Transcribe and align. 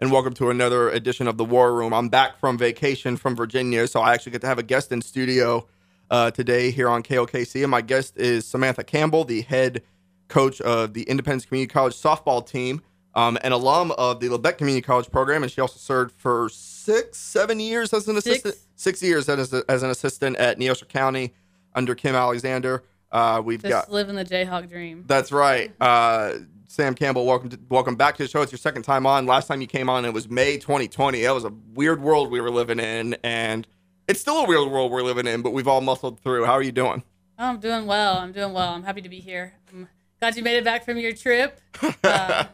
and 0.00 0.10
welcome 0.10 0.34
to 0.34 0.50
another 0.50 0.88
edition 0.90 1.26
of 1.28 1.36
the 1.36 1.44
War 1.44 1.74
Room. 1.74 1.92
I'm 1.92 2.08
back 2.08 2.38
from 2.38 2.58
vacation 2.58 3.16
from 3.16 3.36
Virginia, 3.36 3.86
so 3.86 4.00
I 4.00 4.12
actually 4.12 4.32
get 4.32 4.40
to 4.42 4.46
have 4.46 4.58
a 4.58 4.62
guest 4.62 4.92
in 4.92 5.00
studio 5.02 5.66
uh, 6.10 6.30
today 6.30 6.70
here 6.70 6.88
on 6.88 7.02
KOKC, 7.02 7.62
and 7.62 7.70
my 7.70 7.80
guest 7.80 8.16
is 8.16 8.46
Samantha 8.46 8.84
Campbell, 8.84 9.24
the 9.24 9.42
head 9.42 9.82
coach 10.28 10.60
of 10.60 10.94
the 10.94 11.02
Independence 11.02 11.46
Community 11.46 11.72
College 11.72 11.94
softball 11.94 12.46
team, 12.46 12.82
um, 13.14 13.38
an 13.42 13.52
alum 13.52 13.92
of 13.92 14.20
the 14.20 14.28
Labette 14.28 14.58
Community 14.58 14.82
College 14.82 15.10
program, 15.10 15.42
and 15.42 15.50
she 15.52 15.60
also 15.60 15.78
served 15.78 16.12
for 16.12 16.48
six, 16.48 17.16
seven 17.18 17.60
years 17.60 17.92
as 17.92 18.08
an 18.08 18.20
Six. 18.20 18.26
assistant, 18.26 18.56
six 18.76 19.02
years 19.02 19.28
as, 19.28 19.52
as 19.54 19.82
an 19.82 19.90
assistant 19.90 20.36
at 20.36 20.58
Neosho 20.58 20.88
County 20.88 21.32
under 21.74 21.94
Kim 21.94 22.14
Alexander. 22.14 22.82
Uh, 23.14 23.40
we've 23.40 23.62
Just 23.62 23.70
got 23.70 23.92
living 23.92 24.16
the 24.16 24.24
Jayhawk 24.24 24.68
dream. 24.68 25.04
that's 25.06 25.30
right. 25.30 25.72
Uh, 25.80 26.34
Sam 26.66 26.96
Campbell, 26.96 27.24
welcome 27.26 27.48
to, 27.50 27.58
welcome 27.68 27.94
back 27.94 28.16
to 28.16 28.24
the 28.24 28.28
show. 28.28 28.42
It's 28.42 28.50
your 28.50 28.58
second 28.58 28.82
time 28.82 29.06
on. 29.06 29.24
Last 29.26 29.46
time 29.46 29.60
you 29.60 29.68
came 29.68 29.88
on, 29.88 30.04
it 30.04 30.12
was 30.12 30.28
May 30.28 30.58
2020. 30.58 31.22
That 31.22 31.32
was 31.32 31.44
a 31.44 31.52
weird 31.74 32.02
world 32.02 32.32
we 32.32 32.40
were 32.40 32.50
living 32.50 32.80
in, 32.80 33.16
and 33.22 33.68
it's 34.08 34.20
still 34.20 34.38
a 34.38 34.48
weird 34.48 34.68
world 34.68 34.90
we're 34.90 35.02
living 35.02 35.28
in, 35.28 35.42
but 35.42 35.52
we've 35.52 35.68
all 35.68 35.80
muscled 35.80 36.18
through. 36.18 36.44
How 36.44 36.54
are 36.54 36.62
you 36.62 36.72
doing? 36.72 37.04
Oh, 37.38 37.46
I'm 37.50 37.60
doing 37.60 37.86
well. 37.86 38.16
I'm 38.18 38.32
doing 38.32 38.52
well. 38.52 38.70
I'm 38.74 38.82
happy 38.82 39.02
to 39.02 39.08
be 39.08 39.20
here. 39.20 39.54
I'm 39.72 39.88
glad 40.18 40.36
you 40.36 40.42
made 40.42 40.56
it 40.56 40.64
back 40.64 40.84
from 40.84 40.98
your 40.98 41.12
trip. 41.12 41.60
Uh, 42.02 42.44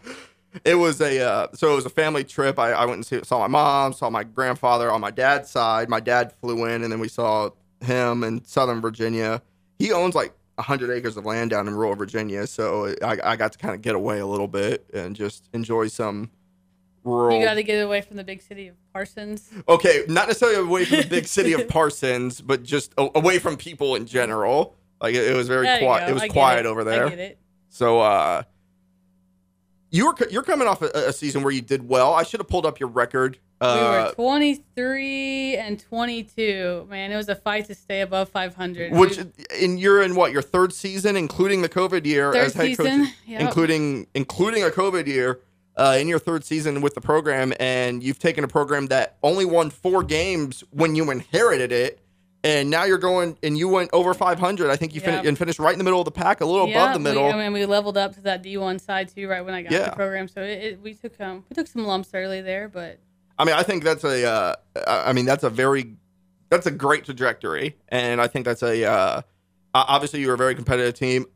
it 0.64 0.74
was 0.74 1.00
a 1.00 1.20
uh, 1.24 1.46
so 1.54 1.72
it 1.72 1.76
was 1.76 1.86
a 1.86 1.90
family 1.90 2.24
trip. 2.24 2.58
I, 2.58 2.72
I 2.72 2.84
went 2.84 2.96
and 2.96 3.06
see, 3.06 3.20
saw 3.22 3.38
my 3.38 3.46
mom, 3.46 3.92
saw 3.94 4.10
my 4.10 4.24
grandfather 4.24 4.90
on 4.90 5.00
my 5.00 5.10
dad's 5.10 5.48
side. 5.48 5.88
My 5.88 6.00
dad 6.00 6.34
flew 6.40 6.66
in, 6.66 6.82
and 6.82 6.92
then 6.92 6.98
we 7.00 7.08
saw 7.08 7.50
him 7.80 8.24
in 8.24 8.44
Southern 8.44 8.80
Virginia. 8.82 9.40
He 9.78 9.92
owns 9.92 10.14
like 10.14 10.34
hundred 10.62 10.90
acres 10.90 11.16
of 11.16 11.24
land 11.24 11.50
down 11.50 11.68
in 11.68 11.74
rural 11.74 11.94
Virginia, 11.94 12.46
so 12.46 12.94
I, 13.02 13.18
I 13.22 13.36
got 13.36 13.52
to 13.52 13.58
kind 13.58 13.74
of 13.74 13.82
get 13.82 13.94
away 13.94 14.18
a 14.18 14.26
little 14.26 14.48
bit 14.48 14.88
and 14.92 15.14
just 15.14 15.48
enjoy 15.52 15.88
some 15.88 16.30
rural. 17.04 17.38
you 17.38 17.44
got 17.44 17.54
to 17.54 17.62
get 17.62 17.84
away 17.84 18.00
from 18.00 18.16
the 18.16 18.24
big 18.24 18.42
city 18.42 18.68
of 18.68 18.76
Parsons. 18.92 19.50
Okay, 19.68 20.04
not 20.08 20.28
necessarily 20.28 20.58
away 20.58 20.84
from 20.84 20.98
the 20.98 21.06
big 21.06 21.26
city 21.26 21.52
of 21.52 21.68
Parsons, 21.68 22.40
but 22.40 22.62
just 22.62 22.92
a- 22.98 23.10
away 23.14 23.38
from 23.38 23.56
people 23.56 23.96
in 23.96 24.06
general. 24.06 24.76
Like 25.00 25.14
it, 25.14 25.30
it 25.30 25.36
was 25.36 25.48
very 25.48 25.66
quiet. 25.78 26.10
It 26.10 26.12
was 26.12 26.24
quiet 26.30 26.66
it. 26.66 26.68
over 26.68 26.84
there. 26.84 27.34
So 27.68 28.00
uh 28.00 28.42
you 29.90 30.06
were 30.06 30.14
you're 30.30 30.42
coming 30.42 30.68
off 30.68 30.82
a, 30.82 30.90
a 31.08 31.12
season 31.12 31.42
where 31.42 31.52
you 31.52 31.60
did 31.62 31.88
well. 31.88 32.14
I 32.14 32.22
should 32.22 32.40
have 32.40 32.48
pulled 32.48 32.66
up 32.66 32.78
your 32.80 32.88
record. 32.88 33.38
we 33.60 33.66
Uh 33.66 34.06
were 34.06 34.12
23 34.14 35.56
and 35.56 35.78
22. 35.80 36.86
Man, 36.88 37.12
it 37.12 37.16
was 37.16 37.28
a 37.28 37.34
fight 37.34 37.66
to 37.66 37.74
stay 37.74 38.00
above 38.00 38.28
500. 38.30 38.92
which 38.92 39.18
We- 39.18 39.24
in 39.58 39.78
you're 39.78 40.02
in 40.02 40.14
what 40.14 40.32
your 40.32 40.42
third 40.42 40.72
season, 40.72 41.16
including 41.16 41.62
the 41.62 41.68
COVID 41.68 42.06
year 42.06 42.32
third 42.32 42.44
as 42.46 42.54
head 42.54 42.66
season. 42.66 43.04
coach, 43.06 43.14
Yep. 43.26 43.40
including 43.40 44.06
including 44.14 44.62
a 44.62 44.68
COVID 44.70 45.06
year 45.06 45.40
uh, 45.76 45.96
in 45.98 46.08
your 46.08 46.18
third 46.18 46.44
season 46.44 46.80
with 46.82 46.94
the 46.94 47.00
program, 47.00 47.52
and 47.58 48.02
you've 48.02 48.18
taken 48.18 48.44
a 48.44 48.48
program 48.48 48.86
that 48.88 49.16
only 49.22 49.44
won 49.44 49.70
four 49.70 50.02
games 50.02 50.62
when 50.70 50.94
you 50.94 51.10
inherited 51.10 51.72
it, 51.72 52.00
and 52.42 52.70
now 52.70 52.84
you're 52.84 52.98
going 52.98 53.36
and 53.42 53.56
you 53.58 53.68
went 53.68 53.90
over 53.92 54.14
500. 54.14 54.70
I 54.70 54.76
think 54.76 54.94
you 54.94 55.00
fin- 55.00 55.26
and 55.26 55.36
finished 55.36 55.58
right 55.58 55.72
in 55.72 55.78
the 55.78 55.84
middle 55.84 56.00
of 56.00 56.04
the 56.06 56.10
pack, 56.10 56.40
a 56.40 56.46
little 56.46 56.68
Yeah, 56.68 56.82
above 56.84 56.94
the 56.94 57.00
middle. 57.00 57.24
We, 57.24 57.30
I 57.32 57.36
mean, 57.36 57.52
we 57.52 57.66
leveled 57.66 57.96
up 57.96 58.14
to 58.14 58.20
that 58.22 58.42
D1 58.42 58.80
side 58.80 59.08
too, 59.14 59.28
right 59.28 59.42
when 59.44 59.54
I 59.54 59.62
got 59.62 59.72
Yeah. 59.72 59.90
the 59.90 59.96
program. 59.96 60.28
So 60.28 60.40
it, 60.42 60.62
it, 60.62 60.80
we 60.82 60.94
took 60.94 61.20
um, 61.20 61.44
we 61.50 61.54
took 61.54 61.66
some 61.66 61.84
lumps 61.84 62.10
early 62.14 62.40
there, 62.40 62.68
but 62.68 62.98
I 63.38 63.44
mean, 63.44 63.54
I 63.54 63.62
think 63.62 63.84
that's 63.84 64.04
a. 64.04 64.26
Uh, 64.26 64.54
I 64.86 65.12
mean, 65.12 65.24
that's 65.24 65.44
a 65.44 65.50
very, 65.50 65.96
that's 66.50 66.66
a 66.66 66.70
great 66.70 67.04
trajectory, 67.04 67.76
and 67.88 68.20
I 68.20 68.26
think 68.26 68.44
that's 68.44 68.62
a. 68.62 68.84
Uh, 68.84 69.22
obviously, 69.74 70.20
you're 70.20 70.34
a 70.34 70.38
very 70.38 70.54
competitive 70.54 70.94
team. 70.94 71.26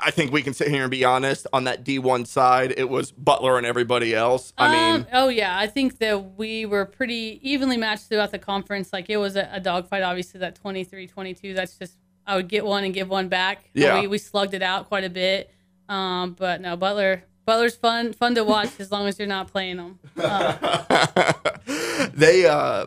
I 0.00 0.10
think 0.10 0.32
we 0.32 0.42
can 0.42 0.54
sit 0.54 0.68
here 0.68 0.82
and 0.82 0.90
be 0.90 1.04
honest. 1.04 1.46
On 1.52 1.64
that 1.64 1.84
D1 1.84 2.26
side, 2.26 2.74
it 2.76 2.88
was 2.88 3.12
Butler 3.12 3.58
and 3.58 3.66
everybody 3.66 4.14
else. 4.14 4.52
I 4.56 4.72
mean, 4.72 5.00
Um, 5.02 5.06
oh 5.12 5.28
yeah, 5.28 5.58
I 5.58 5.66
think 5.66 5.98
that 5.98 6.38
we 6.38 6.64
were 6.66 6.84
pretty 6.86 7.38
evenly 7.42 7.76
matched 7.76 8.08
throughout 8.08 8.30
the 8.30 8.38
conference. 8.38 8.92
Like 8.92 9.10
it 9.10 9.18
was 9.18 9.36
a, 9.36 9.48
a 9.52 9.60
dogfight, 9.60 10.02
obviously 10.02 10.40
that 10.40 10.58
23-22. 10.62 11.54
That's 11.54 11.76
just 11.76 11.94
I 12.26 12.36
would 12.36 12.48
get 12.48 12.64
one 12.64 12.84
and 12.84 12.94
give 12.94 13.08
one 13.08 13.28
back. 13.28 13.64
Yeah. 13.74 14.00
we, 14.00 14.06
we 14.06 14.18
slugged 14.18 14.54
it 14.54 14.62
out 14.62 14.88
quite 14.88 15.04
a 15.04 15.10
bit. 15.10 15.50
Um, 15.88 16.34
but 16.38 16.60
no, 16.60 16.76
Butler 16.76 17.24
Butler's 17.44 17.74
fun 17.74 18.12
fun 18.12 18.34
to 18.36 18.44
watch 18.44 18.70
as 18.78 18.90
long 18.92 19.06
as 19.08 19.18
you're 19.18 19.28
not 19.28 19.48
playing 19.48 19.76
them. 19.76 19.98
Uh, 20.16 21.32
they, 22.14 22.46
uh, 22.46 22.86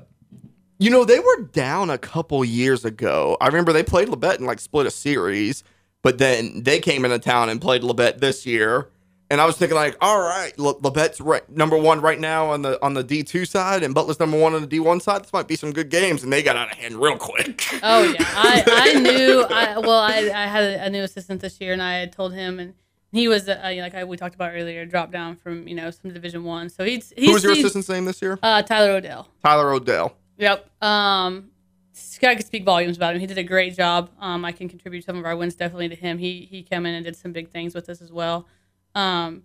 you 0.79 0.89
know, 0.89 1.05
they 1.05 1.19
were 1.19 1.41
down 1.51 1.89
a 1.89 1.97
couple 1.97 2.43
years 2.45 2.85
ago. 2.85 3.37
I 3.41 3.47
remember 3.47 3.73
they 3.73 3.83
played 3.83 4.07
Labette 4.07 4.37
and 4.37 4.45
like 4.45 4.59
split 4.59 4.85
a 4.85 4.91
series, 4.91 5.63
but 6.05 6.19
then 6.19 6.61
they 6.61 6.79
came 6.79 7.03
into 7.03 7.17
town 7.17 7.49
and 7.49 7.59
played 7.59 7.81
Labette 7.81 8.19
this 8.19 8.45
year. 8.45 8.89
And 9.31 9.41
I 9.41 9.45
was 9.47 9.57
thinking, 9.57 9.75
like, 9.75 9.97
all 10.01 10.19
right, 10.19 10.53
Le- 10.59 10.79
Labette's 10.79 11.19
right, 11.19 11.49
number 11.49 11.75
one 11.75 11.99
right 11.99 12.19
now 12.19 12.51
on 12.51 12.61
the 12.61 12.79
on 12.85 12.93
the 12.93 13.03
D 13.03 13.23
two 13.23 13.43
side, 13.43 13.81
and 13.81 13.95
Butler's 13.95 14.19
number 14.19 14.37
one 14.37 14.53
on 14.53 14.61
the 14.61 14.67
D 14.67 14.79
one 14.79 14.99
side. 14.99 15.23
This 15.23 15.33
might 15.33 15.47
be 15.47 15.55
some 15.55 15.73
good 15.73 15.89
games, 15.89 16.21
and 16.21 16.31
they 16.31 16.43
got 16.43 16.57
out 16.57 16.71
of 16.71 16.77
hand 16.77 17.01
real 17.01 17.17
quick. 17.17 17.67
oh 17.81 18.03
yeah, 18.03 18.17
I, 18.19 18.63
I 18.67 18.99
knew. 18.99 19.47
I 19.49 19.79
well, 19.79 19.97
I, 19.97 20.29
I 20.31 20.45
had 20.45 20.63
a, 20.63 20.89
new 20.91 21.01
assistant 21.01 21.41
this 21.41 21.59
year, 21.59 21.73
and 21.73 21.81
I 21.81 21.95
had 21.95 22.11
told 22.11 22.35
him, 22.35 22.59
and 22.59 22.75
he 23.11 23.27
was 23.27 23.49
uh, 23.49 23.69
you 23.71 23.77
know, 23.77 23.81
like 23.81 23.95
I, 23.95 24.03
we 24.03 24.15
talked 24.15 24.35
about 24.35 24.51
earlier, 24.53 24.85
dropped 24.85 25.11
down 25.11 25.37
from 25.37 25.67
you 25.67 25.73
know 25.73 25.89
some 25.89 26.13
Division 26.13 26.43
One. 26.43 26.69
So 26.69 26.83
he's 26.83 27.11
he's 27.17 27.29
Who 27.29 27.33
was 27.33 27.43
your 27.43 27.53
assistant's 27.53 27.89
name 27.89 28.05
this 28.05 28.21
year? 28.21 28.37
Uh, 28.43 28.61
Tyler 28.61 28.91
Odell. 28.91 29.27
Tyler 29.43 29.71
Odell. 29.71 30.15
Yep. 30.37 30.83
Um, 30.83 31.49
Scott 31.97 32.37
could 32.37 32.45
speak 32.45 32.65
volumes 32.65 32.97
about 32.97 33.15
him. 33.15 33.21
He 33.21 33.27
did 33.27 33.37
a 33.37 33.43
great 33.43 33.75
job. 33.75 34.09
Um, 34.19 34.43
I 34.43 34.51
can 34.51 34.67
contribute 34.67 35.05
some 35.05 35.17
of 35.17 35.25
our 35.25 35.35
wins 35.35 35.55
definitely 35.55 35.89
to 35.89 35.95
him. 35.95 36.17
He 36.17 36.47
he 36.51 36.61
came 36.61 36.85
in 36.85 36.93
and 36.93 37.05
did 37.05 37.15
some 37.15 37.31
big 37.31 37.49
things 37.49 37.73
with 37.73 37.87
us 37.89 38.01
as 38.01 38.11
well. 38.11 38.47
Um, 38.93 39.43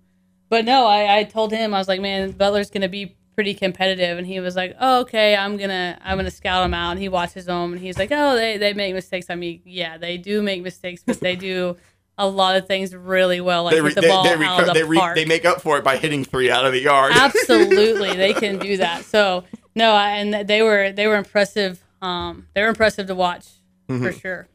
but 0.49 0.65
no, 0.65 0.87
I, 0.87 1.19
I 1.19 1.25
told 1.25 1.53
him 1.53 1.73
I 1.75 1.79
was 1.79 1.87
like, 1.89 2.01
man, 2.01 2.33
Butler's 2.33 2.71
gonna 2.71 2.89
be 2.89 3.17
pretty 3.37 3.55
competitive, 3.55 4.19
and 4.19 4.27
he 4.27 4.41
was 4.41 4.57
like, 4.57 4.75
oh, 4.81 5.01
okay, 5.03 5.37
I'm 5.37 5.57
gonna 5.57 5.97
I'm 6.03 6.19
gonna 6.19 6.31
scout 6.31 6.65
him 6.65 6.75
out. 6.75 6.91
And 6.93 7.01
he 7.01 7.09
watches 7.09 7.47
them, 7.47 7.73
and 7.73 7.81
he's 7.81 7.97
like, 7.99 8.11
oh, 8.13 8.35
they 8.35 8.57
they 8.59 8.73
make 8.73 8.95
mistakes. 8.95 9.31
I 9.31 9.37
mean, 9.37 9.63
yeah, 9.65 9.97
they 9.97 10.17
do 10.19 10.43
make 10.43 10.63
mistakes, 10.63 11.03
but 11.07 11.21
they 11.21 11.37
do 11.37 11.77
a 12.19 12.27
lot 12.29 12.57
of 12.57 12.67
things 12.67 12.95
really 12.95 13.41
well, 13.41 13.65
like 13.65 13.75
They, 13.75 13.81
re- 13.81 13.95
the 13.95 14.01
they, 14.03 14.09
ball 14.09 14.25
they, 14.25 14.35
out 14.35 14.41
reco- 14.41 14.61
of 14.61 14.67
the 14.67 14.73
they, 14.75 14.83
re- 14.83 14.99
park. 14.99 15.15
they 15.15 15.25
make 15.25 15.45
up 15.47 15.63
for 15.63 15.79
it 15.79 15.85
by 15.85 15.97
hitting 15.97 16.23
three 16.25 16.51
out 16.51 16.67
of 16.67 16.73
the 16.73 16.81
yard. 16.81 17.13
Absolutely, 17.15 18.15
they 18.15 18.33
can 18.35 18.59
do 18.59 18.77
that. 18.79 19.05
So 19.05 19.45
no, 19.75 19.93
I- 19.93 20.11
and 20.17 20.47
they 20.49 20.63
were 20.63 20.91
they 20.93 21.07
were 21.07 21.17
impressive. 21.17 21.83
Um, 22.03 22.47
they're 22.55 22.69
impressive 22.69 23.07
to 23.09 23.15
watch 23.15 23.47
Mm-hmm. 23.89 24.05
for 24.07 24.13
sure. 24.13 24.49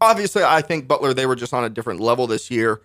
obviously 0.00 0.42
I 0.42 0.62
think 0.62 0.88
Butler 0.88 1.12
they 1.14 1.26
were 1.26 1.36
just 1.36 1.52
on 1.52 1.64
a 1.64 1.68
different 1.68 2.00
level 2.00 2.26
this 2.26 2.50
year. 2.50 2.82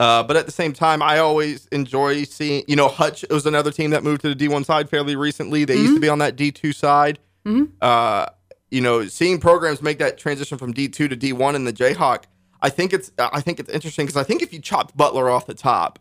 Uh, 0.00 0.22
but 0.22 0.36
at 0.36 0.46
the 0.46 0.52
same 0.52 0.72
time, 0.72 1.02
I 1.02 1.18
always 1.18 1.66
enjoy 1.72 2.22
seeing, 2.22 2.62
you 2.68 2.76
know, 2.76 2.86
Hutch 2.86 3.24
was 3.30 3.46
another 3.46 3.72
team 3.72 3.90
that 3.90 4.04
moved 4.04 4.20
to 4.20 4.32
the 4.32 4.36
D1 4.48 4.64
side 4.64 4.88
fairly 4.88 5.16
recently. 5.16 5.64
They 5.64 5.74
used 5.74 5.94
to 5.94 6.00
be 6.00 6.08
on 6.08 6.20
that 6.20 6.36
D2 6.36 6.72
side. 6.72 7.18
Mhm. 7.44 7.70
Uh, 7.80 8.26
you 8.70 8.80
know, 8.80 9.06
seeing 9.06 9.40
programs 9.40 9.82
make 9.82 9.98
that 9.98 10.16
transition 10.16 10.56
from 10.56 10.72
D2 10.72 10.92
to 11.08 11.16
D1 11.16 11.56
in 11.56 11.64
the 11.64 11.72
Jayhawk, 11.72 12.24
I 12.62 12.68
think 12.70 12.92
it's 12.92 13.10
I 13.18 13.40
think 13.40 13.58
it's 13.58 13.70
interesting 13.70 14.06
because 14.06 14.16
I 14.20 14.22
think 14.24 14.40
if 14.42 14.52
you 14.52 14.60
chopped 14.60 14.96
Butler 14.96 15.28
off 15.30 15.46
the 15.46 15.54
top, 15.54 15.98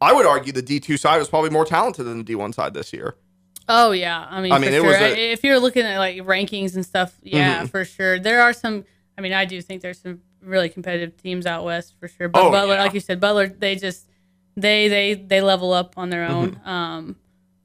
I 0.00 0.12
would 0.14 0.24
argue 0.24 0.52
the 0.52 0.62
D2 0.62 0.98
side 0.98 1.18
was 1.18 1.28
probably 1.28 1.50
more 1.50 1.64
talented 1.66 2.06
than 2.06 2.18
the 2.18 2.24
D1 2.24 2.54
side 2.54 2.72
this 2.72 2.92
year. 2.94 3.16
Oh 3.68 3.92
yeah, 3.92 4.26
I 4.28 4.40
mean, 4.40 4.52
I 4.52 4.58
mean, 4.58 4.70
it 4.72 4.76
sure. 4.80 4.86
was 4.86 4.96
a- 4.96 5.32
if 5.32 5.44
you're 5.44 5.58
looking 5.58 5.82
at 5.84 5.98
like 5.98 6.16
rankings 6.18 6.74
and 6.74 6.84
stuff, 6.84 7.14
yeah, 7.22 7.62
Mhm. 7.64 7.70
for 7.70 7.84
sure. 7.84 8.18
There 8.18 8.42
are 8.42 8.52
some. 8.52 8.84
I 9.16 9.20
mean, 9.20 9.32
I 9.32 9.44
do 9.44 9.60
think 9.62 9.82
there's 9.82 10.00
some 10.00 10.20
really 10.42 10.68
competitive 10.68 11.16
teams 11.16 11.46
out 11.46 11.64
west 11.64 11.94
for 12.00 12.08
sure. 12.08 12.28
But 12.28 12.42
Oh, 12.42 12.50
Butler, 12.50 12.74
yeah. 12.74 12.82
like 12.82 12.94
you 12.94 13.00
said, 13.00 13.20
Butler, 13.20 13.46
they 13.46 13.76
just 13.76 14.08
they 14.56 14.88
they 14.88 15.14
they 15.14 15.40
level 15.40 15.72
up 15.72 15.94
on 15.96 16.10
their 16.10 16.24
own. 16.24 16.52
Mm-hmm. 16.56 16.68
Um, 16.68 17.16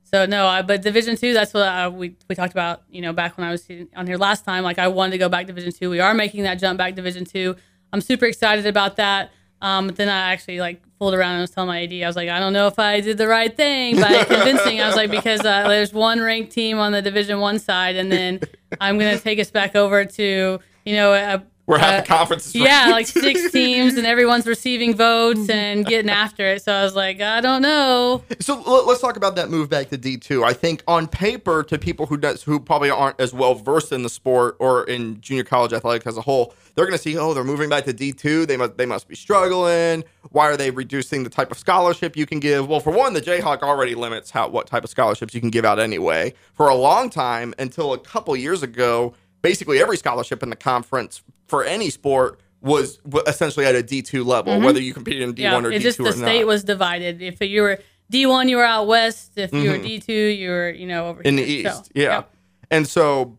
so 0.04 0.26
no, 0.26 0.46
I, 0.48 0.62
but 0.62 0.82
Division 0.82 1.16
two, 1.18 1.34
that's 1.34 1.54
what 1.54 1.64
I, 1.68 1.88
we 1.88 2.16
we 2.30 2.36
talked 2.36 2.54
about. 2.54 2.84
You 2.90 3.02
know, 3.02 3.14
back 3.14 3.38
when 3.38 3.48
I 3.48 3.52
was 3.52 3.68
on 3.96 4.08
here 4.08 4.18
last 4.18 4.46
time, 4.46 4.64
like 4.64 4.80
I 4.80 4.88
wanted 4.90 5.12
to 5.12 5.18
go 5.18 5.30
back 5.30 5.48
Division 5.48 5.72
two. 5.72 5.90
We 5.90 6.00
are 6.00 6.14
making 6.14 6.44
that 6.44 6.56
jump 6.56 6.78
back 6.78 6.96
Division 6.96 7.26
two. 7.26 7.56
I'm 7.92 8.02
super 8.02 8.26
excited 8.26 8.66
about 8.66 8.98
that. 8.98 9.32
Um, 9.62 9.88
but 9.88 9.96
then 9.96 10.08
I 10.10 10.32
actually 10.34 10.60
like 10.60 10.82
fooled 10.98 11.14
around 11.14 11.34
and 11.34 11.42
was 11.42 11.52
telling 11.52 11.68
my 11.68 11.84
AD, 11.84 11.94
I 11.94 12.08
was 12.08 12.16
like, 12.16 12.30
I 12.30 12.40
don't 12.40 12.54
know 12.54 12.68
if 12.68 12.80
I 12.80 13.02
did 13.02 13.18
the 13.18 13.28
right 13.28 13.56
thing 13.56 14.00
by 14.00 14.24
convincing. 14.28 14.82
I 14.82 14.88
was 14.88 14.96
like, 14.96 15.12
because 15.12 15.42
uh, 15.42 15.68
there's 15.68 15.94
one 15.94 16.20
ranked 16.20 16.52
team 16.52 16.80
on 16.80 16.92
the 16.92 17.02
Division 17.02 17.40
One 17.40 17.60
side, 17.60 17.96
and 17.96 18.12
then 18.12 18.40
I'm 18.82 18.98
gonna 18.98 19.20
take 19.20 19.40
us 19.40 19.52
back 19.52 19.76
over 19.76 20.06
to 20.06 20.60
you 20.86 20.96
know 20.96 21.14
a, 21.14 21.44
Where 21.68 21.80
half 21.80 21.94
uh, 21.96 22.00
the 22.00 22.08
conference 22.08 22.48
is 22.48 22.56
yeah, 22.56 22.88
like 22.92 23.08
six 23.08 23.52
teams, 23.52 23.96
and 23.96 24.08
everyone's 24.08 24.48
receiving 24.48 24.96
votes 24.96 25.50
and 25.50 25.86
getting 25.86 26.10
after 26.10 26.48
it. 26.48 26.64
So 26.64 26.72
I 26.72 26.82
was 26.82 26.96
like, 26.96 27.20
I 27.20 27.42
don't 27.42 27.62
know. 27.62 28.24
So 28.40 28.64
l- 28.66 28.88
let's 28.88 29.02
talk 29.02 29.18
about 29.18 29.36
that 29.36 29.50
move 29.50 29.70
back 29.70 29.90
to 29.90 29.98
D 29.98 30.16
two. 30.16 30.46
I 30.46 30.54
think 30.54 30.82
on 30.88 31.10
paper, 31.10 31.64
to 31.64 31.78
people 31.78 32.06
who 32.06 32.16
does, 32.16 32.42
who 32.42 32.62
probably 32.62 32.90
aren't 32.90 33.20
as 33.20 33.34
well 33.34 33.54
versed 33.54 33.92
in 33.92 34.04
the 34.04 34.10
sport 34.10 34.56
or 34.60 34.86
in 34.86 35.20
junior 35.20 35.44
college 35.44 35.74
athletics 35.74 36.08
as 36.08 36.16
a 36.16 36.22
whole, 36.22 36.54
they're 36.76 36.86
going 36.86 36.98
to 36.98 37.04
see, 37.04 37.18
oh, 37.18 37.34
they're 37.34 37.44
moving 37.44 37.68
back 37.68 37.84
to 37.84 37.92
D 37.92 38.14
two. 38.14 38.46
They 38.46 38.56
must 38.56 38.78
they 38.78 38.86
must 38.86 39.10
be 39.10 39.16
struggling. 39.16 40.06
Why 40.32 40.48
are 40.48 40.56
they 40.56 40.72
reducing 40.72 41.26
the 41.26 41.30
type 41.30 41.52
of 41.52 41.58
scholarship 41.58 42.16
you 42.16 42.26
can 42.26 42.40
give? 42.40 42.70
Well, 42.70 42.80
for 42.80 42.92
one, 42.92 43.12
the 43.12 43.22
Jayhawk 43.22 43.62
already 43.62 43.94
limits 43.94 44.32
how 44.32 44.48
what 44.48 44.68
type 44.68 44.86
of 44.86 44.90
scholarships 44.90 45.34
you 45.34 45.42
can 45.42 45.50
give 45.50 45.66
out 45.66 45.80
anyway. 45.80 46.34
For 46.54 46.70
a 46.70 46.76
long 46.76 47.10
time, 47.10 47.54
until 47.60 47.92
a 47.92 48.00
couple 48.00 48.38
years 48.38 48.64
ago, 48.64 49.16
basically 49.42 49.80
every 49.80 49.98
scholarship 49.98 50.42
in 50.42 50.50
the 50.50 50.56
conference 50.56 51.22
for 51.48 51.64
any 51.64 51.90
sport 51.90 52.40
was 52.62 53.00
essentially 53.28 53.66
at 53.66 53.76
a 53.76 53.84
D 53.84 54.02
two 54.02 54.24
level, 54.24 54.60
whether 54.60 54.82
you 54.82 54.94
competed 54.94 55.22
in 55.24 55.34
D 55.34 55.44
Mm-hmm. 55.44 55.52
Yeah, 55.52 55.54
one 55.56 55.66
or 55.66 55.72
it 55.72 55.80
D 55.80 55.84
just 55.84 55.98
the 55.98 56.12
state 56.12 56.46
was 56.46 56.64
divided. 56.64 57.22
If 57.22 57.40
you 57.42 57.62
were 57.62 57.80
D1, 58.12 58.50
you 58.50 58.58
were 58.58 58.64
out 58.64 58.88
west. 58.88 59.34
If 59.36 59.54
you 59.54 59.70
were 59.70 59.78
D2, 59.78 60.38
you 60.38 60.50
were, 60.50 60.70
you 60.70 60.88
know, 60.88 61.08
over 61.08 61.20
Mm-hmm. 61.20 61.28
in 61.28 61.36
the. 61.36 61.44
East. 61.44 61.86
So, 61.86 61.92
yeah. 61.94 62.24
And 62.72 62.88
so 62.88 63.38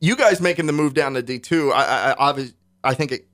you 0.00 0.16
guys 0.16 0.40
making 0.40 0.66
the 0.66 0.72
move 0.72 0.94
down 0.94 1.14
to 1.14 1.22
D2, 1.22 1.72
I 1.72 2.14
I, 2.18 2.30
I, 2.30 2.48
I 2.84 2.94
think 2.94 3.12
it, 3.12 3.26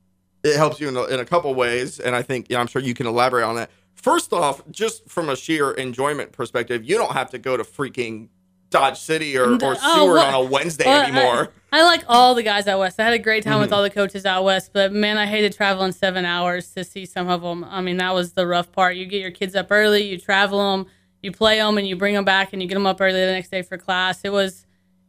it 0.42 0.56
helps 0.56 0.80
you 0.80 0.88
in 0.88 0.96
a, 0.96 1.04
in 1.04 1.20
a 1.20 1.24
couple 1.24 1.54
ways. 1.54 1.98
And 2.00 2.14
I 2.14 2.22
think, 2.22 2.46
yeah, 2.48 2.60
I'm 2.60 2.66
sure 2.66 2.82
you 2.82 2.94
can 2.94 3.06
elaborate 3.06 3.44
on 3.44 3.56
that. 3.56 3.70
First 3.94 4.32
off, 4.32 4.62
just 4.70 5.08
from 5.08 5.28
a 5.28 5.36
sheer 5.36 5.70
enjoyment 5.72 6.32
perspective, 6.32 6.84
you 6.84 6.96
don't 6.96 7.12
have 7.12 7.30
to 7.30 7.38
go 7.38 7.56
to 7.56 7.64
freaking 7.64 8.28
Dodge 8.70 8.98
City 8.98 9.36
or, 9.38 9.52
or 9.54 9.58
Oh, 9.62 9.74
Seward 9.74 10.16
what- 10.16 10.26
on 10.26 10.34
a 10.34 10.42
Wednesday 10.42 10.84
Well, 10.86 11.00
I- 11.00 11.04
anymore. 11.04 11.52
I, 11.72 11.82
like 11.82 12.04
all 12.08 12.34
the 12.34 12.42
guys 12.42 12.66
out 12.68 12.78
west. 12.78 12.98
I 12.98 13.04
had 13.04 13.12
a 13.12 13.18
great 13.18 13.42
time 13.42 13.54
Mm-hmm. 13.54 13.60
with 13.62 13.72
all 13.72 13.82
the 13.82 13.90
coaches 13.90 14.24
out 14.24 14.44
west, 14.44 14.70
but 14.72 14.92
man, 14.92 15.18
I 15.18 15.26
hated 15.26 15.52
traveling 15.54 15.92
seven 15.92 16.24
hours 16.24 16.68
to 16.72 16.84
see 16.84 17.04
some 17.04 17.28
of 17.28 17.42
them. 17.42 17.64
I 17.64 17.80
mean, 17.82 17.98
that 17.98 18.14
was 18.14 18.32
the 18.32 18.46
rough 18.46 18.72
part. 18.72 18.96
You 18.96 19.04
get 19.04 19.20
your 19.20 19.30
kids 19.32 19.54
up 19.54 19.66
early, 19.70 20.04
you 20.04 20.16
travel 20.18 20.58
them, 20.76 20.86
you 21.22 21.32
play 21.32 21.58
them, 21.58 21.76
and 21.76 21.86
you 21.86 21.94
bring 21.96 22.14
them 22.14 22.24
back, 22.24 22.52
and 22.52 22.62
you 22.62 22.68
get 22.68 22.76
them 22.76 22.86
up 22.86 23.00
early 23.00 23.20
the 23.20 23.32
next 23.32 23.50
day 23.50 23.60
for 23.62 23.76
class. 23.76 24.20
It 24.24 24.30
was, 24.32 24.64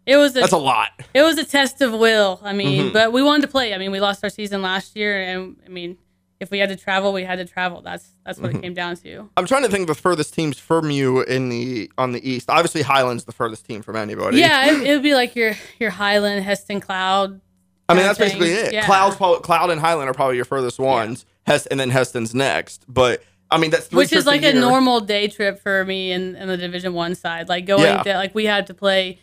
it 0.06 0.18
was 0.18 0.36
a, 0.36 0.42
That's 0.42 0.51
a 0.51 0.57
lot. 0.57 0.89
it 1.13 1.21
was 1.21 1.38
a 1.38 1.45
test 1.45 1.81
of 1.81 1.94
will. 1.94 2.39
I 2.44 2.51
mean, 2.54 2.86
Mm-hmm. 2.86 2.94
but 2.94 3.13
we 3.13 3.21
wanted 3.24 3.44
to 3.44 3.48
play. 3.50 3.74
I 3.74 3.77
mean, 3.77 3.92
we 3.92 4.00
lost 4.01 4.24
our 4.24 4.30
season 4.30 4.62
last 4.62 4.95
year, 4.95 5.21
and 5.21 5.56
I 5.65 5.69
mean, 5.69 5.98
if 6.39 6.51
we 6.51 6.60
had 6.60 6.69
to 6.69 6.75
travel, 6.75 7.13
we 7.13 7.24
had 7.24 7.38
to 7.38 7.45
travel. 7.45 7.81
That's 7.81 8.10
that's 8.25 8.38
Mm-hmm. 8.38 8.48
what 8.48 8.56
it 8.56 8.62
came 8.62 8.74
down 8.74 8.95
to. 8.98 9.30
I'm 9.38 9.45
trying 9.45 9.63
to 9.63 9.69
think 9.69 9.81
of 9.89 9.95
the 9.95 10.01
furthest 10.01 10.34
teams 10.34 10.60
from 10.60 10.92
you 10.92 11.22
in 11.24 11.50
the 11.50 11.92
on 11.98 12.12
the 12.12 12.30
East. 12.30 12.50
Obviously, 12.50 12.81
Highland's 12.84 13.24
the 13.25 13.31
furthest 13.31 13.66
team 13.66 13.81
from 13.81 13.95
anybody. 13.95 14.38
Yeah, 14.39 14.72
it, 14.72 14.89
would 14.94 15.04
be 15.04 15.16
like 15.16 15.36
your 15.36 15.54
your 15.80 15.89
Highland, 15.89 16.45
Hesston, 16.45 16.81
Cloud. 16.81 17.42
I 17.89 17.94
mean, 17.94 18.04
that's 18.04 18.19
basically 18.19 18.51
it. 18.51 18.74
Yeah. 18.74 18.86
Cloud's 18.86 19.16
Cloud 19.16 19.69
and 19.72 19.80
Highland 19.80 20.10
are 20.10 20.13
probably 20.13 20.36
your 20.36 20.45
furthest 20.45 20.78
ones. 20.80 21.25
Hest, 21.45 21.68
and 21.72 21.80
then 21.80 21.89
Hesston's 21.89 22.36
next. 22.36 22.83
But 22.90 23.24
I 23.50 23.57
mean, 23.57 23.72
that's 23.72 23.90
which 23.92 24.12
is 24.12 24.25
like 24.25 24.42
a 24.44 24.51
year. 24.51 24.60
normal 24.60 25.00
day 25.00 25.30
trip 25.30 25.60
for 25.60 25.86
me 25.86 26.12
in, 26.12 26.36
in 26.36 26.50
the 26.50 26.57
division 26.57 26.94
one 26.94 27.16
side 27.16 27.48
like 27.48 27.66
going 27.66 27.83
Yeah. 27.83 28.04
to 28.04 28.13
like 28.16 28.36
we 28.36 28.44
had 28.44 28.68
to 28.68 28.74
play 28.74 29.19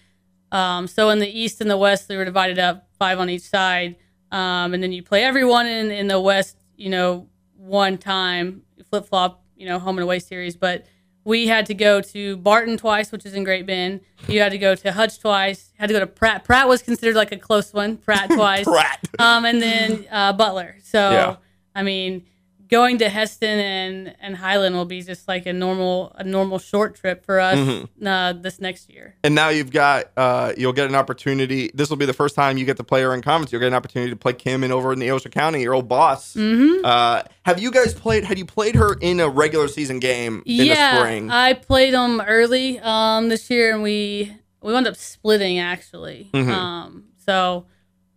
um, 0.51 0.87
so 0.87 1.11
in 1.11 1.19
the 1.19 1.29
east 1.29 1.61
and 1.61 1.71
the 1.71 1.77
west 1.77 2.09
they 2.09 2.17
were 2.17 2.25
divided 2.25 2.59
up 2.59 2.89
five 2.99 3.19
on 3.21 3.29
each 3.29 3.43
side 3.43 3.97
um, 4.33 4.73
and 4.73 4.83
then 4.83 4.93
you 4.93 5.03
play 5.03 5.23
everyone 5.25 5.67
in, 5.67 5.91
in 5.91 6.07
the 6.07 6.19
west 6.19 6.57
you 6.77 6.91
know 6.91 7.29
one 7.57 7.99
time 7.99 8.63
flip 8.91 9.07
flop 9.07 9.43
you 9.57 9.67
know 9.67 9.79
home 9.79 9.97
and 9.99 10.03
away 10.03 10.19
series 10.19 10.57
but 10.57 10.87
we 11.25 11.47
had 11.47 11.67
to 11.67 11.75
go 11.75 12.03
to 12.03 12.37
Barton 12.37 12.77
twice, 12.77 13.11
which 13.11 13.25
is 13.25 13.33
in 13.33 13.45
Great 13.45 13.67
Bend. 13.67 14.01
You 14.29 14.41
had 14.41 14.53
to 14.53 14.59
go 14.59 14.75
to 14.75 14.93
Hutch 14.93 15.19
twice. 15.21 15.73
Had 15.79 15.87
to 15.87 15.95
go 15.95 16.01
to 16.01 16.07
Pratt. 16.07 16.45
Pratt 16.45 16.69
was 16.69 16.83
considered 16.83 17.15
like 17.17 17.33
a 17.33 17.39
close 17.39 17.73
one. 17.73 17.97
Pratt 17.97 18.29
twice. 18.35 18.65
Pratt. 18.65 19.01
Um, 19.19 19.47
and 19.47 19.61
then 19.61 20.07
uh, 20.11 20.35
Butler. 20.35 20.77
So 20.83 21.11
Yeah. 21.11 21.37
I 21.75 21.83
mean, 21.83 22.27
going 22.75 22.99
to 22.99 23.09
Hesston 23.09 23.43
and, 23.43 24.17
and 24.21 24.37
Highland 24.37 24.75
will 24.75 24.85
be 24.85 25.01
just 25.03 25.29
like 25.29 25.47
a 25.47 25.53
normal 25.53 26.13
a 26.17 26.25
normal 26.25 26.59
short 26.59 26.97
trip 26.97 27.25
for 27.25 27.39
us 27.39 27.55
Mm-hmm. 27.55 28.07
uh, 28.07 28.33
this 28.33 28.61
next 28.61 28.91
year. 28.91 29.15
And 29.23 29.35
now 29.35 29.49
you've 29.51 29.71
got 29.71 30.11
uh, 30.17 30.53
you'll 30.59 30.73
get 30.73 30.89
an 30.89 30.97
opportunity. 30.97 31.71
This 31.73 31.89
will 31.89 31.97
be 31.97 32.07
the 32.07 32.13
first 32.13 32.35
time 32.35 32.59
you 32.59 32.65
get 32.65 32.77
to 32.79 32.85
play 32.85 33.03
her 33.03 33.15
in 33.15 33.23
conference. 33.23 33.53
You'll 33.53 33.61
get 33.61 33.69
an 33.69 33.75
opportunity 33.75 34.11
to 34.11 34.17
play 34.17 34.33
Kim 34.33 34.65
in 34.65 34.73
over 34.73 34.93
in 34.93 34.99
the 34.99 35.07
Neosho 35.07 35.31
County, 35.31 35.63
your 35.63 35.75
old 35.75 35.89
boss. 35.89 36.35
Mm-hmm. 36.35 36.85
Uh, 36.85 37.23
have 37.45 37.61
you 37.61 37.71
guys 37.71 37.95
played? 37.95 38.25
Had 38.25 38.39
you 38.39 38.45
played 38.45 38.75
her 38.75 38.95
in 39.01 39.21
a 39.21 39.29
regular 39.29 39.69
season 39.69 40.01
game 40.01 40.43
in 40.45 40.59
the 40.59 40.65
yeah, 40.65 40.99
spring? 40.99 41.31
I 41.31 41.53
played 41.55 41.95
them 41.95 42.21
early 42.21 42.81
um, 42.81 43.29
this 43.29 43.49
year, 43.51 43.73
and 43.73 43.83
we 43.83 44.35
we 44.61 44.73
wound 44.73 44.89
up 44.89 44.97
splitting 44.97 45.61
actually. 45.61 46.31
Um, 46.35 47.05
so 47.25 47.67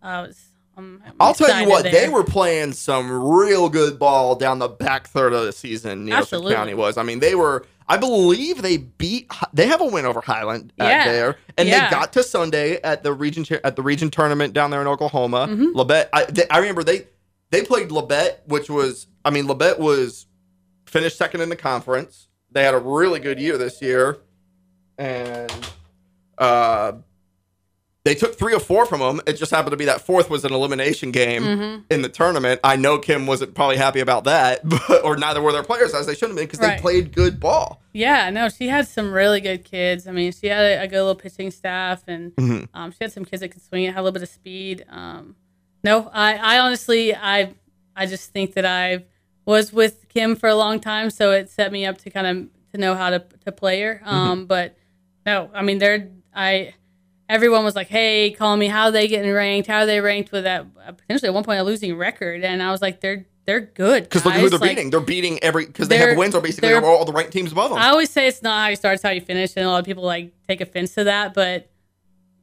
I 0.02 0.22
was. 0.22 0.47
I'm, 0.78 1.02
I'm. 1.04 1.12
I'll 1.20 1.34
tell 1.34 1.60
you 1.60 1.68
what, 1.68 1.82
there. 1.82 1.92
they 1.92 2.08
were 2.08 2.24
playing 2.24 2.72
some 2.72 3.10
real 3.10 3.68
good 3.68 3.98
ball 3.98 4.36
down 4.36 4.58
the 4.60 4.68
back 4.68 5.08
third 5.08 5.32
of 5.32 5.44
the 5.44 5.52
season. 5.52 6.10
Absolutely. 6.10 6.54
County 6.54 6.74
was. 6.74 6.96
I 6.96 7.02
mean, 7.02 7.18
they 7.18 7.34
were. 7.34 7.66
I 7.88 7.96
believe 7.96 8.62
they 8.62 8.76
beat. 8.76 9.30
They 9.52 9.66
have 9.66 9.80
a 9.80 9.86
win 9.86 10.06
over 10.06 10.20
Highland 10.20 10.72
at 10.78 10.86
Yeah. 10.88 11.12
there, 11.12 11.36
and 11.56 11.68
Yeah. 11.68 11.88
they 11.88 11.90
got 11.90 12.12
to 12.14 12.22
Sunday 12.22 12.80
at 12.82 13.02
the 13.02 13.12
region 13.12 13.44
at 13.64 13.76
the 13.76 13.82
region 13.82 14.10
tournament 14.10 14.52
down 14.54 14.70
there 14.70 14.80
in 14.80 14.86
Oklahoma. 14.86 15.48
Mm-hmm. 15.50 15.76
Labette. 15.76 16.08
I, 16.12 16.24
they, 16.26 16.48
I 16.48 16.58
remember 16.58 16.84
they 16.84 17.06
they 17.50 17.62
played 17.62 17.88
Labette, 17.88 18.38
which 18.46 18.70
was. 18.70 19.06
I 19.24 19.30
mean, 19.30 19.46
Labette 19.46 19.78
was 19.78 20.26
finished 20.86 21.18
second 21.18 21.40
in 21.40 21.48
the 21.48 21.56
conference. 21.56 22.28
They 22.50 22.62
had 22.62 22.72
a 22.74 22.78
really 22.78 23.20
good 23.20 23.38
year 23.40 23.58
this 23.58 23.82
year, 23.82 24.18
and 24.96 25.52
uh, 26.38 26.92
they 28.08 28.14
took 28.14 28.38
three 28.38 28.54
or 28.54 28.58
four 28.60 28.86
from 28.86 29.00
them. 29.00 29.20
It 29.26 29.34
just 29.34 29.50
happened 29.50 29.72
to 29.72 29.76
be 29.76 29.84
that 29.84 30.00
fourth 30.00 30.30
was 30.30 30.44
an 30.46 30.52
elimination 30.54 31.10
game 31.10 31.42
Mm-hmm. 31.42 31.82
in 31.90 32.00
the 32.02 32.08
tournament. 32.08 32.58
I 32.64 32.76
know 32.76 32.98
Kim 32.98 33.26
wasn't 33.26 33.54
probably 33.54 33.76
happy 33.76 34.00
about 34.00 34.24
that, 34.24 34.60
but, 34.68 35.04
or 35.04 35.16
neither 35.16 35.42
were 35.42 35.52
their 35.52 35.62
players 35.62 35.92
as 35.94 36.06
they 36.06 36.14
should 36.14 36.30
have 36.30 36.36
been 36.36 36.46
because 36.46 36.58
they 36.60 36.78
played 36.78 37.12
good 37.12 37.38
ball. 37.38 37.82
Yeah, 37.92 38.30
no, 38.30 38.48
she 38.48 38.68
had 38.68 38.88
some 38.88 39.12
really 39.12 39.40
good 39.42 39.64
kids. 39.64 40.06
I 40.06 40.12
mean, 40.12 40.32
she 40.32 40.46
had 40.46 40.64
a, 40.64 40.82
a 40.84 40.86
good 40.88 40.98
little 41.00 41.14
pitching 41.14 41.50
staff, 41.50 42.02
and 42.06 42.34
Mm-hmm. 42.36 42.64
um, 42.74 42.90
she 42.92 42.98
had 43.00 43.12
some 43.12 43.24
kids 43.24 43.40
that 43.40 43.48
could 43.50 43.62
swing 43.62 43.84
it, 43.84 43.88
had 43.94 44.00
a 44.00 44.02
little 44.02 44.12
bit 44.14 44.22
of 44.22 44.28
speed. 44.30 44.84
Um, 44.88 45.36
no, 45.84 46.10
I, 46.12 46.36
I 46.36 46.58
honestly, 46.60 47.14
I, 47.14 47.52
I 47.94 48.06
just 48.06 48.30
think 48.32 48.54
that 48.54 48.64
I 48.64 49.04
was 49.44 49.72
with 49.72 50.08
Kim 50.08 50.34
for 50.36 50.48
a 50.48 50.54
long 50.54 50.80
time, 50.80 51.10
so 51.10 51.32
it 51.32 51.50
set 51.50 51.72
me 51.72 51.84
up 51.86 51.98
to 51.98 52.10
kind 52.10 52.26
of 52.26 52.48
to 52.72 52.78
know 52.78 52.94
how 52.94 53.10
to 53.10 53.22
to 53.44 53.52
play 53.52 53.80
her. 53.82 54.00
Mm-hmm. 54.04 54.08
Um, 54.08 54.46
but 54.46 54.76
no, 55.26 55.50
I 55.54 55.62
mean, 55.62 55.78
they're 55.78 56.08
I. 56.34 56.74
Everyone 57.28 57.62
was 57.64 57.76
like, 57.76 57.88
"Hey, 57.88 58.30
call 58.30 58.56
me. 58.56 58.68
How 58.68 58.84
are 58.84 58.90
they 58.90 59.06
getting 59.08 59.30
ranked? 59.32 59.68
How 59.68 59.78
are 59.80 59.86
they 59.86 60.00
ranked 60.00 60.32
with 60.32 60.44
that 60.44 60.66
potentially 60.96 61.28
at 61.28 61.34
one 61.34 61.44
point 61.44 61.60
a 61.60 61.62
losing 61.62 61.96
record?" 61.96 62.42
And 62.44 62.62
I 62.62 62.70
was 62.70 62.80
like, 62.80 63.00
"They're 63.00 63.26
they're 63.46 63.60
good 63.60 64.02
Because 64.04 64.24
look 64.26 64.34
at 64.34 64.40
who 64.40 64.50
they're 64.50 64.58
Like, 64.58 64.70
beating. 64.76 64.90
They're 64.90 65.00
beating 65.00 65.42
every 65.42 65.64
because 65.66 65.88
they 65.88 65.96
have 65.98 66.16
wins 66.18 66.34
are 66.34 66.40
basically 66.42 66.72
over 66.72 66.86
all 66.86 67.04
the 67.06 67.12
ranked 67.12 67.32
teams 67.32 67.50
above 67.52 67.70
them. 67.70 67.78
I 67.78 67.88
always 67.88 68.10
say 68.10 68.28
it's 68.28 68.42
not 68.42 68.60
how 68.62 68.68
you 68.68 68.76
start, 68.76 68.94
it's 68.94 69.02
how 69.02 69.08
you 69.10 69.20
finish, 69.22 69.54
and 69.56 69.64
a 69.64 69.68
lot 69.70 69.78
of 69.78 69.84
people 69.86 70.02
like 70.04 70.32
take 70.46 70.60
offense 70.60 70.94
to 70.94 71.04
that. 71.04 71.32
But 71.34 71.70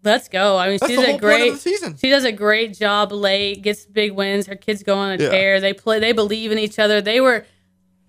let's 0.04 0.28
go. 0.30 0.58
I 0.58 0.70
mean, 0.70 0.78
That's 0.80 0.92
she 0.92 0.96
does 0.98 1.08
a 1.16 1.18
great. 1.18 1.38
point 1.40 1.50
of 1.50 1.56
the 1.56 1.62
season. 1.62 1.98
She 1.98 2.10
does 2.10 2.24
a 2.26 2.32
great 2.32 2.76
job 2.78 3.12
late, 3.12 3.62
gets 3.62 3.86
big 3.86 4.12
wins. 4.14 4.48
Her 4.48 4.56
kids 4.56 4.82
go 4.84 4.96
on 4.96 5.20
a 5.20 5.24
Yeah. 5.24 5.30
tear. 5.30 5.60
They 5.60 5.74
play. 5.74 6.00
They 6.00 6.12
believe 6.12 6.52
in 6.52 6.58
each 6.60 6.80
other. 6.80 7.02
They 7.02 7.22
were 7.22 7.46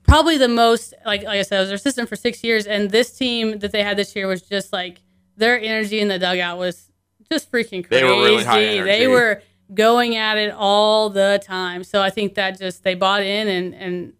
probably 0.02 0.38
the 0.38 0.48
most 0.48 0.94
like 1.04 1.22
like 1.22 1.38
I 1.38 1.42
said, 1.42 1.56
I 1.58 1.60
was 1.60 1.68
their 1.68 1.76
assistant 1.76 2.08
for 2.08 2.16
six 2.16 2.42
years, 2.44 2.66
and 2.66 2.90
this 2.90 3.12
team 3.16 3.58
that 3.58 3.72
they 3.72 3.82
had 3.82 3.96
this 3.98 4.14
year 4.16 4.26
was 4.26 4.42
just 4.42 4.72
like 4.72 5.02
their 5.36 5.58
energy 5.60 6.00
in 6.00 6.08
the 6.08 6.18
dugout 6.18 6.58
was 6.58 6.88
just 7.30 7.50
freaking 7.50 7.86
crazy. 7.86 7.88
They 7.88 8.04
were 8.04 8.10
really 8.22 8.44
high 8.44 8.62
energy. 8.64 8.90
They 8.90 9.06
were 9.06 9.42
going 9.74 10.16
at 10.16 10.38
it 10.38 10.52
all 10.56 11.10
the 11.10 11.40
time. 11.44 11.82
So 11.84 12.00
I 12.00 12.10
think 12.10 12.34
that 12.34 12.58
just 12.58 12.84
they 12.84 12.94
bought 12.94 13.22
in 13.22 13.48
and 13.48 13.74
and 13.74 14.12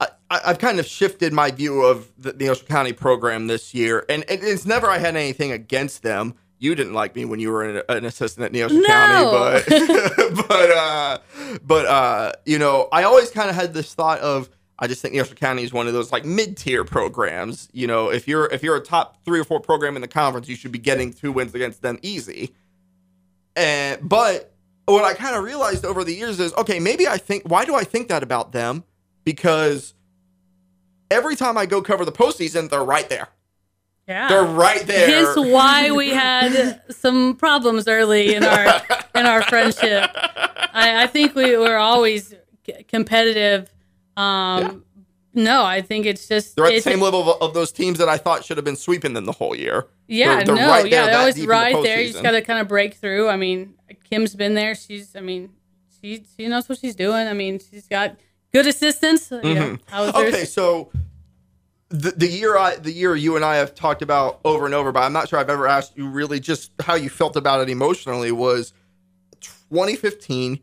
I, 0.00 0.08
I- 0.30 0.40
I've 0.46 0.58
kind 0.58 0.78
of 0.80 0.86
shifted 0.86 1.32
my 1.32 1.50
view 1.50 1.82
of 1.82 2.08
the 2.18 2.32
Neosho 2.32 2.66
County 2.66 2.92
program 2.92 3.46
this 3.48 3.74
year, 3.74 4.04
and 4.08 4.22
it- 4.28 4.42
it's 4.42 4.64
never 4.66 4.86
I 4.88 4.98
had 4.98 5.16
anything 5.16 5.52
against 5.52 6.02
them. 6.02 6.34
You 6.58 6.76
didn't 6.76 6.92
like 6.94 7.16
me 7.16 7.24
when 7.24 7.40
you 7.40 7.50
were 7.50 7.64
an, 7.64 7.82
an 7.88 8.04
assistant 8.04 8.44
at 8.46 8.52
Neosho 8.52 8.80
No. 8.80 8.86
County, 8.86 9.64
but 9.66 10.46
but 10.48 10.70
uh, 10.70 11.18
but 11.64 11.86
uh, 11.86 12.32
you 12.46 12.58
know, 12.60 12.88
I 12.92 13.02
always 13.02 13.30
kind 13.30 13.50
of 13.50 13.56
had 13.56 13.74
this 13.74 13.92
thought 13.94 14.20
of 14.20 14.48
I 14.82 14.88
just 14.88 15.00
think 15.00 15.14
Neosho 15.14 15.36
County 15.36 15.62
is 15.62 15.72
one 15.72 15.86
of 15.86 15.92
those 15.92 16.10
like 16.10 16.24
mid 16.24 16.56
tier 16.56 16.82
programs. 16.84 17.68
You 17.72 17.86
know, 17.86 18.10
if 18.10 18.26
you're 18.26 18.46
if 18.46 18.64
you're 18.64 18.74
a 18.74 18.80
top 18.80 19.24
three 19.24 19.38
or 19.38 19.44
four 19.44 19.60
program 19.60 19.94
in 19.94 20.02
the 20.02 20.08
conference, 20.08 20.48
you 20.48 20.56
should 20.56 20.72
be 20.72 20.80
getting 20.80 21.12
two 21.12 21.30
wins 21.30 21.54
against 21.54 21.82
them 21.82 22.00
easy. 22.02 22.52
And 23.54 24.00
but 24.08 24.52
what 24.86 25.04
I 25.04 25.14
kind 25.14 25.36
of 25.36 25.44
realized 25.44 25.84
over 25.84 26.02
the 26.02 26.12
years 26.12 26.40
is 26.40 26.52
okay, 26.54 26.80
maybe 26.80 27.06
I 27.06 27.16
think 27.16 27.44
why 27.44 27.64
do 27.64 27.76
I 27.76 27.84
think 27.84 28.08
that 28.08 28.24
about 28.24 28.50
them? 28.50 28.82
Because 29.22 29.94
every 31.12 31.36
time 31.36 31.56
I 31.56 31.66
go 31.66 31.80
cover 31.80 32.04
the 32.04 32.10
postseason, 32.10 32.68
they're 32.68 32.82
right 32.82 33.08
there. 33.08 33.28
yeah. 34.08 34.26
They're 34.28 34.42
right 34.42 34.84
there. 34.84 35.24
Hence 35.26 35.36
why 35.36 35.92
we 35.92 36.10
had 36.10 36.82
some 36.90 37.36
problems 37.36 37.86
early 37.86 38.34
in 38.34 38.42
our 38.42 38.82
in 39.14 39.26
our 39.26 39.42
friendship. 39.42 40.10
I, 40.74 41.04
I 41.04 41.06
think 41.06 41.36
we 41.36 41.56
were 41.56 41.76
always 41.76 42.34
c- 42.66 42.82
competitive. 42.88 43.68
Um, 44.16 44.84
No, 45.34 45.64
I 45.64 45.80
think 45.80 46.04
it's 46.04 46.28
just 46.28 46.56
They're 46.56 46.66
at 46.66 46.74
the 46.74 46.80
same 46.80 47.00
level 47.00 47.30
of, 47.32 47.40
of 47.42 47.54
those 47.54 47.72
teams 47.72 47.98
that 47.98 48.08
I 48.08 48.18
thought 48.18 48.44
should 48.44 48.58
have 48.58 48.64
been 48.64 48.76
sweeping 48.76 49.14
them 49.14 49.24
the 49.24 49.32
whole 49.32 49.56
year. 49.56 49.86
Yeah, 50.06 50.36
They're- 50.36 50.44
they're 50.44 50.54
no, 50.56 50.68
right 50.68 50.86
yeah, 50.86 51.02
that 51.02 51.10
they're 51.10 51.18
always 51.20 51.34
deep 51.36 51.44
the 51.44 51.48
right 51.48 51.82
there. 51.82 52.00
You 52.02 52.10
just 52.12 52.22
got 52.22 52.32
to 52.32 52.42
kind 52.42 52.60
of 52.60 52.68
break 52.68 52.94
through. 52.94 53.28
I 53.30 53.36
mean, 53.36 53.74
Kim's 54.10 54.34
been 54.34 54.54
there. 54.54 54.74
She's, 54.74 55.16
I 55.16 55.20
mean, 55.20 55.50
she 56.00 56.24
she 56.36 56.48
knows 56.48 56.68
what 56.68 56.78
she's 56.78 56.94
doing. 56.94 57.26
I 57.28 57.32
mean, 57.32 57.58
she's 57.58 57.88
got 57.88 58.16
good 58.52 58.66
assistants. 58.66 59.30
You 59.30 59.54
know, 59.54 59.78
how 59.86 60.04
is 60.04 60.12
Mm-hmm. 60.12 60.26
Okay, 60.34 60.44
so 60.44 60.90
the, 61.88 62.10
the 62.10 62.26
year 62.28 62.58
I 62.58 62.76
the 62.76 62.92
year 62.92 63.16
you 63.16 63.36
and 63.36 63.44
I 63.44 63.56
have 63.56 63.74
talked 63.74 64.02
about 64.02 64.40
over 64.44 64.66
and 64.66 64.74
over, 64.74 64.92
but 64.92 65.00
I'm 65.00 65.14
not 65.14 65.30
sure 65.30 65.38
I've 65.38 65.48
ever 65.48 65.66
asked 65.66 65.96
you 65.96 66.08
really 66.08 66.40
just 66.40 66.72
how 66.82 66.94
you 66.94 67.08
felt 67.08 67.36
about 67.36 67.62
it 67.62 67.70
emotionally 67.70 68.32
was 68.32 68.74
2015. 69.40 70.60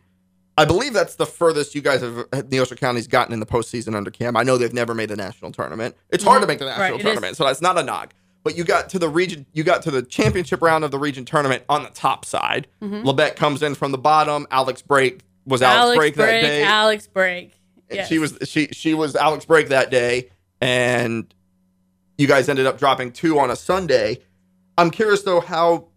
I 0.59 0.65
believe 0.65 0.91
that's 0.91 1.15
the 1.15 1.25
furthest 1.25 1.73
you 1.73 1.81
guys 1.81 2.01
have 2.01 2.13
Neosho 2.31 2.75
County's 2.75 3.07
gotten 3.07 3.31
in 3.33 3.39
the 3.39 3.45
postseason 3.45 3.95
under 3.95 4.11
Cam. 4.11 4.35
I 4.35 4.43
know 4.43 4.57
they've 4.57 4.73
never 4.73 4.93
made 4.93 5.09
the 5.09 5.15
national 5.15 5.53
tournament. 5.53 5.95
It's 6.09 6.21
hard 6.23 6.41
to 6.41 6.47
make 6.47 6.59
the 6.59 6.65
national 6.65 6.79
Mm-hmm. 6.79 6.95
Right, 6.95 7.01
tournament, 7.01 7.37
so 7.37 7.45
that's 7.45 7.61
not 7.61 7.77
a 7.77 7.83
knock. 7.83 8.13
But 8.43 8.57
you 8.57 8.65
got 8.65 8.89
to 8.89 8.99
the 8.99 9.07
region, 9.07 9.45
you 9.53 9.63
got 9.63 9.83
to 9.83 9.91
the 9.91 10.01
championship 10.01 10.61
round 10.61 10.83
of 10.83 10.91
the 10.91 10.99
region 10.99 11.23
tournament 11.23 11.63
on 11.69 11.83
the 11.83 11.89
top 11.91 12.25
side. 12.25 12.67
Mm-hmm. 12.81 13.07
Labette 13.07 13.37
comes 13.37 13.63
in 13.63 13.73
from 13.73 13.91
the 13.91 13.97
bottom. 13.97 14.47
Alex 14.51 14.81
Break 14.81 15.21
was 15.45 15.61
Alex, 15.61 15.77
Alex 15.79 15.97
Break, 15.97 16.15
break, 16.15 16.41
that 16.41 16.41
day. 16.41 16.63
Alex 16.63 17.07
break. 17.07 17.53
Yes. 17.89 18.09
She 18.09 18.19
was 18.19 18.37
she 18.43 18.67
she 18.67 18.93
was 18.93 19.15
Alex 19.15 19.45
Break 19.45 19.69
that 19.69 19.91
day, 19.91 20.29
and 20.61 21.33
you 22.17 22.27
guys 22.27 22.49
ended 22.49 22.65
up 22.65 22.77
dropping 22.77 23.11
two 23.13 23.39
on 23.39 23.49
a 23.49 23.55
Sunday. 23.55 24.19
I'm 24.77 24.91
curious 24.91 25.23
though 25.23 25.39
how 25.41 25.88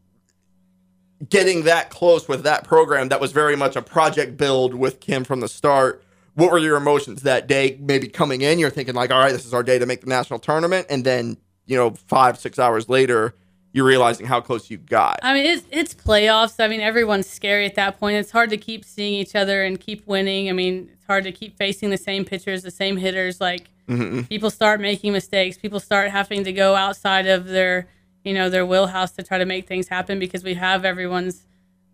getting 1.29 1.65
that 1.65 1.91
close 1.91 2.29
with 2.29 2.43
that 2.45 2.65
program 2.65 3.09
that 3.09 3.21
was 3.21 3.33
very 3.33 3.57
much 3.57 3.77
a 3.77 3.83
project 3.83 4.37
build 4.37 4.75
with 4.75 5.01
Kim 5.01 5.25
from 5.25 5.41
the 5.41 5.49
start. 5.49 6.03
What 6.35 6.51
were 6.51 6.59
your 6.59 6.77
emotions 6.77 7.23
that 7.23 7.47
day? 7.47 7.79
Maybe 7.81 8.09
coming 8.09 8.41
in, 8.41 8.59
you're 8.59 8.71
thinking 8.71 8.95
like, 8.95 9.11
all 9.11 9.19
right, 9.21 9.33
this 9.33 9.45
is 9.45 9.53
our 9.53 9.63
day 9.63 9.79
to 9.79 9.87
make 9.87 10.01
the 10.01 10.09
national 10.09 10.39
tournament, 10.39 10.87
and 10.89 11.05
then 11.05 11.37
you 11.67 11.77
know, 11.77 11.91
five 11.91 12.39
six 12.39 12.59
hours 12.59 12.89
later, 12.89 13.35
you're 13.73 13.87
realizing 13.87 14.27
how 14.27 14.41
close 14.41 14.69
you 14.71 14.77
got. 14.79 15.21
I 15.23 15.33
mean, 15.35 15.47
it's 15.47 15.65
it's 15.71 15.95
playoffs. 15.95 16.63
I 16.63 16.69
mean, 16.69 16.81
everyone's 16.81 17.29
scary 17.29 17.67
at 17.67 17.75
that 17.77 18.01
point. 18.01 18.17
It's 18.17 18.31
hard 18.31 18.51
to 18.51 18.57
keep 18.57 18.85
seeing 18.85 19.15
each 19.15 19.35
other 19.37 19.63
and 19.63 19.79
keep 19.79 20.07
winning. 20.07 20.49
I 20.49 20.53
mean, 20.53 20.91
it's 20.93 21.07
hard 21.07 21.25
to 21.25 21.33
keep 21.33 21.57
facing 21.57 21.91
the 21.91 21.97
same 21.99 22.25
pitchers, 22.25 22.63
the 22.63 22.71
same 22.71 22.97
hitters. 22.97 23.41
Like 23.41 23.69
Mm-hmm. 23.89 24.23
people 24.23 24.49
start 24.49 24.81
making 24.81 25.13
mistakes. 25.13 25.59
People 25.59 25.81
start 25.81 26.11
having 26.13 26.45
to 26.45 26.53
go 26.53 26.77
outside 26.77 27.27
of 27.27 27.47
their, 27.49 27.89
you 28.25 28.35
know, 28.35 28.49
their 28.49 28.65
wheelhouse 28.65 29.13
to 29.13 29.23
try 29.23 29.39
to 29.39 29.45
make 29.45 29.67
things 29.67 29.89
happen 29.89 30.19
because 30.19 30.45
we 30.45 30.55
have 30.55 30.85
everyone's, 30.85 31.45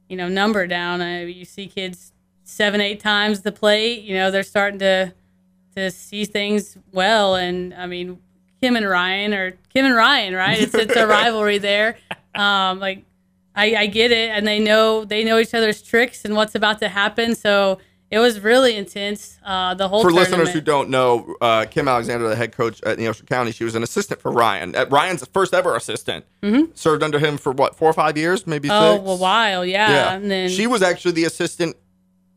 you 0.08 0.16
know, 0.16 0.28
number 0.28 0.66
down. 0.66 1.00
Uh, 1.00 1.20
you 1.20 1.44
see 1.44 1.66
kids 1.66 2.12
seven, 2.44 2.80
eight 2.80 3.00
times 3.00 3.42
the 3.42 3.52
plate. 3.52 4.02
You 4.02 4.14
know, 4.14 4.30
they're 4.30 4.42
starting 4.42 4.78
to 4.80 5.12
to 5.76 5.90
see 5.90 6.24
things 6.24 6.76
well. 6.92 7.36
And 7.36 7.72
I 7.74 7.86
mean, 7.86 8.18
Kim 8.60 8.76
and 8.76 8.88
Ryan 8.88 9.32
or 9.34 9.52
Kim 9.72 9.86
and 9.86 9.94
Ryan, 9.94 10.34
right? 10.34 10.60
It's 10.60 10.74
it's 10.74 10.96
a 10.96 11.06
rivalry 11.08 11.58
there. 11.58 11.98
Um, 12.34 12.80
like 12.80 13.04
I, 13.54 13.74
I 13.74 13.86
get 13.86 14.12
it, 14.12 14.30
and 14.30 14.46
they 14.46 14.58
know 14.58 15.04
they 15.04 15.24
know 15.24 15.38
each 15.38 15.54
other's 15.54 15.82
tricks 15.82 16.24
and 16.24 16.34
what's 16.34 16.54
about 16.54 16.78
to 16.80 16.88
happen. 16.88 17.34
So 17.34 17.78
it 18.10 18.18
was 18.18 18.40
really 18.40 18.76
intense. 18.76 19.38
Uh, 19.44 19.74
the 19.74 19.88
whole 19.88 20.00
For 20.02 20.08
tournament. 20.10 20.30
listeners 20.30 20.52
who 20.54 20.60
don't 20.60 20.88
know, 20.90 21.34
uh, 21.40 21.66
Kim 21.70 21.88
Alexander, 21.88 22.28
the 22.28 22.36
head 22.36 22.52
coach 22.52 22.82
at 22.84 22.98
Neosho 22.98 23.26
County, 23.26 23.52
she 23.52 23.64
was 23.64 23.74
an 23.74 23.82
assistant 23.82 24.20
for 24.20 24.30
Ryan. 24.32 24.74
At 24.74 24.90
Ryan's 24.90 25.26
first 25.28 25.52
ever 25.52 25.76
assistant. 25.76 26.24
Served 26.74 27.02
under 27.02 27.18
him 27.18 27.36
for 27.36 27.52
what, 27.52 27.74
four 27.76 27.90
or 27.90 27.92
five 27.92 28.16
years, 28.16 28.46
maybe 28.46 28.68
oh, 28.70 28.96
six? 28.96 29.08
a 29.10 29.14
while, 29.16 29.64
yeah. 29.64 29.90
Yeah. 29.90 30.12
And 30.14 30.30
then 30.30 30.48
she 30.48 30.66
was 30.66 30.80
actually 30.82 31.12
the 31.12 31.24
assistant 31.24 31.76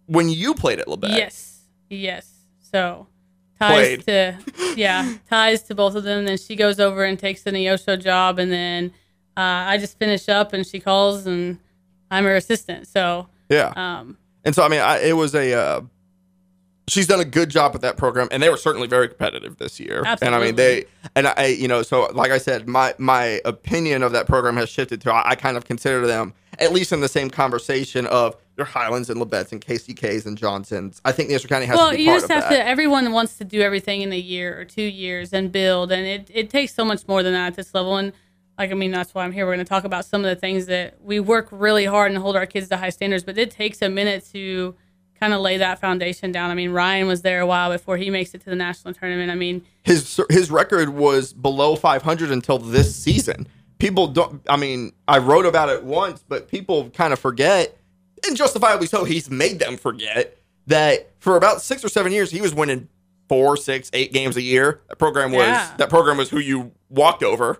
when 0.08 0.28
you 0.30 0.54
played 0.54 0.80
at 0.80 0.88
Labette. 0.88 1.16
yes, 1.16 1.62
yes. 1.90 2.30
So 2.72 3.08
ties 3.60 4.04
Played. 4.04 4.06
to 4.08 4.38
yeah 4.75 5.13
ties 5.30 5.62
to 5.63 5.75
both 5.75 5.96
of 5.96 6.04
them. 6.04 6.25
Then 6.25 6.38
she 6.38 6.56
goes 6.56 6.80
over 6.80 7.04
and 7.06 7.18
takes 7.20 7.44
the 7.44 7.51
Neosho 7.51 8.01
job, 8.01 8.40
and 8.40 8.51
then 8.51 8.92
uh, 9.38 9.42
I 9.72 9.78
just 9.78 9.98
finish 10.00 10.28
up, 10.28 10.51
and 10.54 10.66
she 10.68 10.80
calls, 10.80 11.25
and 11.25 11.60
I'm 12.10 12.24
her 12.25 12.36
assistant. 12.36 12.88
So 12.88 13.28
Yeah. 13.50 13.72
um, 13.75 14.18
And 14.43 14.55
so, 14.55 14.63
I 14.63 14.67
mean, 14.69 14.81
I, 14.81 15.00
it 15.00 15.13
was 15.13 15.36
a. 15.36 15.53
Uh, 15.53 15.81
she's 16.88 17.07
done 17.07 17.19
a 17.19 17.25
good 17.25 17.50
job 17.50 17.74
with 17.74 17.81
that 17.83 17.98
program, 17.98 18.27
and 18.31 18.41
they 18.41 18.50
were 18.50 18.57
certainly 18.57 18.88
very 18.88 19.07
competitive 19.07 19.57
this 19.57 19.79
year. 19.79 20.03
And 20.21 20.36
I 20.36 20.39
mean, 20.39 20.55
they 20.55 20.86
and 21.15 21.27
I, 21.27 21.48
you 21.48 21.67
know, 21.67 21.83
so 21.83 22.07
like 22.13 22.31
I 22.31 22.38
said, 22.38 22.67
my 22.67 22.93
my 22.98 23.41
opinion 23.45 24.03
of 24.03 24.12
that 24.13 24.27
program 24.27 24.57
has 24.57 24.69
shifted 24.69 25.01
to 25.01 25.13
I, 25.13 25.31
I 25.31 25.36
kind 25.36 25.57
of 25.57 25.65
consider 25.65 26.05
them 26.05 26.33
at 26.60 26.71
least 26.71 26.91
in 26.91 27.01
the 27.01 27.07
same 27.07 27.29
conversation 27.29 28.05
of 28.07 28.36
your 28.57 28.65
Highlands 28.65 29.10
and 29.10 29.19
Labettes 29.19 29.51
and 29.51 29.60
KCKs 29.60 30.25
and 30.25 30.38
Johnsons. 30.38 31.01
I 31.03 31.12
think 31.12 31.29
Neosho 31.29 31.48
County 31.48 31.65
has 31.65 31.77
well, 31.77 31.91
to 31.91 31.98
be 31.98 32.03
you 32.03 32.10
part 32.10 32.21
just 32.21 32.31
have 32.31 32.43
that. 32.43 32.50
to. 32.50 32.67
Everyone 32.67 33.12
wants 33.12 33.38
to 33.38 33.43
do 33.43 33.62
everything 33.62 34.01
in 34.01 34.13
a 34.13 34.19
year 34.19 34.60
or 34.60 34.65
two 34.65 34.83
years 34.83 35.33
and 35.33 35.51
build, 35.51 35.91
and 35.91 36.05
it, 36.05 36.29
it 36.33 36.50
takes 36.50 36.74
so 36.74 36.86
much 36.86 37.07
more 37.07 37.24
than 37.24 37.33
that 37.33 37.48
at 37.48 37.55
this 37.55 37.74
level. 37.74 37.98
And 37.98 38.13
like, 38.58 38.72
I 38.72 38.74
mean, 38.74 38.91
that's 38.91 39.13
why 39.13 39.24
I'm 39.24 39.31
here. 39.31 39.46
We're 39.46 39.53
going 39.55 39.65
to 39.65 39.70
talk 39.70 39.84
about 39.86 40.05
some 40.05 40.24
of 40.24 40.29
the 40.29 40.36
things 40.36 40.67
that 40.67 41.01
we 41.01 41.20
work 41.20 41.48
really 41.51 41.86
hard 41.86 42.12
and 42.12 42.20
hold 42.22 42.36
our 42.36 42.46
kids 42.46 42.67
to 42.70 42.77
high 42.77 42.89
standards, 42.89 43.24
but 43.24 43.38
it 43.38 43.50
takes 43.51 43.81
a 43.81 43.89
minute 43.89 44.25
to 44.34 44.75
kind 45.20 45.34
of 45.34 45.41
lay 45.41 45.58
that 45.58 45.79
foundation 45.79 46.31
down. 46.31 46.50
I 46.51 46.55
mean, 46.55 46.72
Ryan 46.72 47.08
was 47.08 47.22
there 47.22 47.41
a 47.41 47.46
while 47.48 47.72
before 47.72 47.98
he 47.98 48.10
makes 48.10 48.34
it 48.34 48.39
to 48.41 48.50
the 48.50 48.55
national 48.55 48.93
tournament. 48.93 49.31
I 49.31 49.36
mean, 49.36 49.63
his 49.84 50.20
his 50.29 50.50
record 50.51 50.89
was 50.89 51.34
below 51.34 51.75
500 51.75 52.31
until 52.31 52.58
this 52.58 52.96
season. 52.96 53.48
People 53.79 54.08
don't. 54.08 54.41
I 54.50 54.58
mean, 54.58 54.93
I 55.08 55.17
wrote 55.20 55.46
about 55.46 55.70
it 55.70 55.84
once, 55.84 56.24
but 56.27 56.48
people 56.48 56.89
kind 56.91 57.13
of 57.13 57.20
forget, 57.20 57.77
and 58.27 58.36
justifiably 58.38 58.88
so. 58.88 59.03
He's 59.05 59.29
made 59.29 59.60
them 59.60 59.77
forget 59.77 60.38
that 60.67 61.12
for 61.20 61.36
about 61.38 61.62
six 61.62 61.84
or 61.84 61.89
seven 61.89 62.12
years 62.12 62.29
he 62.31 62.41
was 62.41 62.53
winning 62.53 62.88
four, 63.27 63.58
six, 63.58 63.89
eight 63.93 64.13
games 64.13 64.38
a 64.38 64.41
year. 64.41 64.81
That 64.89 64.98
program 64.98 65.31
was 65.31 65.48
Yeah. 65.48 65.72
that 65.77 65.89
program 65.89 66.17
was 66.17 66.29
who 66.29 66.38
you 66.39 66.72
walked 66.89 67.24
over, 67.24 67.60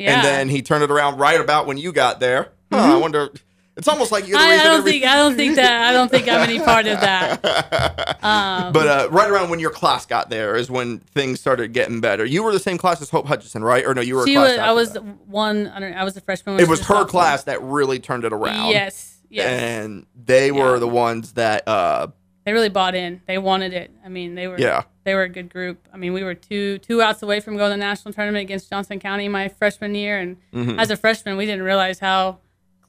yeah. 0.00 0.16
and 0.16 0.24
then 0.24 0.48
he 0.48 0.62
turned 0.62 0.82
it 0.84 0.90
around 0.90 1.18
right 1.18 1.40
about 1.40 1.66
when 1.66 1.76
you 1.78 1.92
got 1.92 2.20
there. 2.20 2.52
Huh, 2.72 2.78
I 2.78 2.96
wonder. 2.96 3.30
It's 3.76 3.88
almost 3.88 4.12
like 4.12 4.26
you're 4.28 4.38
the 4.38 4.44
Mm-hmm. 4.44 4.50
I, 4.60 4.60
I 4.60 4.64
don't 4.64 4.78
every- 4.80 4.92
think 4.92 5.04
I 5.06 5.16
don't 5.16 5.36
think 5.36 5.56
that 5.56 5.88
I 5.88 5.92
don't 5.92 6.10
think 6.10 6.28
I'm 6.28 6.40
any 6.40 6.58
part 6.72 6.86
of 6.86 7.00
that. 7.00 8.18
Um, 8.22 8.72
But 8.72 8.86
uh, 8.88 9.08
right 9.10 9.30
around 9.30 9.48
when 9.50 9.58
your 9.60 9.70
class 9.70 10.04
got 10.06 10.28
there 10.28 10.54
is 10.56 10.70
when 10.70 10.98
things 10.98 11.40
started 11.40 11.72
getting 11.72 12.00
better. 12.00 12.24
You 12.24 12.42
were 12.42 12.52
the 12.52 12.58
same 12.60 12.76
class 12.78 13.00
as 13.00 13.08
Hope 13.10 13.26
Hutchison, 13.26 13.62
right? 13.64 13.84
Or 13.86 13.94
no, 13.94 14.02
you 14.02 14.16
were. 14.16 14.24
a 14.24 14.26
she 14.26 14.34
class 14.34 14.50
was. 14.50 14.58
I 14.58 14.72
was 14.72 14.92
that. 14.92 15.02
one. 15.28 15.68
I, 15.68 15.80
don't, 15.80 15.94
I 15.94 16.04
was 16.04 16.16
a 16.16 16.20
freshman. 16.20 16.60
It 16.60 16.68
was 16.68 16.80
her 16.86 17.04
class 17.06 17.44
that 17.44 17.62
really 17.62 17.98
turned 18.00 18.24
it 18.24 18.32
around. 18.32 18.70
Yes. 18.70 19.16
Yes. 19.30 19.46
And 19.62 20.06
they 20.14 20.50
were 20.52 20.74
Yeah. 20.74 20.80
the 20.80 20.88
ones 20.88 21.32
that, 21.34 21.66
uh, 21.68 22.08
they 22.44 22.52
really 22.52 22.68
bought 22.70 22.94
in. 22.94 23.20
They 23.26 23.36
wanted 23.38 23.72
it. 23.74 23.90
I 24.04 24.08
mean, 24.08 24.34
they 24.34 24.48
were 24.48 24.58
yeah, 24.58 24.82
they 25.04 25.14
were 25.14 25.22
a 25.24 25.28
good 25.28 25.48
group. 25.50 25.86
I 25.92 25.96
mean, 25.96 26.12
we 26.12 26.22
were 26.24 26.34
two 26.34 26.78
two 26.78 27.02
outs 27.02 27.22
away 27.22 27.40
from 27.40 27.56
going 27.56 27.70
to 27.70 27.74
the 27.74 27.80
national 27.80 28.14
tournament 28.14 28.42
against 28.42 28.70
Johnson 28.70 28.98
County 28.98 29.28
my 29.28 29.48
freshman 29.48 29.94
year, 29.94 30.18
and 30.18 30.36
Mm-hmm. 30.52 30.78
as 30.78 30.90
a 30.90 30.96
freshman, 30.96 31.36
we 31.36 31.46
didn't 31.46 31.64
realize 31.64 31.98
how 31.98 32.38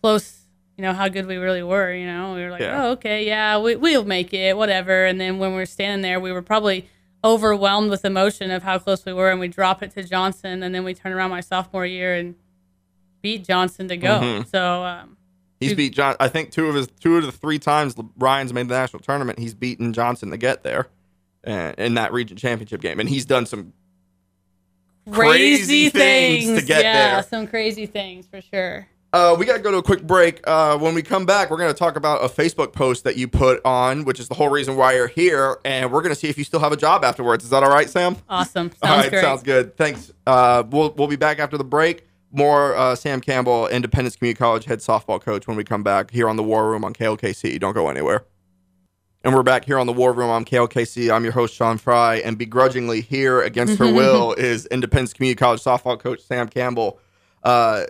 close, 0.01 0.45
you 0.77 0.81
know, 0.83 0.93
how 0.93 1.07
good 1.09 1.25
we 1.27 1.35
really 1.37 1.63
were. 1.63 1.93
You 1.93 2.05
know, 2.07 2.33
we 2.33 2.41
were 2.43 2.51
like, 2.51 2.61
Yeah. 2.61 2.85
oh, 2.85 2.91
okay, 2.91 3.25
yeah, 3.27 3.57
we 3.59 3.75
we'll 3.75 4.05
make 4.05 4.33
it, 4.33 4.55
whatever. 4.57 5.05
And 5.05 5.19
then 5.19 5.37
when 5.37 5.51
we 5.51 5.57
were 5.57 5.65
standing 5.65 6.01
there, 6.01 6.19
we 6.19 6.31
were 6.31 6.41
probably 6.41 6.87
overwhelmed 7.23 7.89
with 7.91 8.03
emotion 8.03 8.49
of 8.51 8.63
how 8.63 8.79
close 8.79 9.05
we 9.05 9.13
were, 9.13 9.29
and 9.29 9.39
we 9.39 9.47
drop 9.47 9.83
it 9.83 9.91
to 9.91 10.03
Johnson, 10.03 10.63
and 10.63 10.73
then 10.73 10.83
we 10.83 10.93
turn 10.93 11.11
around 11.11 11.29
my 11.29 11.41
sophomore 11.41 11.85
year 11.85 12.15
and 12.15 12.35
beat 13.21 13.45
Johnson 13.45 13.87
to 13.89 13.97
go. 13.97 14.19
Mhm. 14.19 14.47
So. 14.49 14.83
Um, 14.83 15.17
he's 15.61 15.73
beat 15.73 15.93
John. 15.93 16.15
I 16.19 16.27
think 16.27 16.51
two 16.51 16.67
of 16.67 16.75
his 16.75 16.87
two 16.99 17.17
of 17.17 17.23
the 17.23 17.31
three 17.31 17.59
times 17.59 17.95
Ryan's 18.17 18.53
made 18.53 18.67
the 18.67 18.75
national 18.75 19.01
tournament, 19.01 19.39
he's 19.39 19.53
beaten 19.53 19.93
Johnson 19.93 20.31
to 20.31 20.37
get 20.37 20.63
there, 20.63 20.89
uh, 21.47 21.73
in 21.77 21.93
that 21.93 22.11
region 22.11 22.35
championship 22.35 22.81
game, 22.81 22.99
and 22.99 23.07
he's 23.07 23.25
done 23.25 23.45
some. 23.45 23.73
Crazy 25.11 25.19
crazy, 25.19 25.89
things 25.89 26.45
things, 26.45 26.59
to 26.59 26.65
get 26.65 26.83
there. 26.83 26.93
yeah, 26.93 27.13
there. 27.13 27.23
some 27.23 27.47
crazy 27.47 27.85
things 27.87 28.27
for 28.27 28.39
sure. 28.39 28.87
Uh, 29.13 29.35
we 29.37 29.45
got 29.45 29.57
to 29.57 29.59
go 29.59 29.71
to 29.71 29.77
a 29.77 29.83
quick 29.83 30.05
break. 30.07 30.39
Uh, 30.47 30.77
when 30.77 30.93
we 30.95 31.01
come 31.01 31.25
back, 31.25 31.49
we're 31.49 31.57
going 31.57 31.71
to 31.71 31.77
talk 31.77 31.97
about 31.97 32.23
a 32.23 32.29
Facebook 32.29 32.71
post 32.71 33.03
that 33.03 33.17
you 33.17 33.27
put 33.27 33.59
on, 33.65 34.05
which 34.05 34.21
is 34.21 34.29
the 34.29 34.35
whole 34.35 34.47
reason 34.47 34.77
why 34.77 34.93
you're 34.93 35.07
here, 35.07 35.57
and 35.65 35.91
we're 35.91 36.01
going 36.01 36.13
to 36.13 36.19
see 36.19 36.29
if 36.29 36.37
you 36.37 36.45
still 36.45 36.61
have 36.61 36.71
a 36.71 36.77
job 36.77 37.03
afterwards. 37.03 37.43
Is 37.43 37.49
that 37.49 37.61
all 37.61 37.69
right, 37.69 37.89
Sam? 37.89 38.15
Awesome. 38.29 38.69
Sounds 38.69 38.77
All 38.83 38.97
right, 38.97 39.09
great. 39.09 39.21
sounds 39.21 39.43
good. 39.43 39.75
Thanks. 39.75 40.13
Uh, 40.25 40.63
we'll 40.69 40.93
we'll 40.93 41.09
be 41.09 41.17
back 41.17 41.39
after 41.39 41.57
the 41.57 41.63
break. 41.63 42.07
More 42.31 42.75
uh, 42.75 42.95
Sam 42.95 43.19
Campbell, 43.19 43.67
Independence 43.67 44.15
Community 44.15 44.37
College 44.37 44.65
head 44.65 44.79
softball 44.79 45.21
coach, 45.21 45.47
when 45.47 45.57
we 45.57 45.63
come 45.63 45.83
back 45.83 46.11
here 46.11 46.29
on 46.29 46.37
the 46.37 46.43
War 46.43 46.69
Room 46.69 46.85
on 46.85 46.93
KLKC. 46.93 47.59
Don't 47.59 47.73
go 47.73 47.89
anywhere. 47.89 48.25
And 49.23 49.35
we're 49.35 49.43
back 49.43 49.65
here 49.65 49.77
on 49.77 49.85
the 49.85 49.93
War 49.93 50.13
Room 50.13 50.31
on 50.31 50.45
KLKC. 50.45 51.13
I'm 51.13 51.23
your 51.23 51.33
host 51.33 51.53
Sean 51.53 51.77
Fry, 51.77 52.15
and 52.15 52.39
begrudgingly 52.39 53.01
here 53.01 53.41
against 53.41 53.77
her 53.77 53.93
will 53.93 54.33
is 54.33 54.65
Independence 54.67 55.13
Community 55.13 55.37
College 55.37 55.61
softball 55.61 55.99
coach 55.99 56.21
Sam 56.21 56.47
Campbell. 56.47 56.99
Uh, 57.43 57.83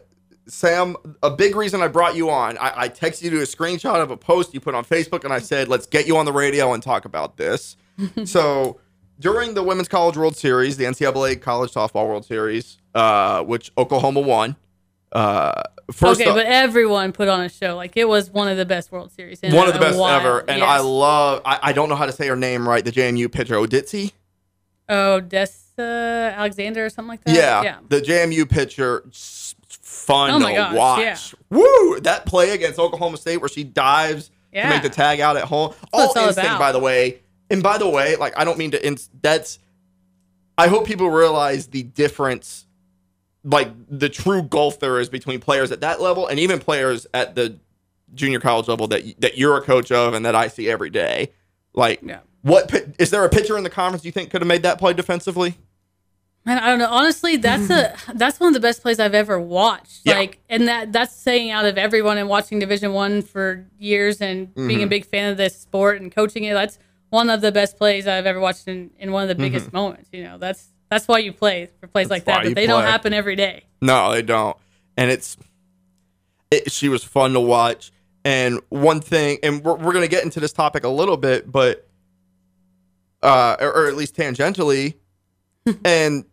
Sam, 0.47 0.97
a 1.23 1.29
big 1.29 1.55
reason 1.55 1.81
I 1.81 1.87
brought 1.87 2.17
you 2.17 2.29
on, 2.29 2.57
I, 2.57 2.81
I 2.81 2.89
texted 2.89 3.31
you 3.31 3.39
a 3.39 3.43
screenshot 3.43 4.01
of 4.01 4.11
a 4.11 4.17
post 4.17 4.53
you 4.53 4.59
put 4.59 4.75
on 4.75 4.83
Facebook, 4.83 5.23
and 5.23 5.31
I 5.31 5.39
said, 5.39 5.69
let's 5.69 5.85
get 5.85 6.05
you 6.05 6.17
on 6.17 6.25
the 6.25 6.33
radio 6.33 6.73
and 6.73 6.83
talk 6.83 7.05
about 7.05 7.37
this. 7.37 7.77
so, 8.25 8.81
during 9.17 9.53
the 9.53 9.63
Women's 9.63 9.87
College 9.87 10.17
World 10.17 10.35
Series, 10.35 10.75
the 10.75 10.83
NCAA 10.83 11.41
College 11.41 11.71
Softball 11.71 12.07
World 12.07 12.25
Series, 12.25 12.80
uh, 12.95 13.43
which 13.43 13.71
Oklahoma 13.77 14.21
won, 14.21 14.55
uh, 15.11 15.63
first 15.91 16.21
okay, 16.21 16.29
off- 16.29 16.35
but 16.35 16.45
everyone 16.45 17.11
put 17.11 17.27
on 17.27 17.41
a 17.41 17.49
show. 17.49 17.75
Like 17.75 17.97
it 17.97 18.07
was 18.07 18.29
one 18.29 18.47
of 18.47 18.57
the 18.57 18.65
best 18.65 18.91
World 18.91 19.11
Series. 19.11 19.39
In 19.41 19.53
one 19.55 19.67
of 19.67 19.73
the 19.73 19.79
best 19.79 19.97
while. 19.99 20.19
ever. 20.19 20.39
And 20.39 20.59
Yes. 20.59 20.69
I 20.69 20.79
love, 20.79 21.41
I, 21.45 21.59
I 21.63 21.73
don't 21.73 21.89
know 21.89 21.95
how 21.95 22.05
to 22.05 22.11
say 22.11 22.27
her 22.27 22.35
name 22.35 22.67
right, 22.67 22.83
the 22.83 22.91
JMU 22.91 23.31
pitcher, 23.31 23.55
Odicci? 23.55 24.11
oh 24.89 25.21
Dessa 25.25 26.33
Alexander 26.35 26.85
or 26.85 26.89
something 26.89 27.09
like 27.09 27.23
that. 27.23 27.35
Yeah, 27.35 27.61
yeah. 27.63 27.77
the 27.87 28.01
JMU 28.01 28.49
pitcher, 28.49 29.03
fun 29.69 30.31
Oh 30.31 30.47
to 30.47 30.53
gosh, 30.53 30.75
watch. 30.75 30.99
yeah. 31.01 31.17
Woo! 31.49 31.99
That 32.01 32.25
play 32.25 32.51
against 32.51 32.77
Oklahoma 32.79 33.17
State 33.17 33.37
where 33.37 33.49
she 33.49 33.63
dives 33.63 34.31
to 34.53 34.67
make 34.67 34.81
the 34.83 34.89
tag 34.89 35.19
out 35.21 35.37
at 35.37 35.45
home. 35.45 35.73
All 35.93 36.01
all 36.01 36.27
instinct, 36.27 36.39
about. 36.39 36.59
by 36.59 36.71
the 36.73 36.79
way. 36.79 37.19
And 37.49 37.61
by 37.63 37.77
the 37.77 37.87
way, 37.87 38.15
like 38.17 38.33
I 38.37 38.43
don't 38.43 38.57
mean 38.57 38.71
to. 38.71 38.85
Ins- 38.85 39.09
that's. 39.21 39.59
I 40.57 40.67
hope 40.67 40.85
people 40.85 41.09
realize 41.09 41.67
the 41.67 41.83
difference, 41.83 42.65
like 43.43 43.69
the 43.89 44.09
true 44.09 44.43
gulf 44.43 44.79
there 44.79 44.99
is 44.99 45.09
between 45.09 45.39
players 45.39 45.71
at 45.71 45.81
that 45.81 45.99
level 46.01 46.27
and 46.27 46.39
even 46.39 46.59
players 46.59 47.07
at 47.13 47.35
the 47.35 47.57
junior 48.13 48.39
college 48.39 48.67
level 48.67 48.87
that 48.87 49.03
that 49.21 49.37
you're 49.37 49.57
a 49.57 49.61
coach 49.61 49.91
of 49.91 50.13
and 50.13 50.25
that 50.25 50.35
I 50.35 50.47
see 50.47 50.69
every 50.69 50.89
day. 50.89 51.31
Like, 51.73 52.01
Yeah. 52.03 52.19
what 52.41 52.67
pi- 52.69 52.85
is 52.99 53.09
there 53.09 53.23
a 53.23 53.29
pitcher 53.29 53.57
in 53.57 53.63
the 53.63 53.69
conference 53.69 54.03
you 54.05 54.11
think 54.11 54.29
could 54.29 54.41
have 54.41 54.47
made 54.47 54.63
that 54.63 54.77
play 54.77 54.93
defensively? 54.93 55.55
Man, 56.45 56.57
I 56.57 56.67
don't 56.71 56.79
know. 56.79 56.89
Honestly, 56.89 57.37
that's 57.37 57.69
a 57.69 57.95
that's 58.15 58.39
one 58.39 58.47
of 58.47 58.53
the 58.55 58.59
best 58.59 58.81
plays 58.81 58.99
I've 58.99 59.13
ever 59.13 59.39
watched. 59.39 60.01
Yeah. 60.05 60.15
Like, 60.17 60.39
and 60.49 60.67
that 60.67 60.91
that's 60.91 61.15
saying 61.15 61.51
out 61.51 61.65
of 61.65 61.77
everyone 61.77 62.17
and 62.17 62.27
watching 62.27 62.57
Division 62.59 62.93
One 62.93 63.21
for 63.21 63.65
years 63.79 64.21
and 64.21 64.47
Mm-hmm. 64.47 64.67
being 64.67 64.83
a 64.83 64.87
big 64.87 65.05
fan 65.05 65.31
of 65.31 65.37
this 65.37 65.55
sport 65.59 66.01
and 66.01 66.11
coaching 66.13 66.43
it. 66.43 66.53
That's 66.53 66.79
one 67.11 67.29
of 67.29 67.41
the 67.41 67.51
best 67.51 67.77
plays 67.77 68.07
I've 68.07 68.25
ever 68.25 68.39
watched 68.39 68.67
in, 68.67 68.89
in 68.97 69.11
one 69.11 69.21
of 69.23 69.29
the 69.29 69.35
biggest 69.35 69.67
Mm-hmm. 69.67 69.75
moments. 69.77 70.09
You 70.11 70.23
know, 70.23 70.37
that's 70.39 70.70
That's 70.91 71.07
why 71.07 71.19
you 71.19 71.31
play 71.31 71.69
for 71.79 71.87
plays 71.87 72.09
like 72.09 72.25
that. 72.25 72.43
But 72.43 72.53
they 72.53 72.67
don't 72.67 72.83
happen 72.83 73.13
every 73.13 73.37
day. 73.37 73.63
No, 73.81 74.11
they 74.11 74.21
don't. 74.21 74.57
And 74.97 75.09
it's 75.09 75.37
it, 76.51 76.69
she 76.69 76.89
was 76.89 77.01
fun 77.01 77.31
to 77.31 77.39
watch. 77.39 77.93
And 78.25 78.59
one 78.67 78.99
thing, 78.99 79.39
and 79.41 79.63
we're, 79.63 79.75
we're 79.75 79.93
gonna 79.93 80.09
get 80.09 80.25
into 80.25 80.41
this 80.41 80.51
topic 80.51 80.83
a 80.83 80.89
little 80.89 81.15
bit, 81.15 81.49
but 81.49 81.87
uh, 83.23 83.55
or, 83.61 83.73
or 83.73 83.87
at 83.87 83.95
least 83.95 84.17
tangentially, 84.17 84.95
and 85.85 86.25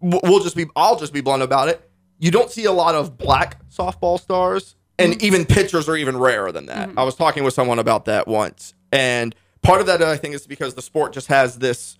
we'll 0.00 0.40
just 0.40 0.54
be, 0.54 0.66
I'll 0.76 0.96
just 0.98 1.12
be 1.12 1.22
blunt 1.22 1.42
about 1.42 1.68
it. 1.68 1.90
You 2.20 2.30
don't 2.30 2.50
see 2.52 2.66
a 2.66 2.72
lot 2.72 2.94
of 2.94 3.18
black 3.18 3.68
softball 3.68 4.20
stars, 4.20 4.76
and 4.96 5.20
even 5.20 5.44
pitchers 5.44 5.88
are 5.88 5.96
even 5.96 6.16
rarer 6.16 6.52
than 6.52 6.66
that. 6.66 6.90
I 6.96 7.02
was 7.02 7.16
talking 7.16 7.42
with 7.42 7.52
someone 7.52 7.80
about 7.80 8.04
that 8.04 8.28
once, 8.28 8.74
and 8.92 9.34
part 9.62 9.80
of 9.80 9.88
that 9.88 10.00
I 10.02 10.16
think 10.16 10.36
is 10.36 10.46
because 10.46 10.74
the 10.74 10.82
sport 10.82 11.12
just 11.12 11.26
has 11.26 11.58
this. 11.58 11.98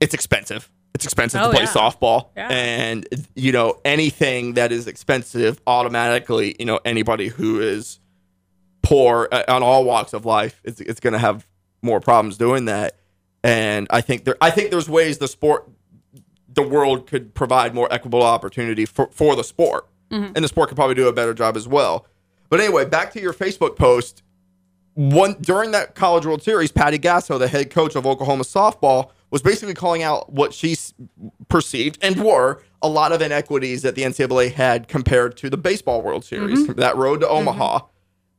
It's 0.00 0.14
expensive. 0.14 0.70
It's 0.94 1.04
expensive 1.04 1.40
Oh, 1.40 1.46
to 1.50 1.56
play 1.56 1.64
yeah. 1.64 1.70
softball, 1.72 2.28
Yeah. 2.36 2.48
and 2.50 3.06
you 3.34 3.50
know 3.52 3.80
anything 3.84 4.54
that 4.54 4.70
is 4.70 4.86
expensive 4.86 5.60
automatically, 5.66 6.54
you 6.58 6.66
know 6.66 6.78
anybody 6.84 7.28
who 7.28 7.60
is 7.60 7.98
poor 8.82 9.28
uh, 9.32 9.42
on 9.48 9.62
all 9.62 9.84
walks 9.84 10.12
of 10.12 10.24
life, 10.24 10.60
it's 10.64 10.80
it's 10.80 11.00
going 11.00 11.12
to 11.14 11.18
have 11.18 11.46
more 11.82 12.00
problems 12.00 12.36
doing 12.38 12.66
that. 12.66 12.96
And 13.42 13.86
I 13.90 14.00
think 14.00 14.24
there, 14.24 14.36
I 14.40 14.50
think 14.50 14.70
there's 14.70 14.88
ways 14.88 15.18
the 15.18 15.28
sport, 15.28 15.68
the 16.52 16.62
world 16.62 17.06
could 17.06 17.34
provide 17.34 17.74
more 17.74 17.88
equitable 17.92 18.22
opportunity 18.22 18.86
for 18.86 19.08
for 19.10 19.34
the 19.36 19.44
sport, 19.44 19.88
and 20.10 20.36
the 20.36 20.46
sport 20.48 20.68
could 20.68 20.76
probably 20.76 20.94
do 20.94 21.08
a 21.08 21.12
better 21.12 21.34
job 21.34 21.56
as 21.56 21.66
well. 21.66 22.06
But 22.50 22.60
anyway, 22.60 22.84
back 22.84 23.12
to 23.14 23.20
your 23.20 23.32
Facebook 23.34 23.74
post. 23.76 24.22
One 24.94 25.34
during 25.40 25.72
that 25.72 25.96
College 25.96 26.24
World 26.24 26.42
Series, 26.44 26.70
Patty 26.70 27.00
Gasso, 27.00 27.36
the 27.36 27.48
head 27.48 27.68
coach 27.70 27.96
of 27.96 28.06
Oklahoma 28.06 28.44
softball, 28.44 29.10
was 29.34 29.42
basically 29.42 29.74
calling 29.74 30.00
out 30.04 30.32
what 30.32 30.54
she 30.54 30.76
perceived 31.48 31.98
and 32.00 32.22
were 32.24 32.62
a 32.82 32.88
lot 32.88 33.10
of 33.10 33.20
inequities 33.20 33.82
that 33.82 33.96
the 33.96 34.02
NCAA 34.02 34.52
had 34.52 34.86
compared 34.86 35.36
to 35.38 35.50
the 35.50 35.56
baseball 35.56 36.02
World 36.02 36.24
Series. 36.24 36.68
That 36.68 36.94
road 36.96 37.18
to 37.22 37.28
Omaha. 37.28 37.80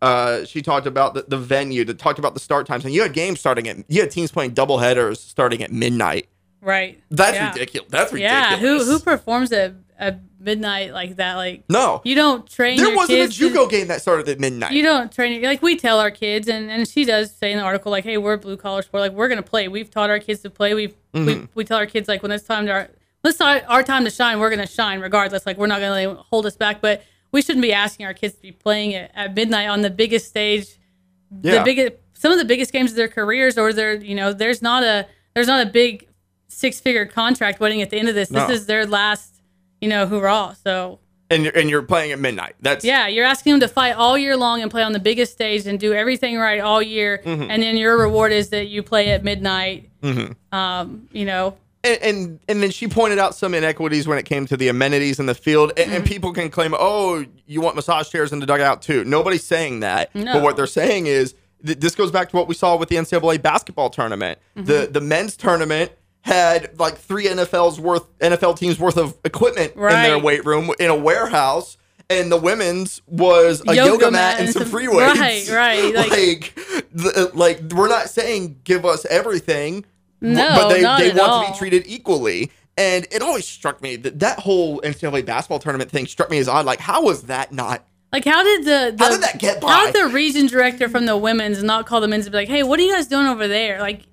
Uh, 0.02 0.46
she 0.46 0.62
talked 0.62 0.88
about 0.88 1.14
the, 1.14 1.26
the 1.28 1.38
venue, 1.38 1.84
that 1.84 2.00
talked 2.00 2.18
about 2.18 2.34
the 2.34 2.40
start 2.40 2.66
times, 2.66 2.86
and 2.86 2.94
you 2.94 3.02
had 3.02 3.12
games 3.12 3.42
starting 3.42 3.68
at 3.68 3.76
you 3.90 4.00
had 4.00 4.10
teams 4.10 4.32
playing 4.32 4.52
double 4.52 4.78
headers 4.78 5.20
starting 5.20 5.62
at 5.62 5.70
midnight. 5.70 6.30
Right. 6.62 7.02
That's 7.12 7.36
Yeah. 7.36 7.52
ridiculous. 7.52 7.92
That's 7.92 8.14
ridiculous. 8.14 8.52
Yeah. 8.52 8.58
Who 8.58 8.84
who 8.86 9.00
performs 9.00 9.52
at, 9.52 9.74
at 9.98 10.20
midnight 10.40 10.92
like 10.94 11.16
that? 11.18 11.36
Like 11.36 11.64
No, 11.70 12.02
you 12.04 12.16
don't 12.16 12.50
train. 12.50 12.78
there 12.78 12.96
wasn't 12.96 13.20
a 13.20 13.24
kids 13.24 13.38
to- 13.38 13.68
game 13.70 13.88
that 13.88 14.02
started 14.02 14.28
at 14.30 14.40
midnight. 14.40 14.72
You 14.72 14.84
don't 14.84 15.12
train 15.12 15.42
like 15.42 15.62
we 15.62 15.76
tell 15.78 16.00
our 16.00 16.12
kids, 16.12 16.48
and, 16.48 16.70
and 16.70 16.88
she 16.88 17.06
does 17.06 17.34
say 17.34 17.52
in 17.52 17.58
the 17.58 17.64
article 17.64 17.92
like, 17.92 18.04
"Hey, 18.04 18.18
we're 18.18 18.38
blue 18.38 18.58
collar 18.58 18.82
sport. 18.82 19.02
Like 19.02 19.12
we're 19.14 19.28
gonna 19.30 19.42
play. 19.44 19.68
We've 19.68 19.90
taught 19.90 20.10
our 20.10 20.20
kids 20.20 20.42
to 20.42 20.50
play. 20.50 20.74
We've 20.74 20.94
Mm-hmm. 21.14 21.26
we 21.26 21.48
we 21.56 21.64
tell 21.64 21.78
our 21.78 21.86
kids 21.86 22.08
like 22.10 22.22
when 22.24 22.32
it's 22.32 22.44
time 22.46 22.66
to 22.66 22.72
our 22.74 22.90
it's 23.24 23.40
our, 23.42 23.62
our 23.68 23.82
time 23.84 24.04
to 24.04 24.12
shine, 24.12 24.40
we're 24.40 24.50
gonna 24.50 24.68
shine 24.68 25.00
regardless. 25.00 25.46
Like 25.46 25.58
we're 25.58 25.68
not 25.68 25.80
gonna 25.80 25.96
anyone 25.96 26.18
hold 26.30 26.46
us 26.46 26.56
back. 26.58 26.82
But 26.82 27.04
we 27.32 27.42
shouldn't 27.42 27.64
be 27.64 27.72
asking 27.74 28.06
our 28.06 28.14
kids 28.14 28.36
to 28.36 28.42
be 28.42 28.52
playing 28.52 28.94
at, 28.96 29.12
at 29.16 29.34
midnight 29.36 29.68
on 29.70 29.82
the 29.82 29.90
biggest 29.90 30.28
stage, 30.28 30.68
Yeah. 31.42 31.60
the 31.60 31.64
biggest 31.64 31.94
some 32.14 32.32
of 32.32 32.38
the 32.38 32.46
biggest 32.46 32.72
games 32.74 32.92
of 32.92 32.98
their 32.98 33.08
careers, 33.08 33.58
or 33.58 33.72
their 33.74 33.94
you 33.96 34.14
know 34.16 34.34
there's 34.34 34.62
not 34.62 34.84
a 34.84 35.08
there's 35.34 35.48
not 35.48 35.66
a 35.66 35.70
big 35.70 36.08
six 36.50 36.80
figure 36.80 37.06
contract 37.06 37.60
waiting 37.60 37.82
at 37.82 37.90
the 37.90 37.98
end 37.98 38.08
of 38.10 38.16
this. 38.16 38.30
No. 38.30 38.46
This 38.48 38.62
is 38.62 38.66
their 38.68 38.86
last 38.86 39.35
you 39.82 39.88
know 39.90 40.08
hurrah. 40.08 40.54
So 40.64 41.00
and 41.30 41.44
you're, 41.44 41.58
and 41.58 41.70
you're 41.70 41.82
playing 41.82 42.12
at 42.12 42.20
midnight. 42.20 42.56
That's 42.62 42.86
yeah, 42.86 43.08
you're 43.08 43.26
asking 43.26 43.54
them 43.54 43.60
to 43.62 43.68
fight 43.68 43.94
all 43.94 44.18
year 44.18 44.38
long 44.38 44.62
and 44.62 44.70
play 44.70 44.84
on 44.84 44.92
the 44.94 45.00
biggest 45.00 45.32
stage 45.34 45.66
and 45.66 45.80
do 45.80 45.92
everything 45.94 46.38
right 46.38 46.60
all 46.60 46.82
year, 46.82 47.22
Mm-hmm. 47.26 47.50
and 47.50 47.64
then 47.64 47.78
your 47.78 47.98
reward 47.98 48.32
is 48.32 48.50
that 48.50 48.68
you 48.68 48.84
play 48.84 49.10
at 49.12 49.24
midnight. 49.24 49.90
Um, 50.52 51.08
you 51.12 51.26
know, 51.26 51.58
and, 51.84 52.02
and 52.02 52.40
and 52.48 52.64
then 52.64 52.72
she 52.72 52.88
pointed 52.88 53.20
out 53.20 53.36
some 53.36 53.54
inequities 53.54 54.08
when 54.08 54.18
it 54.18 54.24
came 54.26 54.46
to 54.48 54.58
the 54.58 54.68
amenities 54.68 55.20
in 55.20 55.26
the 55.26 55.36
field. 55.36 55.72
And, 55.78 55.88
Mm-hmm. 55.88 55.96
and 55.96 56.06
people 56.06 56.34
can 56.34 56.50
claim, 56.50 56.74
oh, 56.78 57.26
you 57.46 57.62
want 57.62 57.76
massage 57.76 58.10
chairs 58.10 58.32
in 58.32 58.40
the 58.40 58.46
dugout 58.46 58.82
too. 58.82 59.04
Nobody's 59.04 59.44
saying 59.44 59.82
that. 59.82 60.14
No. 60.16 60.34
But 60.34 60.44
what 60.44 60.56
they're 60.58 60.68
saying 60.68 61.08
is 61.08 61.34
th- 61.66 61.80
this 61.80 61.96
goes 61.96 62.12
back 62.12 62.30
to 62.30 62.36
what 62.38 62.48
we 62.48 62.56
saw 62.56 62.76
with 62.76 62.90
the 62.90 62.96
NCAA 62.96 63.42
basketball 63.42 63.90
tournament. 63.90 64.40
Mm-hmm. 64.56 64.66
The 64.68 64.90
the 64.92 65.02
men's 65.02 65.36
tournament 65.38 65.92
had 66.26 66.80
like 66.80 66.98
three 66.98 67.28
NFL's 67.28 67.80
worth 67.80 68.18
NFL 68.18 68.58
teams 68.58 68.80
worth 68.80 68.98
of 68.98 69.16
equipment 69.24 69.76
in 69.76 69.82
their 69.82 70.18
weight 70.18 70.44
room 70.44 70.72
in 70.80 70.90
a 70.90 70.96
warehouse. 70.96 71.78
And 72.10 72.32
the 72.32 72.38
women's 72.38 73.02
was 73.08 73.64
a 73.68 73.76
yoga, 73.76 74.10
mat 74.12 74.40
and 74.40 74.50
some 74.50 74.64
some- 74.64 74.72
free 74.72 74.88
weights. 74.88 75.20
right, 75.20 75.50
right, 75.50 75.96
Like, 75.96 76.10
like- 76.12 76.56
the, 76.92 77.32
like 77.34 77.62
we're 77.72 77.88
not 77.88 78.10
saying 78.10 78.60
give 78.64 78.86
us 78.86 79.06
everything. 79.06 79.86
No, 80.22 80.50
but 80.56 80.70
they, 80.70 80.82
they 80.82 81.18
want 81.18 81.48
to 81.48 81.52
be 81.54 81.58
treated 81.58 81.84
equally. 81.86 82.52
And 82.78 83.06
it 83.12 83.22
always 83.22 83.46
struck 83.48 83.82
me 83.82 83.96
that 83.98 84.20
that 84.20 84.40
whole 84.40 84.82
NCAA 84.82 85.26
basketball 85.26 85.60
tournament 85.60 85.92
thing 85.92 86.08
struck 86.08 86.30
me 86.32 86.40
as 86.40 86.48
odd. 86.48 86.66
Like, 86.66 86.80
how 86.80 87.04
was 87.04 87.24
that 87.24 87.52
not? 87.52 87.86
like 88.12 88.24
how 88.26 88.44
did 88.44 88.62
the, 88.66 88.96
the 88.98 89.04
How 89.04 89.12
did 89.12 89.22
that 89.22 89.40
get 89.40 89.60
by? 89.62 89.68
How 89.70 89.92
did 89.92 89.96
the 90.10 90.14
region 90.14 90.48
director 90.48 90.88
from 90.90 91.06
the 91.06 91.18
women's 91.18 91.62
not 91.64 91.86
call 91.86 92.02
the 92.02 92.08
men's 92.08 92.26
and 92.26 92.32
be 92.32 92.38
like, 92.38 92.48
hey, 92.48 92.64
what 92.64 92.80
are 92.80 92.84
you 92.84 92.94
guys 92.94 93.08
doing 93.08 93.28
over 93.28 93.48
there? 93.48 93.80
Like, 93.80 94.04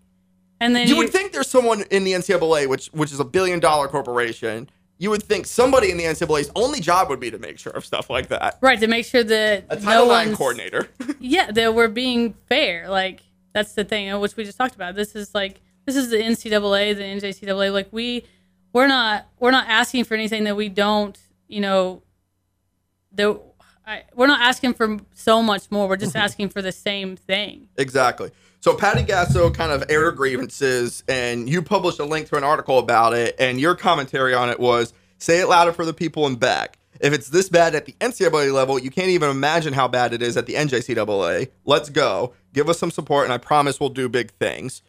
and 0.62 0.76
then 0.76 0.86
You 0.86 0.96
would 0.96 1.10
think 1.10 1.32
there's 1.32 1.48
someone 1.48 1.82
in 1.90 2.04
the 2.04 2.12
NCAA, 2.12 2.68
which 2.68 2.86
which 2.88 3.12
is 3.12 3.18
a 3.18 3.24
billion 3.24 3.58
dollar 3.58 3.88
corporation. 3.88 4.70
You 4.98 5.10
would 5.10 5.24
think 5.24 5.46
somebody 5.46 5.90
in 5.90 5.96
the 5.96 6.04
NCAA's 6.04 6.52
only 6.54 6.78
job 6.78 7.08
would 7.08 7.18
be 7.18 7.32
to 7.32 7.38
make 7.38 7.58
sure 7.58 7.72
of 7.72 7.84
stuff 7.84 8.08
like 8.08 8.28
that. 8.28 8.58
right 8.60 8.78
to 8.78 8.86
make 8.86 9.04
sure 9.04 9.24
that 9.24 9.64
A 9.68 9.74
no 9.74 9.80
Title 9.80 10.04
IX 10.04 10.26
one's 10.26 10.38
coordinator. 10.38 10.88
yeah 11.20 11.50
that 11.50 11.74
we're 11.74 11.88
being 11.88 12.34
fair. 12.48 12.88
Like 12.88 13.20
that's 13.52 13.72
the 13.72 13.84
thing, 13.84 14.18
which 14.20 14.36
we 14.36 14.44
just 14.44 14.56
talked 14.56 14.76
about. 14.76 14.94
This 14.94 15.16
is 15.16 15.34
like 15.34 15.60
this 15.84 15.96
is 15.96 16.10
the 16.10 16.18
NCAA, 16.18 16.94
the 16.96 17.02
NJCAA. 17.02 17.72
Like 17.72 17.88
we 17.90 18.24
we're 18.72 18.86
not 18.86 19.26
we're 19.40 19.50
not 19.50 19.66
asking 19.68 20.04
for 20.04 20.14
anything 20.14 20.44
that 20.44 20.54
we 20.56 20.68
don't 20.68 21.18
you 21.48 21.60
know 21.60 22.02
the 23.10 23.40
I, 23.84 24.04
we're 24.14 24.28
not 24.28 24.40
asking 24.40 24.74
for 24.74 24.98
so 25.12 25.42
much 25.42 25.68
more. 25.72 25.88
We're 25.88 25.96
just 25.96 26.14
asking 26.26 26.50
for 26.50 26.62
the 26.62 26.70
same 26.70 27.16
thing. 27.16 27.68
Exactly. 27.76 28.30
So 28.62 28.76
Patty 28.76 29.02
Gasso 29.02 29.52
kind 29.52 29.72
of 29.72 29.82
aired 29.90 30.16
grievances, 30.16 31.02
and 31.08 31.50
you 31.50 31.62
published 31.62 31.98
a 31.98 32.04
link 32.04 32.28
to 32.28 32.36
an 32.36 32.44
article 32.44 32.78
about 32.78 33.12
it, 33.12 33.34
and 33.40 33.60
your 33.60 33.74
commentary 33.74 34.34
on 34.34 34.50
it 34.50 34.60
was 34.60 34.94
say 35.18 35.40
it 35.40 35.48
louder 35.48 35.72
for 35.72 35.84
the 35.84 35.92
people 35.92 36.28
in 36.28 36.36
back. 36.36 36.78
If 37.00 37.12
it's 37.12 37.28
this 37.28 37.48
bad 37.48 37.74
at 37.74 37.86
the 37.86 37.96
NCAA 38.00 38.52
level, 38.52 38.78
you 38.78 38.92
can't 38.92 39.08
even 39.08 39.30
imagine 39.30 39.72
how 39.72 39.88
bad 39.88 40.12
it 40.12 40.22
is 40.22 40.36
at 40.36 40.46
the 40.46 40.54
NJCAA. 40.54 41.50
Let's 41.64 41.90
go. 41.90 42.34
Give 42.52 42.68
us 42.68 42.78
some 42.78 42.92
support, 42.92 43.24
and 43.24 43.32
I 43.32 43.38
promise 43.38 43.80
we'll 43.80 43.88
do 43.88 44.08
big 44.08 44.30
things. 44.30 44.82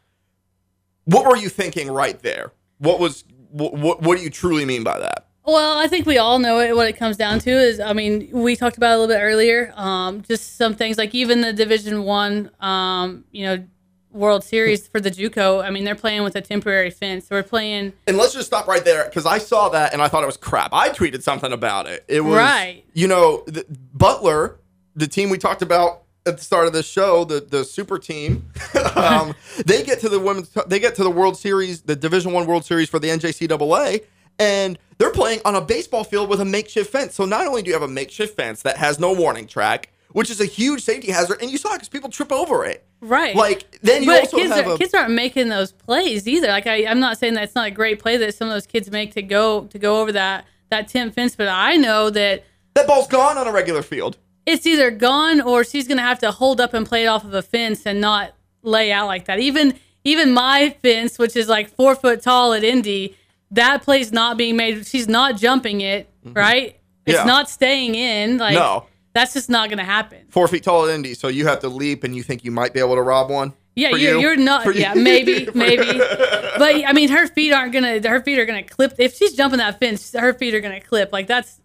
What 1.05 1.25
were 1.25 1.35
you 1.35 1.49
thinking 1.49 1.89
right 1.89 2.21
there? 2.21 2.51
What 2.77 2.99
was 2.99 3.23
what, 3.49 3.73
what, 3.73 4.03
what 4.03 4.19
do 4.19 4.23
you 4.23 4.29
truly 4.29 4.65
mean 4.65 4.83
by 4.83 4.99
that? 4.99 5.29
Well, 5.45 5.77
I 5.77 5.87
think 5.87 6.05
we 6.05 6.17
all 6.17 6.39
know 6.39 6.59
it. 6.59 6.75
What 6.75 6.87
it 6.87 6.93
comes 6.93 7.17
down 7.17 7.39
to 7.39 7.51
is, 7.51 7.79
I 7.79 7.91
mean, 7.93 8.29
we 8.31 8.55
talked 8.55 8.77
about 8.77 8.91
it 8.93 8.95
a 8.95 8.99
little 8.99 9.15
bit 9.15 9.21
earlier. 9.21 9.73
Um, 9.75 10.21
just 10.21 10.55
some 10.57 10.73
things 10.73 10.97
like 10.97 11.13
even 11.13 11.41
the 11.41 11.51
Division 11.51 12.03
One, 12.03 12.49
um, 12.61 13.25
you 13.31 13.45
know, 13.45 13.65
World 14.11 14.43
Series 14.43 14.87
for 14.87 15.01
the 15.01 15.11
JUCO. 15.11 15.63
I 15.63 15.69
mean, 15.69 15.83
they're 15.83 15.95
playing 15.95 16.23
with 16.23 16.35
a 16.35 16.41
temporary 16.41 16.91
fence. 16.91 17.27
So 17.27 17.35
We're 17.35 17.43
playing 17.43 17.93
And 18.07 18.15
let's 18.17 18.33
just 18.33 18.47
stop 18.47 18.67
right 18.67 18.85
there 18.85 19.05
because 19.05 19.25
I 19.25 19.37
saw 19.39 19.69
that 19.69 19.91
and 19.91 20.01
I 20.01 20.07
thought 20.07 20.23
it 20.23 20.27
was 20.27 20.37
crap. 20.37 20.69
I 20.71 20.89
tweeted 20.89 21.23
something 21.23 21.51
about 21.51 21.87
it. 21.87 22.05
It 22.07 22.21
was, 22.21 22.35
Right. 22.37 22.83
you 22.93 23.07
know, 23.07 23.43
the, 23.47 23.65
Butler, 23.93 24.59
the 24.95 25.07
team 25.07 25.29
we 25.29 25.37
talked 25.39 25.61
about 25.63 26.03
at 26.25 26.37
the 26.37 26.43
start 26.43 26.67
of 26.67 26.73
the 26.73 26.83
show, 26.83 27.25
the 27.25 27.41
the 27.41 27.65
super 27.65 27.99
team, 27.99 28.49
um, 28.95 29.33
they 29.65 29.83
get 29.83 29.99
to 30.01 30.07
the 30.09 30.19
women's, 30.19 30.55
they 30.67 30.79
get 30.79 30.95
to 30.95 31.03
the 31.03 31.09
World 31.11 31.35
Series, 31.35 31.81
the 31.81 31.95
Division 31.97 32.31
One 32.31 32.45
World 32.47 32.63
Series 32.63 32.87
for 32.87 32.97
the 32.99 33.09
NJCAA, 33.09 34.03
and 34.39 34.77
they're 34.97 35.11
playing 35.11 35.41
on 35.45 35.55
a 35.55 35.61
baseball 35.61 36.03
field 36.03 36.29
with 36.29 36.39
a 36.41 36.45
makeshift 36.45 36.91
fence. 36.91 37.15
So 37.15 37.25
not 37.25 37.47
only 37.47 37.61
do 37.61 37.67
you 37.67 37.73
have 37.73 37.83
a 37.83 37.87
makeshift 37.87 38.35
fence 38.35 38.61
that 38.61 38.77
has 38.77 38.99
no 38.99 39.13
warning 39.13 39.47
track, 39.47 39.89
which 40.11 40.29
is 40.29 40.39
a 40.39 40.45
huge 40.45 40.81
safety 40.81 41.11
hazard, 41.11 41.41
and 41.41 41.51
you 41.51 41.57
saw 41.57 41.71
it 41.71 41.75
because 41.75 41.89
people 41.89 42.09
trip 42.09 42.31
over 42.31 42.65
it. 42.65 42.85
right. 43.01 43.35
Like 43.35 43.79
then 43.81 44.03
you 44.03 44.09
but 44.09 44.21
also 44.21 44.37
kids, 44.37 44.53
have 44.53 44.67
are, 44.67 44.73
a 44.73 44.77
kids 44.77 44.93
aren't 44.93 45.11
making 45.11 45.49
those 45.49 45.71
plays 45.71 46.27
either. 46.27 46.47
Like 46.47 46.67
I, 46.67 46.85
I'm 46.85 46.99
not 46.99 47.17
saying 47.17 47.33
that's 47.33 47.55
not 47.55 47.67
a 47.67 47.71
great 47.71 47.99
play 47.99 48.17
that 48.17 48.35
some 48.35 48.47
of 48.47 48.53
those 48.53 48.67
kids 48.67 48.91
make 48.91 49.13
to 49.15 49.21
go 49.21 49.65
to 49.65 49.79
go 49.79 50.01
over 50.01 50.11
that 50.11 50.45
that 50.69 50.87
temp 50.87 51.15
fence, 51.15 51.35
but 51.35 51.47
I 51.47 51.75
know 51.75 52.09
that 52.11 52.43
that 52.75 52.87
ball's 52.87 53.07
gone 53.07 53.37
on 53.37 53.47
a 53.47 53.51
regular 53.51 53.81
field. 53.81 54.17
it's 54.45 54.65
either 54.65 54.89
gone 54.91 55.41
or 55.41 55.63
she's 55.63 55.87
gonna 55.87 56.01
have 56.01 56.19
to 56.19 56.31
hold 56.31 56.61
up 56.61 56.73
and 56.73 56.85
play 56.85 57.03
it 57.03 57.07
off 57.07 57.23
of 57.23 57.33
a 57.33 57.41
fence 57.41 57.85
and 57.85 57.99
not 57.99 58.33
lay 58.61 58.91
out 58.91 59.07
like 59.07 59.25
that. 59.25 59.39
Even 59.39 59.73
even 60.03 60.31
my 60.31 60.75
fence, 60.83 61.17
which 61.17 61.35
is 61.35 61.47
like 61.47 61.69
four 61.75 61.95
foot 61.95 62.21
tall 62.21 62.53
at 62.53 62.63
Indy, 62.63 63.17
that 63.53 63.83
play's 63.83 64.11
not 64.11 64.37
being 64.37 64.55
made. 64.55 64.85
She's 64.85 65.07
not 65.07 65.37
jumping 65.37 65.81
it, 65.81 66.09
mm-hmm. 66.25 66.37
right? 66.37 66.79
It's 67.05 67.17
Yeah. 67.17 67.23
not 67.23 67.49
staying 67.49 67.95
in. 67.95 68.37
Like 68.37 68.55
No. 68.55 68.85
that's 69.13 69.33
just 69.33 69.49
not 69.49 69.69
gonna 69.69 69.83
happen. 69.83 70.19
four 70.29 70.47
feet 70.47 70.63
tall 70.63 70.85
at 70.85 70.93
Indy, 70.93 71.13
so 71.13 71.27
you 71.27 71.47
have 71.47 71.59
to 71.59 71.69
leap, 71.69 72.03
and 72.03 72.15
you 72.15 72.23
think 72.23 72.43
you 72.43 72.51
might 72.51 72.73
be 72.73 72.79
able 72.79 72.95
to 72.95 73.01
rob 73.01 73.29
one. 73.29 73.53
Yeah, 73.75 73.89
you're, 73.89 73.97
you? 73.97 74.19
you're 74.19 74.35
not. 74.35 74.63
For 74.63 74.71
you? 74.71 74.81
Yeah, 74.81 74.93
maybe, 74.93 75.47
maybe. 75.55 75.99
But 76.55 76.85
I 76.85 76.93
mean, 76.93 77.09
her 77.09 77.25
feet 77.27 77.51
aren't 77.51 77.73
gonna. 77.73 78.07
Her 78.07 78.21
feet 78.21 78.37
are 78.37 78.45
gonna 78.45 78.63
clip. 78.63 78.93
If 78.99 79.15
she's 79.15 79.33
jumping 79.33 79.57
that 79.57 79.79
fence, 79.79 80.13
her 80.13 80.33
feet 80.33 80.53
are 80.53 80.61
gonna 80.61 80.79
clip. 80.79 81.11
Like 81.11 81.25
that's. 81.25 81.59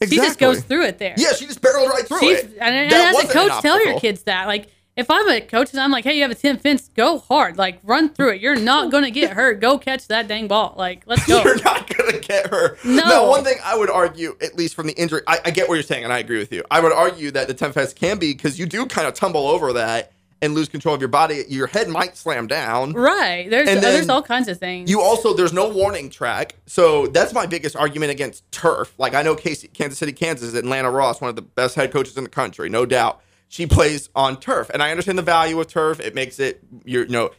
Exactly. 0.00 0.18
She 0.18 0.28
just 0.28 0.38
goes 0.38 0.62
through 0.62 0.84
it 0.84 0.98
there. 0.98 1.14
Yeah, 1.16 1.32
she 1.32 1.46
just 1.46 1.62
barreled 1.62 1.88
right 1.88 2.06
through 2.06 2.18
She's, 2.20 2.40
it. 2.40 2.58
and, 2.60 2.74
and 2.74 2.92
as 2.92 3.16
a 3.16 3.20
an 3.20 3.28
coach, 3.28 3.62
tell 3.62 3.82
your 3.82 3.98
kids 4.00 4.24
that. 4.24 4.46
Like, 4.48 4.66
if 4.96 5.10
I'm 5.10 5.28
a 5.28 5.40
coach 5.40 5.72
and 5.72 5.80
I'm 5.80 5.90
like, 5.90 6.04
hey, 6.04 6.14
you 6.14 6.22
have 6.22 6.30
a 6.30 6.36
10 6.36 6.58
fence, 6.58 6.88
go 6.94 7.18
hard. 7.18 7.58
Like, 7.58 7.80
run 7.82 8.10
through 8.10 8.34
it. 8.34 8.40
You're 8.40 8.56
not 8.56 8.90
going 8.90 9.04
to 9.04 9.10
get 9.10 9.32
hurt. 9.32 9.60
Go 9.60 9.76
catch 9.78 10.06
that 10.08 10.28
dang 10.28 10.46
ball. 10.46 10.74
Like, 10.76 11.02
let's 11.06 11.26
go. 11.26 11.42
You're 11.44 11.62
not 11.62 11.88
gonna 11.96 12.18
get 12.20 12.48
her. 12.48 12.76
No. 12.84 13.04
Now, 13.08 13.28
one 13.28 13.44
thing 13.44 13.58
I 13.64 13.76
would 13.76 13.90
argue, 13.90 14.36
at 14.40 14.56
least 14.56 14.74
from 14.74 14.86
the 14.86 14.92
injury, 14.94 15.22
I, 15.26 15.38
I 15.46 15.50
get 15.50 15.68
what 15.68 15.74
you're 15.74 15.82
saying, 15.82 16.04
and 16.04 16.12
I 16.12 16.18
agree 16.18 16.38
with 16.38 16.52
you. 16.52 16.64
I 16.70 16.80
would 16.80 16.92
argue 16.92 17.30
that 17.32 17.48
the 17.48 17.54
10 17.54 17.72
fence 17.72 17.92
can 17.92 18.18
be 18.18 18.32
because 18.32 18.58
you 18.58 18.66
do 18.66 18.86
kind 18.86 19.06
of 19.08 19.14
tumble 19.14 19.46
over 19.48 19.72
that 19.74 20.12
and 20.42 20.54
lose 20.54 20.68
control 20.68 20.94
of 20.94 21.00
your 21.00 21.08
body. 21.08 21.44
Your 21.48 21.66
head 21.66 21.88
might 21.88 22.16
slam 22.16 22.46
down. 22.46 22.92
right. 22.92 23.48
There's, 23.48 23.68
uh, 23.68 23.80
there's 23.80 24.08
all 24.08 24.22
kinds 24.22 24.48
of 24.48 24.58
things. 24.58 24.90
You 24.90 25.00
also 25.00 25.34
there's 25.34 25.52
no 25.52 25.68
warning 25.68 26.10
track, 26.10 26.56
so 26.66 27.06
that's 27.08 27.32
my 27.32 27.46
biggest 27.46 27.76
argument 27.76 28.12
against 28.12 28.50
turf. 28.52 28.94
Like 28.98 29.14
I 29.14 29.22
know 29.22 29.34
Casey, 29.34 29.68
Kansas 29.68 29.98
City, 29.98 30.12
Kansas, 30.12 30.54
Atlanta 30.54 30.90
Ross, 30.90 31.20
one 31.20 31.30
of 31.30 31.36
the 31.36 31.42
best 31.42 31.74
head 31.74 31.92
coaches 31.92 32.16
in 32.16 32.24
the 32.24 32.30
country, 32.30 32.68
no 32.68 32.84
doubt. 32.86 33.20
She 33.54 33.68
plays 33.68 34.10
on 34.16 34.40
turf, 34.40 34.68
and 34.74 34.82
I 34.82 34.90
understand 34.90 35.16
the 35.16 35.22
value 35.22 35.60
of 35.60 35.68
turf. 35.68 36.00
It 36.00 36.12
makes 36.12 36.40
it 36.40 36.60
your 36.84 37.04
you 37.04 37.12
know 37.12 37.30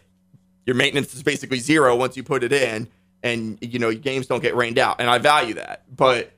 your 0.65 0.77
maintenance 0.77 1.13
is 1.13 1.23
basically 1.23 1.59
zero 1.59 1.93
once 1.93 2.15
you 2.15 2.23
put 2.23 2.41
it 2.41 2.53
in, 2.53 2.87
and 3.21 3.57
you 3.59 3.79
know 3.79 3.89
your 3.89 3.99
games 3.99 4.25
don't 4.25 4.41
get 4.41 4.55
rained 4.55 4.79
out, 4.79 5.01
and 5.01 5.09
I 5.09 5.17
value 5.17 5.55
that. 5.55 5.83
But 5.93 6.31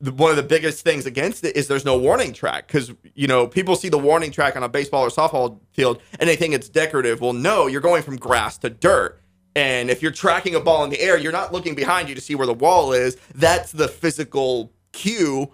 one 0.00 0.30
of 0.30 0.38
the 0.38 0.42
biggest 0.42 0.82
things 0.82 1.04
against 1.04 1.44
it 1.44 1.58
is 1.58 1.68
there's 1.68 1.84
no 1.84 1.98
warning 1.98 2.32
track 2.32 2.66
because 2.66 2.90
you 3.14 3.26
know 3.26 3.46
people 3.46 3.76
see 3.76 3.90
the 3.90 3.98
warning 3.98 4.30
track 4.30 4.56
on 4.56 4.62
a 4.62 4.68
baseball 4.70 5.02
or 5.02 5.10
softball 5.10 5.60
field 5.72 6.00
and 6.18 6.26
they 6.26 6.34
think 6.34 6.54
it's 6.54 6.70
decorative. 6.70 7.20
Well, 7.20 7.34
no, 7.34 7.66
you're 7.66 7.82
going 7.82 8.02
from 8.02 8.16
grass 8.16 8.56
to 8.58 8.70
dirt. 8.70 9.20
And 9.54 9.90
if 9.90 10.00
you're 10.00 10.10
tracking 10.10 10.54
a 10.54 10.60
ball 10.60 10.84
in 10.84 10.88
the 10.88 10.98
air, 11.02 11.18
you're 11.18 11.32
not 11.32 11.52
looking 11.52 11.74
behind 11.74 12.08
you 12.08 12.14
to 12.14 12.22
see 12.22 12.34
where 12.34 12.46
the 12.46 12.54
wall 12.54 12.94
is. 12.94 13.18
That's 13.34 13.72
the 13.72 13.88
physical 13.88 14.72
cue 14.92 15.52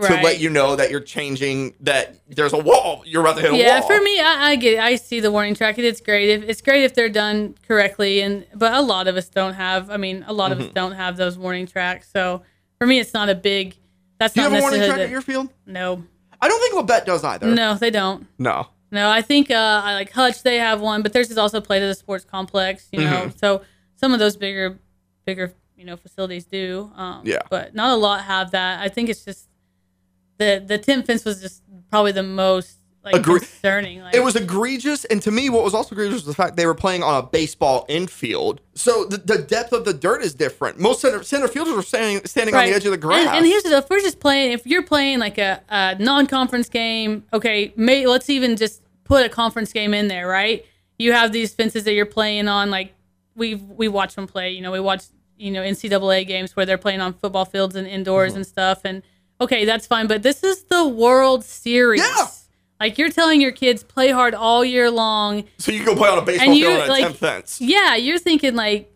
to 0.00 0.14
let 0.22 0.40
you 0.40 0.50
know 0.50 0.74
that 0.76 0.90
you're 0.90 1.00
changing, 1.00 1.74
that 1.80 2.16
there's 2.28 2.52
a 2.52 2.58
wall. 2.58 3.02
You're 3.06 3.22
about 3.22 3.36
to 3.36 3.42
hit 3.42 3.50
a 3.50 3.52
wall. 3.52 3.60
yeah, 3.62 3.80
for 3.80 4.00
me, 4.00 4.20
I, 4.20 4.50
I 4.50 4.56
get 4.56 4.74
it. 4.74 4.78
I 4.80 4.96
see 4.96 5.20
the 5.20 5.30
warning 5.30 5.54
track. 5.54 5.78
It's 5.78 6.00
great. 6.00 6.30
If, 6.30 6.42
it's 6.48 6.60
great 6.60 6.82
if 6.84 6.94
they're 6.94 7.08
done 7.08 7.54
correctly, 7.68 8.20
and 8.20 8.46
but 8.54 8.72
a 8.74 8.80
lot 8.80 9.06
of 9.08 9.16
us 9.16 9.28
don't 9.28 9.54
have. 9.54 9.90
I 9.90 9.96
mean, 9.96 10.24
a 10.26 10.32
lot 10.32 10.50
of 10.52 10.58
us 10.58 10.64
Mm-hmm. 10.66 10.74
don't 10.74 10.92
have 10.92 11.16
those 11.16 11.38
warning 11.38 11.66
tracks. 11.66 12.08
So 12.12 12.42
for 12.78 12.86
me, 12.86 12.98
it's 12.98 13.14
not 13.14 13.28
a 13.28 13.34
big. 13.34 13.76
That's 14.18 14.34
Do 14.34 14.40
you 14.42 14.48
not 14.48 14.52
have 14.54 14.60
a 14.60 14.62
warning 14.62 14.80
necessarily. 14.80 15.00
track 15.02 15.06
at 15.08 15.12
your 15.12 15.22
field? 15.22 15.48
no, 15.66 16.02
I 16.40 16.48
don't 16.48 16.60
think 16.60 16.74
Labette 16.88 17.04
does 17.04 17.22
either. 17.24 17.46
no, 17.54 17.74
they 17.74 17.90
don't. 17.90 18.26
No. 18.38 18.68
No, 18.90 19.10
I 19.10 19.22
think 19.22 19.50
uh, 19.50 19.80
I 19.84 19.94
like 19.94 20.12
Hutch. 20.12 20.42
They 20.44 20.56
have 20.58 20.80
one, 20.80 21.02
but 21.02 21.12
theirs 21.12 21.30
is 21.30 21.38
also 21.38 21.60
played 21.60 21.82
at 21.82 21.88
a 21.88 21.94
sports 21.94 22.24
complex. 22.24 22.88
You 22.92 23.00
know, 23.00 23.10
Mm-hmm. 23.26 23.38
so 23.38 23.62
some 23.96 24.12
of 24.12 24.20
those 24.20 24.36
bigger, 24.36 24.78
bigger, 25.24 25.52
you 25.76 25.84
know, 25.84 25.96
facilities 25.96 26.44
do. 26.44 26.92
Um, 26.94 27.22
Yeah. 27.24 27.38
But 27.50 27.74
not 27.74 27.92
a 27.92 27.96
lot 27.96 28.22
have 28.22 28.52
that. 28.52 28.80
I 28.80 28.88
think 28.88 29.08
it's 29.08 29.24
just 29.24 29.48
the 30.38 30.62
the 30.66 30.78
temp 30.78 31.06
fence 31.06 31.24
was 31.24 31.40
just 31.40 31.62
probably 31.90 32.12
the 32.12 32.22
most 32.22 32.78
like 33.04 33.16
Agree- 33.16 33.38
concerning. 33.40 34.00
Like, 34.00 34.14
It 34.14 34.24
was 34.24 34.34
egregious, 34.34 35.04
and 35.04 35.20
to 35.22 35.30
me, 35.30 35.50
what 35.50 35.62
was 35.62 35.74
also 35.74 35.94
egregious 35.94 36.14
was 36.14 36.24
the 36.24 36.32
fact 36.34 36.56
they 36.56 36.64
were 36.64 36.74
playing 36.74 37.02
on 37.02 37.22
a 37.22 37.26
baseball 37.26 37.84
infield. 37.86 38.62
So 38.74 39.04
the, 39.04 39.18
the 39.18 39.38
depth 39.42 39.74
of 39.74 39.84
the 39.84 39.92
dirt 39.92 40.22
is 40.22 40.34
different. 40.34 40.78
Most 40.80 41.02
center 41.02 41.22
center 41.22 41.46
fielders 41.46 41.74
are 41.74 41.82
standing 41.82 42.24
standing 42.24 42.54
on 42.54 42.64
the 42.64 42.72
edge 42.72 42.86
of 42.86 42.92
the 42.92 42.96
grass. 42.96 43.26
And, 43.26 43.36
and 43.38 43.46
here's 43.46 43.62
the 43.64 43.76
if 43.76 43.90
we're 43.90 44.00
just 44.00 44.20
playing, 44.20 44.52
if 44.52 44.66
you're 44.66 44.82
playing 44.82 45.18
like 45.18 45.36
a, 45.36 45.60
a 45.68 45.96
non-conference 45.98 46.70
game, 46.70 47.24
okay, 47.32 47.72
may, 47.76 48.06
let's 48.06 48.30
even 48.30 48.56
just 48.56 48.80
put 49.04 49.26
a 49.26 49.28
conference 49.28 49.70
game 49.72 49.92
in 49.92 50.08
there, 50.08 50.26
right? 50.26 50.64
You 50.98 51.12
have 51.12 51.30
these 51.32 51.52
fences 51.52 51.84
that 51.84 51.92
you're 51.92 52.06
playing 52.06 52.48
on, 52.48 52.70
like 52.70 52.94
we 53.36 53.56
we 53.56 53.86
watch 53.88 54.14
them 54.14 54.26
play. 54.26 54.52
You 54.52 54.62
know, 54.62 54.72
we 54.72 54.80
watch 54.80 55.02
you 55.36 55.50
know 55.50 55.60
NCAA 55.60 56.26
games 56.26 56.56
where 56.56 56.64
they're 56.64 56.78
playing 56.78 57.02
on 57.02 57.12
football 57.12 57.44
fields 57.44 57.76
and 57.76 57.86
indoors 57.86 58.30
Mm-hmm. 58.30 58.36
and 58.38 58.46
stuff, 58.46 58.80
and 58.86 59.02
okay, 59.40 59.64
that's 59.64 59.86
fine. 59.86 60.06
But 60.06 60.22
this 60.22 60.42
is 60.44 60.64
the 60.64 60.86
World 60.86 61.44
Series. 61.44 62.00
Yeah. 62.02 62.26
Like 62.80 62.98
you're 62.98 63.10
telling 63.10 63.40
your 63.40 63.52
kids 63.52 63.82
play 63.82 64.10
hard 64.10 64.34
all 64.34 64.64
year 64.64 64.90
long. 64.90 65.44
so 65.58 65.70
you 65.72 65.84
go 65.84 65.94
play 65.94 66.08
on 66.08 66.18
a 66.18 66.22
baseball 66.22 66.48
And 66.48 66.56
you, 66.58 66.66
field 66.66 66.80
on 66.82 66.86
a 66.88 66.90
like- 66.90 67.02
10 67.04 67.12
fence. 67.14 67.60
Yeah, 67.60 67.94
you're 67.96 68.18
thinking 68.18 68.54
like, 68.56 68.92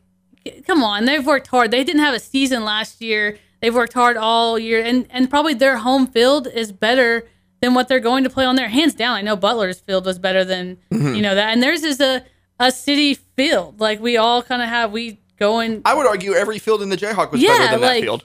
come 0.66 0.82
on, 0.82 1.04
they've 1.04 1.24
worked 1.24 1.46
hard. 1.46 1.70
They 1.70 1.84
didn't 1.84 2.02
have 2.02 2.14
a 2.14 2.20
season 2.20 2.64
last 2.64 3.00
year. 3.00 3.38
They've 3.60 3.74
worked 3.74 3.92
hard 3.94 4.16
all 4.16 4.58
year, 4.58 4.80
and 4.82 5.06
and 5.10 5.28
probably 5.28 5.54
their 5.54 5.78
home 5.78 6.06
field 6.06 6.46
is 6.46 6.70
better 6.70 7.26
than 7.60 7.74
what 7.74 7.88
they're 7.88 7.98
going 7.98 8.22
to 8.24 8.30
play 8.30 8.44
on 8.44 8.54
there. 8.54 8.68
Hands 8.68 8.94
down, 8.94 9.16
I 9.16 9.22
know 9.22 9.34
Butler's 9.36 9.80
field 9.80 10.06
was 10.06 10.18
better 10.18 10.44
than 10.44 10.76
Mm-hmm. 10.92 11.14
you 11.16 11.22
know 11.22 11.34
that, 11.34 11.52
and 11.52 11.60
theirs 11.62 11.82
is 11.82 12.00
a 12.00 12.24
a 12.60 12.70
city 12.70 13.14
field. 13.14 13.80
Like 13.80 14.00
we 14.00 14.16
all 14.16 14.42
kind 14.44 14.62
of 14.62 14.68
have 14.68 14.92
we 14.92 15.18
go 15.38 15.58
in. 15.60 15.82
I 15.84 15.94
would 15.94 16.06
argue 16.06 16.34
every 16.34 16.58
field 16.60 16.82
in 16.82 16.88
the 16.88 16.96
Jayhawk 16.96 17.32
was 17.32 17.40
Yeah, 17.42 17.56
better 17.58 17.72
than 17.72 17.80
that 17.80 18.00
field. 18.00 18.24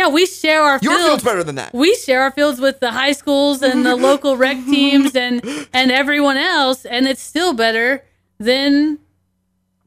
Yeah, 0.00 0.08
we 0.08 0.24
share 0.24 0.62
our 0.62 0.78
Your 0.80 0.92
fields. 0.92 1.04
field's 1.04 1.24
better 1.24 1.44
than 1.44 1.56
that. 1.56 1.74
we 1.74 1.94
share 1.94 2.22
our 2.22 2.30
fields 2.30 2.58
with 2.58 2.80
the 2.80 2.90
high 2.90 3.12
schools 3.12 3.60
and 3.60 3.84
the 3.84 3.96
local 4.08 4.34
rec 4.34 4.56
teams 4.64 5.14
and 5.14 5.44
and 5.74 5.92
everyone 5.92 6.38
else, 6.38 6.86
and 6.86 7.06
it's 7.06 7.20
still 7.20 7.52
better 7.52 8.02
than 8.38 8.98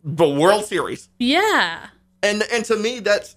The 0.04 0.30
World 0.30 0.66
Series. 0.66 1.10
yeah. 1.18 1.88
And 2.22 2.44
and 2.54 2.64
to 2.66 2.76
me, 2.78 3.00
that's 3.00 3.36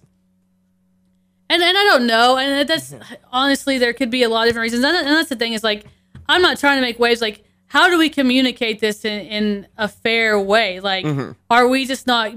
And 1.48 1.62
and 1.62 1.78
I 1.78 1.84
don't 1.84 2.06
know, 2.06 2.36
and 2.36 2.68
that's 2.68 2.94
honestly 3.32 3.78
there 3.78 3.94
could 3.94 4.10
be 4.10 4.22
a 4.22 4.28
lot 4.28 4.42
of 4.42 4.48
different 4.50 4.64
reasons. 4.64 4.84
And, 4.84 4.94
and 4.98 5.16
that's 5.16 5.30
the 5.30 5.36
thing 5.36 5.54
is 5.54 5.64
like 5.64 5.86
I'm 6.28 6.42
not 6.42 6.58
trying 6.58 6.76
to 6.76 6.82
make 6.82 6.98
waves. 6.98 7.22
Like 7.22 7.42
how 7.68 7.88
do 7.88 7.96
we 7.96 8.10
communicate 8.10 8.80
this 8.80 9.02
in, 9.06 9.20
in 9.26 9.66
a 9.78 9.88
fair 9.88 10.38
way? 10.38 10.80
Like 10.80 11.06
mm-hmm. 11.06 11.32
are 11.48 11.66
we 11.68 11.86
just 11.86 12.06
not 12.06 12.34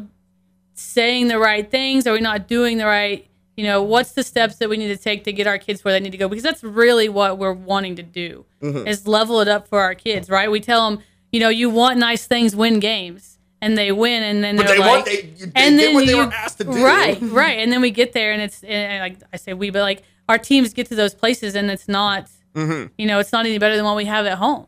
saying 0.75 1.27
the 1.27 1.39
right 1.39 1.69
things? 1.69 2.07
Are 2.07 2.13
we 2.13 2.21
not 2.21 2.47
doing 2.47 2.77
the 2.77 2.85
right? 2.85 3.28
You 3.59 3.65
know, 3.65 3.83
what's 3.83 4.13
the 4.13 4.23
steps 4.23 4.55
that 4.59 4.69
we 4.69 4.77
need 4.77 4.87
to 4.87 4.95
take 4.95 5.25
to 5.25 5.33
get 5.33 5.45
our 5.45 5.57
kids 5.57 5.83
where 5.83 5.93
they 5.93 5.99
need 5.99 6.11
to 6.11 6.17
go? 6.17 6.29
Because 6.29 6.43
that's 6.43 6.63
really 6.63 7.09
what 7.09 7.37
we're 7.37 7.51
wanting 7.51 7.97
to 7.97 8.03
do 8.03 8.45
is 8.61 9.05
level 9.05 9.41
it 9.41 9.49
up 9.49 9.67
for 9.67 9.81
our 9.81 9.93
kids, 9.95 10.29
right? 10.29 10.49
We 10.49 10.61
tell 10.61 10.89
them, 10.89 11.01
you 11.33 11.41
know, 11.41 11.49
you 11.49 11.69
want 11.69 11.99
nice 11.99 12.25
things, 12.25 12.55
win 12.55 12.79
games, 12.79 13.37
and 13.61 13.77
they 13.77 13.91
win, 13.91 14.23
and 14.23 14.41
then 14.41 14.55
but 14.55 14.65
they're 14.65 14.75
they 14.77 14.79
like, 14.81 14.89
want 14.89 15.05
they, 15.07 15.21
they 15.23 15.69
did 15.75 15.93
what 15.93 16.05
they 16.07 16.15
were 16.15 16.31
asked 16.31 16.59
to 16.59 16.63
do. 16.63 16.71
Right, 16.85 17.17
right. 17.21 17.59
And 17.59 17.69
then 17.69 17.81
we 17.81 17.91
get 17.91 18.13
there, 18.13 18.31
and 18.31 18.41
it's 18.41 18.63
and 18.63 19.01
like 19.01 19.17
I 19.33 19.37
say, 19.37 19.53
we, 19.53 19.71
but 19.71 19.81
like 19.81 20.03
our 20.29 20.37
teams 20.37 20.73
get 20.73 20.87
to 20.87 20.95
those 20.95 21.13
places, 21.13 21.53
and 21.55 21.69
it's 21.69 21.87
not, 21.89 22.29
Mm-hmm. 22.55 22.93
you 22.97 23.07
know, 23.07 23.19
it's 23.19 23.33
not 23.33 23.45
any 23.45 23.57
better 23.59 23.75
than 23.75 23.83
what 23.85 23.97
we 23.97 24.05
have 24.05 24.25
at 24.25 24.37
home. 24.37 24.67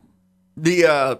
the 0.56 0.84
uh 0.84 1.14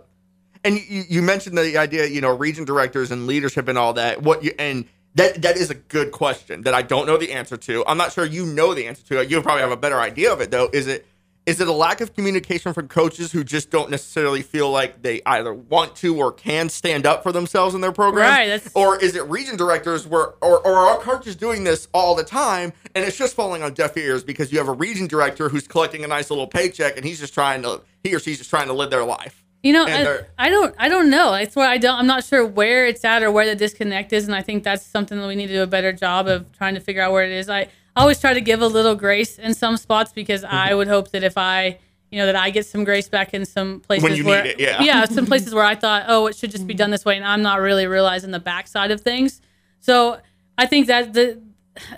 and 0.65 0.77
you, 0.77 1.03
you 1.09 1.23
mentioned 1.23 1.57
the 1.59 1.77
idea 1.79 2.07
you 2.07 2.21
know 2.21 2.37
region 2.37 2.65
directors 2.65 3.11
and 3.11 3.27
leadership 3.27 3.67
and 3.67 3.77
all 3.79 3.95
that 3.95 4.23
what 4.23 4.45
you 4.45 4.53
and 4.59 4.85
that 5.15 5.43
that 5.43 5.57
is 5.57 5.71
a 5.71 5.75
good 5.75 6.13
question 6.13 6.63
that 6.63 6.75
i 6.75 6.83
don't 6.83 7.07
know 7.07 7.17
the 7.17 7.33
answer 7.33 7.57
to. 7.57 7.85
I'm 7.87 7.99
not 7.99 8.13
sure 8.13 8.25
you 8.25 8.47
know 8.47 8.75
the 8.75 8.87
answer 8.87 9.05
to 9.07 9.21
it. 9.21 9.31
You 9.31 9.41
probably 9.43 9.63
have 9.63 9.73
a 9.73 9.77
better 9.77 10.01
idea 10.01 10.33
of 10.33 10.41
it 10.41 10.51
though. 10.51 10.69
Is 10.73 10.87
it 10.87 11.07
is 11.45 11.61
it 11.61 11.67
a 11.67 11.73
lack 11.73 12.01
of 12.01 12.15
communication 12.15 12.73
from 12.73 12.87
coaches 12.87 13.33
who 13.33 13.43
just 13.43 13.69
don't 13.69 13.91
necessarily 13.91 14.43
feel 14.43 14.71
like 14.71 15.03
they 15.03 15.21
either 15.27 15.53
want 15.53 15.97
to 15.97 16.17
or 16.17 16.31
can 16.31 16.69
stand 16.69 17.05
up 17.05 17.25
for 17.25 17.33
themselves 17.33 17.75
in 17.75 17.81
their 17.81 17.91
program? 17.91 18.29
Right, 18.29 18.63
or 18.75 18.97
is 19.03 19.17
it 19.17 19.25
region 19.25 19.57
directors 19.57 20.07
where 20.07 20.35
or, 20.41 20.65
or 20.65 20.77
are 20.77 20.99
coaches 20.99 21.35
doing 21.35 21.65
this 21.65 21.89
all 21.93 22.15
the 22.15 22.23
time 22.23 22.73
and 22.95 23.05
it's 23.05 23.17
just 23.17 23.35
falling 23.35 23.63
on 23.63 23.75
deaf 23.75 23.97
ears 23.97 24.23
because 24.23 24.53
you 24.53 24.59
have 24.59 24.69
a 24.69 24.73
region 24.73 25.09
director 25.09 25.49
who's 25.49 25.67
collecting 25.67 26.05
a 26.05 26.07
nice 26.07 26.31
little 26.31 26.47
paycheck 26.47 26.97
and 26.97 27.05
he's 27.05 27.19
just 27.19 27.35
trying 27.35 27.63
to 27.63 27.83
he 28.05 28.15
or 28.15 28.21
she's 28.21 28.39
just 28.39 28.51
trying 28.51 28.69
to 28.69 28.73
live 28.73 28.91
their 28.91 29.05
life 29.05 29.42
You 29.63 29.73
know, 29.73 29.85
I, 29.85 30.03
they're- 30.05 30.27
I 30.39 30.49
don't, 30.49 30.75
I 30.79 30.89
don't 30.89 31.09
know. 31.09 31.31
That's 31.33 31.55
why 31.55 31.69
I 31.69 31.79
don't. 31.79 31.97
I'm 31.99 32.07
not 32.07 32.25
sure 32.25 32.45
where 32.45 32.87
it's 32.87 33.05
at 33.05 33.23
or 33.23 33.31
where 33.31 33.47
the 33.47 33.55
disconnect 33.55 34.13
is, 34.13 34.27
and 34.27 34.35
I 34.35 34.43
think 34.43 34.65
that's 34.65 34.85
something 34.85 35.19
that 35.21 35.27
we 35.29 35.37
need 35.37 35.47
to 35.49 35.53
do 35.55 35.63
a 35.63 35.67
better 35.69 35.93
job 35.93 36.27
of 36.27 36.51
trying 36.53 36.75
to 36.75 36.81
figure 36.81 37.01
out 37.03 37.13
where 37.13 37.25
it 37.25 37.31
is. 37.33 37.49
I 37.49 37.69
always 37.95 38.19
try 38.21 38.35
to 38.35 38.41
give 38.41 38.61
a 38.61 38.67
little 38.67 38.95
grace 38.97 39.39
in 39.39 39.55
some 39.55 39.77
spots 39.77 40.13
because 40.13 40.43
Mm-hmm. 40.43 40.55
I 40.55 40.75
would 40.75 40.89
hope 40.89 41.11
that 41.13 41.23
if 41.23 41.39
I, 41.39 41.79
you 42.11 42.19
know, 42.19 42.27
that 42.27 42.35
I 42.37 42.51
get 42.51 42.67
some 42.67 42.83
grace 42.85 43.09
back 43.09 43.35
in 43.35 43.45
some 43.45 43.79
places 43.81 44.19
you 44.19 44.25
where, 44.25 44.43
need 44.43 44.51
it, 44.51 44.61
yeah. 44.61 44.83
yeah, 44.83 45.05
some 45.05 45.27
places 45.27 45.55
where 45.55 45.65
I 45.65 45.77
thought, 45.77 46.07
oh, 46.09 46.27
it 46.27 46.35
should 46.37 46.51
just 46.51 46.67
be 46.67 46.75
done 46.75 46.91
this 46.91 47.05
way, 47.05 47.17
and 47.17 47.25
I'm 47.25 47.43
not 47.43 47.61
really 47.61 47.87
realizing 47.87 48.33
the 48.33 48.41
backside 48.41 48.91
of 48.91 49.01
things. 49.03 49.41
So 49.81 50.19
I 50.59 50.67
think 50.67 50.89
that 50.89 51.13
the 51.13 51.41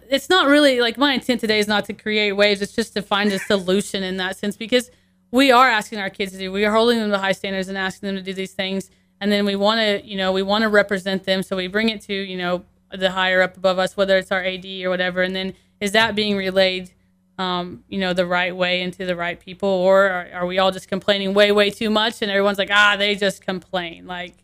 it's 0.09 0.29
not 0.29 0.47
really 0.47 0.81
like 0.81 0.97
my 0.99 1.15
intent 1.15 1.41
today 1.41 1.59
is 1.59 1.67
not 1.67 1.85
to 1.87 1.95
create 1.95 2.33
waves. 2.33 2.61
It's 2.63 2.75
just 2.75 2.93
to 2.95 3.03
find 3.03 3.33
a 3.33 3.39
solution 3.41 4.03
in 4.05 4.19
that 4.19 4.37
sense 4.37 4.57
because 4.57 4.91
we 5.35 5.51
are 5.51 5.69
asking 5.69 5.99
our 5.99 6.11
kids 6.11 6.31
to 6.31 6.39
do. 6.39 6.53
We 6.53 6.65
are 6.65 6.71
holding 6.71 7.01
them 7.01 7.11
to 7.11 7.19
high 7.19 7.33
standards 7.33 7.67
and 7.67 7.77
asking 7.77 8.07
them 8.07 8.17
to 8.17 8.23
do 8.23 8.33
these 8.33 8.53
things, 8.53 8.89
and 9.21 9.33
then 9.33 9.45
we 9.45 9.57
want 9.57 9.81
to, 9.81 10.07
you 10.09 10.17
know, 10.17 10.31
we 10.31 10.43
want 10.43 10.63
to 10.63 10.69
represent 10.69 11.25
them. 11.25 11.43
So 11.43 11.57
we 11.57 11.67
bring 11.67 11.89
it 11.89 12.01
to, 12.03 12.15
you 12.15 12.37
know, 12.37 12.65
the 12.93 13.11
higher 13.11 13.43
up 13.43 13.57
above 13.57 13.81
us, 13.81 13.97
whether 13.97 14.17
it's 14.17 14.31
our 14.31 14.45
AD 14.45 14.65
or 14.85 14.91
whatever. 14.91 15.23
And 15.23 15.35
then 15.35 15.55
is 15.81 15.91
that 15.91 16.15
being 16.15 16.37
relayed, 16.37 16.93
um, 17.37 17.83
you 17.89 17.99
know, 17.99 18.13
the 18.13 18.27
right 18.27 18.55
way 18.55 18.81
into 18.81 19.05
the 19.05 19.17
right 19.17 19.41
people, 19.41 19.69
or 19.69 20.05
are, 20.05 20.29
are 20.35 20.47
we 20.47 20.59
all 20.59 20.71
just 20.71 20.87
complaining 20.87 21.35
way, 21.35 21.51
way 21.51 21.69
too 21.69 21.91
much, 21.91 22.23
and 22.23 22.31
everyone's 22.31 22.59
like, 22.59 22.71
ah, 22.71 22.95
they 22.97 23.17
just 23.17 23.45
complain, 23.45 24.07
like. 24.07 24.35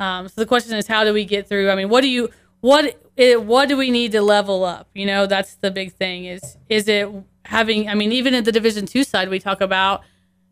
Um, 0.00 0.26
so 0.28 0.40
the 0.40 0.46
question 0.46 0.76
is, 0.76 0.88
how 0.88 1.04
do 1.04 1.12
we 1.12 1.24
get 1.24 1.48
through? 1.48 1.70
I 1.70 1.76
mean, 1.76 1.88
what 1.88 2.00
do 2.00 2.08
you 2.08 2.30
what 2.60 3.00
it, 3.16 3.44
what 3.44 3.68
do 3.68 3.76
we 3.76 3.92
need 3.92 4.10
to 4.10 4.22
level 4.22 4.64
up? 4.64 4.88
You 4.92 5.06
know, 5.06 5.26
that's 5.26 5.54
the 5.54 5.70
big 5.70 5.92
thing. 5.92 6.24
Is 6.24 6.58
is 6.68 6.88
it 6.88 7.08
having? 7.44 7.88
I 7.88 7.94
mean, 7.94 8.10
even 8.10 8.34
at 8.34 8.44
the 8.44 8.50
Division 8.50 8.86
two 8.86 9.04
side, 9.04 9.28
we 9.28 9.38
talk 9.38 9.60
about 9.60 10.02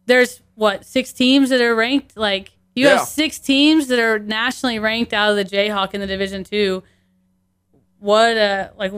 there's 0.06 0.40
what 0.54 0.84
six 0.84 1.12
teams 1.12 1.50
that 1.50 1.60
are 1.60 1.74
ranked. 1.74 2.16
Like 2.16 2.52
you 2.74 2.86
Yeah. 2.86 2.98
have 2.98 3.08
six 3.08 3.38
teams 3.38 3.86
that 3.88 3.98
are 3.98 4.18
nationally 4.18 4.78
ranked 4.78 5.12
out 5.12 5.30
of 5.30 5.36
the 5.36 5.44
Jayhawk 5.44 5.94
in 5.94 6.00
the 6.00 6.06
Division 6.06 6.44
two. 6.44 6.82
What 7.98 8.36
uh 8.36 8.70
like 8.76 8.92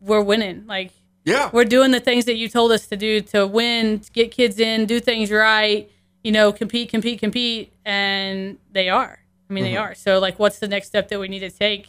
we're 0.00 0.22
winning 0.22 0.66
like 0.66 0.90
Yeah. 1.24 1.50
we're 1.52 1.64
doing 1.64 1.90
the 1.90 2.00
things 2.00 2.24
that 2.24 2.34
you 2.36 2.48
told 2.48 2.72
us 2.72 2.86
to 2.88 2.96
do 2.96 3.20
to 3.20 3.46
win, 3.46 4.00
to 4.00 4.10
get 4.10 4.30
kids 4.30 4.58
in, 4.58 4.86
do 4.86 5.00
things 5.00 5.30
right, 5.30 5.90
you 6.24 6.32
know, 6.32 6.52
compete, 6.52 6.88
compete, 6.88 7.20
compete, 7.20 7.72
and 7.84 8.58
they 8.72 8.88
are. 8.88 9.18
I 9.50 9.52
mean, 9.52 9.64
they 9.64 9.72
Mm-hmm. 9.74 9.82
are. 9.82 9.94
So, 9.94 10.18
like, 10.18 10.38
what's 10.38 10.58
the 10.60 10.68
next 10.68 10.86
step 10.86 11.08
that 11.08 11.20
we 11.20 11.28
need 11.28 11.40
to 11.40 11.50
take 11.50 11.88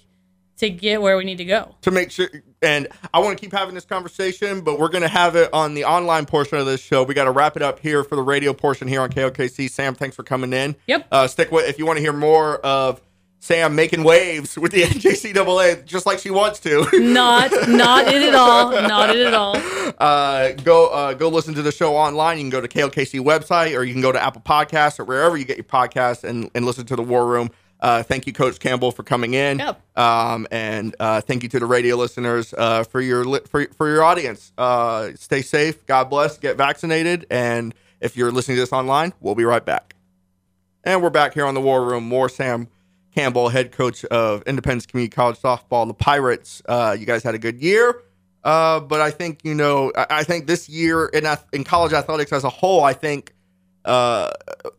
to 0.58 0.70
get 0.70 1.02
where 1.02 1.16
we 1.18 1.24
need 1.24 1.38
to 1.38 1.46
go? 1.46 1.76
to 1.82 1.92
make 1.92 2.12
sure 2.12 2.30
and 2.64 2.88
I 3.14 3.20
want 3.20 3.38
to 3.38 3.42
keep 3.42 3.52
having 3.52 3.76
this 3.76 3.86
conversation, 3.86 4.62
but 4.62 4.80
we're 4.80 4.90
going 4.90 5.02
to 5.04 5.08
have 5.08 5.36
it 5.36 5.50
on 5.54 5.74
the 5.74 5.86
online 5.86 6.26
portion 6.26 6.58
of 6.58 6.66
this 6.66 6.82
show. 6.82 7.04
We 7.04 7.14
got 7.14 7.26
to 7.26 7.32
wrap 7.32 7.56
it 7.56 7.62
up 7.62 7.80
here 7.80 8.04
for 8.04 8.16
the 8.16 8.22
radio 8.24 8.54
portion 8.54 8.88
here 8.88 9.02
on 9.02 9.10
KOKC. 9.10 9.70
Sam, 9.70 9.96
thanks 9.96 10.16
for 10.16 10.24
coming 10.24 10.54
in. 10.54 10.76
Yep. 10.88 11.08
Uh, 11.12 11.28
stick 11.28 11.52
with 11.52 11.68
if 11.68 11.78
you 11.78 11.86
want 11.86 11.98
to 11.98 12.02
hear 12.02 12.14
more 12.14 12.58
of 12.58 13.02
Sam 13.40 13.76
making 13.76 14.06
waves 14.06 14.58
with 14.58 14.72
the 14.72 14.82
NJCAA, 14.84 15.86
just 15.86 16.06
like 16.06 16.20
she 16.20 16.30
wants 16.30 16.60
to. 16.62 16.88
Not, 17.02 17.52
not 17.68 18.08
it 18.08 18.22
at 18.22 18.34
all. 18.36 18.72
Not 18.72 19.14
it 19.14 19.26
at 19.28 19.34
all. 19.34 19.58
uh, 19.98 20.54
go 20.64 20.88
uh, 20.88 21.14
go 21.14 21.28
listen 21.28 21.54
to 21.56 21.62
the 21.62 21.72
show 21.72 21.94
online. 21.96 22.38
You 22.38 22.44
can 22.44 22.50
go 22.52 22.62
to 22.62 22.70
KLKC 22.70 23.20
website 23.20 23.78
or 23.78 23.84
you 23.84 23.92
can 23.94 24.02
go 24.02 24.14
to 24.14 24.24
Apple 24.24 24.42
Podcasts 24.42 24.98
or 24.98 25.04
wherever 25.04 25.36
you 25.36 25.44
get 25.44 25.58
your 25.58 25.66
podcasts 25.66 26.24
and, 26.24 26.50
and 26.56 26.66
listen 26.66 26.86
to 26.86 26.96
the 26.96 27.02
War 27.04 27.28
Room. 27.28 27.50
Uh, 27.84 28.02
thank 28.02 28.26
you, 28.26 28.32
Coach 28.32 28.60
Campbell, 28.60 28.94
for 28.94 29.04
coming 29.04 29.34
in. 29.34 29.60
Yep. 29.60 29.82
Um, 29.98 30.48
and 30.52 30.96
uh, 31.02 31.20
thank 31.20 31.44
you 31.44 31.50
to 31.50 31.60
the 31.60 31.66
radio 31.66 31.98
listeners 31.98 32.54
uh, 32.58 32.86
for 32.86 33.02
your 33.02 33.26
li- 33.26 33.42
for, 33.46 33.66
for 33.76 33.90
your 33.90 34.06
audience. 34.06 34.54
Uh, 34.58 35.10
stay 35.16 35.42
safe. 35.42 35.86
God 35.86 36.06
bless. 36.06 36.38
Get 36.38 36.56
vaccinated. 36.56 37.28
And 37.30 37.76
if 38.00 38.16
you're 38.16 38.32
listening 38.32 38.56
to 38.56 38.62
this 38.62 38.72
online, 38.72 39.12
we'll 39.20 39.36
be 39.36 39.44
right 39.44 39.66
back. 39.66 39.96
And 40.86 41.04
we're 41.04 41.10
back 41.10 41.34
here 41.34 41.46
on 41.46 41.56
the 41.56 41.62
War 41.62 41.86
Room. 41.86 42.06
More 42.06 42.30
Sam 42.30 42.70
Campbell, 43.14 43.50
head 43.50 43.74
coach 43.74 44.06
of 44.06 44.44
Independence 44.44 44.86
Community 44.86 45.14
College 45.14 45.40
softball, 45.40 45.86
the 45.86 45.94
Pirates. 45.94 46.62
Uh, 46.66 46.96
you 46.98 47.06
guys 47.06 47.22
had 47.22 47.36
a 47.36 47.40
good 47.40 47.60
year, 47.62 48.02
uh, 48.46 48.80
but 48.80 49.02
I 49.02 49.12
think 49.12 49.42
you 49.44 49.54
know. 49.54 49.92
I, 49.96 50.06
I 50.10 50.24
think 50.24 50.48
this 50.48 50.70
year 50.70 51.08
in 51.08 51.26
in 51.52 51.66
college 51.66 51.92
athletics 51.92 52.32
as 52.32 52.46
a 52.46 52.50
whole, 52.50 52.82
I 52.82 52.94
think 52.94 53.34
uh, 53.86 54.32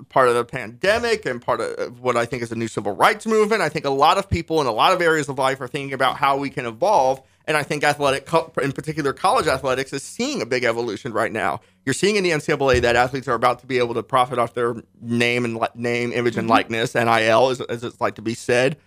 part 0.09 0.29
of 0.29 0.35
the 0.35 0.45
pandemic 0.45 1.27
and 1.27 1.41
part 1.41 1.61
of 1.61 2.01
what 2.01 2.17
I 2.17 2.25
think 2.25 2.43
is 2.43 2.53
a 2.53 2.57
new 2.57 2.69
civil 2.69 2.93
rights 2.93 3.27
movement. 3.27 3.63
I 3.63 3.69
think 3.69 3.85
a 3.85 3.91
lot 3.91 4.19
of 4.19 4.31
people 4.31 4.61
in 4.61 4.67
a 4.67 4.73
lot 4.73 4.93
of 4.93 5.03
areas 5.03 5.29
of 5.29 5.39
life 5.39 5.61
are 5.61 5.69
thinking 5.69 5.93
about 5.93 6.17
how 6.17 6.37
we 6.37 6.51
can 6.51 6.67
evolve. 6.67 7.23
And 7.47 7.59
I 7.59 7.63
think 7.63 7.85
athletic, 7.85 8.27
in 8.63 8.73
particular 8.73 9.13
college 9.13 9.47
athletics, 9.47 9.93
is 9.93 10.03
seeing 10.03 10.41
a 10.41 10.47
big 10.47 10.65
evolution 10.65 11.13
right 11.13 11.31
now. 11.31 11.61
You're 11.85 11.93
seeing 11.93 12.17
in 12.17 12.25
the 12.25 12.31
NCAA 12.31 12.81
that 12.81 12.97
athletes 12.97 13.29
are 13.29 13.35
about 13.35 13.59
to 13.59 13.67
be 13.67 13.77
able 13.77 13.93
to 13.95 14.03
profit 14.03 14.39
off 14.39 14.55
their 14.55 14.77
name 15.03 15.45
and 15.45 15.59
li- 15.59 15.69
name, 15.75 16.13
image, 16.13 16.39
and 16.39 16.49
likeness 16.49 16.95
(NIL), 16.95 17.51
as, 17.51 17.61
as 17.61 17.85
it's 17.85 18.01
like 18.01 18.15
to 18.15 18.23
be 18.23 18.33
said. 18.33 18.79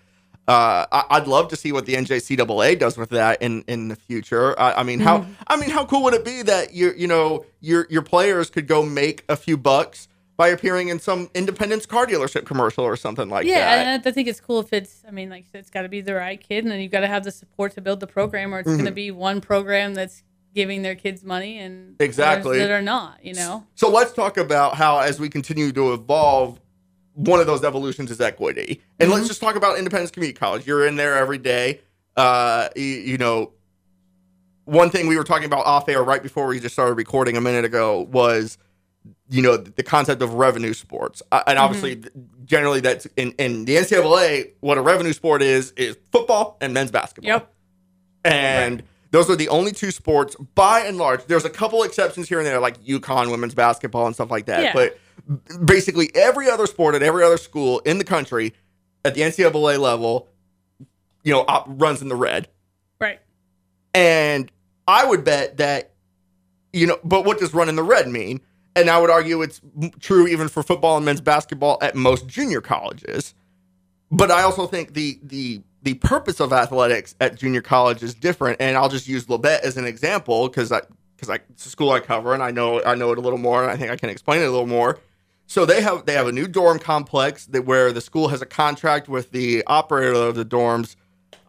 Uh, 0.47 0.85
I, 0.91 1.03
I'd 1.17 1.27
love 1.27 1.49
to 1.49 1.55
see 1.57 1.71
what 1.73 1.85
the 1.85 1.95
NJCAA 1.95 2.79
does 2.79 2.97
with 2.97 3.09
that 3.09 3.41
in, 3.41 3.63
in 3.67 3.89
the 3.89 3.95
future. 3.97 4.57
I, 4.59 4.73
I 4.79 4.83
mean, 4.83 4.99
how 4.99 5.25
I 5.47 5.57
mean, 5.57 5.69
how 5.69 5.85
cool 5.85 6.03
would 6.03 6.13
it 6.13 6.23
be 6.23 6.41
that 6.43 6.73
you 6.73 6.93
you 6.95 7.07
know 7.07 7.45
your 7.59 7.85
your 7.89 8.01
players 8.01 8.49
could 8.49 8.65
go 8.67 8.83
make 8.83 9.25
a 9.27 9.35
few 9.35 9.57
bucks 9.57 10.07
by 10.37 10.47
appearing 10.49 10.87
in 10.89 10.99
some 10.99 11.29
Independence 11.33 11.85
car 11.85 12.05
dealership 12.05 12.45
commercial 12.45 12.83
or 12.85 12.95
something 12.95 13.27
like 13.27 13.45
Yeah, 13.45 13.59
that? 13.75 13.87
and 13.87 14.07
I 14.07 14.11
think 14.11 14.27
it's 14.29 14.39
cool 14.39 14.59
if 14.61 14.71
it's. 14.71 15.03
I 15.05 15.11
mean, 15.11 15.29
like 15.29 15.45
it's 15.53 15.69
got 15.69 15.81
to 15.81 15.89
be 15.89 15.99
the 15.99 16.13
right 16.15 16.39
kid, 16.39 16.63
and 16.63 16.71
then 16.71 16.79
you've 16.79 16.91
got 16.93 17.01
to 17.01 17.07
have 17.07 17.23
the 17.25 17.31
support 17.31 17.73
to 17.73 17.81
build 17.81 17.99
the 17.99 18.07
program, 18.07 18.53
or 18.53 18.59
it's 18.59 18.67
Mm-hmm. 18.69 18.77
going 18.77 18.85
to 18.85 18.91
be 18.91 19.11
one 19.11 19.41
program 19.41 19.95
that's 19.95 20.23
giving 20.55 20.81
their 20.81 20.95
kids 20.95 21.23
money 21.23 21.59
and 21.59 21.95
Exactly. 21.99 22.57
that 22.59 22.71
are 22.71 22.81
not. 22.81 23.19
You 23.25 23.33
know. 23.33 23.65
So 23.75 23.89
let's 23.89 24.13
talk 24.13 24.37
about 24.37 24.75
how, 24.75 24.99
as 24.99 25.19
we 25.19 25.27
continue 25.27 25.71
to 25.73 25.91
evolve, 25.93 26.59
one 27.17 27.39
of 27.39 27.47
those 27.47 27.63
evolutions 27.63 28.11
is 28.11 28.21
equity. 28.21 28.79
And 28.99 29.09
let's 29.09 29.27
just 29.27 29.41
talk 29.41 29.55
about 29.55 29.77
Independence 29.79 30.11
Community 30.11 30.37
College. 30.37 30.67
You're 30.67 30.85
in 30.85 30.97
there 30.97 31.17
every 31.17 31.39
day. 31.39 31.81
Uh, 32.15 32.69
you, 32.75 32.83
you 32.83 33.17
know, 33.17 33.53
one 34.65 34.91
thing 34.91 35.07
we 35.07 35.17
were 35.17 35.23
talking 35.23 35.45
about 35.45 35.65
off 35.65 35.89
air 35.89 36.03
right 36.03 36.21
before 36.21 36.45
we 36.45 36.59
just 36.59 36.73
started 36.75 36.93
recording 36.93 37.35
a 37.35 37.41
minute 37.41 37.65
ago 37.65 38.01
was, 38.01 38.59
you 39.29 39.41
know, 39.41 39.57
the 39.57 39.81
concept 39.81 40.21
of 40.21 40.35
revenue 40.35 40.73
sports. 40.73 41.23
Uh, 41.31 41.41
and 41.47 41.57
obviously, 41.57 42.03
generally, 42.45 42.81
that's 42.81 43.07
in, 43.17 43.31
in 43.39 43.65
the 43.65 43.77
NCAA, 43.77 44.51
what 44.59 44.77
a 44.77 44.81
revenue 44.81 45.13
sport 45.13 45.41
is, 45.41 45.71
is 45.71 45.97
football 46.11 46.57
and 46.61 46.71
men's 46.73 46.91
basketball 46.91 47.27
Yep. 47.29 47.53
and 48.25 48.83
those 49.11 49.29
are 49.29 49.35
the 49.35 49.47
only 49.49 49.71
two 49.71 49.89
sports 49.91 50.35
by 50.53 50.81
and 50.81 50.97
large. 50.97 51.23
There's 51.25 51.45
a 51.45 51.49
couple 51.49 51.81
exceptions 51.83 52.27
here 52.27 52.37
and 52.39 52.45
there, 52.45 52.59
like 52.59 52.83
UConn 52.83 53.31
women's 53.31 53.55
basketball 53.55 54.05
and 54.05 54.13
stuff 54.13 54.29
like 54.29 54.45
that. 54.47 54.61
Yeah. 54.63 54.73
But 54.73 54.99
basically, 55.65 56.09
every 56.15 56.49
other 56.49 56.65
sport 56.65 56.95
at 56.95 57.03
every 57.03 57.23
other 57.23 57.37
school 57.37 57.79
in 57.79 57.97
the 57.97 58.03
country 58.03 58.53
at 59.05 59.15
the 59.15 59.21
NCAA 59.21 59.79
level, 59.79 60.27
you 61.23 61.33
know, 61.33 61.45
op- 61.47 61.65
runs 61.67 62.01
in 62.01 62.09
the 62.09 62.15
red. 62.15 62.47
Right. 62.99 63.19
And 63.93 64.51
I 64.87 65.05
would 65.05 65.23
bet 65.23 65.57
that, 65.57 65.91
you 66.73 66.87
know, 66.87 66.97
but 67.03 67.25
what 67.25 67.39
does 67.39 67.53
run 67.53 67.69
in 67.69 67.75
the 67.75 67.83
red 67.83 68.07
mean? 68.07 68.41
And 68.75 68.89
I 68.89 68.99
would 68.99 69.09
argue 69.09 69.41
it's 69.41 69.59
true 69.99 70.27
even 70.27 70.49
for 70.49 70.61
football 70.61 70.97
and 70.97 71.05
men's 71.05 71.21
basketball 71.21 71.79
at 71.81 71.95
most 71.95 72.27
junior 72.27 72.61
colleges. 72.61 73.33
But 74.11 74.31
I 74.31 74.43
also 74.43 74.67
think 74.67 74.93
the 74.93 75.19
the 75.23 75.61
the 75.81 75.95
purpose 75.95 76.39
of 76.39 76.53
athletics 76.53 77.15
at 77.19 77.35
junior 77.35 77.61
college 77.61 78.03
is 78.03 78.13
different. 78.13 78.61
And 78.61 78.77
I'll 78.77 78.89
just 78.89 79.07
use 79.07 79.25
Labette 79.25 79.61
as 79.61 79.77
an 79.77 79.85
example 79.85 80.47
because 80.47 80.71
I 80.71 80.81
because 81.15 81.29
I 81.29 81.39
it's 81.49 81.65
a 81.65 81.69
school 81.69 81.91
I 81.91 81.99
cover 81.99 82.33
and 82.33 82.43
I 82.43 82.51
know 82.51 82.83
I 82.83 82.95
know 82.95 83.11
it 83.11 83.17
a 83.17 83.21
little 83.21 83.39
more 83.39 83.63
and 83.63 83.71
I 83.71 83.75
think 83.75 83.91
I 83.91 83.95
can 83.95 84.09
explain 84.09 84.41
it 84.41 84.45
a 84.45 84.51
little 84.51 84.67
more. 84.67 84.99
So 85.49 85.65
they 85.65 85.81
have 85.81 86.05
they 86.05 86.13
have 86.13 86.27
a 86.27 86.31
new 86.31 86.47
dorm 86.47 86.77
complex 86.77 87.45
that 87.47 87.65
where 87.65 87.91
the 87.93 88.01
school 88.01 88.27
has 88.27 88.41
a 88.41 88.45
contract 88.45 89.07
with 89.07 89.31
the 89.31 89.63
operator 89.65 90.13
of 90.13 90.35
the 90.35 90.45
dorms. 90.45 90.95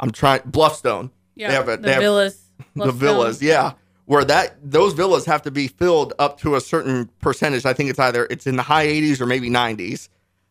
I'm 0.01 0.11
trying 0.13 0.41
Bluffstone. 0.43 1.11
Yeah. 1.35 1.49
They 1.49 1.55
have 1.55 1.69
a- 1.69 1.77
the 1.77 1.83
they 1.83 1.93
have- 1.93 2.03
villas. 2.03 2.45
the 2.77 2.93
villas, 2.93 3.43
yeah. 3.43 3.73
Where 4.07 4.25
that 4.25 4.57
those 4.63 4.95
villas 4.95 5.27
have 5.27 5.43
to 5.43 5.51
be 5.51 5.69
filled 5.69 6.15
up 6.19 6.41
to 6.41 6.55
a 6.55 6.61
certain 6.61 7.11
percentage. 7.21 7.67
I 7.67 7.73
think 7.73 7.91
it's 7.91 7.99
either 7.99 8.27
it's 8.31 8.47
in 8.47 8.57
the 8.57 8.63
high 8.63 8.87
80s 8.87 9.21
or 9.21 9.27
maybe 9.27 9.51
90s. 9.51 10.09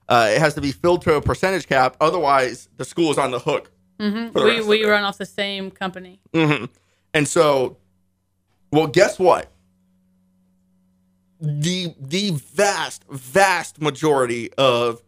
Uh, 0.10 0.30
it 0.32 0.40
has 0.40 0.54
to 0.54 0.62
be 0.62 0.72
filled 0.72 1.02
to 1.04 1.16
a 1.16 1.22
percentage 1.22 1.68
cap. 1.68 1.98
Otherwise, 2.00 2.70
the 2.78 2.86
school 2.86 3.12
is 3.12 3.18
on 3.18 3.32
the 3.32 3.40
hook. 3.40 3.72
Mhm. 4.00 4.32
the 4.34 4.42
We 4.44 4.50
rest 4.52 4.60
of 4.62 4.68
we 4.68 4.86
run 4.86 5.04
off 5.04 5.18
the 5.18 5.26
same 5.26 5.72
company. 5.72 6.20
Mm-hmm. 6.34 6.66
And 7.14 7.28
so, 7.28 7.78
well, 8.72 8.88
guess 8.88 9.18
what? 9.18 9.52
The 11.40 11.94
the 12.00 12.32
vast 12.32 13.04
vast 13.10 13.82
majority 13.82 14.52
of 14.54 15.04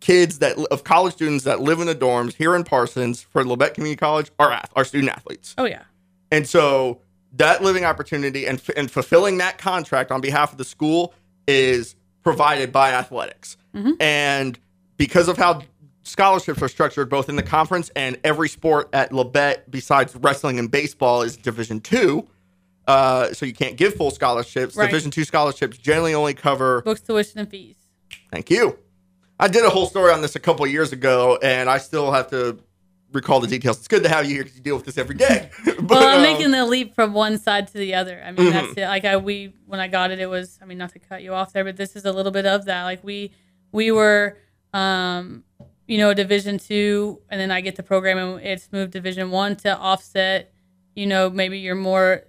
kids 0.00 0.40
that 0.40 0.58
of 0.70 0.84
college 0.84 1.14
students 1.14 1.44
that 1.44 1.60
live 1.60 1.80
in 1.80 1.86
the 1.86 1.94
dorms 1.94 2.34
here 2.34 2.54
in 2.56 2.64
Parsons 2.64 3.22
for 3.22 3.44
Labette 3.44 3.74
Community 3.74 3.96
College 3.96 4.30
are 4.38 4.52
ath- 4.52 4.70
are 4.74 4.84
student 4.84 5.12
athletes. 5.12 5.54
Oh 5.56 5.64
yeah. 5.64 5.82
And 6.30 6.46
so 6.46 7.00
that 7.36 7.62
living 7.62 7.84
opportunity 7.84 8.46
and, 8.46 8.60
and 8.76 8.90
fulfilling 8.90 9.38
that 9.38 9.58
contract 9.58 10.10
on 10.10 10.20
behalf 10.20 10.52
of 10.52 10.58
the 10.58 10.64
school 10.64 11.14
is 11.46 11.94
provided 12.22 12.72
by 12.72 12.90
athletics. 12.92 13.56
Mm-hmm. 13.74 13.92
And 14.00 14.58
because 14.96 15.28
of 15.28 15.36
how 15.36 15.62
scholarships 16.02 16.60
are 16.62 16.68
structured, 16.68 17.08
both 17.08 17.28
in 17.28 17.36
the 17.36 17.42
conference 17.42 17.90
and 17.96 18.18
every 18.24 18.48
sport 18.48 18.88
at 18.92 19.10
Labette, 19.10 19.62
besides 19.70 20.14
wrestling 20.16 20.58
and 20.58 20.70
baseball, 20.70 21.22
is 21.22 21.36
Division 21.36 21.80
two. 21.80 22.28
Uh, 22.86 23.32
so 23.32 23.46
you 23.46 23.54
can't 23.54 23.76
give 23.76 23.94
full 23.94 24.10
scholarships. 24.10 24.76
Right. 24.76 24.86
Division 24.86 25.10
two 25.10 25.24
scholarships 25.24 25.78
generally 25.78 26.14
only 26.14 26.34
cover 26.34 26.82
Books, 26.82 27.00
tuition, 27.00 27.40
and 27.40 27.48
fees. 27.48 27.76
Thank 28.30 28.50
you. 28.50 28.78
I 29.40 29.48
did 29.48 29.64
a 29.64 29.70
whole 29.70 29.86
story 29.86 30.12
on 30.12 30.20
this 30.22 30.36
a 30.36 30.40
couple 30.40 30.66
years 30.66 30.92
ago, 30.92 31.38
and 31.42 31.68
I 31.68 31.78
still 31.78 32.12
have 32.12 32.28
to 32.30 32.58
recall 33.12 33.40
the 33.40 33.46
details. 33.46 33.78
It's 33.78 33.88
good 33.88 34.02
to 34.02 34.08
have 34.08 34.26
you 34.26 34.34
here 34.34 34.42
because 34.44 34.56
you 34.56 34.62
deal 34.62 34.76
with 34.76 34.84
this 34.84 34.98
every 34.98 35.14
day. 35.16 35.50
but, 35.64 35.82
Well, 35.88 36.06
I'm 36.06 36.16
um, 36.18 36.22
making 36.22 36.50
the 36.50 36.64
leap 36.66 36.94
from 36.94 37.14
one 37.14 37.38
side 37.38 37.68
to 37.68 37.78
the 37.78 37.94
other. 37.94 38.22
I 38.24 38.32
mean, 38.32 38.46
Mm-hmm. 38.46 38.66
that's 38.66 38.72
it. 38.76 38.86
Like 38.86 39.04
I 39.04 39.16
we 39.16 39.54
when 39.66 39.80
I 39.80 39.88
got 39.88 40.10
it, 40.10 40.18
it 40.20 40.26
was. 40.26 40.58
I 40.62 40.66
mean, 40.66 40.78
not 40.78 40.90
to 40.92 40.98
cut 40.98 41.22
you 41.22 41.32
off 41.32 41.52
there, 41.52 41.64
but 41.64 41.76
this 41.76 41.96
is 41.96 42.04
a 42.04 42.12
little 42.12 42.32
bit 42.32 42.46
of 42.46 42.64
that. 42.66 42.84
Like 42.84 43.02
we 43.02 43.32
we 43.72 43.90
were, 43.90 44.36
um, 44.72 45.44
you 45.86 45.98
know, 45.98 46.12
Division 46.14 46.58
two, 46.58 47.20
and 47.28 47.40
then 47.40 47.50
I 47.50 47.60
get 47.60 47.76
the 47.76 47.82
program, 47.82 48.18
and 48.18 48.40
it's 48.44 48.70
moved 48.72 48.92
Division 48.92 49.30
one 49.30 49.56
to 49.56 49.76
offset. 49.76 50.52
You 50.94 51.06
know, 51.06 51.28
maybe 51.28 51.58
you're 51.58 51.74
more, 51.74 52.22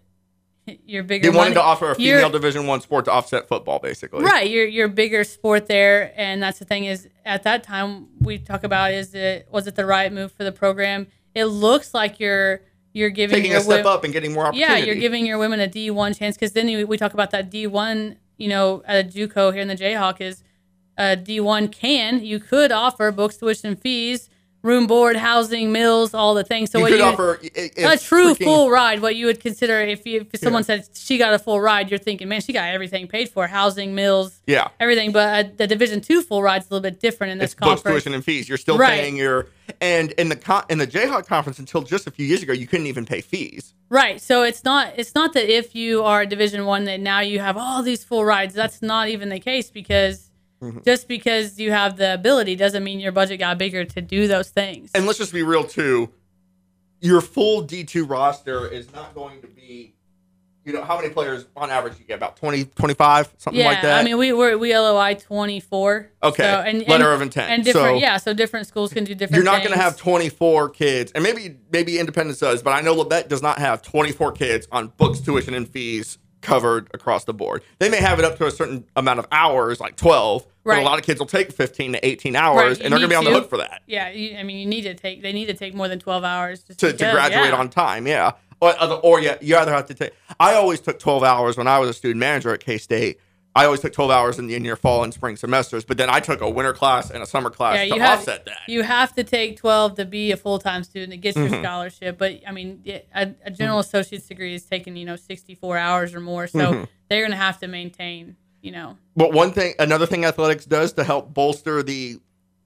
you're 0.85 1.03
bigger. 1.03 1.23
they 1.31 1.35
wanted 1.37 1.49
money- 1.49 1.55
to 1.55 1.61
offer 1.61 1.91
a 1.91 1.99
you're- 1.99 2.17
female 2.19 2.29
Division 2.31 2.67
One 2.67 2.81
sport 2.81 3.05
to 3.05 3.11
offset 3.11 3.47
football, 3.47 3.79
basically. 3.79 4.23
Right, 4.23 4.49
you're 4.49 4.65
you're 4.65 4.87
bigger 4.87 5.23
sport 5.23 5.67
there, 5.67 6.13
and 6.15 6.41
that's 6.41 6.59
the 6.59 6.65
thing 6.65 6.85
is 6.85 7.07
at 7.25 7.43
that 7.43 7.63
time 7.63 8.07
we 8.19 8.37
talk 8.37 8.63
about 8.63 8.91
is 8.93 9.13
it 9.13 9.47
was 9.51 9.67
it 9.67 9.75
the 9.75 9.85
right 9.85 10.11
move 10.11 10.31
for 10.31 10.43
the 10.43 10.51
program? 10.51 11.07
It 11.33 11.45
looks 11.45 11.93
like 11.93 12.19
you're 12.19 12.61
you're 12.93 13.09
giving 13.09 13.35
Taking 13.35 13.51
your 13.51 13.59
a 13.59 13.63
step 13.63 13.85
up 13.85 14.03
and 14.05 14.13
getting 14.13 14.31
more 14.33 14.45
opportunity. 14.47 14.71
yeah, 14.71 14.77
you're 14.85 14.95
giving 14.95 15.25
your 15.25 15.37
women 15.37 15.59
a 15.59 15.67
D 15.67 15.91
one 15.91 16.13
chance 16.13 16.35
because 16.37 16.53
then 16.53 16.69
you, 16.69 16.87
we 16.87 16.97
talk 16.97 17.13
about 17.13 17.31
that 17.31 17.49
D 17.49 17.67
one. 17.67 18.17
You 18.37 18.49
know, 18.49 18.83
at 18.85 19.05
a 19.05 19.07
JUCO 19.07 19.53
here 19.53 19.61
in 19.61 19.67
the 19.69 19.75
Jayhawk 19.77 20.19
is 20.19 20.43
a 20.97 21.15
D 21.15 21.39
one 21.39 21.67
can 21.69 22.23
you 22.23 22.39
could 22.39 22.71
offer 22.71 23.11
books, 23.11 23.37
tuition, 23.37 23.75
fees, 23.75 24.29
room, 24.65 24.87
board, 24.87 25.15
housing, 25.15 25.71
meals, 25.71 26.13
all 26.13 26.33
the 26.33 26.43
things. 26.43 26.71
So 26.71 26.79
you 26.79 26.83
what 26.83 26.89
could 26.91 26.99
you 26.99 27.05
offer 27.05 27.35
a 27.35 27.93
if 27.93 28.03
true 28.03 28.33
freaking- 28.33 28.43
full 28.43 28.69
ride, 28.71 29.01
what 29.01 29.15
you 29.15 29.27
would 29.27 29.39
consider 29.39 29.79
if 29.81 30.05
you, 30.05 30.25
if 30.33 30.39
someone 30.41 30.63
said 30.63 30.87
she 30.93 31.17
got 31.17 31.33
a 31.33 31.39
full 31.39 31.61
ride, 31.61 31.89
you're 31.89 31.99
thinking, 31.99 32.27
man, 32.27 32.41
she 32.41 32.51
got 32.51 32.69
everything 32.73 33.07
paid 33.07 33.29
for, 33.29 33.45
housing, 33.47 33.93
meals, 33.93 34.41
Yeah, 34.47 34.69
everything. 34.79 35.11
But 35.11 35.45
uh, 35.45 35.49
the 35.57 35.67
Division 35.67 36.01
two 36.01 36.21
full 36.23 36.41
ride's 36.41 36.65
a 36.69 36.73
little 36.73 36.81
bit 36.81 36.99
different 36.99 37.31
in 37.31 37.37
this 37.37 37.51
it's 37.51 37.53
books, 37.59 37.67
conference. 37.83 38.03
tuition, 38.03 38.13
and 38.15 38.25
fees. 38.25 38.49
You're 38.49 38.57
still 38.57 38.77
Right. 38.77 38.99
paying 38.99 39.15
your 39.15 39.47
and 39.81 40.11
in 40.13 40.29
the 40.29 40.35
con- 40.35 40.65
in 40.69 40.77
the 40.79 40.87
Jayhawk 40.87 41.27
conference 41.27 41.59
until 41.59 41.81
just 41.83 42.07
a 42.07 42.11
few 42.11 42.25
years 42.25 42.41
ago, 42.43 42.53
you 42.53 42.67
couldn't 42.67 42.87
even 42.87 43.05
pay 43.05 43.21
fees. 43.21 43.73
Right. 43.89 44.19
So 44.19 44.41
it's 44.43 44.63
not 44.63 44.93
it's 44.97 45.13
not 45.13 45.33
that 45.33 45.47
if 45.51 45.75
you 45.75 46.03
are 46.03 46.25
Division 46.25 46.65
One 46.65 46.85
that 46.85 46.99
now 46.99 47.19
you 47.19 47.39
have 47.39 47.55
all 47.57 47.83
these 47.83 48.03
full 48.03 48.25
rides. 48.25 48.53
That's 48.55 48.81
not 48.81 49.09
even 49.09 49.29
the 49.29 49.39
case 49.39 49.69
because 49.69 50.31
Mm-hmm. 50.65 50.79
Just 50.83 51.07
because 51.07 51.59
you 51.59 51.71
have 51.71 51.97
the 51.97 52.13
ability 52.13 52.55
doesn't 52.55 52.83
mean 52.83 52.99
your 52.99 53.11
budget 53.11 53.39
got 53.39 53.57
bigger 53.57 53.85
to 53.85 54.01
do 54.01 54.27
those 54.27 54.49
things. 54.49 54.91
And 54.95 55.05
let's 55.05 55.19
just 55.19 55.33
be 55.33 55.43
real 55.43 55.63
too. 55.63 56.09
Your 57.01 57.21
full 57.21 57.63
D2 57.63 58.09
roster 58.09 58.67
is 58.67 58.91
not 58.91 59.13
going 59.13 59.41
to 59.41 59.47
be, 59.47 59.93
you 60.63 60.73
know, 60.73 60.83
how 60.83 60.99
many 60.99 61.13
players 61.13 61.45
on 61.55 61.69
average 61.69 61.99
you 61.99 62.05
get? 62.05 62.15
About 62.15 62.35
20, 62.37 62.65
25, 62.65 63.33
something 63.37 63.59
yeah, 63.59 63.67
like 63.67 63.83
that. 63.83 63.99
I 63.99 64.03
mean, 64.03 64.17
we 64.17 64.33
we're, 64.33 64.57
we 64.57 64.75
LOI 64.75 65.13
twenty 65.13 65.59
four. 65.59 66.09
Okay, 66.23 66.41
so, 66.41 66.61
and, 66.61 66.87
letter 66.87 67.05
and, 67.05 67.13
of 67.13 67.21
intent. 67.21 67.51
and 67.51 67.63
different. 67.63 67.97
So- 67.97 68.01
yeah, 68.01 68.17
so 68.17 68.33
different 68.33 68.65
schools 68.65 68.91
can 68.91 69.03
do 69.03 69.13
different. 69.13 69.35
you're 69.35 69.51
not 69.51 69.59
going 69.59 69.73
to 69.73 69.79
have 69.79 69.97
24 69.97 70.69
kids, 70.69 71.11
and 71.11 71.23
maybe 71.23 71.57
maybe 71.71 71.99
Independence 71.99 72.39
does, 72.39 72.63
but 72.63 72.71
I 72.71 72.81
know 72.81 72.95
Labette 72.95 73.27
does 73.27 73.43
not 73.43 73.59
have 73.59 73.83
24 73.83 74.31
kids 74.31 74.67
on 74.71 74.87
books, 74.97 75.19
tuition, 75.19 75.53
and 75.53 75.69
fees 75.69 76.17
covered 76.45 76.89
across 76.93 77.25
the 77.25 77.33
board. 77.33 77.63
They 77.79 77.89
may 77.89 77.97
have 77.97 78.19
it 78.19 78.25
up 78.25 78.37
to 78.37 78.45
a 78.45 78.51
certain 78.51 78.85
amount 78.95 79.19
of 79.19 79.27
hours, 79.31 79.79
like 79.79 79.95
12, 79.95 80.45
but 80.63 80.77
a 80.77 80.81
lot 80.81 80.99
of 80.99 81.05
kids 81.05 81.19
will 81.19 81.27
take 81.27 81.51
15 81.51 81.93
to 81.93 82.05
18 82.05 82.35
hours, 82.35 82.55
Right, 82.55 82.85
and 82.85 82.91
they're 82.91 82.99
going 82.99 83.01
to 83.01 83.07
be 83.07 83.15
on 83.15 83.25
the 83.25 83.31
hook 83.31 83.49
for 83.49 83.57
that 83.57 83.81
Yeah, 83.87 84.09
you, 84.09 84.37
I 84.37 84.43
mean, 84.43 84.57
you 84.57 84.65
need 84.65 84.83
to 84.83 84.93
take. 84.93 85.21
They 85.21 85.33
need 85.33 85.47
to 85.47 85.53
take 85.53 85.73
more 85.73 85.87
than 85.87 85.99
twelve 85.99 86.23
hours 86.23 86.63
just 86.63 86.79
to, 86.79 86.91
to 86.91 86.97
graduate 86.97 87.49
yeah. 87.49 87.55
on 87.55 87.69
time. 87.69 88.07
Yeah, 88.07 88.33
or, 88.61 88.73
or 89.03 89.19
yeah, 89.19 89.37
you 89.41 89.55
either 89.57 89.71
have 89.71 89.87
to 89.87 89.93
take. 89.93 90.13
I 90.39 90.55
always 90.55 90.79
took 90.79 90.99
12 90.99 91.23
hours 91.23 91.57
when 91.57 91.67
I 91.67 91.79
was 91.79 91.89
a 91.89 91.93
student 91.93 92.19
manager 92.19 92.53
at 92.53 92.59
K 92.59 92.77
State. 92.77 93.19
I 93.55 93.65
always 93.65 93.79
took 93.79 93.93
12 93.93 94.11
hours 94.11 94.37
in, 94.37 94.49
in 94.49 94.65
your 94.65 94.75
fall 94.75 95.03
and 95.05 95.13
spring 95.13 95.37
semesters, 95.37 95.85
but 95.85 95.97
then 95.97 96.09
I 96.09 96.19
took 96.19 96.41
a 96.41 96.49
winter 96.49 96.73
class 96.73 97.09
and 97.09 97.23
a 97.23 97.25
summer 97.25 97.49
class 97.49 97.87
Yeah, 97.87 97.95
to 97.95 98.01
have 98.01 98.19
offset 98.19 98.43
that. 98.45 98.57
you 98.67 98.83
have 98.83 99.13
to 99.15 99.23
take 99.23 99.55
twelve 99.57 99.95
to 99.95 100.03
be 100.05 100.31
a 100.33 100.37
full 100.37 100.59
time 100.59 100.83
student 100.83 101.21
gets 101.21 101.37
Mm-hmm. 101.37 101.53
your 101.53 101.63
scholarship. 101.63 102.17
But 102.17 102.41
I 102.45 102.51
mean, 102.51 102.83
a, 103.15 103.33
a 103.45 103.51
general 103.51 103.79
associate's 103.79 104.27
degree 104.27 104.53
is 104.55 104.63
taking 104.65 104.95
you 104.97 105.05
know 105.05 105.15
sixty 105.15 105.55
four 105.55 105.77
hours 105.77 106.13
or 106.13 106.19
more, 106.19 106.47
so 106.47 106.59
Mm-hmm. 106.59 106.83
they're 107.09 107.21
going 107.21 107.31
to 107.31 107.37
have 107.37 107.59
to 107.59 107.67
maintain. 107.67 108.35
You 108.61 108.71
know, 108.71 108.97
But 109.15 109.31
one 109.31 109.51
thing, 109.51 109.75
another 109.77 110.07
thing 110.07 110.25
athletics 110.25 110.65
does 110.65 110.93
to 110.93 111.03
help 111.03 111.35
bolster 111.35 111.83
the, 111.83 112.17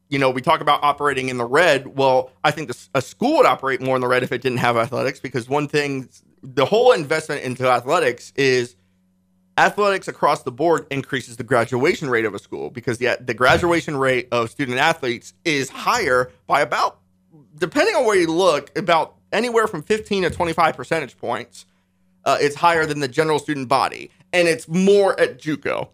you 0.07 0.17
know, 0.17 0.29
we 0.29 0.41
talk 0.41 0.61
about 0.61 0.81
operating 0.81 1.27
in 1.27 1.37
the 1.37 1.43
red. 1.45 1.87
Well, 1.97 2.31
I 2.41 2.51
think 2.51 2.67
this, 2.69 2.89
a 2.95 3.01
school 3.01 3.35
would 3.37 3.45
operate 3.45 3.81
more 3.81 3.97
in 3.97 4.01
the 4.01 4.07
red 4.07 4.23
if 4.23 4.31
it 4.31 4.41
didn't 4.41 4.59
have 4.59 4.77
athletics 4.77 5.19
because 5.19 5.49
one 5.49 5.67
thing, 5.67 6.07
the 6.41 6.63
whole 6.63 6.93
investment 6.93 7.43
into 7.43 7.67
athletics 7.67 8.31
is 8.37 8.77
athletics 9.59 10.07
across 10.07 10.43
the 10.43 10.51
board 10.51 10.87
increases 10.89 11.37
the 11.37 11.43
graduation 11.43 12.09
rate 12.09 12.25
of 12.25 12.33
a 12.33 12.39
school 12.39 12.69
because 12.69 12.97
the, 12.97 13.17
the 13.19 13.33
graduation 13.33 13.97
rate 13.97 14.27
of 14.31 14.49
student 14.49 14.77
athletes 14.77 15.33
is 15.45 15.69
higher 15.69 16.31
by 16.47 16.61
about, 16.61 16.99
depending 17.57 17.95
on 17.95 18.05
where 18.05 18.15
you 18.17 18.31
look, 18.31 18.75
about 18.77 19.15
anywhere 19.31 19.67
from 19.67 19.83
15 19.83 20.23
to 20.23 20.29
25 20.29 20.75
percentage 20.77 21.17
points. 21.17 21.65
Uh, 22.25 22.37
it's 22.41 22.55
higher 22.55 22.85
than 22.85 22.99
the 22.99 23.07
general 23.07 23.39
student 23.39 23.67
body, 23.69 24.11
and 24.33 24.47
it's 24.47 24.67
more 24.67 25.19
at 25.19 25.39
JUCO 25.39 25.87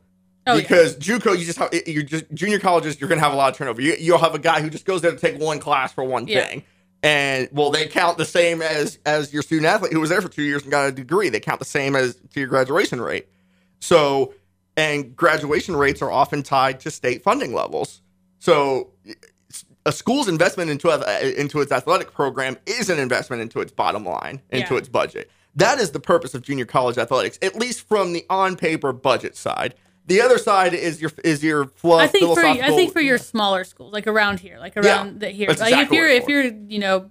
Oh, 0.48 0.54
yeah. 0.56 0.62
because 0.62 0.96
JUCO, 0.98 1.38
you 1.38 1.46
just 1.46 1.58
have 1.60 1.70
you 1.88 2.04
just 2.04 2.26
junior 2.34 2.60
colleges, 2.60 3.00
you're 3.00 3.08
gonna 3.10 3.22
have 3.22 3.34
a 3.34 3.36
lot 3.36 3.52
of 3.52 3.58
turnover. 3.58 3.82
You, 3.82 3.96
you'll 4.00 4.18
have 4.20 4.36
a 4.36 4.40
guy 4.40 4.62
who 4.62 4.70
just 4.70 4.86
goes 4.86 5.02
there 5.02 5.12
to 5.12 5.18
take 5.18 5.40
one 5.40 5.60
class 5.60 5.92
for 5.94 6.04
one 6.04 6.28
Yeah. 6.28 6.46
thing, 6.46 6.64
and 7.04 7.48
well, 7.52 7.70
they 7.72 7.88
count 7.88 8.18
the 8.18 8.26
same 8.26 8.62
as 8.62 9.00
as 9.06 9.32
your 9.34 9.44
student 9.44 9.68
athlete 9.68 9.94
who 9.94 10.00
was 10.00 10.10
there 10.10 10.22
for 10.22 10.30
two 10.30 10.44
years 10.44 10.64
and 10.64 10.72
got 10.72 10.88
a 10.88 10.92
degree. 10.92 11.30
They 11.30 11.40
count 11.40 11.60
the 11.60 11.66
same 11.66 11.96
as 11.96 12.16
to 12.16 12.40
your 12.40 12.50
graduation 12.50 13.00
rate. 13.02 13.28
So, 13.80 14.34
and 14.78 15.16
graduation 15.16 15.76
rates 15.76 16.02
are 16.02 16.12
often 16.12 16.44
tied 16.44 16.80
to 16.82 16.92
state 16.92 17.24
funding 17.24 17.54
levels. 17.54 18.02
So, 18.40 18.92
a 19.86 19.92
school's 19.92 20.28
investment 20.28 20.70
into 20.72 20.90
a, 20.90 21.40
into 21.40 21.62
its 21.62 21.72
athletic 21.72 22.12
program 22.14 22.58
is 22.66 22.90
an 22.90 23.00
investment 23.00 23.42
into 23.42 23.60
its 23.60 23.72
bottom 23.72 24.04
line, 24.06 24.42
into 24.50 24.74
Yeah. 24.74 24.80
its 24.80 24.90
budget. 24.90 25.30
That 25.56 25.80
is 25.80 25.92
the 25.92 26.00
purpose 26.00 26.34
of 26.34 26.42
junior 26.42 26.66
college 26.66 26.98
athletics, 26.98 27.38
at 27.42 27.56
least 27.56 27.88
from 27.88 28.12
the 28.14 28.26
on 28.30 28.56
paper 28.58 28.92
budget 28.92 29.38
side. 29.38 29.76
The 30.08 30.22
other 30.22 30.38
side 30.38 30.74
is 30.74 31.02
your 31.02 31.12
is 31.24 31.44
your 31.44 31.66
fluff. 31.66 32.02
I 32.02 32.08
think 32.08 32.34
for 32.38 32.46
I 32.46 32.70
think 32.76 32.94
for 32.94 33.00
your 33.02 33.18
smaller 33.18 33.64
schools, 33.64 33.94
like 33.94 34.06
around 34.06 34.40
here, 34.40 34.60
like 34.60 34.76
around 34.78 35.20
the 35.20 35.30
here, 35.30 35.48
like 35.50 35.58
exactly 35.60 35.82
if 35.82 35.92
you're 35.92 36.08
if 36.08 36.28
you're 36.28 36.44
you 36.68 36.80
know 36.80 37.10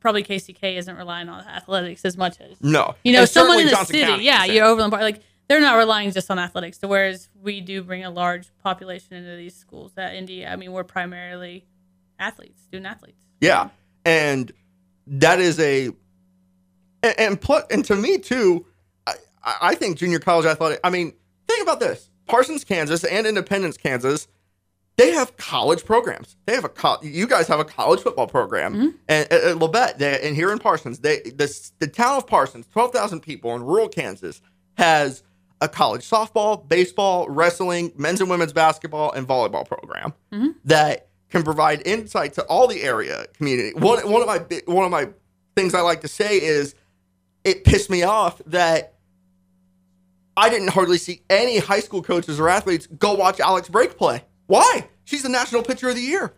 probably 0.00 0.22
KCK 0.22 0.76
isn't 0.76 0.96
relying 0.96 1.28
on 1.28 1.40
athletics 1.46 2.04
as 2.04 2.16
much 2.16 2.40
as 2.40 2.60
no, 2.62 2.94
you 3.04 3.12
know 3.12 3.20
And 3.20 3.28
someone 3.28 3.60
in 3.60 3.66
the 3.66 3.70
Johnson 3.72 3.94
city, 3.94 4.06
County 4.06 4.24
yeah, 4.24 4.44
you're. 4.44 4.64
Overland 4.66 4.90
Park, 4.92 5.02
like 5.02 5.20
they're 5.48 5.60
not 5.60 5.76
relying 5.76 6.10
just 6.12 6.30
on 6.30 6.38
athletics. 6.38 6.78
So 6.78 6.88
whereas 6.88 7.28
we 7.40 7.60
do 7.60 7.82
bring 7.82 8.04
a 8.04 8.10
large 8.10 8.48
population 8.62 9.14
into 9.16 9.36
these 9.36 9.54
schools. 9.54 9.92
That 9.94 10.14
India, 10.14 10.50
I 10.50 10.56
mean, 10.56 10.72
we're 10.72 10.84
primarily 10.84 11.66
athletes, 12.18 12.62
student 12.62 12.86
athletes. 12.86 13.22
Yeah, 13.40 13.68
and 14.04 14.50
that 15.06 15.38
is 15.40 15.58
a 15.60 15.86
and 17.02 17.14
and, 17.18 17.40
plus, 17.40 17.64
and 17.70 17.84
to 17.84 17.94
me 17.96 18.18
too. 18.18 18.66
I, 19.06 19.14
I 19.44 19.56
I 19.60 19.74
think 19.74 19.98
junior 19.98 20.18
college 20.18 20.46
athletic. 20.46 20.80
I 20.82 20.90
mean, 20.90 21.12
think 21.46 21.62
about 21.62 21.78
this: 21.80 22.10
Parsons, 22.26 22.64
Kansas, 22.64 23.04
and 23.04 23.26
Independence, 23.26 23.76
Kansas. 23.76 24.28
They 24.96 25.10
have 25.12 25.36
college 25.36 25.84
programs. 25.84 26.36
They 26.46 26.54
have 26.54 26.64
a 26.64 26.70
co- 26.70 26.96
you 27.02 27.26
guys 27.26 27.46
have 27.48 27.60
a 27.60 27.66
college 27.66 28.00
football 28.00 28.26
program, 28.26 28.72
Mm-hmm. 28.74 28.88
and 29.08 29.30
at, 29.30 29.44
at 29.44 29.56
Labette, 29.58 29.98
they, 29.98 30.18
and 30.26 30.34
here 30.34 30.50
in 30.50 30.58
Parsons, 30.58 31.00
they 31.00 31.20
this 31.34 31.72
the 31.80 31.86
town 31.86 32.16
of 32.16 32.26
Parsons, 32.26 32.66
twelve 32.72 32.92
thousand 32.92 33.20
people 33.20 33.54
in 33.54 33.62
rural 33.62 33.88
Kansas, 33.90 34.40
has 34.78 35.22
a 35.60 35.68
college 35.68 36.02
softball, 36.08 36.66
baseball, 36.68 37.28
wrestling, 37.28 37.92
men's 37.96 38.20
and 38.20 38.28
women's 38.30 38.52
basketball, 38.52 39.12
and 39.12 39.26
volleyball 39.26 39.66
program 39.66 40.12
Mm-hmm. 40.32 40.48
that 40.66 41.08
can 41.30 41.42
provide 41.42 41.86
insight 41.86 42.34
to 42.34 42.42
all 42.44 42.66
the 42.68 42.82
area 42.82 43.26
community. 43.34 43.72
One 43.76 43.98
one 44.10 44.22
of 44.22 44.28
my 44.28 44.38
one 44.72 44.84
of 44.84 44.90
my 44.90 45.08
things 45.56 45.74
I 45.74 45.80
like 45.80 46.02
to 46.02 46.08
say 46.08 46.36
is 46.40 46.74
it 47.44 47.64
pissed 47.64 47.90
me 47.90 48.02
off 48.02 48.40
that 48.46 48.94
I 50.36 50.50
didn't 50.50 50.68
hardly 50.68 50.98
see 50.98 51.22
any 51.30 51.58
high 51.58 51.80
school 51.80 52.02
coaches 52.02 52.38
or 52.38 52.48
athletes 52.48 52.86
go 52.86 53.14
watch 53.14 53.40
Alex 53.40 53.68
Brake 53.68 53.96
play. 53.96 54.22
Why? 54.46 54.88
She's 55.04 55.22
the 55.22 55.28
national 55.30 55.62
pitcher 55.62 55.88
of 55.88 55.94
the 55.94 56.02
year. 56.02 56.34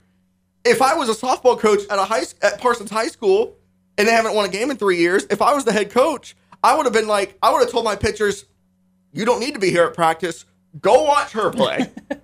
If 0.65 0.81
I 0.83 0.95
was 0.95 1.09
a 1.09 1.15
softball 1.15 1.59
coach 1.59 1.81
at 1.91 1.99
a 1.99 2.05
high 2.05 2.23
at 2.43 2.61
Parsons 2.61 2.91
High 2.91 3.09
School 3.09 3.57
and 3.97 4.07
they 4.07 4.13
haven't 4.13 4.35
won 4.35 4.45
a 4.45 4.49
game 4.49 4.71
in 4.71 4.77
three 4.77 4.99
years, 4.99 5.27
if 5.31 5.43
I 5.43 5.53
was 5.55 5.65
the 5.65 5.73
head 5.73 5.91
coach, 5.91 6.37
I 6.63 6.77
would 6.77 6.87
have 6.87 6.93
been 6.93 7.09
like, 7.09 7.37
I 7.43 7.51
would 7.53 7.61
have 7.61 7.71
told 7.71 7.85
my 7.85 7.97
pitchers, 7.97 8.45
"You 9.19 9.25
don't 9.27 9.41
need 9.41 9.55
to 9.55 9.61
be 9.61 9.71
here 9.71 9.85
at 9.85 9.95
practice. 9.95 10.45
Go 10.81 11.05
watch 11.05 11.33
her 11.33 11.51
play." 11.51 11.91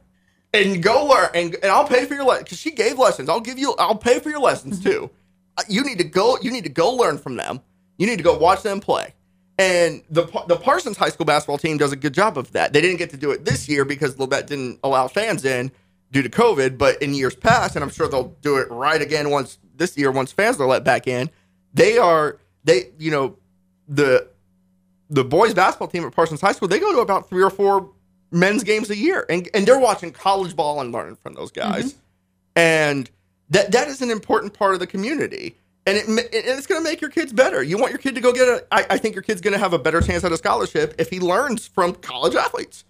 and 0.54 0.82
go 0.82 1.06
learn 1.06 1.28
and, 1.34 1.54
and 1.56 1.66
I'll 1.66 1.86
pay 1.86 2.06
for 2.06 2.14
your 2.14 2.24
lessons 2.24 2.44
because 2.44 2.60
she 2.60 2.70
gave 2.70 2.98
lessons. 2.98 3.28
I'll 3.28 3.40
give 3.40 3.58
you 3.58 3.74
I'll 3.78 3.96
pay 3.96 4.20
for 4.20 4.30
your 4.30 4.40
lessons 4.40 4.80
too. 4.82 5.10
Uh, 5.58 5.62
You 5.68 5.84
need 5.84 5.98
to 5.98 6.04
go 6.04 6.38
you 6.40 6.50
need 6.50 6.64
to 6.64 6.70
go 6.70 6.92
learn 6.92 7.18
from 7.18 7.36
them. 7.36 7.60
You 7.98 8.06
need 8.06 8.16
to 8.16 8.22
go 8.22 8.38
watch 8.38 8.62
them 8.62 8.80
play. 8.80 9.14
And 9.58 10.02
the 10.10 10.24
the 10.48 10.56
Parsons 10.56 10.96
High 10.96 11.10
School 11.10 11.26
basketball 11.26 11.58
team 11.58 11.76
does 11.76 11.92
a 11.92 11.96
good 11.96 12.14
job 12.14 12.38
of 12.38 12.52
that. 12.52 12.72
They 12.72 12.80
didn't 12.80 12.98
get 12.98 13.10
to 13.10 13.16
do 13.16 13.30
it 13.32 13.44
this 13.44 13.68
year 13.68 13.84
because 13.84 14.16
Labette 14.16 14.46
didn't 14.46 14.80
allow 14.82 15.06
fans 15.08 15.44
in 15.44 15.70
due 16.10 16.22
to 16.22 16.28
COVID, 16.28 16.78
but 16.78 17.00
in 17.02 17.14
years 17.14 17.34
past, 17.36 17.76
and 17.76 17.84
I'm 17.84 17.90
sure 17.90 18.08
they'll 18.08 18.34
do 18.40 18.56
it 18.56 18.70
right 18.70 19.00
again 19.00 19.30
once 19.30 19.58
this 19.76 19.96
year 19.96 20.10
once 20.10 20.32
fans 20.32 20.60
are 20.60 20.66
let 20.66 20.82
back 20.84 21.06
in. 21.06 21.30
They 21.72 21.98
are 21.98 22.38
they 22.64 22.90
you 22.98 23.10
know 23.12 23.36
the 23.88 24.28
the 25.10 25.24
boys 25.24 25.54
basketball 25.54 25.88
team 25.88 26.04
at 26.04 26.12
Parsons 26.12 26.40
High 26.40 26.52
School, 26.52 26.68
they 26.68 26.78
go 26.78 26.92
to 26.92 27.00
about 27.00 27.28
three 27.28 27.42
or 27.42 27.50
four 27.50 27.90
men's 28.30 28.64
games 28.64 28.90
a 28.90 28.96
year, 28.96 29.24
and 29.28 29.48
and 29.54 29.66
they're 29.66 29.78
watching 29.78 30.12
college 30.12 30.54
ball 30.56 30.80
and 30.80 30.92
learning 30.92 31.16
from 31.16 31.34
those 31.34 31.52
mm-hmm. 31.52 31.72
guys, 31.72 31.94
and 32.56 33.10
that 33.50 33.72
that 33.72 33.88
is 33.88 34.02
an 34.02 34.10
important 34.10 34.54
part 34.54 34.74
of 34.74 34.80
the 34.80 34.86
community, 34.86 35.56
and 35.86 35.96
it 35.96 36.08
and 36.08 36.18
it's 36.32 36.66
going 36.66 36.82
to 36.82 36.88
make 36.88 37.00
your 37.00 37.10
kids 37.10 37.32
better. 37.32 37.62
You 37.62 37.78
want 37.78 37.92
your 37.92 37.98
kid 37.98 38.14
to 38.14 38.20
go 38.20 38.32
get 38.32 38.48
a. 38.48 38.64
I, 38.72 38.86
I 38.90 38.98
think 38.98 39.14
your 39.14 39.22
kid's 39.22 39.40
going 39.40 39.52
to 39.52 39.58
have 39.58 39.72
a 39.72 39.78
better 39.78 40.00
chance 40.00 40.24
at 40.24 40.32
a 40.32 40.36
scholarship 40.36 40.94
if 40.98 41.10
he 41.10 41.20
learns 41.20 41.66
from 41.66 41.94
college 41.94 42.34
athletes, 42.34 42.84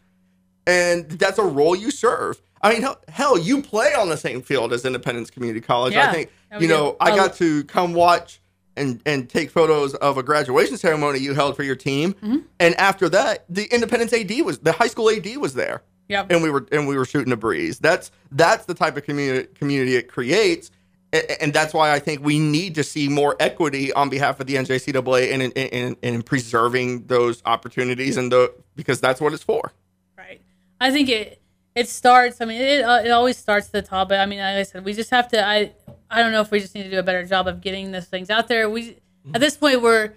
and 0.67 1.09
that's 1.11 1.39
a 1.39 1.45
role 1.45 1.77
you 1.77 1.91
serve. 1.91 2.41
I 2.63 2.73
mean, 2.73 2.81
hell, 2.81 2.99
hell 3.09 3.39
you 3.39 3.61
play 3.61 3.93
on 3.93 4.09
the 4.09 4.17
same 4.17 4.41
field 4.41 4.73
as 4.73 4.87
Independence 4.87 5.31
Community 5.31 5.61
College. 5.61 5.95
I 5.95 6.13
think 6.13 6.31
you 6.59 6.69
know 6.69 6.93
do. 6.93 6.97
I 7.01 7.15
got 7.15 7.35
to 7.35 7.65
come 7.65 7.93
watch 7.93 8.41
and 8.77 9.01
and 9.07 9.29
take 9.29 9.51
photos 9.51 9.95
of 9.95 10.19
a 10.19 10.23
graduation 10.23 10.77
ceremony 10.77 11.19
you 11.21 11.35
held 11.35 11.57
for 11.57 11.63
your 11.63 11.77
team. 11.77 12.15
Mm-hmm. 12.15 12.39
And 12.61 12.75
after 12.77 13.09
that, 13.11 13.45
the 13.49 13.65
Independence 13.73 14.13
AD 14.13 14.31
was 14.45 14.59
the 14.59 14.73
high 14.73 14.87
school 14.89 15.09
AD 15.11 15.37
was 15.37 15.55
there, 15.55 15.83
Yep. 16.09 16.31
and 16.31 16.43
we 16.43 16.51
were 16.51 16.67
and 16.73 16.87
we 16.89 16.97
were 16.97 17.05
shooting 17.05 17.33
a 17.33 17.37
breeze. 17.37 17.79
That's 17.79 18.11
that's 18.33 18.65
the 18.67 18.75
type 18.75 18.97
of 18.97 19.05
community 19.05 19.49
community 19.55 19.97
it 19.97 20.09
creates. 20.09 20.71
a- 21.13 21.43
And 21.43 21.53
that's 21.53 21.73
why 21.73 21.93
I 21.93 21.99
think 22.01 22.23
we 22.25 22.39
need 22.39 22.75
to 22.75 22.83
see 22.85 23.09
more 23.09 23.37
equity 23.41 23.93
on 23.93 24.09
behalf 24.11 24.41
of 24.41 24.47
the 24.49 24.57
NJCAA 24.57 25.33
and 25.33 25.43
in, 25.43 25.53
in, 25.53 25.97
in 26.03 26.23
preserving 26.23 27.07
those 27.07 27.43
opportunities 27.47 28.17
and 28.17 28.33
the 28.33 28.53
because 28.77 29.01
that's 29.01 29.21
what 29.21 29.33
it's 29.33 29.43
for. 29.45 29.73
Right. 30.19 30.41
I 30.81 30.91
think 30.91 31.09
it 31.09 31.41
it 31.77 31.89
starts. 31.89 32.41
I 32.41 32.45
mean, 32.45 32.61
it 32.61 32.81
it 33.07 33.11
always 33.11 33.37
starts 33.37 33.67
at 33.69 33.73
the 33.73 33.83
top. 33.83 34.09
But 34.09 34.19
I 34.21 34.27
mean, 34.27 34.41
like 34.41 34.57
I 34.57 34.63
said, 34.65 34.85
we 34.85 34.93
just 34.95 35.11
have 35.11 35.29
to. 35.29 35.45
I 35.45 35.73
I 36.15 36.23
don't 36.23 36.33
know 36.33 36.41
if 36.41 36.51
we 36.51 36.61
just 36.61 36.75
need 36.75 36.85
to 36.85 36.91
do 36.91 36.99
a 36.99 37.03
better 37.03 37.25
job 37.25 37.49
of 37.49 37.61
getting 37.61 37.91
those 37.91 38.07
things 38.07 38.31
out 38.31 38.49
there. 38.49 38.71
We 38.71 38.97
at 39.35 39.41
this 39.41 39.57
point 39.57 39.83
we're 39.83 40.13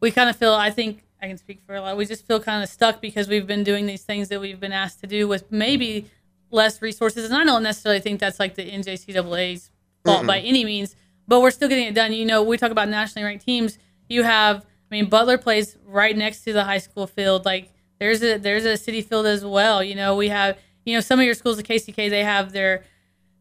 we 0.00 0.10
kind 0.10 0.28
of 0.28 0.36
feel. 0.36 0.52
I 0.52 0.70
think 0.70 1.02
I 1.22 1.28
can 1.28 1.38
speak 1.38 1.60
for 1.66 1.74
a 1.74 1.80
lot. 1.80 1.96
We 1.96 2.06
just 2.06 2.26
feel 2.26 2.40
kind 2.40 2.62
of 2.62 2.68
stuck 2.68 3.00
because 3.00 3.28
we've 3.28 3.46
been 3.46 3.64
doing 3.64 3.86
these 3.86 4.02
things 4.02 4.28
that 4.28 4.40
we've 4.40 4.60
been 4.60 4.72
asked 4.72 5.00
to 5.00 5.06
do 5.06 5.28
with 5.28 5.50
maybe 5.50 6.10
less 6.50 6.82
resources. 6.82 7.24
And 7.24 7.34
I 7.34 7.44
don't 7.44 7.62
necessarily 7.62 8.00
think 8.00 8.20
that's 8.20 8.38
like 8.38 8.54
the 8.54 8.70
NJCAA's 8.70 9.70
fault 10.04 10.26
by 10.26 10.40
any 10.40 10.64
means, 10.64 10.96
but 11.28 11.40
we're 11.40 11.50
still 11.50 11.68
getting 11.68 11.86
it 11.86 11.94
done. 11.94 12.12
You 12.12 12.24
know, 12.26 12.42
we 12.42 12.56
talk 12.56 12.70
about 12.70 12.88
nationally 12.88 13.24
ranked 13.24 13.44
teams. 13.44 13.78
You 14.08 14.22
have, 14.22 14.64
I 14.90 14.94
mean, 14.94 15.08
Butler 15.08 15.38
plays 15.38 15.76
right 15.86 16.16
next 16.16 16.44
to 16.44 16.52
the 16.52 16.64
high 16.64 16.78
school 16.78 17.06
field. 17.06 17.44
Like 17.44 17.70
there's 17.98 18.22
a 18.22 18.38
there's 18.38 18.64
a 18.64 18.76
city 18.76 19.02
field 19.02 19.26
as 19.26 19.44
well. 19.44 19.82
You 19.82 19.94
know, 19.94 20.16
we 20.16 20.28
have 20.28 20.58
you 20.84 20.94
know, 20.94 21.00
some 21.00 21.18
of 21.18 21.24
your 21.24 21.34
schools 21.34 21.58
at 21.58 21.66
KCK 21.66 22.10
they 22.10 22.24
have 22.24 22.52
their 22.52 22.84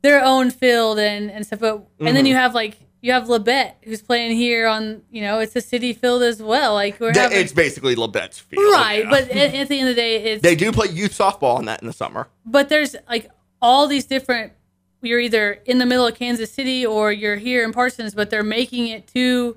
their 0.02 0.24
own 0.24 0.52
field 0.52 1.00
and 1.00 1.30
and 1.32 1.46
stuff. 1.46 1.60
But 1.60 1.88
and 2.00 2.08
then 2.08 2.16
Mm-hmm. 2.18 2.26
you 2.28 2.36
have 2.36 2.54
like 2.56 2.78
you 3.02 3.14
have 3.14 3.28
Labette 3.28 3.74
who's 3.84 4.02
playing 4.02 4.36
here 4.36 4.68
on 4.68 5.02
you 5.10 5.22
know 5.22 5.40
it's 5.40 5.56
a 5.56 5.62
city 5.62 5.94
field 5.94 6.22
as 6.24 6.42
well. 6.42 6.74
Like 6.74 7.00
we're 7.00 7.14
That- 7.14 7.32
having, 7.32 7.38
it's 7.40 7.54
basically 7.54 7.96
Labette's 7.96 8.40
field. 8.40 8.74
right, 8.74 9.04
yeah. 9.04 9.10
but 9.10 9.30
at, 9.30 9.54
at 9.56 9.68
the 9.70 9.80
end 9.80 9.90
of 9.90 9.96
the 9.96 10.02
day, 10.02 10.24
it's 10.34 10.42
they 10.44 10.56
do 10.56 10.72
play 10.72 10.88
youth 10.90 11.18
softball 11.18 11.56
on 11.58 11.66
that 11.66 11.82
in 11.82 11.88
the 11.88 11.94
summer. 11.94 12.28
but 12.46 12.70
there's 12.70 12.96
like 13.08 13.30
all 13.62 13.88
these 13.88 14.06
different 14.06 14.54
you're 15.02 15.20
either 15.20 15.60
in 15.66 15.78
the 15.78 15.86
middle 15.86 16.06
of 16.06 16.14
Kansas 16.16 16.52
City 16.52 16.86
or 16.86 17.10
you're 17.12 17.38
here 17.38 17.64
in 17.64 17.72
Parsons, 17.72 18.14
but 18.14 18.30
they're 18.30 18.44
making 18.44 18.88
it 18.88 19.08
to 19.14 19.56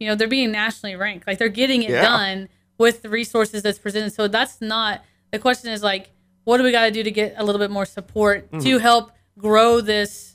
you 0.00 0.08
know, 0.08 0.16
they're 0.16 0.26
being 0.26 0.50
nationally 0.50 0.96
ranked. 0.96 1.26
Like 1.28 1.38
they're 1.38 1.48
getting 1.48 1.84
it 1.84 1.90
Yeah. 1.90 2.02
done 2.02 2.48
with 2.76 3.02
the 3.02 3.08
resources 3.08 3.62
that's 3.62 3.78
presented. 3.78 4.12
So 4.12 4.26
that's 4.26 4.60
not 4.60 5.04
the 5.30 5.38
question 5.38 5.70
is 5.70 5.82
like 5.84 6.10
what 6.42 6.58
do 6.58 6.64
we 6.64 6.72
got 6.72 6.84
to 6.86 6.90
do 6.90 7.02
to 7.04 7.10
get 7.12 7.34
a 7.38 7.44
little 7.44 7.60
bit 7.60 7.70
more 7.70 7.86
support 7.86 8.50
Mm-hmm. 8.50 8.64
to 8.64 8.78
help 8.78 9.12
grow 9.38 9.80
this 9.80 10.32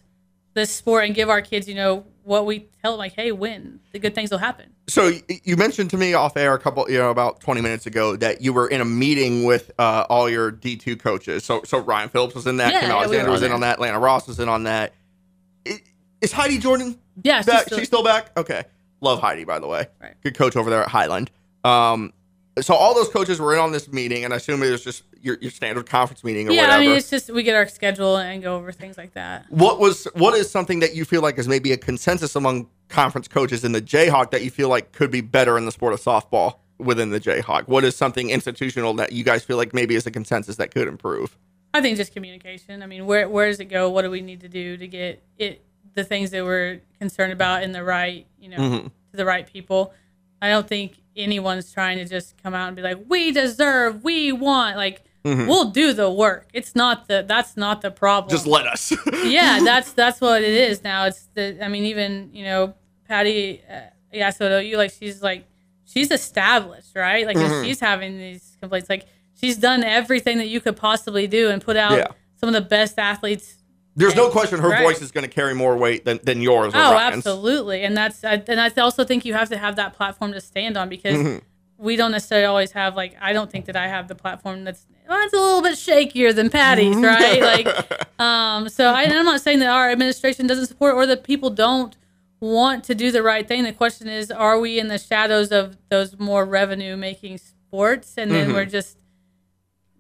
this 0.56 0.72
sport 0.72 1.06
and 1.06 1.14
give 1.16 1.30
our 1.30 1.42
kids, 1.42 1.68
you 1.68 1.76
know, 1.76 2.06
what 2.24 2.46
we 2.46 2.68
tell 2.82 2.92
them 2.94 2.98
like, 3.00 3.14
hey, 3.14 3.32
win. 3.32 3.80
The 3.94 4.00
good 4.00 4.14
things 4.16 4.32
will 4.32 4.40
happen. 4.40 4.72
So 4.88 5.12
you 5.44 5.56
mentioned 5.56 5.92
to 5.92 5.98
me 5.98 6.14
off 6.16 6.36
air 6.36 6.54
a 6.56 6.60
couple, 6.60 6.90
you 6.90 6.98
know, 6.98 7.12
about 7.12 7.40
20 7.40 7.62
minutes 7.62 7.86
ago 7.86 8.16
that 8.18 8.42
you 8.42 8.52
were 8.52 8.68
in 8.68 8.82
a 8.82 8.86
meeting 8.86 9.46
with 9.46 9.72
uh, 9.80 10.06
all 10.10 10.28
your 10.30 10.52
D2 10.52 11.00
coaches. 11.00 11.46
So 11.46 11.62
so 11.64 11.78
Ryan 11.80 12.10
Phillips 12.10 12.36
was 12.36 12.48
in 12.48 12.58
that, 12.58 12.74
Yeah, 12.74 12.80
Kim 12.82 12.90
yeah, 12.90 12.96
we 12.96 13.02
Alexander 13.04 13.26
were 13.28 13.32
was 13.34 13.44
in 13.44 13.52
on 13.52 13.62
that, 13.62 13.74
Atlanta 13.76 14.00
Ross 14.00 14.28
was 14.28 14.40
in 14.40 14.50
on 14.50 14.64
that. 14.64 14.94
Is 16.22 16.32
Heidi 16.32 16.58
Jordan 16.58 17.00
Yeah, 17.24 17.38
she's 17.38 17.46
back? 17.46 17.66
still- 17.68 17.78
she's 17.80 17.88
still 17.88 18.04
back? 18.04 18.38
Okay. 18.38 18.64
Love 19.02 19.22
Heidi, 19.22 19.46
by 19.46 19.60
the 19.60 19.68
way. 19.68 19.88
Right. 20.02 20.16
Good 20.22 20.36
coach 20.36 20.56
over 20.58 20.70
there 20.70 20.82
at 20.84 20.90
Highland. 20.90 21.32
Um, 21.64 22.12
so 22.62 22.74
all 22.74 22.94
those 22.94 23.10
coaches 23.10 23.40
were 23.40 23.54
in 23.54 23.60
on 23.60 23.72
this 23.72 23.92
meeting, 23.92 24.26
and 24.26 24.34
I 24.34 24.38
assume 24.38 24.62
it 24.64 24.70
was 24.70 24.84
just 24.84 25.04
your, 25.22 25.38
your 25.42 25.52
standard 25.52 25.86
conference 25.86 26.24
meeting 26.24 26.50
or 26.50 26.52
Yeah, 26.52 26.64
whatever. 26.64 26.82
I 26.84 26.86
mean 26.88 26.98
it's 26.98 27.10
just 27.10 27.30
we 27.30 27.44
get 27.44 27.56
our 27.56 27.68
schedule 27.68 28.18
and 28.18 28.42
go 28.44 28.56
over 28.56 28.72
things 28.72 28.98
like 28.98 29.14
that. 29.14 29.46
What 29.50 29.80
was 29.80 30.06
what 30.14 30.34
is 30.36 30.50
something 30.50 30.80
that 30.80 30.96
you 30.96 31.06
feel 31.06 31.22
like 31.22 31.38
is 31.38 31.48
maybe 31.48 31.72
a 31.72 31.78
consensus 31.78 32.36
among 32.36 32.68
conference 32.90 33.28
coaches 33.28 33.64
in 33.64 33.72
the 33.72 33.82
Jayhawk 33.82 34.32
that 34.32 34.44
you 34.44 34.50
feel 34.52 34.68
like 34.70 34.92
could 34.92 35.12
be 35.12 35.22
better 35.22 35.58
in 35.58 35.66
the 35.66 35.72
sport 35.72 35.94
of 35.94 36.02
softball 36.02 36.56
within 36.80 37.10
the 37.12 37.20
Jayhawk? 37.20 37.68
What 37.68 37.84
is 37.84 37.96
something 37.96 38.30
institutional 38.30 38.94
that 38.96 39.12
you 39.12 39.24
guys 39.24 39.44
feel 39.44 39.58
like 39.58 39.74
maybe 39.74 39.96
is 39.96 40.06
a 40.08 40.12
consensus 40.12 40.56
that 40.58 40.72
could 40.72 40.88
improve? 40.88 41.38
I 41.74 41.82
think 41.82 41.98
just 41.98 42.14
communication. 42.14 42.82
I 42.82 42.88
mean, 42.88 43.06
where 43.06 43.30
where 43.30 43.48
does 43.48 43.60
it 43.60 43.66
go? 43.66 43.90
What 43.90 44.02
do 44.02 44.10
we 44.10 44.22
need 44.22 44.42
to 44.42 44.50
do 44.50 44.76
to 44.76 44.88
get 44.88 45.24
it 45.38 45.64
the 45.94 46.04
things 46.04 46.32
that 46.32 46.44
we're 46.44 46.82
concerned 47.00 47.32
about 47.34 47.64
in 47.64 47.72
the 47.72 47.84
right, 47.84 48.26
you 48.40 48.50
know, 48.50 48.58
Mm-hmm. 48.58 48.88
to 48.88 49.18
the 49.18 49.26
right 49.26 49.46
people? 49.46 49.94
I 50.42 50.50
don't 50.50 50.68
think 50.68 50.94
anyone's 51.20 51.72
trying 51.72 51.98
to 52.00 52.06
just 52.06 52.42
come 52.42 52.54
out 52.54 52.68
and 52.68 52.76
be 52.76 52.82
like, 52.82 52.98
"We 53.08 53.32
deserve, 53.32 54.04
we 54.04 54.32
want." 54.32 54.78
Like, 54.78 55.04
we'll 55.24 55.70
do 55.72 55.94
the 55.94 56.10
work. 56.10 56.48
It's 56.54 56.76
not 56.76 57.08
the 57.08 57.24
that's 57.28 57.56
not 57.58 57.82
the 57.82 57.92
problem. 57.92 58.30
Mm-hmm. 58.30 58.36
Just 58.36 58.48
let 58.48 58.66
us. 58.66 58.92
yeah, 59.26 59.60
that's 59.64 59.92
that's 59.94 60.20
what 60.22 60.42
it 60.42 60.50
is 60.54 60.84
now. 60.84 61.06
It's 61.06 61.28
the 61.34 61.64
I 61.64 61.68
mean, 61.68 61.86
even 61.86 62.32
you 62.34 62.46
know, 62.46 62.74
Patty, 63.08 63.62
uh, 63.70 63.82
yeah, 64.14 64.30
so 64.32 64.60
you 64.60 64.78
like 64.78 64.92
she's 64.92 65.22
like 65.22 65.46
she's 65.86 66.12
established, 66.12 66.96
right? 66.96 67.26
Like 67.26 67.38
Mm-hmm. 67.38 67.66
she's 67.66 67.80
having 67.80 68.18
these 68.18 68.58
complaints. 68.62 68.90
Like 68.90 69.06
she's 69.40 69.58
done 69.58 69.84
everything 69.84 70.38
that 70.40 70.48
you 70.48 70.62
could 70.62 70.78
possibly 70.78 71.28
do 71.28 71.50
and 71.50 71.62
put 71.62 71.76
out 71.78 71.98
Yeah. 71.98 72.08
some 72.40 72.48
of 72.50 72.54
the 72.54 72.62
best 72.68 72.98
athletes. 73.00 73.56
There's 73.96 74.16
no 74.16 74.30
question 74.30 74.60
her 74.60 74.70
Right. 74.70 74.84
voice 74.84 75.02
is 75.02 75.12
going 75.12 75.24
to 75.24 75.30
carry 75.30 75.54
more 75.54 75.76
weight 75.76 76.06
than, 76.06 76.20
than 76.24 76.42
yours. 76.42 76.74
Or 76.74 76.78
Oh, 76.78 76.92
Ryan's. 76.94 77.18
absolutely, 77.18 77.84
and 77.84 77.98
that's 77.98 78.24
I, 78.24 78.42
and 78.48 78.60
I 78.62 78.70
also 78.78 79.04
think 79.04 79.26
you 79.26 79.34
have 79.34 79.50
to 79.50 79.58
have 79.58 79.76
that 79.78 79.94
platform 79.94 80.32
to 80.34 80.42
stand 80.42 80.78
on 80.78 80.90
because. 80.90 81.18
Mm-hmm. 81.18 81.38
We 81.82 81.96
don't 81.96 82.12
necessarily 82.12 82.44
always 82.46 82.74
have 82.74 82.98
like 82.98 83.16
I 83.22 83.32
don't 83.32 83.50
think 83.50 83.64
that 83.68 83.78
I 83.78 83.88
have 83.88 84.10
the 84.10 84.14
platform 84.16 84.66
that's 84.66 84.86
well, 85.08 85.18
it's 85.24 85.34
a 85.34 85.38
little 85.38 85.62
bit 85.62 85.76
shakier 85.76 86.36
than 86.36 86.50
Patty's, 86.50 86.94
Mm-hmm. 86.94 87.06
right? 87.06 87.42
Like 87.66 88.20
Um, 88.20 88.68
so 88.68 88.88
I, 88.88 89.04
I'm 89.04 89.24
not 89.24 89.40
saying 89.40 89.60
that 89.60 89.70
our 89.70 89.90
administration 89.90 90.46
doesn't 90.46 90.66
support 90.66 90.96
or 90.96 91.06
that 91.06 91.24
people 91.24 91.50
don't 91.50 91.96
want 92.42 92.84
to 92.84 92.96
do 92.96 93.12
the 93.14 93.24
right 93.24 93.48
thing. 93.48 93.64
The 93.64 93.72
question 93.72 94.10
is, 94.10 94.30
are 94.30 94.60
we 94.60 94.78
in 94.78 94.90
the 94.90 94.98
shadows 94.98 95.54
of 95.54 95.78
those 95.88 96.20
more 96.20 96.44
revenue 96.44 96.98
making 96.98 97.38
sports? 97.38 98.16
And 98.18 98.30
then 98.30 98.48
Mm-hmm. 98.48 98.56
we're 98.56 98.66
just, 98.66 98.98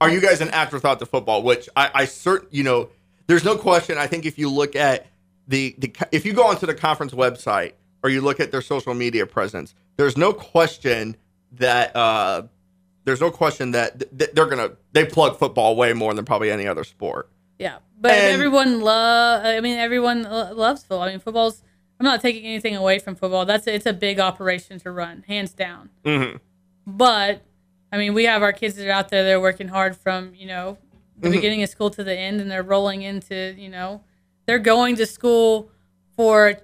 Are 0.02 0.10
you 0.10 0.20
guys 0.20 0.42
an 0.42 0.50
afterthought 0.50 1.00
to 1.00 1.06
football? 1.06 1.44
Which 1.44 1.70
I, 1.78 1.92
I 1.94 2.04
cert, 2.08 2.48
you 2.52 2.64
know, 2.64 2.90
there's 3.30 3.46
no 3.46 3.56
question. 3.56 3.98
I 4.00 4.08
think 4.08 4.26
if 4.26 4.40
you 4.40 4.50
look 4.50 4.76
at 4.76 5.06
the, 5.48 5.76
the 5.78 5.94
if 6.12 6.26
you 6.26 6.34
go 6.34 6.46
onto 6.48 6.66
the 6.66 6.74
conference 6.74 7.14
website 7.14 7.74
or 8.04 8.10
you 8.10 8.22
look 8.22 8.40
at 8.40 8.52
their 8.52 8.62
social 8.62 8.96
media 8.96 9.28
presence, 9.28 9.76
there's 9.98 10.18
no 10.18 10.34
question 10.34 11.16
that 11.54 11.96
uh, 11.96 12.42
there's 13.06 13.22
no 13.22 13.30
question 13.30 13.70
that 13.72 14.00
th- 14.00 14.12
th- 14.18 14.32
they're 14.34 14.48
gonna 14.48 14.72
they 14.94 15.06
plug 15.06 15.38
football 15.38 15.76
way 15.76 15.94
more 15.94 16.14
than 16.16 16.26
probably 16.26 16.50
any 16.50 16.68
other 16.68 16.84
sport. 16.84 17.30
yeah. 17.60 17.78
But 18.02 18.12
And- 18.14 18.34
everyone 18.34 18.82
love. 18.82 19.46
I 19.46 19.60
mean, 19.62 19.78
everyone 19.78 20.24
lo- 20.24 20.54
loves 20.54 20.82
football. 20.82 21.02
I 21.04 21.10
mean, 21.12 21.20
football's. 21.20 21.62
I'm 22.00 22.06
not 22.06 22.22
taking 22.22 22.46
anything 22.46 22.76
away 22.76 22.98
from 22.98 23.14
football. 23.16 23.46
That's 23.46 23.68
it's 23.68 23.86
a 23.86 23.94
big 23.94 24.20
operation 24.20 24.80
to 24.80 24.92
run, 24.92 25.24
hands 25.28 25.52
down. 25.54 25.90
Mm-hmm. 26.04 26.38
But 26.88 27.44
I 27.92 27.98
mean, 27.98 28.14
we 28.16 28.24
have 28.24 28.42
our 28.42 28.54
kids 28.54 28.76
that 28.76 28.88
are 28.88 28.92
out 28.92 29.10
there. 29.10 29.24
They're 29.24 29.42
working 29.42 29.68
hard 29.68 29.96
from 29.98 30.34
you 30.34 30.48
know 30.48 30.78
the 31.20 31.28
mm-hmm. 31.28 31.36
beginning 31.36 31.64
of 31.64 31.70
school 31.70 31.90
to 31.92 32.04
the 32.04 32.16
end, 32.16 32.42
and 32.42 32.50
they're 32.50 32.64
rolling 32.64 33.02
into 33.02 33.56
you 33.58 33.70
know 33.70 34.04
they're 34.46 34.60
going 34.60 34.96
to 34.96 35.06
school 35.06 35.72
for 36.16 36.58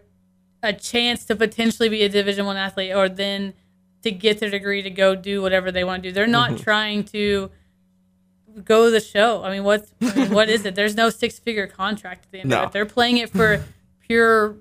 a 0.63 0.73
chance 0.73 1.25
to 1.25 1.35
potentially 1.35 1.89
be 1.89 2.03
a 2.03 2.09
Division 2.09 2.45
One 2.45 2.57
athlete, 2.57 2.93
or 2.93 3.09
then 3.09 3.53
to 4.01 4.11
get 4.11 4.39
their 4.39 4.49
degree 4.49 4.81
to 4.81 4.89
go 4.89 5.15
do 5.15 5.41
whatever 5.41 5.71
they 5.71 5.83
want 5.83 6.03
to 6.03 6.09
do. 6.09 6.13
They're 6.13 6.27
not 6.27 6.51
mm-hmm. 6.51 6.63
trying 6.63 7.03
to 7.05 7.49
go 8.63 8.89
the 8.89 8.99
show. 9.01 9.43
I 9.43 9.51
mean, 9.51 9.63
what's 9.63 9.91
I 10.01 10.15
mean, 10.15 10.33
what 10.33 10.49
is 10.49 10.65
it? 10.65 10.75
There's 10.75 10.95
no 10.95 11.09
six 11.09 11.39
figure 11.39 11.67
contract 11.67 12.25
at 12.25 12.31
the 12.31 12.39
end 12.39 12.49
No. 12.49 12.61
of 12.61 12.69
it. 12.69 12.73
They're 12.73 12.85
playing 12.85 13.17
it 13.17 13.29
for 13.29 13.63
pure. 14.01 14.55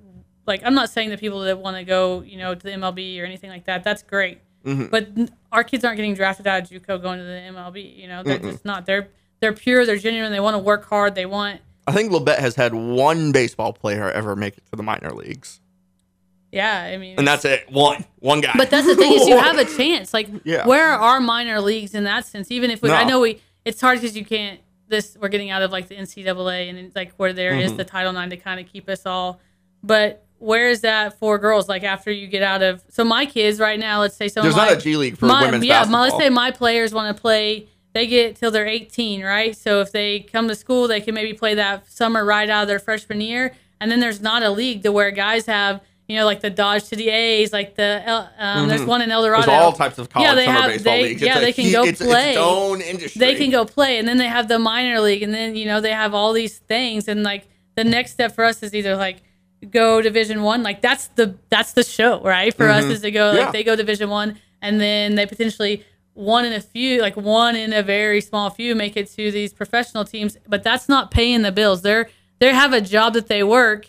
Like 0.46 0.62
I'm 0.64 0.74
not 0.74 0.90
saying 0.90 1.10
the 1.10 1.18
people 1.18 1.40
that 1.40 1.58
want 1.58 1.76
to 1.76 1.84
go, 1.84 2.22
you 2.22 2.38
know, 2.38 2.54
to 2.54 2.62
the 2.62 2.70
MLB 2.70 3.20
or 3.20 3.24
anything 3.24 3.50
like 3.50 3.64
that. 3.64 3.84
That's 3.84 4.02
great. 4.02 4.40
Mm-hmm. 4.64 4.86
But 4.86 5.30
our 5.52 5.62
kids 5.62 5.84
aren't 5.84 5.96
getting 5.96 6.14
drafted 6.14 6.46
out 6.46 6.62
of 6.62 6.70
JUCO 6.70 7.00
going 7.00 7.18
to 7.18 7.24
the 7.24 7.30
MLB. 7.30 7.96
You 7.96 8.08
know, 8.08 8.22
they're 8.22 8.38
just 8.38 8.64
not. 8.64 8.86
They're 8.86 9.08
they're 9.44 9.52
pure. 9.52 9.84
They're 9.84 9.98
genuine. 9.98 10.32
They 10.32 10.40
want 10.40 10.54
to 10.54 10.58
work 10.58 10.88
hard. 10.88 11.14
They 11.14 11.26
want. 11.26 11.60
I 11.86 11.92
think 11.92 12.10
Labette 12.10 12.38
has 12.38 12.54
had 12.54 12.72
one 12.72 13.30
baseball 13.30 13.74
player 13.74 14.10
ever 14.10 14.34
make 14.34 14.56
it 14.56 14.64
to 14.70 14.76
the 14.76 14.82
minor 14.82 15.10
leagues, 15.10 15.60
Yeah, 16.50 16.80
I 16.80 16.96
mean, 16.96 17.18
and 17.18 17.28
that's 17.28 17.44
it. 17.44 17.70
One, 17.70 18.04
one 18.20 18.40
guy. 18.40 18.52
But 18.56 18.70
that's 18.70 18.86
the 18.86 18.96
thing 18.96 19.12
is 19.12 19.28
you 19.28 19.36
have 19.36 19.58
a 19.58 19.64
chance. 19.76 20.14
Like, 20.14 20.28
Yeah. 20.44 20.66
where 20.66 20.88
are 20.88 21.20
minor 21.20 21.60
leagues 21.60 21.94
in 21.94 22.04
that 22.04 22.24
sense? 22.24 22.50
Even 22.50 22.70
if 22.70 22.80
we, 22.80 22.90
I 22.90 23.04
know 23.04 23.20
we, 23.20 23.40
it's 23.66 23.80
hard 23.82 24.00
because 24.00 24.16
you 24.16 24.24
can't. 24.24 24.60
This 24.88 25.16
we're 25.20 25.28
getting 25.28 25.50
out 25.50 25.62
of 25.62 25.72
like 25.72 25.88
the 25.88 25.94
NCAA 25.96 26.68
and 26.70 26.92
like 26.94 27.12
where 27.16 27.32
there 27.34 27.54
is 27.54 27.68
Mm-hmm. 27.68 27.76
the 27.78 27.84
Title 27.84 28.16
IX 28.16 28.30
to 28.30 28.36
kind 28.38 28.60
of 28.60 28.66
keep 28.70 28.88
us 28.88 29.04
all. 29.06 29.40
But 29.82 30.24
where 30.38 30.68
is 30.68 30.82
that 30.82 31.18
for 31.18 31.38
girls? 31.38 31.68
Like 31.68 31.82
after 31.84 32.10
you 32.10 32.26
get 32.28 32.42
out 32.42 32.62
of 32.62 32.82
so 32.88 33.02
my 33.04 33.24
kids 33.26 33.58
right 33.60 33.78
now, 33.80 34.00
let's 34.00 34.14
say 34.16 34.28
some 34.28 34.42
There's 34.42 34.56
my, 34.56 34.68
not 34.68 34.78
a 34.78 34.80
G 34.80 34.96
League 34.96 35.16
for 35.18 35.26
my, 35.26 35.44
women's 35.44 35.64
yeah, 35.64 35.80
basketball. 35.80 36.00
my, 36.00 36.04
let's 36.08 36.16
say 36.18 36.28
my 36.30 36.50
players 36.50 36.92
want 36.94 37.14
to 37.16 37.20
play. 37.20 37.66
They 37.94 38.06
get 38.06 38.36
till 38.36 38.50
they're 38.50 38.66
18, 38.66 39.22
right? 39.24 39.56
So 39.56 39.80
if 39.80 39.92
they 39.92 40.20
come 40.20 40.48
to 40.48 40.54
school, 40.54 40.88
they 40.88 41.00
can 41.00 41.14
maybe 41.14 41.32
play 41.32 41.54
that 41.54 41.90
summer 41.90 42.24
right 42.24 42.50
out 42.50 42.62
of 42.62 42.68
their 42.68 42.80
freshman 42.80 43.20
year, 43.20 43.54
and 43.80 43.90
then 43.90 44.00
there's 44.00 44.20
not 44.20 44.42
a 44.42 44.50
league 44.50 44.82
to 44.82 44.90
where 44.92 45.10
guys 45.12 45.46
have, 45.46 45.80
you 46.08 46.16
know, 46.16 46.24
like 46.26 46.40
the 46.40 46.50
Dodge 46.50 46.84
to 46.88 46.96
the 46.96 47.08
A's, 47.08 47.52
like 47.52 47.76
the 47.76 48.28
um, 48.36 48.66
there's 48.68 48.84
one 48.84 49.00
in 49.00 49.10
El 49.12 49.22
Dorado. 49.22 49.42
Mm-hmm. 49.42 49.50
There's 49.50 49.62
all 49.62 49.72
types 49.72 49.98
of 49.98 50.10
college 50.10 50.26
Yeah, 50.28 50.34
they 50.34 50.44
summer 50.46 50.58
have- 50.60 50.70
baseball 50.72 50.92
they- 50.96 51.02
leagues. 51.04 51.22
yeah, 51.22 51.38
they 51.40 51.52
can 51.52 51.64
hu- 51.66 51.72
go 51.72 51.84
it's, 51.84 52.02
play. 52.02 52.28
It's 52.30 52.36
its 52.36 52.38
own 52.38 52.80
industry. 52.80 53.18
they 53.20 53.34
can 53.36 53.50
go 53.50 53.64
play, 53.64 53.98
and 53.98 54.06
then 54.08 54.18
they 54.18 54.26
have 54.26 54.48
the 54.48 54.58
minor 54.58 55.00
league, 55.00 55.22
and 55.22 55.32
then 55.32 55.54
you 55.56 55.64
know 55.66 55.80
they 55.80 55.92
have 55.92 56.14
all 56.14 56.32
these 56.32 56.58
things, 56.58 57.06
and 57.08 57.22
like 57.22 57.46
the 57.76 57.84
next 57.84 58.10
step 58.12 58.34
for 58.34 58.44
us 58.44 58.62
is 58.64 58.74
either 58.74 58.96
like 58.96 59.18
go 59.70 60.02
Division 60.02 60.42
One, 60.42 60.62
like 60.64 60.82
that's 60.82 61.06
the 61.14 61.36
that's 61.48 61.72
the 61.74 61.84
show, 61.84 62.20
right? 62.22 62.52
For 62.52 62.68
us 62.68 62.84
is 62.84 63.02
to 63.02 63.10
go 63.12 63.20
Mm-hmm. 63.28 63.36
Yeah. 63.38 63.44
like 63.44 63.52
they 63.52 63.62
go 63.64 63.76
Division 63.76 64.10
One, 64.10 64.38
and 64.60 64.80
then 64.80 65.14
they 65.14 65.26
potentially 65.26 65.84
one 66.14 66.44
in 66.44 66.52
a 66.52 66.60
few, 66.60 67.00
like 67.02 67.16
one 67.16 67.56
in 67.56 67.72
a 67.72 67.82
very 67.82 68.20
small 68.20 68.50
few, 68.50 68.74
make 68.74 68.96
it 68.96 69.10
to 69.10 69.30
these 69.30 69.52
professional 69.52 70.04
teams, 70.04 70.36
but 70.48 70.62
that's 70.62 70.88
not 70.88 71.10
paying 71.10 71.42
the 71.42 71.52
bills. 71.52 71.82
They're 71.82 72.08
they 72.38 72.52
have 72.52 72.72
a 72.72 72.80
job 72.80 73.14
that 73.14 73.28
they 73.28 73.42
work 73.42 73.86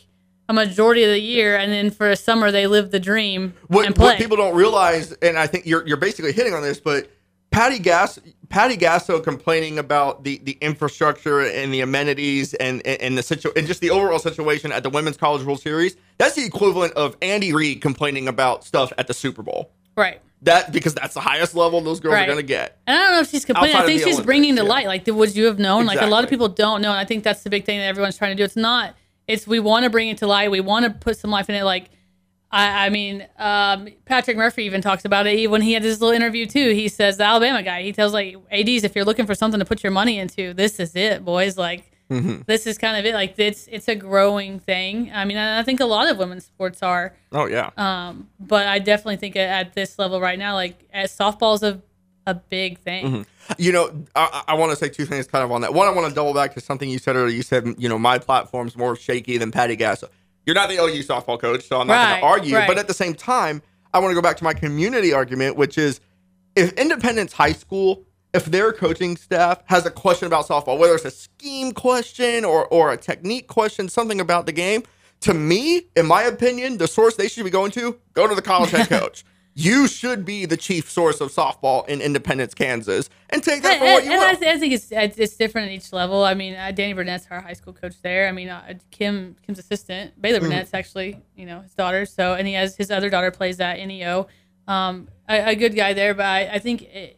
a 0.47 0.53
majority 0.53 1.03
of 1.03 1.09
the 1.09 1.19
year, 1.19 1.57
and 1.57 1.71
then 1.71 1.89
for 1.89 2.09
a 2.09 2.15
summer 2.15 2.51
they 2.51 2.67
live 2.67 2.91
the 2.91 2.99
dream 2.99 3.53
What, 3.67 3.85
and 3.85 3.95
play. 3.95 4.05
what 4.05 4.17
people 4.17 4.37
don't 4.37 4.55
realize, 4.55 5.11
and 5.13 5.37
I 5.37 5.47
think 5.47 5.65
you're 5.65 5.87
you're 5.87 5.97
basically 5.97 6.33
hitting 6.33 6.53
on 6.53 6.61
this, 6.61 6.79
but 6.79 7.09
Patty 7.51 7.79
Gas, 7.79 8.19
Patty 8.49 8.75
Gasso 8.75 9.23
complaining 9.23 9.79
about 9.79 10.23
the, 10.23 10.39
the 10.39 10.57
infrastructure 10.61 11.41
and 11.41 11.73
the 11.73 11.81
amenities 11.81 12.53
and 12.55 12.85
and, 12.85 13.01
and 13.01 13.17
the 13.17 13.23
situ 13.23 13.51
and 13.55 13.65
just 13.65 13.81
the 13.81 13.89
overall 13.91 14.19
situation 14.19 14.71
at 14.71 14.83
the 14.83 14.89
Women's 14.89 15.17
College 15.17 15.43
World 15.43 15.61
Series. 15.61 15.95
That's 16.17 16.35
the 16.35 16.45
equivalent 16.45 16.93
of 16.93 17.15
Andy 17.21 17.53
Reid 17.53 17.81
complaining 17.81 18.27
about 18.27 18.63
stuff 18.63 18.91
at 18.97 19.07
the 19.07 19.13
Super 19.13 19.41
Bowl. 19.41 19.71
right. 19.95 20.21
That 20.45 20.71
because 20.71 20.93
that's 20.93 21.13
the 21.13 21.19
highest 21.19 21.55
level 21.55 21.81
those 21.81 21.99
girls 21.99 22.13
Right. 22.13 22.23
are 22.23 22.25
going 22.25 22.37
to 22.37 22.43
get. 22.43 22.79
And 22.87 22.97
I 22.97 23.03
don't 23.03 23.11
know 23.13 23.19
if 23.21 23.29
she's 23.29 23.45
complaining. 23.45 23.75
I 23.75 23.85
think 23.85 23.99
she's 23.99 24.05
Olympics, 24.05 24.25
bringing 24.25 24.55
to 24.55 24.63
yeah. 24.63 24.69
light, 24.69 24.87
like, 24.87 25.05
would 25.05 25.35
you 25.35 25.45
have 25.45 25.59
known? 25.59 25.85
Like, 25.85 26.01
a 26.01 26.05
lot 26.07 26.23
of 26.23 26.29
people 26.29 26.47
don't 26.47 26.81
know. 26.81 26.91
And 26.91 26.99
I 26.99 27.05
think 27.05 27.23
that's 27.23 27.43
the 27.43 27.49
big 27.49 27.65
thing 27.65 27.79
that 27.79 27.85
everyone's 27.85 28.17
trying 28.17 28.31
to 28.31 28.35
do. 28.35 28.43
It's 28.43 28.55
not, 28.55 28.95
it's 29.27 29.45
we 29.45 29.59
want 29.59 29.83
to 29.83 29.89
bring 29.89 30.09
it 30.09 30.17
to 30.19 30.27
light. 30.27 30.51
We 30.51 30.61
want 30.61 30.85
to 30.85 30.91
put 30.91 31.17
some 31.17 31.31
life 31.31 31.49
in 31.49 31.55
it. 31.55 31.63
Like, 31.63 31.89
I, 32.51 32.85
I 32.85 32.89
mean, 32.89 33.27
um, 33.37 33.89
Patrick 34.05 34.37
Murphy 34.37 34.63
even 34.63 34.81
talks 34.81 35.03
about 35.03 35.27
it 35.27 35.37
he, 35.37 35.47
when 35.47 35.61
he 35.61 35.73
had 35.73 35.83
his 35.83 35.99
little 35.99 36.15
interview 36.15 36.45
too. 36.45 36.73
He 36.73 36.87
says 36.87 37.17
the 37.17 37.25
Alabama 37.25 37.61
guy. 37.63 37.81
He 37.81 37.91
tells 37.91 38.13
like 38.13 38.35
ads 38.51 38.83
if 38.83 38.95
you're 38.95 39.03
looking 39.03 39.25
for 39.25 39.35
something 39.35 39.59
to 39.59 39.65
put 39.65 39.83
your 39.83 39.91
money 39.91 40.19
into, 40.19 40.53
this 40.53 40.79
is 40.79 40.95
it, 40.95 41.25
boys. 41.25 41.57
Like 41.57 41.91
Mm-hmm. 42.09 42.41
this 42.45 42.67
is 42.67 42.77
kind 42.77 42.97
of 42.97 43.05
it. 43.05 43.13
Like 43.15 43.33
it's 43.37 43.67
it's 43.71 43.87
a 43.87 43.95
growing 43.95 44.59
thing. 44.59 45.11
I 45.13 45.25
mean, 45.25 45.37
I 45.37 45.63
think 45.63 45.79
a 45.79 45.85
lot 45.85 46.09
of 46.09 46.17
women's 46.17 46.45
sports 46.45 46.83
are. 46.83 47.15
Oh 47.31 47.47
yeah. 47.47 47.71
Um, 47.77 48.29
but 48.39 48.67
I 48.67 48.79
definitely 48.79 49.17
think 49.17 49.35
at- 49.35 49.49
at 49.67 49.73
this 49.73 49.97
level 49.97 50.21
right 50.21 50.37
now, 50.37 50.53
like 50.53 50.87
as 50.93 51.15
softball 51.17 51.55
is 51.55 51.63
a 51.63 51.81
a 52.27 52.33
big 52.33 52.79
thing. 52.79 53.05
Mm-hmm. 53.05 53.21
You 53.59 53.71
know, 53.71 54.03
I, 54.15 54.43
I 54.49 54.53
want 54.55 54.71
to 54.71 54.75
say 54.75 54.89
two 54.89 55.05
things 55.05 55.27
kind 55.27 55.43
of 55.43 55.51
on 55.51 55.61
that. 55.61 55.73
One, 55.73 55.87
I 55.87 55.91
want 55.91 56.09
to 56.09 56.13
double 56.15 56.33
back 56.33 56.53
to 56.55 56.59
something 56.61 56.89
you 56.89 56.97
said 56.97 57.15
earlier. 57.15 57.35
You 57.35 57.43
said, 57.43 57.75
you 57.77 57.87
know, 57.87 57.99
my 57.99 58.17
platform's 58.17 58.75
more 58.75 58.95
shaky 58.95 59.37
than 59.37 59.51
Patty 59.51 59.77
Gasso. 59.77 60.09
You're 60.45 60.55
not 60.55 60.69
the 60.69 60.75
OU 60.77 61.03
softball 61.03 61.39
coach, 61.39 61.67
so 61.67 61.79
I'm 61.79 61.85
not 61.87 62.07
going 62.09 62.19
to 62.21 62.25
argue. 62.25 62.55
right. 62.55 62.67
But 62.67 62.79
at 62.79 62.87
the 62.87 62.93
same 62.95 63.13
time, 63.13 63.61
I 63.93 63.99
want 63.99 64.09
to 64.11 64.15
go 64.15 64.21
back 64.23 64.37
to 64.37 64.43
my 64.43 64.53
community 64.55 65.13
argument, 65.13 65.55
which 65.55 65.77
is 65.77 65.99
if 66.55 66.71
Independence 66.73 67.31
High 67.33 67.51
School, 67.53 68.03
if 68.35 68.45
their 68.45 68.73
coaching 68.73 69.15
staff 69.15 69.63
has 69.65 69.85
a 69.85 69.91
question 69.91 70.27
about 70.27 70.45
softball, 70.45 70.77
whether 70.77 70.93
it's 70.93 71.05
a 71.05 71.11
scheme 71.11 71.71
question 71.71 72.43
or, 72.43 72.67
or 72.67 72.91
a 72.91 72.97
technique 72.97 73.47
question, 73.47 73.87
something 73.87 74.19
about 74.19 74.45
the 74.45 74.51
game, 74.51 74.83
to 75.21 75.33
me, 75.33 75.87
in 75.95 76.05
my 76.05 76.23
opinion, 76.23 76.77
the 76.77 76.87
source 76.87 77.15
they 77.15 77.29
should 77.29 77.45
be 77.45 77.49
going 77.49 77.71
to, 77.71 77.97
go 78.13 78.27
to 78.27 78.35
the 78.35 78.41
college 78.41 78.71
head 78.71 78.89
coach. 78.89 79.23
You 79.53 79.87
should 79.87 80.25
be 80.25 80.45
the 80.45 80.57
chief 80.57 80.91
source 80.91 81.21
of 81.21 81.31
softball 81.31 81.87
in 81.87 82.01
Independence, 82.01 82.53
Kansas, 82.53 83.09
and 83.29 83.41
take 83.41 83.63
that 83.63 83.79
for 83.79 83.85
what 83.85 84.03
you 84.03 84.11
and 84.11 84.19
will. 84.19 84.49
I, 84.49 84.51
I 84.51 84.57
think 84.57 84.73
it's 84.73 84.91
it's 84.91 85.37
different 85.37 85.69
at 85.69 85.73
each 85.73 85.93
level. 85.93 86.25
I 86.25 86.33
mean, 86.33 86.55
uh, 86.55 86.71
Danny 86.71 86.91
Burnett's 86.91 87.25
our 87.31 87.39
high 87.39 87.53
school 87.53 87.71
coach 87.71 87.93
there. 88.01 88.27
I 88.27 88.33
mean, 88.33 88.49
uh, 88.49 88.73
Kim 88.91 89.37
Kim's 89.45 89.57
assistant, 89.57 90.21
Baylor 90.21 90.39
Mm-hmm. 90.39 90.49
Burnett's 90.49 90.73
actually 90.73 91.21
you 91.37 91.45
know 91.45 91.61
his 91.61 91.73
daughter. 91.73 92.05
So 92.05 92.33
and 92.33 92.45
he 92.45 92.55
has 92.55 92.75
his 92.75 92.91
other 92.91 93.09
daughter 93.09 93.31
plays 93.31 93.61
at 93.61 93.77
NEO. 93.77 94.27
Um, 94.67 95.07
a, 95.29 95.51
a 95.51 95.55
good 95.55 95.73
guy 95.73 95.93
there, 95.93 96.13
but 96.13 96.25
I, 96.25 96.55
I 96.55 96.59
think 96.59 96.81
it, 96.81 97.17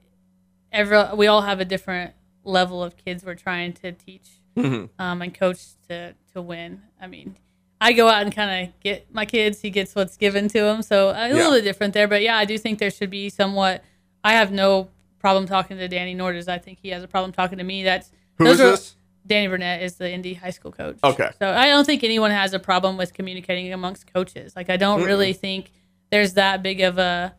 every 0.71 1.03
we 1.15 1.27
all 1.27 1.41
have 1.41 1.59
a 1.59 1.65
different 1.65 2.13
level 2.43 2.83
of 2.83 2.95
kids 2.97 3.23
we're 3.25 3.35
trying 3.35 3.73
to 3.73 3.91
teach 3.91 4.27
Mm-hmm. 4.57 4.85
um, 4.99 5.21
and 5.21 5.33
coach 5.35 5.59
to 5.87 6.15
to 6.33 6.41
win. 6.41 6.81
I 7.01 7.07
mean. 7.07 7.37
I 7.79 7.93
go 7.93 8.07
out 8.07 8.23
and 8.23 8.33
kind 8.33 8.67
of 8.69 8.79
get 8.79 9.13
my 9.13 9.23
kids. 9.25 9.61
He 9.61 9.69
gets 9.69 9.93
what's 9.93 10.17
given 10.17 10.47
to 10.47 10.65
him, 10.65 10.81
so 10.81 11.09
a 11.15 11.31
little 11.31 11.51
bit 11.51 11.63
different 11.63 11.93
there. 11.93 12.07
But 12.07 12.23
yeah, 12.23 12.35
I 12.35 12.43
do 12.45 12.57
think 12.57 12.79
there 12.79 12.89
should 12.89 13.11
be 13.11 13.29
somewhat. 13.29 13.83
I 14.23 14.33
have 14.33 14.51
no 14.51 14.89
problem 15.19 15.45
talking 15.45 15.77
to 15.77 15.87
Danny, 15.87 16.15
nor 16.15 16.33
does 16.33 16.47
I 16.47 16.57
think 16.57 16.79
he 16.81 16.89
has 16.89 17.03
a 17.03 17.07
problem 17.07 17.33
talking 17.33 17.59
to 17.59 17.63
me. 17.63 17.83
That's 17.83 18.09
Who 18.39 18.47
is 18.47 18.59
are- 18.59 18.71
this? 18.71 18.95
Danny 19.27 19.45
Burnett 19.47 19.83
is 19.83 19.95
the 19.97 20.09
Indy 20.11 20.33
high 20.33 20.49
school 20.49 20.71
coach. 20.71 20.97
Okay. 21.03 21.29
So 21.37 21.51
I 21.51 21.67
don't 21.67 21.85
think 21.85 22.03
anyone 22.03 22.31
has 22.31 22.53
a 22.53 22.59
problem 22.59 22.97
with 22.97 23.13
communicating 23.13 23.71
amongst 23.71 24.11
coaches. 24.11 24.55
Like 24.55 24.71
I 24.71 24.77
don't 24.77 25.03
really 25.03 25.33
think 25.33 25.69
there's 26.09 26.33
that 26.33 26.63
big 26.63 26.81
of 26.81 26.97
a 26.97 27.35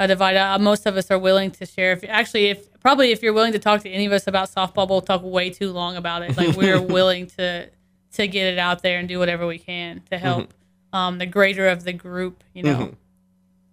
a 0.00 0.08
divide. 0.08 0.36
Uh, 0.36 0.58
most 0.58 0.86
of 0.86 0.96
us 0.96 1.10
are 1.10 1.18
willing 1.18 1.50
to 1.52 1.66
share. 1.66 1.92
If 1.92 2.04
actually, 2.04 2.46
if 2.46 2.80
probably 2.80 3.10
if 3.10 3.22
you're 3.22 3.32
willing 3.32 3.52
to 3.52 3.58
talk 3.58 3.82
to 3.82 3.90
any 3.90 4.06
of 4.06 4.12
us 4.12 4.26
about 4.26 4.50
softball, 4.50 4.88
we'll 4.88 5.00
talk 5.00 5.22
way 5.22 5.50
too 5.50 5.72
long 5.72 5.96
about 5.96 6.22
it. 6.22 6.36
Like 6.36 6.56
we're 6.56 6.80
willing 6.96 7.26
to 7.38 7.68
to 8.12 8.28
get 8.28 8.52
it 8.52 8.58
out 8.58 8.82
there 8.82 8.98
and 8.98 9.08
do 9.08 9.18
whatever 9.18 9.46
we 9.46 9.58
can 9.58 10.02
to 10.10 10.18
help 10.18 10.54
um, 10.92 11.18
the 11.18 11.26
greater 11.26 11.68
of 11.68 11.84
the 11.84 11.92
group. 11.92 12.42
You 12.54 12.62
know. 12.62 12.94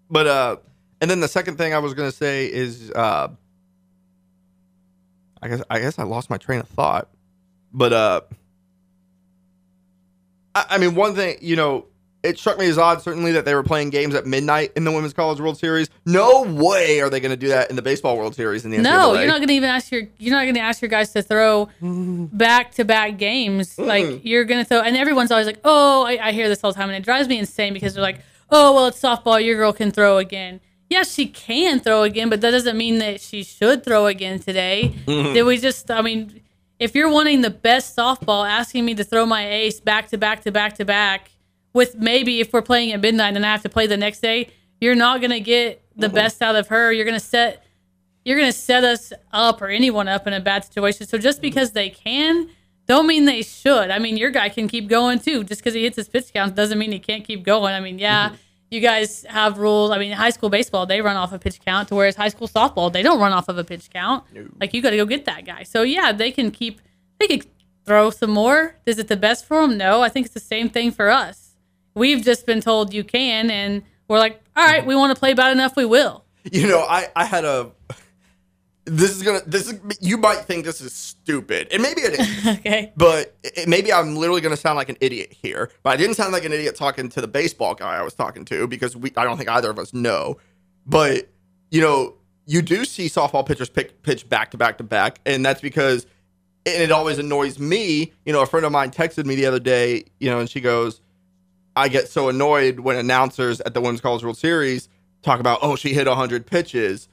But 0.10 0.28
uh, 0.28 0.56
and 1.02 1.10
then 1.10 1.20
the 1.20 1.28
second 1.28 1.58
thing 1.58 1.74
I 1.74 1.80
was 1.80 1.94
gonna 1.94 2.12
say 2.12 2.52
is 2.52 2.92
uh, 2.92 3.30
I 5.42 5.48
guess 5.48 5.62
I 5.70 5.80
guess 5.80 6.00
I 6.00 6.04
lost 6.04 6.30
my 6.30 6.38
train 6.38 6.60
of 6.60 6.68
thought. 6.68 7.10
But 7.72 7.94
uh, 7.94 8.22
I, 10.54 10.66
I 10.72 10.78
mean, 10.78 10.96
one 10.96 11.16
thing 11.16 11.38
you 11.42 11.56
know, 11.56 11.86
it 12.26 12.38
struck 12.40 12.58
me 12.58 12.68
as 12.68 12.78
odd 12.78 13.02
certainly 13.02 13.32
that 13.34 13.46
they 13.46 13.54
were 13.56 13.64
playing 13.64 13.90
games 13.92 14.16
at 14.16 14.26
midnight 14.26 14.72
in 14.76 14.84
the 14.84 14.92
Women's 14.92 15.14
College 15.14 15.40
World 15.40 15.58
Series. 15.58 15.90
No 16.06 16.42
way 16.44 17.00
are 17.02 17.10
they 17.10 17.20
going 17.20 17.32
to 17.32 17.38
do 17.38 17.48
that 17.50 17.70
in 17.70 17.76
the 17.76 17.82
Baseball 17.82 18.18
World 18.18 18.36
Series 18.36 18.66
in 18.66 18.72
the 18.72 18.78
No, 18.80 19.12
NCAA. 19.14 19.18
you're 19.20 19.28
not 19.28 19.38
going 19.38 19.48
to 19.48 19.54
even 19.54 19.70
ask 19.70 19.92
your 19.92 20.04
you're 20.18 20.32
not 20.34 20.44
going 20.44 20.56
to 20.56 20.62
ask 20.62 20.82
your 20.82 20.90
guys 20.90 21.12
to 21.14 21.22
throw 21.22 21.70
back 21.82 22.72
to 22.76 22.86
back 22.86 23.18
games. 23.18 23.76
Mm. 23.78 23.86
Like 23.86 24.26
you're 24.26 24.46
going 24.46 24.64
to 24.64 24.68
throw, 24.68 24.82
and 24.82 24.98
everyone's 24.98 25.32
always 25.32 25.48
like, 25.48 25.60
"Oh, 25.64 26.04
I, 26.06 26.28
I 26.28 26.32
hear 26.32 26.50
this 26.50 26.64
all 26.64 26.72
the 26.72 26.76
time," 26.78 26.90
and 26.90 26.98
it 26.98 27.04
drives 27.04 27.28
me 27.28 27.38
insane 27.38 27.74
because 27.74 27.94
they're 27.94 28.04
like, 28.04 28.20
"Oh, 28.50 28.74
well, 28.74 28.88
it's 28.88 29.00
softball. 29.02 29.44
Your 29.44 29.56
girl 29.56 29.74
can 29.74 29.92
throw 29.92 30.18
again." 30.18 30.60
Yes, 30.90 31.14
she 31.14 31.26
can 31.26 31.80
throw 31.80 32.04
again, 32.04 32.30
but 32.30 32.42
that 32.42 32.52
doesn't 32.52 32.78
mean 32.78 33.00
that 33.00 33.20
she 33.20 33.44
should 33.44 33.84
throw 33.84 34.06
again 34.06 34.40
today. 34.40 34.94
Mm. 35.08 35.34
Did 35.34 35.44
we 35.44 35.58
just? 35.58 35.90
I 35.90 36.02
mean, 36.02 36.42
if 36.80 36.94
you're 36.94 37.10
wanting 37.12 37.42
the 37.42 37.50
best 37.50 37.96
softball, 37.98 38.48
asking 38.48 38.86
me 38.86 38.94
to 38.96 39.04
throw 39.04 39.26
my 39.26 39.48
ace 39.50 39.80
back 39.80 40.10
to 40.10 40.18
back 40.18 40.42
to 40.44 40.52
back 40.52 40.76
to 40.76 40.86
back 40.86 41.32
with 41.76 41.96
maybe 41.96 42.40
if 42.40 42.54
we're 42.54 42.62
playing 42.62 42.94
at 42.94 43.02
midnight 43.02 43.36
and 43.36 43.46
I 43.46 43.52
have 43.52 43.62
to 43.64 43.70
play 43.70 43.86
the 43.86 43.98
next 43.98 44.22
day, 44.22 44.50
you're 44.80 44.96
not 44.96 45.20
going 45.20 45.32
to 45.32 45.42
get 45.42 45.84
the 45.96 46.08
mm-hmm. 46.08 46.16
best 46.16 46.42
out 46.42 46.56
of 46.56 46.70
her. 46.70 46.92
You're 46.92 47.06
going 47.06 47.20
to 47.20 47.26
set 47.26 47.64
you're 48.24 48.38
going 48.38 48.52
to 48.52 48.58
set 48.58 48.84
us 48.84 49.14
up 49.32 49.62
or 49.62 49.68
anyone 49.68 50.08
up 50.08 50.26
in 50.26 50.34
a 50.34 50.40
bad 50.40 50.64
situation. 50.66 51.06
So 51.06 51.20
just 51.20 51.38
mm-hmm. 51.38 51.44
because 51.44 51.74
they 51.74 51.92
can, 51.92 52.50
don't 52.88 53.06
mean 53.06 53.26
they 53.26 53.44
should. 53.44 53.92
I 53.92 54.00
mean, 54.00 54.18
your 54.18 54.32
guy 54.32 54.50
can 54.50 54.68
keep 54.68 54.88
going 54.88 55.20
too. 55.20 55.44
Just 55.44 55.62
because 55.62 55.76
he 55.76 55.84
hits 55.84 55.98
his 55.98 56.10
pitch 56.10 56.34
count 56.34 56.56
doesn't 56.56 56.80
mean 56.80 56.92
he 56.92 56.98
can't 56.98 57.24
keep 57.24 57.44
going. 57.44 57.74
I 57.74 57.82
mean, 57.82 58.00
yeah, 58.00 58.30
mm-hmm. 58.30 58.36
you 58.72 58.80
guys 58.80 59.24
have 59.30 59.60
rules. 59.60 59.92
I 59.92 60.00
mean, 60.00 60.14
high 60.14 60.32
school 60.32 60.50
baseball 60.50 60.88
they 60.88 61.02
run 61.02 61.18
off 61.18 61.34
a 61.34 61.40
pitch 61.40 61.60
count, 61.64 61.90
to 61.90 61.96
whereas 61.96 62.16
high 62.16 62.30
school 62.30 62.48
softball 62.48 62.92
they 62.92 63.04
don't 63.04 63.20
run 63.20 63.32
off 63.32 63.48
of 63.48 63.60
a 63.60 63.64
pitch 63.64 63.92
count. 63.92 64.24
Like 64.60 64.74
you 64.74 64.82
got 64.82 64.90
to 64.92 64.98
go 64.98 65.06
get 65.06 65.26
that 65.26 65.46
guy. 65.46 65.64
So 65.64 65.84
yeah, 65.84 66.12
they 66.12 66.32
can 66.32 66.50
keep. 66.52 66.82
They 67.20 67.28
could 67.28 67.46
throw 67.86 68.10
some 68.10 68.32
more. 68.32 68.76
Is 68.86 68.98
it 68.98 69.08
the 69.08 69.18
best 69.18 69.46
for 69.46 69.62
them? 69.62 69.78
No, 69.78 70.02
I 70.02 70.10
think 70.10 70.26
it's 70.26 70.34
the 70.34 70.40
same 70.40 70.70
thing 70.70 70.92
for 70.92 71.10
us. 71.10 71.45
We've 71.96 72.24
just 72.24 72.46
been 72.46 72.62
told 72.62 72.94
you 72.94 73.04
can, 73.04 73.50
and 73.50 73.82
we're 74.08 74.20
like, 74.20 74.42
all 74.56 74.66
right, 74.66 74.86
we 74.86 74.96
want 74.96 75.16
to 75.16 75.20
play 75.20 75.34
bad 75.34 75.52
enough, 75.52 75.76
we 75.76 75.86
will. 75.86 76.24
You 76.52 76.68
know, 76.68 76.82
I 76.82 77.08
I 77.16 77.26
had 77.26 77.46
a. 77.46 77.72
This 78.84 79.16
is 79.16 79.24
gonna. 79.24 79.42
This 79.48 79.68
is. 79.68 79.80
You 80.00 80.18
might 80.18 80.40
think 80.40 80.64
this 80.64 80.80
is 80.80 80.94
stupid, 80.94 81.70
and 81.72 81.82
maybe 81.82 82.02
it 82.02 82.20
is. 82.20 82.46
Okay. 82.60 82.92
but 82.96 83.36
it, 83.44 83.68
maybe 83.68 83.92
I'm 83.92 84.16
literally 84.16 84.42
to 84.42 84.58
sound 84.58 84.76
like 84.76 84.90
an 84.90 84.98
idiot 85.02 85.34
here. 85.34 85.72
But 85.82 85.92
I 85.92 85.98
didn't 85.98 86.16
sound 86.16 86.34
like 86.34 86.46
an 86.46 86.54
idiot 86.54 86.76
talking 86.76 87.10
to 87.10 87.22
the 87.22 87.28
baseball 87.28 87.74
guy 87.74 87.96
I 87.96 88.04
was 88.04 88.14
talking 88.14 88.46
to 88.46 88.68
because 88.68 88.96
we 88.96 89.12
I 89.18 89.24
don't 89.24 89.38
think 89.38 89.50
either 89.50 89.72
of 89.72 89.80
us 89.80 89.92
know. 89.94 90.38
But 90.86 91.30
you 91.72 91.82
know, 91.82 92.14
you 92.46 92.62
do 92.62 92.86
see 92.86 93.08
softball 93.08 93.46
pitchers 93.46 93.70
pick, 93.70 94.04
pitch 94.04 94.30
back 94.30 94.52
to 94.52 94.58
back 94.58 94.78
to 94.78 94.84
back, 94.84 95.20
and 95.26 95.44
that's 95.44 95.62
because 95.62 96.06
and 96.68 96.82
it 96.84 96.92
always 96.92 97.18
annoys 97.18 97.58
me. 97.58 98.14
You 98.26 98.34
know, 98.34 98.42
a 98.42 98.46
friend 98.46 98.66
of 98.66 98.72
mine 98.72 98.92
texted 98.92 99.26
me 99.26 99.36
the 99.36 99.48
other 99.48 99.60
day. 99.60 100.04
You 100.20 100.30
know, 100.30 100.40
and 100.40 100.50
she 100.50 100.62
goes, 100.62 101.02
"I 101.76 101.88
get 101.90 102.10
so 102.10 102.30
annoyed 102.30 102.80
when 102.80 102.96
announcers 102.98 103.62
at 103.62 103.74
the 103.74 103.82
Women's 103.82 104.02
College 104.02 104.24
World 104.24 104.38
Series 104.38 104.90
talk 105.22 105.40
about, 105.40 105.60
oh, 105.62 105.76
she 105.76 105.94
hit 105.94 106.08
100 106.08 106.46
pitches." 106.46 107.08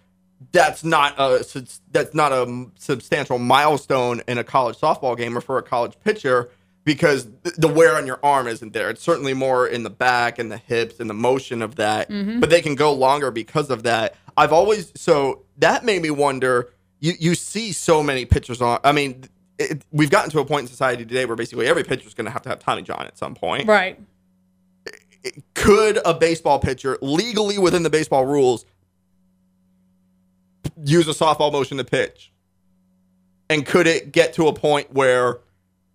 that's 0.51 0.83
not 0.83 1.15
a 1.19 1.45
that's 1.93 2.15
not 2.15 2.33
a 2.33 2.67
substantial 2.77 3.39
milestone 3.39 4.23
in 4.27 4.39
a 4.39 4.45
college 4.45 4.77
softball 4.77 5.17
game 5.17 5.37
or 5.39 5.41
for 5.41 5.59
a 5.59 5.63
college 5.63 5.97
pitcher 6.03 6.51
because 6.85 7.29
the 7.59 7.69
wear 7.69 7.97
on 7.97 8.07
your 8.07 8.19
arm 8.25 8.49
isn't 8.49 8.73
there. 8.73 8.91
It's 8.91 9.03
certainly 9.03 9.35
more 9.35 9.69
in 9.69 9.85
the 9.85 9.91
back 9.91 10.39
and 10.39 10.51
the 10.51 10.57
hips 10.57 10.99
and 10.99 11.09
the 11.09 11.15
motion 11.15 11.63
of 11.63 11.77
that, 11.77 12.11
mm-hmm. 12.11 12.41
but 12.41 12.51
they 12.51 12.61
can 12.61 12.75
go 12.75 12.93
longer 12.93 13.31
because 13.31 13.71
of 13.71 13.85
that. 13.85 14.17
I've 14.37 14.53
always 14.53 14.93
so 14.97 15.45
that 15.59 15.85
made 15.85 16.03
me 16.03 16.11
wonder. 16.11 16.71
You 16.99 17.13
you 17.19 17.35
see 17.35 17.73
so 17.73 18.03
many 18.03 18.25
pitchers 18.25 18.61
on. 18.61 18.81
I 18.85 18.93
mean, 18.93 19.25
it, 19.59 19.85
we've 19.93 20.11
gotten 20.11 20.31
to 20.31 20.41
a 20.41 20.45
point 20.45 20.63
in 20.63 20.69
society 20.69 21.05
today 21.05 21.25
where 21.25 21.37
basically 21.37 21.67
every 21.67 21.85
pitcher 21.85 22.07
is 22.07 22.15
going 22.15 22.25
to 22.27 22.31
have 22.31 22.43
to 22.43 22.49
have 22.49 22.59
Tommy 22.59 22.83
John 22.83 23.07
at 23.07 23.19
some 23.19 23.35
point 23.35 23.67
Right. 23.67 24.01
Could 25.55 25.99
a 26.05 26.15
baseball 26.15 26.59
pitcher 26.59 26.99
legally 27.01 27.59
within 27.59 27.83
the 27.83 27.91
baseball 27.91 28.25
rules 28.27 28.65
use 30.85 31.07
a 31.09 31.13
softball 31.13 31.53
motion 31.53 31.77
to 31.79 31.85
pitch? 31.85 32.33
And 33.51 33.67
could 33.67 33.87
it 33.87 34.13
get 34.13 34.33
to 34.35 34.49
a 34.49 34.53
point 34.53 34.93
where 34.93 35.41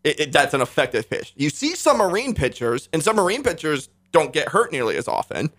it, 0.03 0.19
it- 0.19 0.31
that's 0.31 0.53
an 0.53 0.61
effective 0.61 1.09
pitch? 1.09 1.33
You 1.35 1.49
see 1.49 1.75
some 1.75 1.97
marine 1.97 2.33
pitchers, 2.33 2.87
and 2.93 3.01
some 3.03 3.15
marine 3.15 3.43
pitchers 3.43 3.89
don't 4.11 4.31
get 4.33 4.49
hurt 4.49 4.71
nearly 4.71 4.95
as 4.97 5.07
often. 5.07 5.49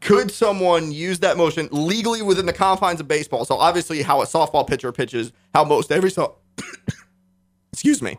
Could 0.00 0.30
someone 0.30 0.90
use 0.90 1.18
that 1.20 1.36
motion 1.36 1.68
legally 1.70 2.22
within 2.22 2.46
the 2.46 2.52
confines 2.52 3.00
of 3.00 3.08
baseball? 3.08 3.44
So 3.44 3.56
obviously, 3.56 4.02
how 4.02 4.22
a 4.22 4.26
softball 4.26 4.66
pitcher 4.66 4.90
pitches, 4.90 5.32
how 5.54 5.64
most 5.64 5.92
every 5.92 6.10
so, 6.10 6.36
excuse 7.72 8.00
me, 8.00 8.16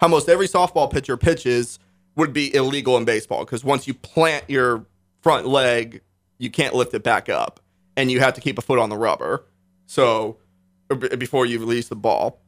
how 0.00 0.08
most 0.08 0.28
every 0.28 0.46
softball 0.46 0.90
pitcher 0.90 1.16
pitches 1.16 1.78
would 2.16 2.32
be 2.32 2.54
illegal 2.54 2.96
in 2.96 3.04
baseball 3.04 3.44
because 3.44 3.62
once 3.64 3.86
you 3.86 3.94
plant 3.94 4.44
your 4.48 4.84
front 5.22 5.46
leg, 5.46 6.00
you 6.38 6.50
can't 6.50 6.74
lift 6.74 6.92
it 6.94 7.02
back 7.02 7.28
up, 7.28 7.60
and 7.96 8.10
you 8.10 8.20
have 8.20 8.34
to 8.34 8.40
keep 8.40 8.58
a 8.58 8.62
foot 8.62 8.78
on 8.78 8.88
the 8.88 8.96
rubber. 8.96 9.44
So 9.86 10.38
b- 10.88 11.16
before 11.16 11.46
you 11.46 11.58
release 11.58 11.88
the 11.88 11.96
ball, 11.96 12.40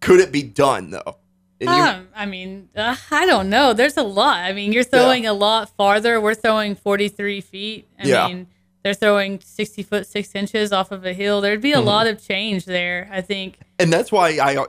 could 0.00 0.20
it 0.20 0.32
be 0.32 0.42
done 0.42 0.90
though? 0.90 1.16
You- 1.60 1.68
Um, 1.68 2.08
I 2.14 2.24
mean, 2.24 2.70
uh, 2.74 2.96
I 3.10 3.26
don't 3.26 3.50
know. 3.50 3.74
There's 3.74 3.98
a 3.98 4.02
lot. 4.02 4.38
I 4.38 4.52
mean, 4.54 4.72
you're 4.72 4.82
throwing 4.84 5.26
a 5.26 5.32
lot 5.34 5.68
farther. 5.76 6.18
We're 6.20 6.34
throwing 6.34 6.74
43 6.74 7.42
feet. 7.42 7.86
I 8.02 8.06
Yeah. 8.06 8.28
mean, 8.28 8.46
they're 8.82 8.94
throwing 8.94 9.40
60 9.44 9.82
foot 9.82 10.06
six 10.06 10.34
inches 10.34 10.72
off 10.72 10.90
of 10.90 11.04
a 11.04 11.12
hill. 11.12 11.42
There'd 11.42 11.60
be 11.60 11.72
a 11.72 11.76
Mm-hmm. 11.76 11.86
lot 11.86 12.06
of 12.06 12.26
change 12.26 12.64
there. 12.64 13.10
I 13.12 13.20
think. 13.20 13.58
and 13.78 13.92
that's 13.92 14.10
why 14.10 14.38
I, 14.42 14.64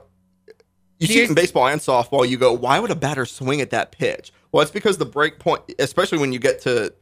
You 1.02 1.08
see 1.08 1.24
it 1.24 1.30
in 1.30 1.36
baseball 1.36 1.68
and 1.68 1.82
softball. 1.82 2.28
You 2.28 2.38
go, 2.38 2.54
why 2.54 2.80
would 2.80 2.92
a 2.92 2.96
batter 2.96 3.26
swing 3.26 3.60
at 3.60 3.72
that 3.72 3.92
pitch? 3.92 4.32
Well, 4.52 4.62
it's 4.62 4.72
because 4.72 4.98
the 4.98 5.06
break 5.06 5.40
point, 5.40 5.64
especially 5.80 6.20
when 6.20 6.32
you 6.32 6.38
get 6.38 6.62
to, 6.62 6.94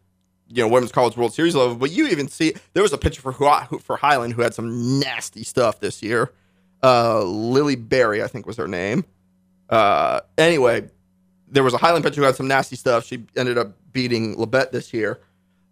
you 0.47 0.64
know, 0.64 0.70
women's 0.70 0.93
college 0.93 1.18
World 1.18 1.34
Series 1.34 1.54
level. 1.54 1.76
But 1.76 1.91
you 1.91 2.08
even 2.08 2.30
see 2.30 2.54
there 2.74 2.84
was 2.84 2.93
a 2.93 2.97
pitcher 2.97 3.22
for 3.22 3.34
for 3.34 3.97
Highland 3.97 4.34
who 4.34 4.41
had 4.41 4.54
some 4.54 5.00
nasty 5.00 5.43
stuff 5.43 5.82
this 5.82 6.02
year. 6.02 6.32
Uh, 6.82 7.24
Lily 7.24 7.76
Berry, 7.76 8.24
I 8.24 8.28
think 8.28 8.45
was 8.45 8.56
her 8.56 8.70
name. 8.70 9.04
Uh, 9.70 10.22
anyway, 10.38 10.88
there 11.50 11.64
was 11.64 11.74
a 11.74 11.78
Highland 11.78 12.06
pitcher 12.06 12.22
who 12.22 12.26
had 12.26 12.36
some 12.36 12.47
nasty 12.47 12.78
stuff. 12.78 13.06
She 13.06 13.26
ended 13.36 13.58
up 13.58 13.74
beating 13.91 14.36
Labette 14.38 14.72
this 14.72 14.93
year. 14.93 15.20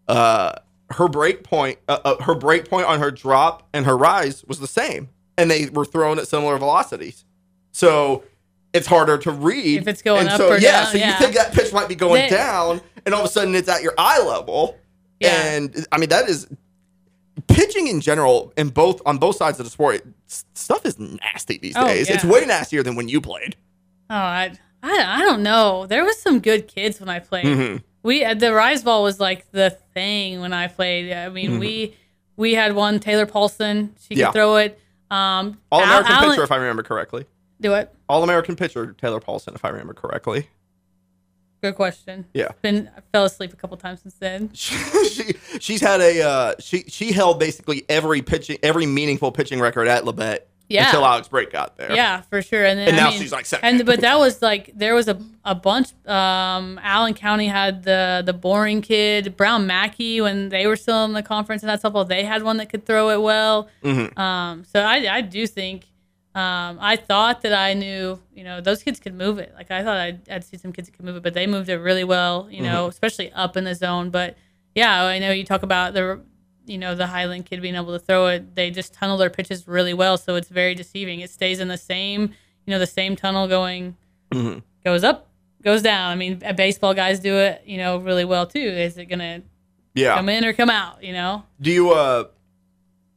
Uh, 0.07 0.53
her 0.89 1.07
break 1.07 1.43
point, 1.43 1.79
uh, 1.87 1.99
uh, 2.03 2.23
her 2.23 2.35
break 2.35 2.69
point 2.69 2.87
on 2.87 2.99
her 2.99 3.11
drop 3.11 3.67
and 3.73 3.85
her 3.85 3.97
rise 3.97 4.43
was 4.45 4.59
the 4.59 4.67
same, 4.67 5.09
and 5.37 5.49
they 5.49 5.67
were 5.69 5.85
thrown 5.85 6.19
at 6.19 6.27
similar 6.27 6.57
velocities. 6.57 7.23
So 7.77 8.23
it's 8.73 8.87
harder 8.87 9.17
to 9.19 9.31
read 9.31 9.81
if 9.81 9.87
it's 9.87 10.01
going 10.01 10.21
and 10.21 10.29
up 10.29 10.37
so, 10.37 10.49
or 10.49 10.57
yeah, 10.57 10.83
down. 10.83 10.91
So 10.91 10.97
yeah. 10.97 11.11
you 11.13 11.17
think 11.19 11.35
that 11.35 11.53
pitch 11.53 11.71
might 11.71 11.87
be 11.87 11.93
going 11.95 12.23
They- 12.23 12.35
down, 12.35 12.81
and 13.05 13.13
all 13.13 13.21
of 13.21 13.27
a 13.27 13.31
sudden 13.31 13.53
it's 13.53 13.69
at 13.69 13.83
your 13.83 13.93
eye 13.99 14.19
level. 14.23 14.77
Yeah. 15.19 15.29
And 15.53 15.85
I 15.91 15.97
mean 15.99 16.09
that 16.09 16.27
is 16.27 16.47
pitching 17.47 17.87
in 17.87 18.01
general, 18.01 18.51
in 18.57 18.69
both 18.69 19.01
on 19.05 19.17
both 19.19 19.35
sides 19.35 19.59
of 19.59 19.65
the 19.65 19.69
sport. 19.69 20.01
Stuff 20.27 20.85
is 20.85 20.97
nasty 20.99 21.57
these 21.57 21.75
Oh, 21.77 21.85
days. 21.87 22.09
It's 22.09 22.23
way 22.23 22.45
nastier 22.45 22.81
than 22.83 22.95
when 22.95 23.07
you 23.07 23.21
played. 23.21 23.55
Oh, 24.09 24.15
I, 24.15 24.53
I, 24.83 25.19
I 25.19 25.21
don't 25.21 25.43
know. 25.43 25.85
There 25.85 26.03
was 26.03 26.19
some 26.19 26.39
good 26.39 26.67
kids 26.67 26.99
when 26.99 27.09
I 27.09 27.19
played. 27.19 27.45
Mhm. 27.45 27.83
We 28.03 28.23
uh, 28.25 28.33
the 28.33 28.53
rise 28.53 28.83
ball 28.83 29.03
was 29.03 29.19
like 29.19 29.51
the 29.51 29.69
thing 29.93 30.39
when 30.41 30.53
I 30.53 30.67
played. 30.67 31.11
I 31.13 31.29
mean, 31.29 31.59
we 31.59 31.95
we 32.37 32.53
had 32.55 32.73
one 32.73 32.99
Taylor 32.99 33.25
Paulson. 33.25 33.93
She 34.01 34.15
could 34.15 34.17
Mm-hmm. 34.17 34.19
Yeah. 34.19 34.31
throw 34.31 34.55
it. 34.57 34.79
Um, 35.09 35.57
All 35.71 35.81
American 35.83 36.11
Al- 36.13 36.29
pitcher, 36.29 36.43
if 36.43 36.51
I 36.51 36.57
remember 36.57 36.83
correctly. 36.83 37.25
Do 37.59 37.73
it. 37.73 37.93
All 38.07 38.23
American 38.23 38.55
pitcher 38.55 38.93
Taylor 38.93 39.19
Paulson, 39.19 39.53
if 39.55 39.65
I 39.65 39.69
remember 39.69 39.93
correctly. 39.93 40.47
Good 41.61 41.75
question. 41.75 42.25
Yeah. 42.33 42.49
Been 42.61 42.89
I 42.95 43.01
fell 43.11 43.25
asleep 43.25 43.51
a 43.51 43.55
couple 43.55 43.77
times 43.77 44.01
since 44.01 44.13
then. 44.15 44.51
she 44.53 45.33
she's 45.59 45.81
had 45.81 46.01
a 46.01 46.21
uh, 46.21 46.53
she 46.59 46.83
she 46.87 47.11
held 47.11 47.39
basically 47.39 47.83
every 47.89 48.21
pitching 48.21 48.59
every 48.61 48.85
meaningful 48.85 49.31
pitching 49.31 49.59
record 49.59 49.87
at 49.87 50.03
Labette 50.03 50.41
Yeah. 50.69 50.85
until 50.85 51.03
Alex 51.03 51.29
Brake 51.29 51.51
got 51.51 51.75
there. 51.75 51.91
Yeah, 51.91 52.21
for 52.21 52.43
sure. 52.43 52.63
And 52.63 52.77
then 52.77 52.89
And 52.89 52.97
now 52.97 53.09
mean, 53.09 53.19
she's 53.19 53.31
like 53.31 53.47
second. 53.47 53.67
And 53.67 53.85
but 53.87 54.01
that 54.01 54.19
was 54.19 54.39
like 54.43 54.71
there 54.75 54.93
was 54.93 55.07
a, 55.07 55.19
a 55.43 55.55
bunch. 55.55 55.87
Um, 56.07 56.79
Allen 56.83 57.15
County 57.15 57.47
had 57.47 57.81
the 57.81 58.21
the 58.23 58.33
boring 58.33 58.83
kid 58.83 59.35
Brown 59.35 59.65
Mackey 59.65 60.21
when 60.21 60.49
they 60.49 60.67
were 60.67 60.75
still 60.75 61.05
in 61.05 61.13
the 61.13 61.23
conference 61.23 61.63
and 61.63 61.69
that 61.71 61.81
softball. 61.81 62.07
They 62.07 62.23
had 62.23 62.43
one 62.43 62.57
that 62.57 62.69
could 62.69 62.85
throw 62.85 63.09
it 63.09 63.21
well. 63.23 63.67
Mhm. 63.83 64.15
Um, 64.15 64.63
so 64.71 64.79
I 64.81 65.07
I 65.11 65.21
do 65.21 65.47
think. 65.47 65.87
Um, 66.37 66.77
I 66.79 66.95
thought 66.97 67.41
that 67.41 67.53
I 67.53 67.73
knew, 67.73 68.19
you 68.33 68.43
know, 68.43 68.61
those 68.61 68.83
kids 68.83 68.99
could 68.99 69.15
move 69.15 69.39
it. 69.39 69.51
Like 69.55 69.71
I 69.71 69.83
thought 69.83 69.97
I'd, 69.97 70.29
I'd 70.29 70.43
see 70.43 70.57
some 70.57 70.71
kids 70.71 70.87
that 70.87 70.95
could 70.95 71.05
move 71.05 71.15
it, 71.15 71.23
but 71.23 71.33
they 71.33 71.47
moved 71.47 71.67
it 71.69 71.77
really 71.77 72.03
well, 72.03 72.47
you 72.51 72.61
know, 72.61 72.85
especially 72.87 73.31
up 73.33 73.57
in 73.57 73.63
the 73.63 73.73
zone. 73.73 74.11
But 74.11 74.37
yeah, 74.75 75.03
I 75.03 75.17
know 75.17 75.31
you 75.31 75.43
talk 75.43 75.63
about 75.63 75.93
the, 75.95 76.21
you 76.65 76.77
know, 76.77 76.93
the 76.93 77.07
Highland 77.07 77.47
kid 77.47 77.61
being 77.61 77.75
able 77.75 77.93
to 77.97 77.99
throw 77.99 78.27
it. 78.27 78.55
They 78.55 78.69
just 78.69 78.93
tunnel 78.93 79.17
their 79.17 79.31
pitches 79.31 79.67
really 79.67 79.95
well, 79.95 80.15
so 80.17 80.35
it's 80.35 80.49
very 80.49 80.75
deceiving. 80.75 81.21
It 81.21 81.31
stays 81.31 81.59
in 81.59 81.69
the 81.69 81.77
same, 81.77 82.21
you 82.67 82.71
know, 82.71 82.77
the 82.77 82.85
same 82.85 83.15
tunnel 83.15 83.47
going, 83.47 83.95
Mhm. 84.31 84.61
goes 84.85 85.03
up, 85.03 85.29
goes 85.63 85.81
down. 85.81 86.11
I 86.11 86.15
mean, 86.15 86.43
uh, 86.45 86.53
baseball 86.53 86.93
guys 86.93 87.19
do 87.19 87.35
it, 87.37 87.63
you 87.65 87.77
know, 87.77 87.97
really 87.97 88.25
well 88.25 88.45
too. 88.45 88.59
Is 88.59 88.97
it 88.99 89.05
gonna 89.05 89.41
Yeah. 89.95 90.13
come 90.15 90.29
in 90.29 90.45
or 90.45 90.53
come 90.53 90.69
out? 90.69 91.03
You 91.03 91.13
know? 91.13 91.43
Do 91.59 91.71
you 91.71 91.91
uh 91.93 92.25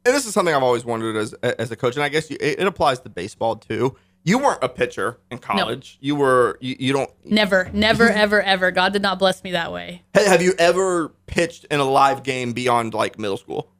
and 0.05 0.15
this 0.15 0.25
is 0.25 0.33
something 0.33 0.53
I've 0.53 0.63
always 0.63 0.83
wondered 0.85 1.15
as 1.15 1.33
as 1.43 1.71
a 1.71 1.75
coach 1.75 1.95
and 1.95 2.03
I 2.03 2.09
guess 2.09 2.29
you, 2.29 2.37
it, 2.39 2.59
it 2.59 2.67
applies 2.67 2.99
to 3.01 3.09
baseball 3.09 3.55
too. 3.55 3.95
You 4.23 4.37
weren't 4.37 4.63
a 4.63 4.69
pitcher 4.69 5.17
in 5.31 5.39
college. 5.39 5.97
You 5.99 6.15
were 6.15 6.57
you, 6.61 6.75
you 6.79 6.93
don't 6.93 7.09
Never, 7.25 7.69
never, 7.73 8.07
ever, 8.23 8.41
ever. 8.41 8.69
God 8.71 8.93
did 8.93 9.01
not 9.01 9.17
bless 9.19 9.43
me 9.43 9.51
that 9.51 9.71
way. 9.73 10.03
ha- 10.15 10.25
have 10.29 10.41
you 10.43 10.53
ever 10.59 11.09
pitched 11.27 11.65
in 11.71 11.79
a 11.79 11.83
live 11.85 12.21
game 12.23 12.53
beyond 12.53 12.93
like 12.93 13.17
middle 13.17 13.37
school? 13.37 13.71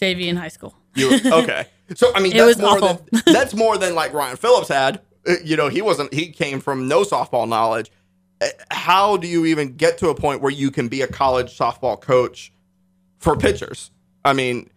JV 0.00 0.26
in 0.26 0.36
high 0.36 0.48
school. 0.48 0.74
You 0.94 1.18
okay. 1.26 1.66
So 1.94 2.12
I 2.14 2.20
mean 2.20 2.32
It 2.32 2.36
that's 2.38 2.56
was 2.56 2.58
more 2.58 2.78
awful. 2.90 3.06
than 3.12 3.22
that's 3.32 3.54
more 3.54 3.78
than 3.78 3.94
like 3.94 4.12
Ryan 4.12 4.36
Phillips 4.36 4.68
had. 4.68 5.00
Uh, 5.26 5.34
You 5.44 5.56
know, 5.56 5.68
he 5.68 5.82
wasn't 5.82 6.12
he 6.12 6.30
came 6.30 6.60
from 6.60 6.88
no 6.88 7.02
softball 7.02 7.48
knowledge. 7.48 7.90
Uh, 8.40 8.48
How 8.70 9.16
do 9.16 9.26
you 9.28 9.46
even 9.46 9.76
get 9.76 9.98
to 9.98 10.08
a 10.08 10.14
point 10.14 10.42
where 10.42 10.52
you 10.52 10.70
can 10.70 10.88
be 10.88 11.02
a 11.02 11.06
college 11.06 11.56
softball 11.56 12.00
coach 12.00 12.52
for 13.18 13.36
pitchers? 13.36 13.90
I 14.24 14.32
mean, 14.32 14.68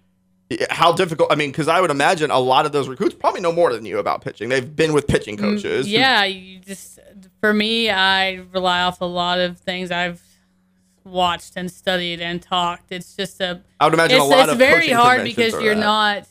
how 0.69 0.91
difficult? 0.93 1.31
I 1.31 1.35
mean, 1.35 1.51
because 1.51 1.67
I 1.67 1.79
would 1.79 1.91
imagine 1.91 2.31
a 2.31 2.39
lot 2.39 2.65
of 2.65 2.71
those 2.71 2.87
recruits 2.87 3.13
probably 3.15 3.41
know 3.41 3.51
more 3.51 3.71
than 3.71 3.85
you 3.85 3.99
about 3.99 4.21
pitching. 4.21 4.49
They've 4.49 4.75
been 4.75 4.93
with 4.93 5.07
pitching 5.07 5.37
coaches. 5.37 5.87
Mm, 5.87 5.91
Yeah, 5.91 6.23
you 6.25 6.59
just 6.59 6.99
for 7.39 7.53
me, 7.53 7.89
I 7.89 8.35
rely 8.53 8.81
off 8.81 9.01
a 9.01 9.05
lot 9.05 9.39
of 9.39 9.59
things 9.59 9.91
I've 9.91 10.21
watched 11.03 11.53
and 11.55 11.71
studied 11.71 12.19
and 12.21 12.41
talked. 12.41 12.91
It's 12.91 13.15
just 13.15 13.39
a 13.41 13.61
I 13.79 13.85
would 13.85 13.93
imagine 13.93 14.17
it's, 14.17 14.25
a 14.25 14.27
lot 14.27 14.39
of. 14.39 14.43
it's 14.45 14.51
of 14.53 14.57
very 14.59 14.89
hard 14.89 15.23
because 15.23 15.53
you're 15.61 15.75
that. 15.75 15.81
not 15.81 16.27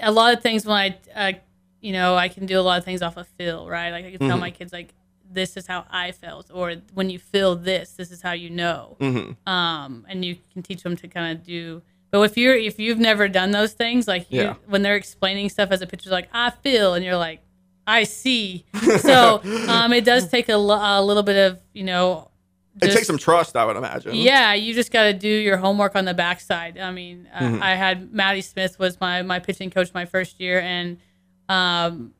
a 0.00 0.12
lot 0.12 0.32
of 0.32 0.42
things 0.42 0.64
when 0.64 0.76
I, 0.76 0.98
uh, 1.14 1.32
you 1.80 1.92
know, 1.92 2.14
I 2.14 2.28
can 2.28 2.46
do 2.46 2.58
a 2.58 2.62
lot 2.62 2.78
of 2.78 2.84
things 2.84 3.02
off 3.02 3.16
of 3.16 3.26
feel, 3.26 3.68
right? 3.68 3.90
Like 3.90 4.04
I 4.04 4.10
can 4.12 4.20
tell 4.28 4.36
Mhm. 4.36 4.40
my 4.40 4.50
kids 4.50 4.72
like 4.72 4.94
this 5.30 5.56
is 5.56 5.66
how 5.66 5.84
I 5.90 6.12
felt, 6.12 6.50
or 6.52 6.76
when 6.94 7.10
you 7.10 7.18
feel 7.18 7.54
this, 7.56 7.90
this 7.92 8.10
is 8.10 8.22
how 8.22 8.32
you 8.32 8.48
know. 8.48 8.96
Mhm. 9.00 9.36
Um, 9.46 10.06
and 10.08 10.24
you 10.24 10.36
can 10.52 10.62
teach 10.62 10.82
them 10.82 10.96
to 10.96 11.08
kind 11.08 11.36
of 11.36 11.44
do. 11.44 11.82
But 12.10 12.20
if 12.22 12.36
you're 12.36 12.56
if 12.56 12.78
you've 12.78 12.98
never 12.98 13.28
done 13.28 13.50
those 13.50 13.72
things, 13.74 14.08
like 14.08 14.30
you, 14.30 14.40
Yeah. 14.42 14.54
when 14.66 14.82
they're 14.82 14.96
explaining 14.96 15.48
stuff 15.50 15.70
as 15.70 15.82
a 15.82 15.86
pitcher, 15.86 16.10
like 16.10 16.28
I 16.32 16.50
feel, 16.50 16.94
and 16.94 17.04
you're 17.04 17.16
like 17.16 17.40
I 17.86 18.04
see. 18.04 18.64
So 19.00 19.40
um, 19.68 19.92
it 19.92 20.04
does 20.04 20.28
take 20.28 20.48
a, 20.48 20.54
a 20.54 21.02
little 21.02 21.22
bit 21.22 21.36
of 21.36 21.60
you 21.72 21.84
know. 21.84 22.30
It 22.80 22.92
takes 22.92 23.08
some 23.08 23.18
trust, 23.18 23.56
I 23.56 23.64
would 23.64 23.76
imagine. 23.76 24.14
yeah, 24.14 24.54
you 24.54 24.72
just 24.72 24.92
got 24.92 25.02
to 25.04 25.12
do 25.12 25.28
your 25.28 25.56
homework 25.56 25.96
on 25.96 26.04
the 26.04 26.14
backside. 26.14 26.78
I 26.78 26.92
mean, 26.92 27.28
uh, 27.34 27.40
Mhm. 27.40 27.60
I 27.60 27.74
had 27.74 28.12
Maddie 28.12 28.40
Smith 28.40 28.78
was 28.78 29.00
my 29.00 29.22
my 29.22 29.38
pitching 29.40 29.68
coach 29.70 29.92
my 29.92 30.04
first 30.04 30.38
year, 30.38 30.60
and 30.60 30.98
um, 31.48 32.12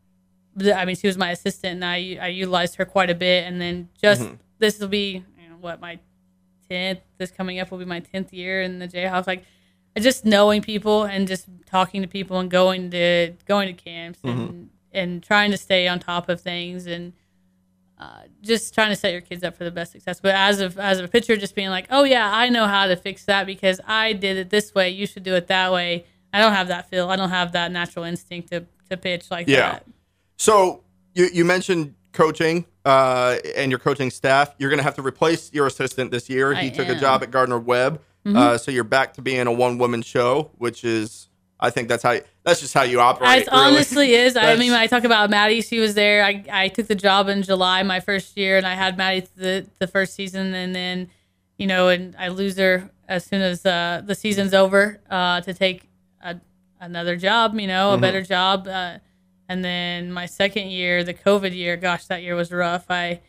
the- 0.57 0.77
I 0.77 0.85
mean, 0.85 0.97
she 0.97 1.07
was 1.07 1.17
my 1.17 1.31
assistant, 1.31 1.75
and 1.75 1.85
I 1.85 2.19
I 2.21 2.29
utilized 2.29 2.75
her 2.77 2.85
quite 2.85 3.09
a 3.11 3.15
bit. 3.15 3.45
And 3.47 3.61
then 3.61 3.89
just 4.03 4.23
Mhm. 4.23 4.39
this 4.59 4.81
will 4.81 4.89
be 4.89 5.25
you 5.41 5.49
know, 5.49 5.57
what 5.61 5.81
my 5.81 5.99
tenth. 6.69 7.01
This 7.19 7.31
coming 7.31 7.61
up 7.61 7.71
will 7.71 7.79
be 7.79 7.85
my 7.85 8.01
tenth 8.01 8.33
year 8.33 8.61
in 8.63 8.79
the 8.81 8.89
Jayhawks. 8.89 9.27
Like, 9.27 9.45
just 10.01 10.25
knowing 10.25 10.63
people 10.63 11.05
and 11.05 11.27
just 11.29 11.47
talking 11.67 12.03
to 12.03 12.09
people 12.09 12.39
and 12.39 12.51
going 12.51 12.91
to 12.91 13.33
going 13.47 13.67
to 13.69 13.73
camps 13.75 14.19
and 14.25 14.71
and 14.93 15.23
trying 15.23 15.51
to 15.51 15.57
stay 15.57 15.87
on 15.87 15.99
top 16.01 16.29
of 16.29 16.41
things 16.41 16.87
and 16.87 17.13
uh, 17.99 18.23
just 18.43 18.75
trying 18.75 18.91
to 18.91 18.97
set 18.97 19.13
your 19.13 19.21
kids 19.21 19.43
up 19.43 19.57
for 19.57 19.65
the 19.65 19.71
best 19.71 19.93
success. 19.93 20.21
But 20.21 20.35
as 20.35 20.61
of 20.61 20.79
as 20.79 21.01
a 21.01 21.09
pitcher, 21.09 21.37
just 21.37 21.55
being 21.55 21.71
like, 21.71 21.87
oh 21.91 22.05
yeah, 22.05 22.31
I 22.33 22.49
know 22.49 22.67
how 22.67 22.87
to 22.87 22.97
fix 22.97 23.25
that 23.25 23.45
because 23.47 23.81
I 23.87 24.13
did 24.13 24.37
it 24.37 24.51
this 24.51 24.75
way. 24.75 24.91
You 24.91 25.07
should 25.07 25.25
do 25.25 25.35
it 25.35 25.49
that 25.49 25.73
way. 25.73 26.05
I 26.33 26.41
don't 26.41 26.53
have 26.53 26.69
that 26.69 26.89
feel. 26.89 27.09
I 27.11 27.17
don't 27.17 27.31
have 27.31 27.53
that 27.53 27.73
natural 27.73 28.05
instinct 28.05 28.51
to, 28.51 28.67
to 28.91 28.97
pitch 28.97 29.31
like 29.31 29.49
Yeah. 29.49 29.73
that. 29.73 29.87
So 30.37 30.85
you 31.15 31.29
you 31.33 31.45
mentioned 31.45 31.95
coaching 32.13 32.67
uh, 32.85 33.37
and 33.57 33.71
your 33.71 33.79
coaching 33.79 34.11
staff. 34.11 34.55
You're 34.59 34.71
going 34.71 34.79
to 34.79 34.85
have 34.85 34.95
to 34.97 35.03
replace 35.03 35.53
your 35.53 35.67
assistant 35.67 36.11
this 36.11 36.29
year. 36.31 36.55
He 36.55 36.67
I 36.67 36.71
took 36.71 36.89
a. 36.89 36.93
Mm-hmm. 36.93 37.01
job 37.01 37.23
at 37.23 37.31
Gardner 37.31 37.59
Webb, 37.59 38.01
uh, 38.27 38.59
so 38.59 38.71
you're 38.71 38.85
back 38.85 39.15
to 39.15 39.23
being 39.23 39.47
a 39.47 39.53
one 39.53 39.79
woman 39.79 40.03
show, 40.03 40.51
which 40.59 40.85
is 40.85 41.29
I 41.61 41.71
think 41.71 41.89
that's 41.89 42.03
how 42.03 42.13
you, 42.13 42.23
that's 42.45 42.61
just 42.61 42.75
how 42.75 42.83
you 42.83 43.01
operate. 43.01 43.43
It 43.43 43.49
really. 43.51 43.65
honestly 43.75 44.15
is. 44.15 44.37
I 44.37 44.55
mean, 44.57 44.71
when 44.73 44.81
I 44.81 44.87
talk 44.87 45.05
about 45.05 45.29
Maddie, 45.31 45.61
she 45.63 45.81
was 45.81 45.95
there. 45.95 46.23
I, 46.25 46.45
I 46.51 46.69
took 46.69 46.87
the 46.87 46.95
job 46.95 47.29
in 47.29 47.43
July 47.43 47.83
my 47.83 48.01
first 48.01 48.37
year, 48.37 48.57
and 48.59 48.67
I 48.67 48.75
had 48.75 48.97
Maddie 48.97 49.27
the 49.37 49.67
the 49.79 49.87
first 49.87 50.15
season, 50.15 50.55
and 50.55 50.75
then 50.75 51.11
you 51.57 51.67
know, 51.67 51.89
and 51.89 52.15
I 52.19 52.29
lose 52.29 52.57
her 52.59 52.91
as 53.09 53.25
soon 53.25 53.41
as 53.41 53.65
uh, 53.67 54.03
the 54.05 54.15
season's 54.15 54.55
over 54.55 55.01
uh, 55.11 55.41
to 55.41 55.55
take 55.55 55.89
a, 56.23 56.37
another 56.81 57.17
job, 57.17 57.59
you 57.59 57.67
know, 57.67 57.91
a 57.91 57.93
Mm-hmm. 57.95 58.01
better 58.03 58.23
job. 58.23 58.69
Uh, 58.69 58.99
and 59.49 59.65
then 59.65 60.13
my 60.13 60.27
second 60.27 60.69
year, 60.69 61.03
the 61.03 61.15
COVID 61.15 61.55
year, 61.57 61.77
gosh, 61.79 62.05
that 62.07 62.23
year 62.23 62.37
was 62.37 62.53
rough. 62.53 62.85
I 62.91 63.21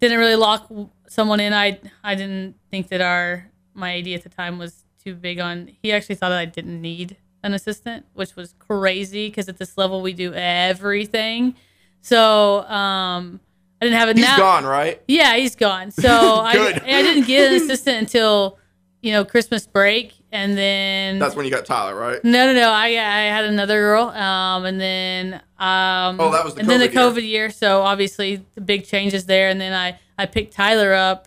didn't 0.00 0.18
really 0.18 0.36
lock 0.36 0.70
someone 1.08 1.40
in. 1.40 1.52
I 1.52 1.80
I 2.04 2.14
didn't 2.14 2.56
think 2.70 2.88
that 2.88 3.00
our 3.00 3.48
my 3.74 3.98
AD 3.98 4.08
at 4.08 4.22
the 4.22 4.28
time 4.28 4.58
was 4.58 4.84
too 5.02 5.14
big 5.14 5.40
on. 5.40 5.70
He 5.82 5.92
actually 5.92 6.14
thought 6.16 6.28
that 6.30 6.38
I 6.38 6.44
didn't 6.44 6.80
need 6.80 7.16
an 7.42 7.54
assistant, 7.54 8.06
which 8.14 8.36
was 8.36 8.54
crazy 8.58 9.28
because 9.28 9.48
at 9.48 9.58
this 9.58 9.76
level 9.76 10.00
we 10.02 10.12
do 10.12 10.32
everything. 10.34 11.54
So 12.00 12.62
um, 12.68 13.40
I 13.80 13.84
didn't 13.86 13.98
have 13.98 14.08
a 14.08 14.12
He's 14.14 14.22
now- 14.24 14.36
gone, 14.36 14.64
right? 14.64 15.00
yeah, 15.08 15.36
he's 15.36 15.56
gone. 15.56 15.90
So 15.90 16.08
I. 16.10 16.50
I 16.84 17.02
didn't 17.02 17.26
get 17.26 17.48
an 17.52 17.54
assistant 17.62 17.98
until 17.98 18.58
you 19.00 19.12
know 19.12 19.24
Christmas 19.24 19.66
break, 19.66 20.14
and 20.30 20.56
then 20.56 21.18
That's 21.18 21.34
when 21.34 21.44
you 21.44 21.50
got 21.50 21.64
Tyler, 21.66 21.94
right? 21.96 22.22
no, 22.24 22.46
no, 22.46 22.52
no. 22.54 22.70
I 22.70 22.86
I 22.86 23.22
had 23.30 23.44
another 23.44 23.80
girl, 23.80 24.04
um, 24.10 24.64
and 24.64 24.80
then 24.80 25.34
um, 25.58 26.20
Oh, 26.20 26.30
that 26.32 26.44
was 26.44 26.54
the 26.54 26.60
and 26.60 26.70
then 26.70 26.78
the 26.80 26.88
COVID 26.88 27.14
COVID 27.14 27.26
year. 27.28 27.50
So 27.50 27.82
obviously 27.82 28.44
the 28.54 28.60
big 28.60 28.84
changes 28.86 29.26
there, 29.26 29.48
and 29.48 29.60
then 29.60 29.72
I 29.72 29.98
I 30.18 30.26
picked 30.26 30.54
Tyler 30.54 30.92
up. 30.94 31.26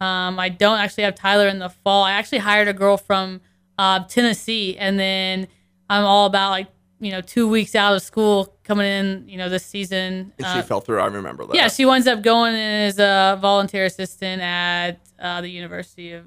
Um, 0.00 0.38
I 0.38 0.48
don't 0.48 0.78
actually 0.78 1.04
have 1.04 1.14
Tyler 1.14 1.48
in 1.48 1.58
the 1.58 1.68
fall. 1.68 2.04
I 2.04 2.12
actually 2.12 2.38
hired 2.38 2.68
a 2.68 2.72
girl 2.72 2.96
from 2.96 3.40
uh, 3.78 4.04
Tennessee, 4.04 4.76
and 4.78 4.98
then 4.98 5.46
I'm 5.88 6.04
all 6.04 6.26
about 6.26 6.50
like 6.50 6.68
you 7.00 7.10
know 7.12 7.20
two 7.20 7.48
weeks 7.48 7.74
out 7.74 7.94
of 7.94 8.02
school 8.02 8.54
coming 8.64 8.86
in 8.86 9.28
you 9.28 9.36
know 9.36 9.48
this 9.48 9.64
season. 9.64 10.32
And 10.38 10.46
Uh, 10.46 10.54
she 10.62 10.62
fell 10.66 10.80
through. 10.80 11.00
I 11.00 11.06
remember 11.06 11.44
that. 11.46 11.54
yeah, 11.54 11.68
she 11.68 11.84
winds 11.84 12.06
up 12.06 12.22
going 12.22 12.54
in 12.54 12.60
as 12.60 12.98
a 12.98 13.38
volunteer 13.40 13.84
assistant 13.84 14.40
at 14.42 15.00
uh, 15.18 15.40
the 15.42 15.48
University 15.48 16.12
of 16.12 16.24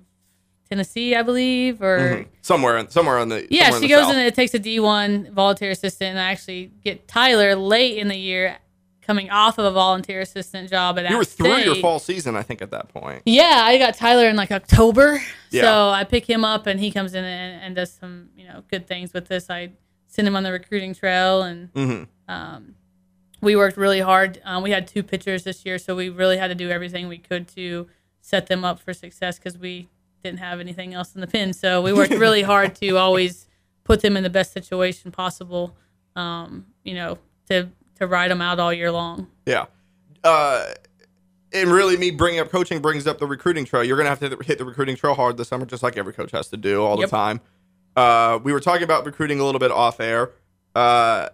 Tennessee, 0.69 1.15
I 1.15 1.21
believe, 1.23 1.81
or 1.81 1.97
Mhm. 1.97 2.27
somewhere, 2.41 2.77
in, 2.77 2.89
somewhere 2.89 3.17
on 3.17 3.29
the. 3.29 3.47
yeah, 3.49 3.71
she 3.79 3.87
goes 3.87 4.05
South. 4.05 4.13
and 4.13 4.21
it 4.21 4.33
takes 4.35 4.53
a 4.53 4.59
D 4.59 4.79
one 4.79 5.31
volunteer 5.33 5.71
assistant, 5.71 6.11
and 6.11 6.19
I 6.19 6.31
actually 6.31 6.71
get 6.83 7.07
Tyler 7.07 7.55
late 7.55 7.97
in 7.97 8.07
the 8.07 8.15
year 8.17 8.57
coming 9.05 9.29
off 9.29 9.57
of 9.57 9.65
a 9.65 9.71
volunteer 9.71 10.21
assistant 10.21 10.69
job 10.69 10.97
at 10.97 11.09
You 11.09 11.17
were 11.17 11.25
through 11.25 11.57
your 11.57 11.75
fall 11.75 11.99
season, 11.99 12.35
I 12.35 12.43
think, 12.43 12.61
at 12.61 12.71
that 12.71 12.89
point. 12.89 13.21
Yeah, 13.25 13.61
I 13.63 13.77
got 13.77 13.95
Tyler 13.95 14.27
in 14.27 14.35
like 14.35 14.51
October. 14.51 15.21
Yeah. 15.51 15.61
So 15.61 15.89
I 15.89 16.03
pick 16.03 16.27
him 16.27 16.43
up 16.43 16.65
and 16.65 16.79
he 16.79 16.91
comes 16.91 17.13
in 17.13 17.23
and, 17.23 17.61
and 17.61 17.75
does 17.75 17.91
some, 17.93 18.29
you 18.35 18.47
know, 18.47 18.63
good 18.69 18.87
things 18.87 19.13
with 19.13 19.27
this. 19.27 19.49
I 19.49 19.71
send 20.07 20.27
him 20.27 20.35
on 20.35 20.43
the 20.43 20.51
recruiting 20.51 20.93
trail 20.95 21.41
and 21.43 21.69
hmm 21.75 22.03
um, 22.27 22.75
we 23.41 23.55
worked 23.55 23.75
really 23.75 23.99
hard. 23.99 24.41
Um, 24.45 24.63
we 24.63 24.71
had 24.71 24.87
two 24.87 25.03
pitchers 25.03 25.43
this 25.43 25.65
year, 25.65 25.77
so 25.77 25.95
we 25.95 26.09
really 26.09 26.37
had 26.37 26.47
to 26.47 26.55
do 26.55 26.69
everything 26.69 27.09
we 27.09 27.17
could 27.17 27.47
to 27.49 27.87
set 28.21 28.47
them 28.47 28.63
up 28.63 28.79
for 28.79 28.93
success 28.93 29.37
because 29.37 29.57
we 29.57 29.89
didn't 30.23 30.39
have 30.39 30.61
anything 30.61 30.93
else 30.93 31.13
in 31.13 31.19
the 31.19 31.27
pen. 31.27 31.51
So 31.51 31.81
we 31.81 31.91
worked 31.91 32.13
really 32.13 32.41
hard 32.53 32.75
to 32.75 32.95
always 32.95 33.47
put 33.83 34.01
them 34.01 34.15
in 34.15 34.23
the 34.23 34.29
best 34.29 34.53
situation 34.53 35.11
possible, 35.11 35.75
um, 36.15 36.67
you 36.83 36.93
know, 36.93 37.17
to, 37.49 37.67
to 38.03 38.07
ride 38.07 38.31
them 38.31 38.41
out 38.41 38.59
all 38.59 38.71
year 38.73 38.91
long. 38.91 39.27
Yeah. 39.45 39.65
Uh, 40.23 40.65
and 41.51 41.69
really, 41.71 41.97
me 41.97 42.11
bringing 42.11 42.39
up 42.39 42.49
coaching 42.49 42.81
brings 42.81 43.05
up 43.07 43.19
the 43.19 43.27
recruiting 43.27 43.65
trail. 43.65 43.83
You're 43.83 43.97
going 43.97 44.05
to 44.05 44.09
have 44.09 44.19
to 44.37 44.43
hit 44.43 44.57
the 44.57 44.65
recruiting 44.65 44.95
trail 44.95 45.13
hard 45.13 45.37
this 45.37 45.47
summer, 45.49 45.65
just 45.65 45.83
like 45.83 45.97
every 45.97 46.13
coach 46.13 46.31
has 46.31 46.47
to 46.49 46.57
do 46.57 46.81
all 46.83 46.99
Yep. 46.99 47.09
the 47.09 47.15
time. 47.15 47.41
Uh, 47.95 48.39
we 48.43 48.51
were 48.53 48.59
talking 48.59 48.83
about 48.83 49.05
recruiting 49.05 49.39
a 49.39 49.43
little 49.45 49.59
bit 49.59 49.71
off 49.71 49.99
air. 49.99 50.31
Uh, 50.73 51.29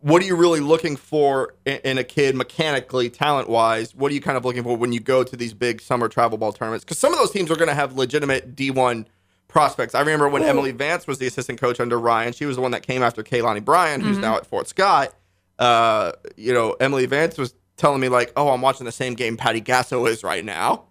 what 0.00 0.22
are 0.22 0.24
you 0.26 0.36
really 0.36 0.60
looking 0.60 0.96
for 0.96 1.54
in, 1.64 1.78
in 1.84 1.98
a 1.98 2.04
kid 2.04 2.34
mechanically, 2.36 3.08
talent 3.10 3.48
wise? 3.48 3.94
What 3.94 4.10
are 4.10 4.14
you 4.14 4.20
kind 4.20 4.36
of 4.36 4.44
looking 4.44 4.62
for 4.62 4.76
when 4.76 4.92
you 4.92 5.00
go 5.00 5.24
to 5.24 5.36
these 5.36 5.54
big 5.54 5.80
summer 5.80 6.08
travel 6.08 6.38
ball 6.38 6.52
tournaments? 6.52 6.84
Because 6.84 6.98
some 6.98 7.12
of 7.12 7.18
those 7.18 7.30
teams 7.30 7.50
are 7.50 7.56
going 7.56 7.68
to 7.68 7.74
have 7.74 7.96
legitimate 7.96 8.54
D1 8.54 9.06
prospects. 9.48 9.94
I 9.94 10.00
remember 10.00 10.28
when 10.28 10.42
Emily 10.42 10.72
Vance 10.72 11.06
was 11.06 11.18
the 11.18 11.26
assistant 11.26 11.60
coach 11.60 11.78
under 11.80 11.98
Ryan, 11.98 12.32
she 12.32 12.46
was 12.46 12.56
the 12.56 12.62
one 12.62 12.70
that 12.70 12.82
came 12.82 13.02
after 13.02 13.22
Kaylani 13.22 13.64
Bryan, 13.64 14.00
who's 14.00 14.18
now 14.18 14.36
at 14.36 14.46
Fort 14.46 14.66
Scott. 14.68 15.12
Uh, 15.58 16.12
you 16.36 16.52
know, 16.52 16.72
Emily 16.80 17.06
Vance 17.06 17.38
was 17.38 17.54
telling 17.76 18.00
me, 18.00 18.08
like, 18.08 18.32
oh, 18.36 18.48
I'm 18.50 18.60
watching 18.60 18.84
the 18.86 18.92
same 18.92 19.14
game 19.14 19.36
Patty 19.36 19.60
Gasso 19.60 20.08
is 20.08 20.22
right 20.24 20.44
now. 20.44 20.84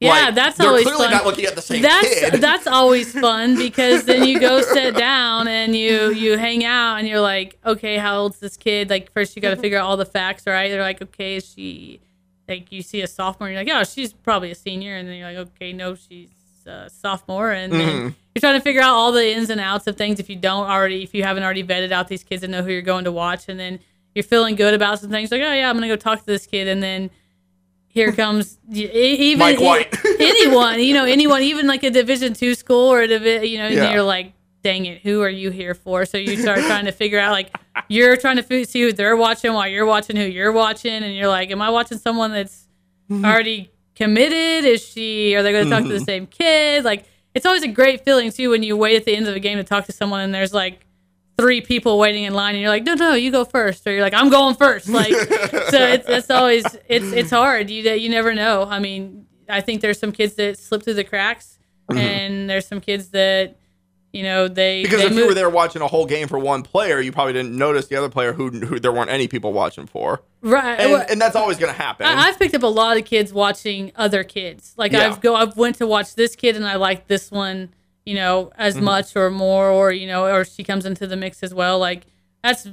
Yeah, 0.00 0.08
Like, 0.26 0.34
that's 0.34 0.58
always 0.60 0.84
clearly 0.84 1.04
fun. 1.04 1.10
not 1.12 1.26
looking 1.26 1.44
at 1.44 1.54
the 1.54 1.60
same 1.60 1.82
that's 1.82 2.08
kid. 2.08 2.32
that's 2.40 2.66
always 2.66 3.12
fun 3.12 3.56
because 3.58 4.04
then 4.06 4.24
you 4.24 4.40
go 4.40 4.62
sit 4.62 4.96
down 4.96 5.46
and 5.46 5.76
you 5.76 6.10
you 6.12 6.38
hang 6.38 6.64
out 6.64 6.96
and 6.96 7.06
you're 7.06 7.20
like, 7.20 7.58
okay, 7.66 7.98
how 7.98 8.18
old's 8.20 8.38
this 8.38 8.56
kid? 8.56 8.88
Like 8.88 9.12
first 9.12 9.36
you 9.36 9.42
got 9.42 9.50
to 9.50 9.56
Mm-hmm. 9.56 9.62
figure 9.62 9.78
out 9.78 9.84
all 9.86 9.98
the 9.98 10.06
facts, 10.06 10.46
right? 10.46 10.68
They're 10.70 10.80
like, 10.80 11.02
okay, 11.02 11.36
is 11.36 11.46
she 11.46 12.00
like 12.48 12.72
you 12.72 12.80
see 12.80 13.02
a 13.02 13.06
sophomore, 13.06 13.50
you're 13.50 13.62
like, 13.62 13.68
oh, 13.70 13.84
she's 13.84 14.14
probably 14.14 14.50
a 14.50 14.54
senior, 14.54 14.96
and 14.96 15.06
then 15.06 15.16
you're 15.18 15.28
like, 15.28 15.48
okay, 15.54 15.72
no, 15.74 15.94
she's 15.94 16.30
a 16.66 16.88
sophomore, 16.88 17.50
and 17.50 17.72
Mhm. 17.74 18.14
you're 18.34 18.40
trying 18.40 18.58
to 18.58 18.62
figure 18.62 18.80
out 18.80 18.94
all 18.94 19.12
the 19.12 19.30
ins 19.34 19.50
and 19.50 19.60
outs 19.60 19.86
of 19.86 19.96
things 19.96 20.18
if 20.18 20.30
you 20.30 20.36
don't 20.36 20.66
already 20.68 21.02
if 21.02 21.12
you 21.14 21.22
haven't 21.24 21.42
already 21.42 21.62
vetted 21.62 21.92
out 21.92 22.08
these 22.08 22.24
kids 22.24 22.42
and 22.42 22.50
know 22.52 22.62
who 22.62 22.72
you're 22.72 22.80
going 22.80 23.04
to 23.04 23.12
watch, 23.12 23.50
and 23.50 23.60
then 23.60 23.78
you're 24.14 24.24
feeling 24.24 24.56
good 24.56 24.74
about 24.74 24.98
some 24.98 25.10
things 25.10 25.30
like, 25.30 25.42
oh 25.42 25.52
yeah, 25.52 25.68
I'm 25.68 25.76
gonna 25.76 25.88
go 25.88 25.96
talk 25.96 26.20
to 26.20 26.26
this 26.26 26.46
kid, 26.46 26.68
and 26.68 26.82
then 26.82 27.10
here 27.86 28.12
comes 28.12 28.58
even 28.72 29.38
Mike 29.38 29.60
White. 29.60 29.94
anyone, 30.20 30.80
you 30.80 30.94
know, 30.94 31.04
anyone, 31.04 31.42
even 31.42 31.66
like 31.66 31.82
a 31.82 31.90
Division 31.90 32.32
two 32.34 32.54
school 32.54 32.92
or 32.92 33.02
a 33.02 33.08
divi- 33.08 33.48
you 33.48 33.58
know, 33.58 33.66
and 33.66 33.74
Yeah. 33.74 33.92
you're 33.92 34.02
like, 34.02 34.32
dang 34.62 34.86
it, 34.86 35.02
who 35.02 35.22
are 35.22 35.28
you 35.28 35.50
here 35.50 35.74
for? 35.74 36.04
So 36.04 36.18
you 36.18 36.36
start 36.36 36.60
trying 36.60 36.84
to 36.84 36.92
figure 36.92 37.18
out 37.18 37.32
like 37.32 37.54
you're 37.88 38.16
trying 38.16 38.36
to 38.36 38.64
see 38.66 38.82
who 38.82 38.92
they're 38.92 39.16
watching 39.16 39.52
while 39.52 39.68
you're 39.68 39.86
watching 39.86 40.16
who 40.16 40.24
you're 40.24 40.52
watching, 40.52 41.02
and 41.02 41.14
you're 41.14 41.28
like, 41.28 41.50
am 41.50 41.62
I 41.62 41.70
watching 41.70 41.98
someone 41.98 42.32
that's 42.32 42.68
mm-hmm. 43.10 43.24
already 43.24 43.70
committed? 43.94 44.64
Is 44.64 44.86
she? 44.86 45.34
Are 45.34 45.42
they 45.42 45.52
going 45.52 45.64
to 45.64 45.70
talk 45.70 45.82
to 45.82 45.88
the 45.88 45.94
mm-hmm. 45.96 46.04
same 46.04 46.26
kid? 46.26 46.84
Like, 46.84 47.04
it's 47.34 47.46
always 47.46 47.62
a 47.62 47.68
great 47.68 48.04
feeling 48.04 48.30
too 48.32 48.50
when 48.50 48.62
you 48.62 48.76
wait 48.76 48.96
at 48.96 49.04
the 49.04 49.14
end 49.14 49.28
of 49.28 49.34
the 49.34 49.40
game 49.40 49.58
to 49.58 49.64
talk 49.64 49.86
to 49.86 49.92
someone, 49.92 50.20
and 50.20 50.34
there's 50.34 50.52
like 50.52 50.86
three 51.40 51.60
people 51.60 51.98
waiting 51.98 52.24
in 52.24 52.34
line 52.34 52.54
and 52.54 52.60
you're 52.60 52.70
like 52.70 52.84
no 52.84 52.94
no 52.94 53.14
you 53.14 53.30
go 53.30 53.44
first 53.44 53.86
or 53.86 53.92
you're 53.92 54.02
like 54.02 54.14
i'm 54.14 54.30
going 54.30 54.54
first 54.54 54.88
like 54.88 55.12
so 55.12 55.78
it's, 55.86 56.08
it's 56.08 56.30
always 56.30 56.64
it's 56.88 57.12
it's 57.12 57.30
hard 57.30 57.70
you 57.70 57.82
you 57.92 58.08
never 58.08 58.34
know 58.34 58.64
i 58.64 58.78
mean 58.78 59.26
i 59.48 59.60
think 59.60 59.80
there's 59.80 59.98
some 59.98 60.12
kids 60.12 60.34
that 60.34 60.58
slip 60.58 60.82
through 60.82 60.94
the 60.94 61.04
cracks 61.04 61.58
mm-hmm. 61.90 61.98
and 61.98 62.50
there's 62.50 62.66
some 62.66 62.80
kids 62.80 63.08
that 63.08 63.56
you 64.12 64.22
know 64.22 64.48
they 64.48 64.82
because 64.82 65.00
they 65.00 65.06
if 65.06 65.12
you 65.12 65.26
were 65.26 65.34
there 65.34 65.50
watching 65.50 65.82
a 65.82 65.86
whole 65.86 66.06
game 66.06 66.26
for 66.26 66.38
one 66.38 66.62
player, 66.62 67.00
you 67.00 67.12
probably 67.12 67.32
didn't 67.32 67.56
notice 67.56 67.86
the 67.86 67.96
other 67.96 68.08
player 68.08 68.32
who, 68.32 68.50
who 68.50 68.80
there 68.80 68.92
weren't 68.92 69.10
any 69.10 69.28
people 69.28 69.52
watching 69.52 69.86
for. 69.86 70.22
right 70.42 70.80
And, 70.80 70.92
well, 70.92 71.06
and 71.08 71.20
that's 71.20 71.36
always 71.36 71.58
going 71.58 71.72
to 71.72 71.80
happen. 71.80 72.06
I, 72.06 72.28
I've 72.28 72.38
picked 72.38 72.54
up 72.54 72.62
a 72.62 72.66
lot 72.66 72.96
of 72.96 73.04
kids 73.04 73.32
watching 73.32 73.92
other 73.94 74.24
kids. 74.24 74.74
Like 74.76 74.92
Yeah. 74.92 75.06
I've 75.06 75.20
go, 75.20 75.36
I've 75.36 75.56
went 75.56 75.76
to 75.76 75.86
watch 75.86 76.16
this 76.16 76.34
kid 76.34 76.56
and 76.56 76.66
I 76.66 76.74
like 76.74 77.06
this 77.06 77.30
one, 77.30 77.72
you 78.06 78.14
know, 78.14 78.50
as 78.56 78.74
Mm-hmm. 78.76 78.84
much 78.84 79.16
or 79.16 79.30
more, 79.30 79.68
or 79.70 79.92
you 79.92 80.06
know, 80.06 80.26
or 80.26 80.44
she 80.44 80.64
comes 80.64 80.84
into 80.86 81.06
the 81.06 81.16
mix 81.16 81.42
as 81.42 81.52
well. 81.54 81.78
Like 81.78 82.06
that's 82.42 82.64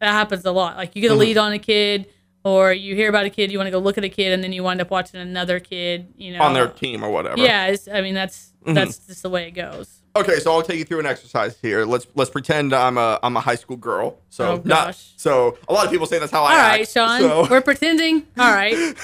that 0.00 0.10
happens 0.12 0.44
a 0.44 0.52
lot. 0.52 0.76
Like 0.76 0.94
you 0.96 1.02
get 1.02 1.10
a 1.10 1.14
Mm-hmm. 1.14 1.20
lead 1.20 1.38
on 1.38 1.52
a 1.52 1.58
kid, 1.58 2.06
or 2.44 2.72
you 2.72 2.94
hear 2.94 3.08
about 3.08 3.26
a 3.26 3.30
kid, 3.30 3.50
you 3.50 3.58
want 3.58 3.66
to 3.68 3.70
go 3.72 3.78
look 3.78 3.96
at 3.98 4.04
a 4.04 4.08
kid, 4.08 4.32
and 4.32 4.42
then 4.44 4.52
you 4.52 4.62
wind 4.62 4.80
up 4.80 4.90
watching 4.90 5.20
another 5.20 5.58
kid, 5.60 6.12
you 6.16 6.32
know, 6.32 6.40
on 6.42 6.52
their 6.54 6.68
team 6.68 7.02
or 7.04 7.10
whatever. 7.10 7.40
Yeah, 7.40 7.66
it's, 7.68 7.88
I 7.88 8.00
mean 8.02 8.14
that's 8.14 8.52
Mm-hmm. 8.66 8.74
that's 8.74 8.98
just 8.98 9.22
the 9.22 9.30
way 9.30 9.46
it 9.46 9.52
goes. 9.52 10.02
Okay, 10.16 10.40
so 10.40 10.50
I'll 10.50 10.62
take 10.62 10.78
you 10.78 10.84
through 10.84 10.98
an 10.98 11.06
exercise 11.06 11.56
here. 11.62 11.84
Let's 11.84 12.08
let's 12.16 12.30
pretend 12.30 12.72
I'm 12.72 12.98
a 12.98 13.20
I'm 13.22 13.36
a 13.36 13.40
high 13.40 13.54
school 13.54 13.76
girl. 13.76 14.18
So 14.28 14.44
Oh, 14.54 14.62
not 14.64 14.96
so 15.16 15.56
a 15.68 15.72
lot 15.72 15.84
of 15.84 15.92
people 15.92 16.06
say 16.06 16.18
that's 16.18 16.32
how 16.32 16.42
I 16.42 16.52
All 16.52 16.58
act. 16.58 16.78
right, 16.78 16.88
Sean, 16.88 17.20
So 17.20 17.46
we're 17.48 17.60
pretending. 17.60 18.26
All 18.36 18.50
right, 18.52 18.74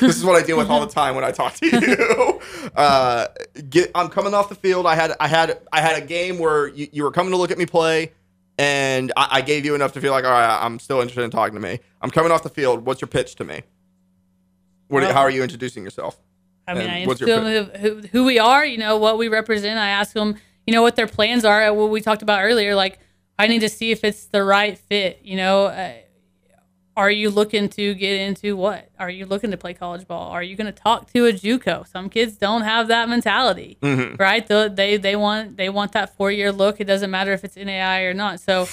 this 0.00 0.16
is 0.16 0.24
what 0.24 0.36
I 0.40 0.46
deal 0.46 0.56
with 0.56 0.70
all 0.70 0.80
the 0.86 0.92
time 0.92 1.14
when 1.16 1.24
I 1.24 1.32
talk 1.32 1.54
to 1.54 1.66
you. 1.66 2.31
Uh, 2.76 3.26
get 3.70 3.90
I'm 3.94 4.08
coming 4.08 4.34
off 4.34 4.48
the 4.48 4.54
field. 4.54 4.86
I 4.86 4.94
had 4.94 5.14
I 5.20 5.28
had 5.28 5.60
I 5.72 5.80
had 5.80 6.02
a 6.02 6.04
game 6.06 6.38
where 6.38 6.68
you, 6.68 6.88
you 6.92 7.02
were 7.04 7.10
coming 7.10 7.32
to 7.32 7.36
look 7.36 7.50
at 7.50 7.58
me 7.58 7.66
play, 7.66 8.12
and 8.58 9.12
I, 9.16 9.28
I 9.30 9.40
gave 9.42 9.64
you 9.64 9.74
enough 9.74 9.92
to 9.92 10.00
feel 10.00 10.12
like 10.12 10.24
all 10.24 10.30
right, 10.30 10.64
I'm 10.64 10.78
still 10.78 11.00
interested 11.00 11.22
in 11.24 11.30
talking 11.30 11.54
to 11.54 11.60
me. 11.60 11.80
I'm 12.00 12.10
coming 12.10 12.32
off 12.32 12.42
the 12.42 12.48
field. 12.48 12.84
What's 12.84 13.00
your 13.00 13.08
pitch 13.08 13.34
to 13.36 13.44
me? 13.44 13.62
What, 14.88 15.02
Well- 15.02 15.12
how 15.12 15.20
are 15.20 15.30
you 15.30 15.42
introducing 15.42 15.84
yourself? 15.84 16.18
I 16.68 16.74
mean, 16.74 16.82
And 16.84 16.92
I 16.92 17.06
what's 17.06 17.20
your 17.20 17.28
instill 17.28 17.64
them 17.64 17.80
who, 17.80 18.00
who 18.12 18.24
we 18.24 18.38
are, 18.38 18.64
you 18.64 18.78
know, 18.78 18.96
what 18.96 19.18
we 19.18 19.26
represent. 19.26 19.80
I 19.80 19.88
ask 19.88 20.12
them, 20.12 20.36
you 20.64 20.72
know, 20.72 20.82
what 20.82 20.94
their 20.94 21.08
plans 21.08 21.44
are. 21.44 21.74
What 21.74 21.90
we 21.90 22.00
talked 22.00 22.22
about 22.22 22.42
earlier, 22.44 22.76
like 22.76 23.00
I 23.36 23.48
need 23.48 23.60
to 23.60 23.68
see 23.68 23.90
if 23.90 24.04
it's 24.04 24.26
the 24.26 24.44
right 24.44 24.78
fit. 24.78 25.18
You 25.24 25.36
know, 25.36 25.64
uh, 25.66 25.92
are 26.96 27.10
you 27.10 27.30
looking 27.30 27.68
to 27.70 27.94
get 27.94 28.20
into 28.20 28.56
what? 28.56 28.88
Are 28.98 29.08
you 29.08 29.24
looking 29.24 29.50
to 29.50 29.56
play 29.56 29.72
college 29.72 30.06
ball? 30.06 30.30
Are 30.30 30.42
you 30.42 30.56
going 30.56 30.72
to 30.72 30.78
talk 30.78 31.10
to 31.12 31.26
a 31.26 31.32
JUCO? 31.32 31.88
Some 31.88 32.10
kids 32.10 32.36
don't 32.36 32.62
have 32.62 32.88
that 32.88 33.08
mentality, 33.08 33.78
mm-hmm. 33.80 34.16
right? 34.16 34.46
They, 34.46 34.68
they 34.68 34.96
they 34.98 35.16
want 35.16 35.56
they 35.56 35.68
want 35.68 35.92
that 35.92 36.14
four 36.16 36.30
year 36.30 36.52
look. 36.52 36.80
It 36.80 36.84
doesn't 36.84 37.10
matter 37.10 37.32
if 37.32 37.44
it's 37.44 37.56
NAI 37.56 38.02
or 38.02 38.14
not. 38.14 38.40
So, 38.40 38.68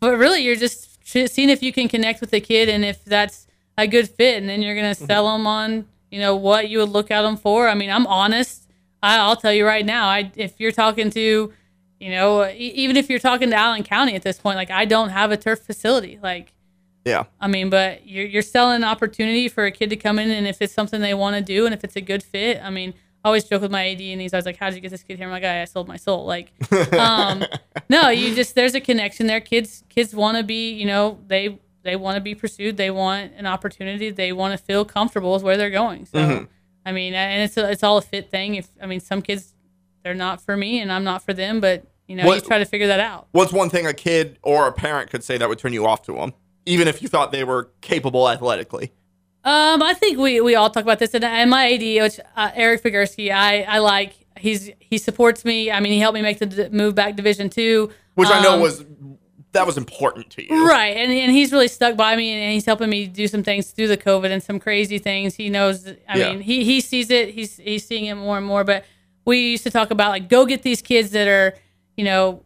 but 0.00 0.18
really, 0.18 0.42
you're 0.42 0.56
just 0.56 0.98
seeing 1.04 1.48
if 1.48 1.62
you 1.62 1.72
can 1.72 1.88
connect 1.88 2.20
with 2.20 2.30
the 2.30 2.40
kid 2.40 2.68
and 2.68 2.84
if 2.84 3.04
that's 3.04 3.46
a 3.78 3.86
good 3.86 4.08
fit, 4.08 4.38
and 4.38 4.48
then 4.48 4.62
you're 4.62 4.74
going 4.74 4.92
to 4.92 4.98
mm-hmm. 4.98 5.06
sell 5.06 5.32
them 5.32 5.46
on 5.46 5.86
you 6.10 6.18
know 6.18 6.34
what 6.34 6.68
you 6.68 6.78
would 6.78 6.88
look 6.88 7.10
at 7.10 7.22
them 7.22 7.36
for. 7.36 7.68
I 7.68 7.74
mean, 7.74 7.90
I'm 7.90 8.06
honest. 8.06 8.68
I, 9.02 9.18
I'll 9.18 9.36
tell 9.36 9.52
you 9.52 9.64
right 9.64 9.86
now. 9.86 10.08
I 10.08 10.32
if 10.34 10.54
you're 10.58 10.72
talking 10.72 11.10
to, 11.10 11.52
you 12.00 12.10
know, 12.10 12.50
even 12.50 12.96
if 12.96 13.08
you're 13.08 13.20
talking 13.20 13.50
to 13.50 13.56
Allen 13.56 13.84
County 13.84 14.16
at 14.16 14.22
this 14.22 14.38
point, 14.38 14.56
like 14.56 14.70
I 14.70 14.86
don't 14.86 15.10
have 15.10 15.30
a 15.30 15.36
turf 15.36 15.60
facility. 15.60 16.18
Like, 16.20 16.52
Yeah. 17.04 17.24
I 17.40 17.48
mean, 17.48 17.70
but 17.70 18.06
you're 18.06 18.26
you're 18.26 18.42
selling 18.42 18.76
an 18.76 18.84
opportunity 18.84 19.48
for 19.48 19.64
a 19.64 19.70
kid 19.70 19.90
to 19.90 19.96
come 19.96 20.18
in, 20.18 20.30
and 20.30 20.46
if 20.46 20.60
it's 20.60 20.72
something 20.74 21.00
they 21.00 21.14
want 21.14 21.36
to 21.36 21.42
do, 21.42 21.64
and 21.64 21.74
if 21.74 21.82
it's 21.84 21.96
a 21.96 22.00
good 22.00 22.22
fit, 22.22 22.60
I 22.62 22.70
mean. 22.70 22.94
I 23.22 23.28
always 23.28 23.44
joke 23.44 23.60
with 23.60 23.70
my 23.70 23.86
AD 23.86 24.00
and 24.00 24.18
he's 24.18 24.32
always 24.32 24.46
like, 24.46 24.56
How'd 24.56 24.72
you 24.72 24.80
get 24.80 24.90
this 24.90 25.02
kid 25.02 25.18
here? 25.18 25.26
I'm 25.26 25.30
like, 25.30 25.44
I, 25.44 25.66
sold 25.66 25.86
my 25.86 25.98
soul. 25.98 26.24
Like, 26.24 26.52
um, 26.94 27.44
no, 27.90 28.08
you 28.08 28.34
just, 28.34 28.54
there's 28.54 28.74
a 28.74 28.80
connection 28.80 29.26
there. 29.26 29.42
Kids, 29.42 29.84
kids 29.90 30.14
want 30.14 30.38
to 30.38 30.42
be, 30.42 30.72
you 30.72 30.86
know, 30.86 31.18
they, 31.26 31.60
they 31.82 31.96
want 31.96 32.14
to 32.14 32.22
be 32.22 32.34
pursued. 32.34 32.78
They 32.78 32.90
want 32.90 33.32
an 33.36 33.44
opportunity. 33.44 34.10
They 34.10 34.32
want 34.32 34.58
to 34.58 34.64
feel 34.64 34.86
comfortable 34.86 35.34
with 35.34 35.42
where 35.42 35.58
they're 35.58 35.68
going. 35.68 36.06
So, 36.06 36.16
Mhm. 36.18 36.48
I 36.86 36.92
mean, 36.92 37.12
and 37.12 37.42
it's, 37.42 37.58
a, 37.58 37.70
it's 37.70 37.82
all 37.82 37.98
a 37.98 38.02
fit 38.02 38.30
thing. 38.30 38.54
If, 38.54 38.68
I 38.80 38.86
mean, 38.86 39.00
some 39.00 39.20
kids, 39.20 39.52
they're 40.02 40.14
not 40.14 40.40
for 40.40 40.56
me 40.56 40.80
and 40.80 40.90
I'm 40.90 41.04
not 41.04 41.22
for 41.22 41.34
them, 41.34 41.60
but 41.60 41.84
you 42.06 42.16
know, 42.16 42.32
you 42.32 42.40
try 42.40 42.58
to 42.58 42.64
figure 42.64 42.86
that 42.86 43.00
out. 43.00 43.28
What's 43.32 43.52
one 43.52 43.68
thing 43.68 43.86
a 43.86 43.92
kid 43.92 44.38
or 44.42 44.66
a 44.66 44.72
parent 44.72 45.10
could 45.10 45.22
say 45.22 45.36
that 45.36 45.46
would 45.46 45.58
turn 45.58 45.74
you 45.74 45.86
off 45.86 46.00
to 46.04 46.12
them, 46.14 46.32
even 46.70 46.88
if 46.88 47.02
you 47.02 47.08
thought 47.08 47.32
they 47.32 47.44
were 47.44 47.70
capable 47.80 48.28
athletically? 48.28 48.92
Um, 49.42 49.82
I 49.82 49.94
think 49.94 50.18
we, 50.18 50.40
we 50.40 50.54
all 50.54 50.68
talk 50.70 50.82
about 50.82 50.98
this, 50.98 51.14
and, 51.14 51.24
and 51.24 51.50
my 51.50 51.72
AD, 51.72 51.80
which 52.02 52.20
uh, 52.36 52.50
Eric 52.54 52.82
Figursky, 52.82 53.32
I, 53.32 53.62
I 53.62 53.78
like. 53.78 54.14
He's 54.36 54.70
he 54.78 54.96
supports 54.98 55.44
me. 55.44 55.70
I 55.70 55.80
mean, 55.80 55.92
he 55.92 55.98
helped 55.98 56.14
me 56.14 56.22
make 56.22 56.38
the 56.38 56.46
d- 56.46 56.68
move 56.70 56.94
back 56.94 57.14
Division 57.16 57.50
Two, 57.50 57.90
Which 58.14 58.28
I 58.30 58.42
know 58.42 58.54
Um, 58.54 58.60
was 58.60 58.84
that 59.52 59.66
was 59.66 59.76
important 59.76 60.30
to 60.30 60.42
you. 60.46 60.66
right? 60.68 60.96
And 60.96 61.10
and 61.12 61.32
he's 61.32 61.52
really 61.52 61.68
stuck 61.68 61.96
by 61.96 62.16
me, 62.16 62.30
and 62.32 62.52
he's 62.54 62.64
helping 62.64 62.88
me 62.88 63.06
do 63.06 63.26
some 63.28 63.42
things 63.42 63.70
through 63.70 63.88
the 63.88 63.96
COVID 63.98 64.30
and 64.30 64.42
some 64.42 64.58
crazy 64.58 64.98
things. 64.98 65.34
He 65.34 65.50
knows. 65.50 65.86
I 66.08 66.18
Yeah. 66.18 66.30
mean, 66.32 66.40
he 66.40 66.64
he 66.64 66.80
sees 66.80 67.10
it. 67.10 67.30
He's 67.34 67.56
he's 67.56 67.86
seeing 67.86 68.06
it 68.06 68.14
more 68.14 68.38
and 68.38 68.46
more. 68.46 68.64
But 68.64 68.84
we 69.26 69.50
used 69.50 69.64
to 69.64 69.70
talk 69.70 69.90
about 69.90 70.10
like 70.10 70.28
go 70.28 70.46
get 70.46 70.62
these 70.62 70.80
kids 70.80 71.10
that 71.10 71.28
are, 71.28 71.54
you 71.96 72.04
know, 72.04 72.42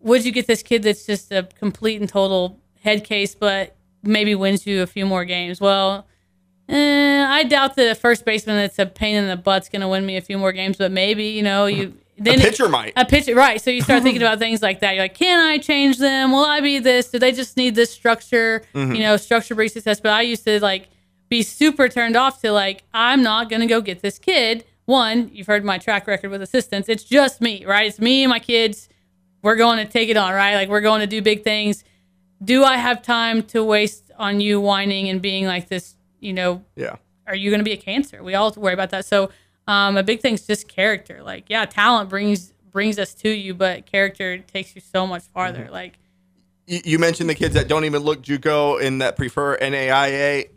would 0.00 0.24
you 0.24 0.30
get 0.32 0.46
this 0.46 0.62
kid 0.62 0.82
that's 0.84 1.06
just 1.06 1.32
a 1.32 1.48
complete 1.58 2.00
and 2.00 2.08
total 2.08 2.60
head 2.82 3.04
case, 3.04 3.34
but 3.34 3.76
maybe 4.02 4.34
wins 4.34 4.66
you 4.66 4.82
a 4.82 4.86
few 4.86 5.06
more 5.06 5.24
games? 5.24 5.60
Well, 5.60 6.06
eh, 6.68 7.24
I 7.26 7.44
doubt 7.44 7.76
that 7.76 7.90
a 7.90 7.94
first 7.94 8.24
baseman 8.24 8.56
that's 8.56 8.78
a 8.78 8.86
pain 8.86 9.16
in 9.16 9.28
the 9.28 9.36
butt's 9.36 9.68
going 9.68 9.82
to 9.82 9.88
win 9.88 10.04
me 10.04 10.16
a 10.16 10.20
few 10.20 10.38
more 10.38 10.52
games, 10.52 10.76
but 10.76 10.92
maybe 10.92 11.26
you 11.26 11.42
know 11.42 11.66
you. 11.66 11.94
Then 12.18 12.38
a 12.38 12.42
pitcher 12.42 12.68
might. 12.68 12.92
A 12.96 13.04
pitcher, 13.04 13.34
right? 13.34 13.60
So 13.60 13.70
you 13.70 13.82
start 13.82 14.02
thinking 14.04 14.22
about 14.22 14.38
things 14.38 14.62
like 14.62 14.80
that. 14.80 14.94
You're 14.94 15.04
like, 15.04 15.14
can 15.14 15.38
I 15.38 15.58
change 15.58 15.98
them? 15.98 16.30
Will 16.32 16.44
I 16.44 16.60
be 16.60 16.78
this? 16.78 17.10
Do 17.10 17.18
they 17.18 17.32
just 17.32 17.56
need 17.56 17.74
this 17.74 17.90
structure? 17.90 18.62
Mm-hmm. 18.74 18.94
You 18.94 19.00
know, 19.02 19.16
structure 19.16 19.54
breeds 19.54 19.72
success. 19.72 20.00
But 20.00 20.12
I 20.12 20.22
used 20.22 20.44
to 20.44 20.60
like 20.60 20.88
be 21.28 21.42
super 21.42 21.88
turned 21.88 22.16
off 22.16 22.40
to 22.42 22.52
like, 22.52 22.84
I'm 22.92 23.22
not 23.22 23.48
gonna 23.48 23.66
go 23.66 23.80
get 23.80 24.02
this 24.02 24.18
kid. 24.18 24.64
One, 24.84 25.30
you've 25.32 25.46
heard 25.46 25.64
my 25.64 25.78
track 25.78 26.06
record 26.06 26.30
with 26.30 26.42
assistants. 26.42 26.88
It's 26.88 27.04
just 27.04 27.40
me, 27.40 27.64
right? 27.64 27.86
It's 27.86 28.00
me 28.00 28.24
and 28.24 28.30
my 28.30 28.40
kids. 28.40 28.88
We're 29.42 29.56
going 29.56 29.84
to 29.84 29.90
take 29.90 30.08
it 30.08 30.16
on, 30.16 30.32
right? 30.32 30.54
Like 30.54 30.68
we're 30.68 30.80
going 30.80 31.00
to 31.00 31.06
do 31.06 31.22
big 31.22 31.44
things. 31.44 31.84
Do 32.42 32.64
I 32.64 32.76
have 32.76 33.02
time 33.02 33.42
to 33.44 33.62
waste 33.64 34.10
on 34.18 34.40
you 34.40 34.60
whining 34.60 35.08
and 35.08 35.20
being 35.22 35.46
like 35.46 35.68
this? 35.68 35.96
You 36.20 36.32
know, 36.32 36.64
Yeah. 36.76 36.96
are 37.26 37.34
you 37.34 37.50
going 37.50 37.60
to 37.60 37.64
be 37.64 37.72
a 37.72 37.76
cancer? 37.76 38.22
We 38.22 38.34
all 38.34 38.52
worry 38.56 38.74
about 38.74 38.90
that. 38.90 39.04
So 39.04 39.30
um, 39.66 39.96
a 39.96 40.02
big 40.02 40.20
thing's 40.20 40.46
just 40.46 40.68
character. 40.68 41.22
Like, 41.22 41.44
yeah, 41.48 41.64
talent 41.64 42.08
brings 42.10 42.52
brings 42.70 42.98
us 42.98 43.12
to 43.12 43.28
you, 43.28 43.52
but 43.54 43.84
character 43.86 44.38
takes 44.38 44.74
you 44.74 44.80
so 44.80 45.06
much 45.06 45.24
farther. 45.24 45.64
Mm-hmm. 45.64 45.72
Like, 45.72 45.98
You, 46.66 46.80
you 46.84 46.98
mentioned 46.98 47.28
the 47.28 47.34
kids 47.34 47.54
that 47.54 47.68
don't 47.68 47.84
even 47.84 48.02
look 48.02 48.22
JUCO 48.22 48.82
and 48.82 49.02
that 49.02 49.14
prefer 49.16 49.58
NAIA. 49.58 50.48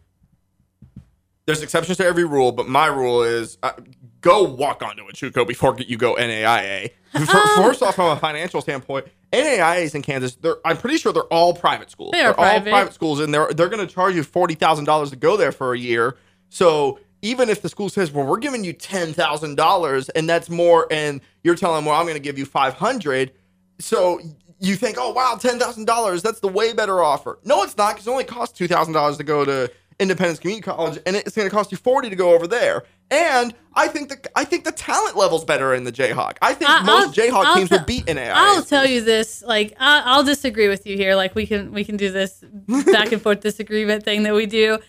There's 1.45 1.61
exceptions 1.61 1.97
to 1.97 2.05
every 2.05 2.23
rule, 2.23 2.51
but 2.53 2.67
my 2.67 2.88
rule 2.88 3.21
is 3.21 3.57
uh, 3.61 3.73
go 4.21 4.43
walk 4.43 4.81
onto 4.81 5.03
a 5.07 5.11
JUCO 5.11 5.45
before 5.47 5.75
you 5.79 5.97
go 5.97 6.15
NAIA. 6.15 6.91
First 7.57 7.83
off, 7.83 7.95
from 7.95 8.09
a 8.11 8.19
financial 8.19 8.61
standpoint, 8.61 9.07
NAIAs 9.36 9.95
in 9.95 10.01
Kansas, 10.01 10.36
they're, 10.36 10.57
I'm 10.65 10.77
pretty 10.77 10.97
sure 10.97 11.13
they're 11.13 11.23
all 11.23 11.53
private 11.53 11.91
schools. 11.91 12.11
They 12.11 12.21
are 12.21 12.29
all 12.29 12.33
private. 12.36 12.69
private 12.69 12.93
schools, 12.93 13.19
and 13.19 13.33
they're 13.33 13.51
they're 13.53 13.69
going 13.69 13.86
to 13.86 13.93
charge 13.93 14.15
you 14.15 14.23
forty 14.23 14.55
thousand 14.55 14.86
dollars 14.86 15.09
to 15.11 15.15
go 15.15 15.38
there 15.38 15.51
for 15.51 15.73
a 15.73 15.77
year. 15.77 16.17
So 16.49 16.99
even 17.21 17.49
if 17.49 17.61
the 17.61 17.69
school 17.69 17.89
says, 17.89 18.11
"Well, 18.11 18.25
we're 18.25 18.38
giving 18.38 18.63
you 18.63 18.73
ten 18.73 19.13
thousand 19.13 19.55
dollars," 19.55 20.09
and 20.09 20.29
that's 20.29 20.49
more, 20.49 20.88
and 20.91 21.21
you're 21.43 21.55
telling 21.55 21.77
them, 21.77 21.86
"Well, 21.86 21.99
I'm 21.99 22.05
going 22.05 22.15
to 22.15 22.19
give 22.19 22.38
you 22.38 22.45
five 22.45 22.75
hundred, 22.75 23.31
so 23.79 24.19
you 24.59 24.75
think, 24.75 24.97
"Oh, 24.99 25.11
wow, 25.11 25.38
ten 25.39 25.59
thousand 25.59 25.86
dollars, 25.86 26.21
that's 26.21 26.39
the 26.39 26.47
way 26.47 26.73
better 26.73 27.03
offer." 27.03 27.39
No, 27.43 27.63
it's 27.63 27.75
not, 27.77 27.93
because 27.93 28.07
it 28.07 28.11
only 28.11 28.23
costs 28.23 28.57
two 28.57 28.67
thousand 28.67 28.93
dollars 28.93 29.17
to 29.17 29.23
go 29.23 29.43
to 29.43 29.71
Independence 29.99 30.39
Community 30.39 30.61
College, 30.63 30.99
and 31.05 31.15
it's 31.15 31.35
going 31.35 31.47
to 31.47 31.53
cost 31.55 31.71
you 31.71 31.77
forty 31.77 32.09
to 32.09 32.15
go 32.15 32.33
over 32.33 32.47
there. 32.47 32.83
And 33.11 33.53
I 33.75 33.87
think 33.87 34.09
the 34.09 34.17
I 34.35 34.43
think 34.43 34.63
the 34.65 34.71
talent 34.71 35.15
level's 35.15 35.45
better 35.45 35.73
in 35.73 35.83
the 35.85 35.91
Jayhawk. 35.91 36.37
I 36.41 36.53
think 36.53 36.69
I- 36.69 36.81
most 36.81 37.07
I'll- 37.07 37.13
Jayhawk 37.13 37.45
I'll 37.45 37.55
teams 37.55 37.69
tell- 37.69 37.77
would 37.79 37.85
beat 37.87 38.05
NAIA. 38.07 38.31
I'll 38.33 38.63
tell 38.63 38.85
you 38.85 39.01
this. 39.01 39.41
Like, 39.41 39.73
I, 39.79 40.01
I'll 40.05 40.23
disagree 40.23 40.67
with 40.67 40.85
you 40.85 40.97
here. 40.97 41.15
Like, 41.15 41.33
we 41.35 41.45
can 41.47 41.71
we 41.71 41.83
can 41.85 41.97
do 41.97 42.11
this 42.11 42.43
back 42.91 43.11
and 43.11 43.21
forth 43.21 43.39
disagreement 43.41 44.03
thing 44.03 44.23
that 44.23 44.33
we 44.33 44.45
do. 44.45 44.79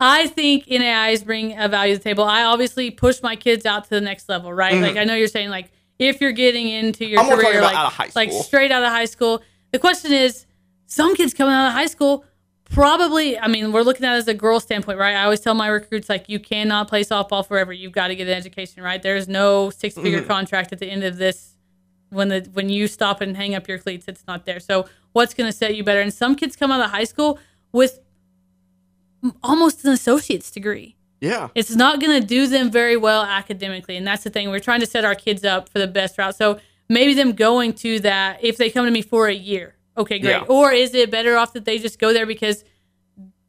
I 0.00 0.26
think 0.26 0.68
NAIs 0.68 1.22
bring 1.24 1.56
a 1.58 1.68
value 1.68 1.94
to 1.94 1.98
the 1.98 2.04
table. 2.04 2.24
I 2.24 2.42
obviously 2.44 2.90
push 2.90 3.22
my 3.22 3.34
kids 3.36 3.64
out 3.64 3.84
to 3.84 3.90
the 3.90 4.00
next 4.00 4.28
level, 4.28 4.52
right? 4.52 4.74
Like, 4.82 4.96
I 4.96 5.04
know 5.04 5.14
you're 5.14 5.26
saying 5.28 5.48
like 5.50 5.70
if 5.98 6.20
you're 6.20 6.32
getting 6.32 6.68
into 6.68 7.06
your 7.06 7.20
Mm-hmm. 7.22 7.32
I'm 7.32 7.38
career, 7.38 7.62
like 7.62 7.76
out 7.76 7.86
of 7.86 7.92
high 7.94 8.10
like 8.14 8.30
straight 8.32 8.70
out 8.72 8.82
of 8.82 8.90
high 8.90 9.06
school. 9.06 9.42
The 9.72 9.78
question 9.78 10.12
is, 10.12 10.44
some 10.86 11.14
kids 11.14 11.34
coming 11.34 11.54
out 11.54 11.68
of 11.68 11.72
high 11.72 11.86
school 11.86 12.24
probably 12.70 13.38
i 13.38 13.46
mean 13.48 13.72
we're 13.72 13.82
looking 13.82 14.04
at 14.04 14.14
it 14.14 14.18
as 14.18 14.28
a 14.28 14.34
girl 14.34 14.60
standpoint 14.60 14.98
right? 14.98 15.14
I 15.14 15.24
always 15.24 15.40
tell 15.40 15.54
my 15.54 15.68
recruits 15.68 16.08
like 16.08 16.28
you 16.28 16.38
cannot 16.40 16.88
play 16.88 17.04
softball 17.04 17.46
forever. 17.46 17.72
You've 17.72 17.92
got 17.92 18.08
to 18.08 18.16
get 18.16 18.26
an 18.28 18.34
education 18.34 18.82
right? 18.82 19.02
There's 19.02 19.28
no 19.28 19.70
six 19.70 19.94
figure 19.94 20.18
Mm-hmm. 20.18 20.26
contract 20.28 20.72
at 20.72 20.78
the 20.80 20.86
end 20.86 21.04
of 21.04 21.16
this. 21.16 21.52
When 22.10 22.28
the 22.28 22.48
when 22.52 22.68
you 22.68 22.86
stop 22.88 23.20
and 23.20 23.36
hang 23.36 23.54
up 23.54 23.66
your 23.68 23.78
cleats 23.78 24.06
it's 24.08 24.24
not 24.26 24.46
there. 24.46 24.60
So 24.60 24.86
what's 25.12 25.34
going 25.34 25.50
to 25.50 25.56
set 25.56 25.74
you 25.74 25.84
better? 25.84 26.00
And 26.00 26.12
some 26.12 26.34
kids 26.36 26.54
come 26.56 26.70
out 26.70 26.80
of 26.84 26.90
high 26.90 27.04
school 27.04 27.38
with 27.72 28.00
almost 29.42 29.84
an 29.84 29.92
associate's 29.92 30.50
degree. 30.50 30.96
Yeah. 31.20 31.48
it's 31.54 31.74
not 31.74 31.98
going 31.98 32.20
to 32.20 32.26
do 32.26 32.46
them 32.46 32.70
very 32.70 32.96
well 32.96 33.22
academically 33.22 33.96
and 33.96 34.06
that's 34.06 34.22
the 34.24 34.30
thing. 34.30 34.50
We're 34.50 34.60
trying 34.60 34.80
to 34.80 34.86
set 34.86 35.04
our 35.04 35.14
kids 35.14 35.44
up 35.44 35.68
for 35.70 35.78
the 35.78 35.86
best 35.86 36.18
route. 36.18 36.36
So 36.36 36.58
maybe 36.90 37.14
them 37.14 37.32
going 37.32 37.72
to 37.74 38.00
that 38.00 38.44
if 38.44 38.58
they 38.58 38.68
come 38.70 38.84
to 38.84 38.90
me 38.90 39.00
for 39.02 39.26
a 39.26 39.34
year 39.34 39.75
okay 39.96 40.18
great 40.18 40.30
Yeah. 40.32 40.44
or 40.48 40.72
is 40.72 40.94
it 40.94 41.10
better 41.10 41.36
off 41.36 41.52
that 41.54 41.64
they 41.64 41.78
just 41.78 41.98
go 41.98 42.12
there 42.12 42.26
because 42.26 42.64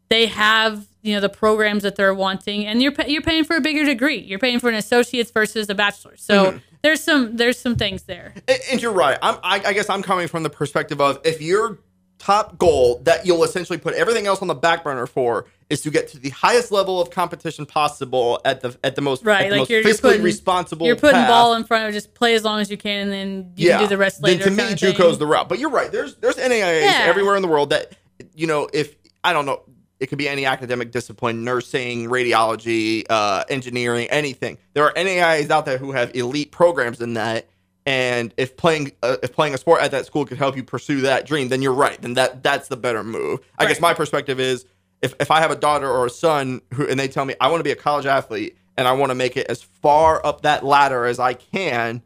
they 0.10 0.28
have 0.28 0.86
you 1.02 1.14
know 1.14 1.20
the 1.20 1.30
programs 1.30 1.84
that 1.84 1.96
they're 1.96 2.14
wanting 2.14 2.66
and 2.66 2.82
you're 2.82 2.94
you're 3.08 3.22
paying 3.22 3.44
for 3.44 3.56
a 3.56 3.62
bigger 3.62 3.84
degree 3.86 4.18
you're 4.20 4.40
paying 4.40 4.60
for 4.60 4.70
an 4.70 4.76
associate's 4.76 5.32
versus 5.32 5.70
a 5.70 5.76
bachelor's 5.76 6.22
so 6.24 6.46
Mm-hmm. 6.46 6.58
there's 6.82 7.02
some 7.04 7.36
there's 7.38 7.60
some 7.60 7.76
things 7.76 8.04
there 8.04 8.34
And, 8.48 8.60
and 8.72 8.82
you're 8.82 8.94
right. 8.94 9.18
I'm, 9.22 9.36
I, 9.44 9.62
I 9.66 9.74
guess 9.74 9.90
I'm 9.90 10.02
coming 10.04 10.28
from 10.28 10.44
the 10.44 10.50
perspective 10.50 11.00
of 11.02 11.20
if 11.26 11.42
your 11.42 11.80
top 12.20 12.58
goal 12.58 13.00
that 13.04 13.26
you'll 13.26 13.44
essentially 13.44 13.78
put 13.78 13.94
everything 13.94 14.26
else 14.28 14.42
on 14.42 14.48
the 14.48 14.56
back 14.56 14.84
burner 14.84 15.06
for 15.06 15.46
is 15.70 15.82
to 15.82 15.92
get 15.92 16.08
to 16.08 16.18
the 16.20 16.30
highest 16.30 16.72
level 16.72 17.00
of 17.02 17.10
competition 17.12 17.66
possible 17.66 18.40
at 18.46 18.62
the 18.62 18.76
at 18.84 18.96
the 18.96 19.02
most, 19.02 19.24
Right, 19.24 19.44
the 19.46 19.52
like 19.52 19.60
most 19.60 19.70
you're- 19.70 19.84
fiscally 19.84 20.02
putting- 20.02 20.24
responsible. 20.24 20.88
you're 20.88 20.96
putting 20.96 21.16
path. 21.16 21.30
ball 21.30 21.54
in 21.56 21.64
front 21.64 21.88
of 21.88 21.94
just 21.94 22.14
play 22.14 22.34
as 22.36 22.44
long 22.44 22.60
as 22.62 22.72
you 22.72 22.78
can 22.78 23.02
and 23.04 23.12
then 23.12 23.52
you 23.56 23.70
can 23.70 23.82
do 23.82 23.88
the 23.88 23.98
rest 23.98 24.24
later 24.24 24.46
Then 24.50 24.56
to 24.58 24.64
me. 24.86 24.94
JUCO's 24.94 25.18
the 25.20 25.28
route. 25.28 25.48
But 25.50 25.60
you're 25.60 25.70
right. 25.70 25.92
There's 25.92 26.16
there's 26.16 26.38
NAIAs 26.38 26.82
Yeah. 26.84 27.06
everywhere 27.08 27.36
in 27.36 27.42
the 27.42 27.48
world 27.48 27.70
that 27.72 27.94
you 28.34 28.48
know 28.48 28.68
if 28.74 28.96
I 29.24 29.34
don't 29.34 29.46
know. 29.46 29.62
It 30.00 30.10
could 30.10 30.20
be 30.20 30.30
any 30.30 30.46
academic 30.46 30.92
discipline, 30.92 31.44
nursing, 31.44 32.06
radiology, 32.08 33.04
uh, 33.10 33.44
engineering, 33.50 34.08
anything. 34.12 34.60
There 34.76 34.84
are 34.84 34.94
NAIAs 34.96 35.50
out 35.50 35.66
there 35.66 35.80
who 35.80 35.92
have 35.92 36.16
elite 36.16 36.52
programs 36.52 37.02
in 37.02 37.16
that. 37.16 37.48
And 37.88 38.34
if 38.36 38.58
playing 38.58 38.92
uh, 39.02 39.16
if 39.24 39.32
playing 39.32 39.54
a 39.54 39.58
sport 39.58 39.82
at 39.82 39.92
that 39.92 40.06
school 40.06 40.26
could 40.26 40.38
help 40.38 40.58
you 40.58 40.64
pursue 40.64 41.02
that 41.02 41.26
dream, 41.26 41.48
then 41.48 41.62
you're 41.62 41.74
right. 41.74 42.00
Then 42.00 42.16
that 42.16 42.44
that's 42.44 42.68
the 42.68 42.76
better 42.76 43.02
move. 43.02 43.40
I 43.58 43.66
guess 43.66 43.80
my 43.80 43.94
perspective 43.94 44.42
is 44.42 44.66
if, 45.02 45.14
if 45.22 45.32
I 45.32 45.40
have 45.40 45.52
a 45.52 45.56
daughter 45.56 45.90
or 45.90 46.06
a 46.06 46.10
son 46.10 46.62
who 46.74 46.86
and 46.86 47.00
they 47.00 47.08
tell 47.08 47.24
me 47.24 47.36
I 47.40 47.48
want 47.48 47.62
to 47.62 47.64
be 47.64 47.72
a 47.72 47.78
college 47.78 48.06
athlete 48.06 48.58
and 48.78 48.90
I 48.90 48.92
want 48.92 49.12
to 49.12 49.16
make 49.16 49.38
it 49.38 49.48
as 49.48 49.62
far 49.62 50.24
up 50.26 50.42
that 50.42 50.66
ladder 50.66 51.06
as 51.06 51.18
I 51.18 51.34
can, 51.34 52.02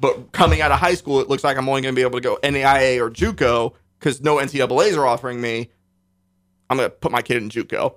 but 0.00 0.32
coming 0.32 0.62
out 0.62 0.72
of 0.72 0.78
high 0.78 0.94
school, 0.94 1.20
it 1.20 1.28
looks 1.28 1.44
like 1.44 1.58
I'm 1.58 1.68
only 1.68 1.82
going 1.82 1.94
to 1.94 1.98
be 1.98 2.02
able 2.02 2.18
to 2.18 2.22
go 2.22 2.38
NAIA 2.42 2.98
or 2.98 3.10
JUCO 3.10 3.74
because 3.98 4.22
no 4.22 4.36
NCAA's 4.36 4.96
are 4.96 5.06
offering 5.06 5.42
me. 5.42 5.70
I'm 6.70 6.78
going 6.78 6.88
to 6.88 6.96
put 6.96 7.12
my 7.12 7.20
kid 7.20 7.36
in 7.36 7.50
JUCO. 7.50 7.94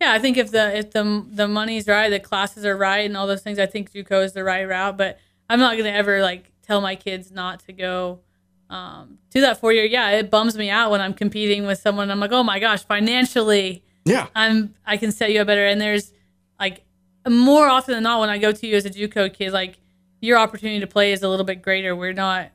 Yeah, 0.00 0.12
I 0.12 0.18
think 0.18 0.38
if 0.38 0.50
the 0.50 0.76
if 0.76 0.90
the 0.90 1.24
the 1.28 1.46
money's 1.46 1.86
right, 1.86 2.08
the 2.08 2.18
classes 2.18 2.64
are 2.64 2.76
right, 2.76 3.04
and 3.06 3.16
all 3.16 3.28
those 3.28 3.42
things, 3.42 3.60
I 3.60 3.66
think 3.66 3.92
JUCO 3.92 4.24
is 4.24 4.32
the 4.32 4.42
right 4.42 4.66
route. 4.66 4.96
But 4.96 5.18
I'm 5.48 5.60
not 5.60 5.76
gonna 5.76 5.90
ever 5.90 6.22
like 6.22 6.50
tell 6.70 6.80
my 6.80 6.94
kids 6.94 7.32
not 7.32 7.58
to 7.58 7.72
go 7.72 8.20
um, 8.68 9.18
to 9.30 9.40
that 9.40 9.58
four 9.58 9.72
year. 9.72 9.84
Yeah, 9.84 10.10
it 10.10 10.30
bums 10.30 10.56
me 10.56 10.70
out 10.70 10.92
when 10.92 11.00
I'm 11.00 11.14
competing 11.14 11.66
with 11.66 11.80
someone. 11.80 12.12
I'm 12.12 12.20
like, 12.20 12.30
oh 12.30 12.44
my 12.44 12.60
gosh, 12.60 12.84
financially, 12.84 13.82
Yeah. 14.04 14.28
I'm 14.36 14.74
I 14.86 14.96
can 14.96 15.10
set 15.10 15.32
you 15.32 15.40
up 15.40 15.48
better. 15.48 15.66
And 15.66 15.80
there's 15.80 16.12
like 16.60 16.84
more 17.28 17.66
often 17.66 17.94
than 17.94 18.04
not 18.04 18.20
when 18.20 18.30
I 18.30 18.38
go 18.38 18.52
to 18.52 18.66
you 18.66 18.76
as 18.76 18.84
a 18.84 18.90
JUCO 18.90 19.34
kid, 19.34 19.52
like 19.52 19.80
your 20.20 20.38
opportunity 20.38 20.78
to 20.78 20.86
play 20.86 21.12
is 21.12 21.24
a 21.24 21.28
little 21.28 21.44
bit 21.44 21.60
greater. 21.60 21.96
We're 21.96 22.12
not 22.12 22.52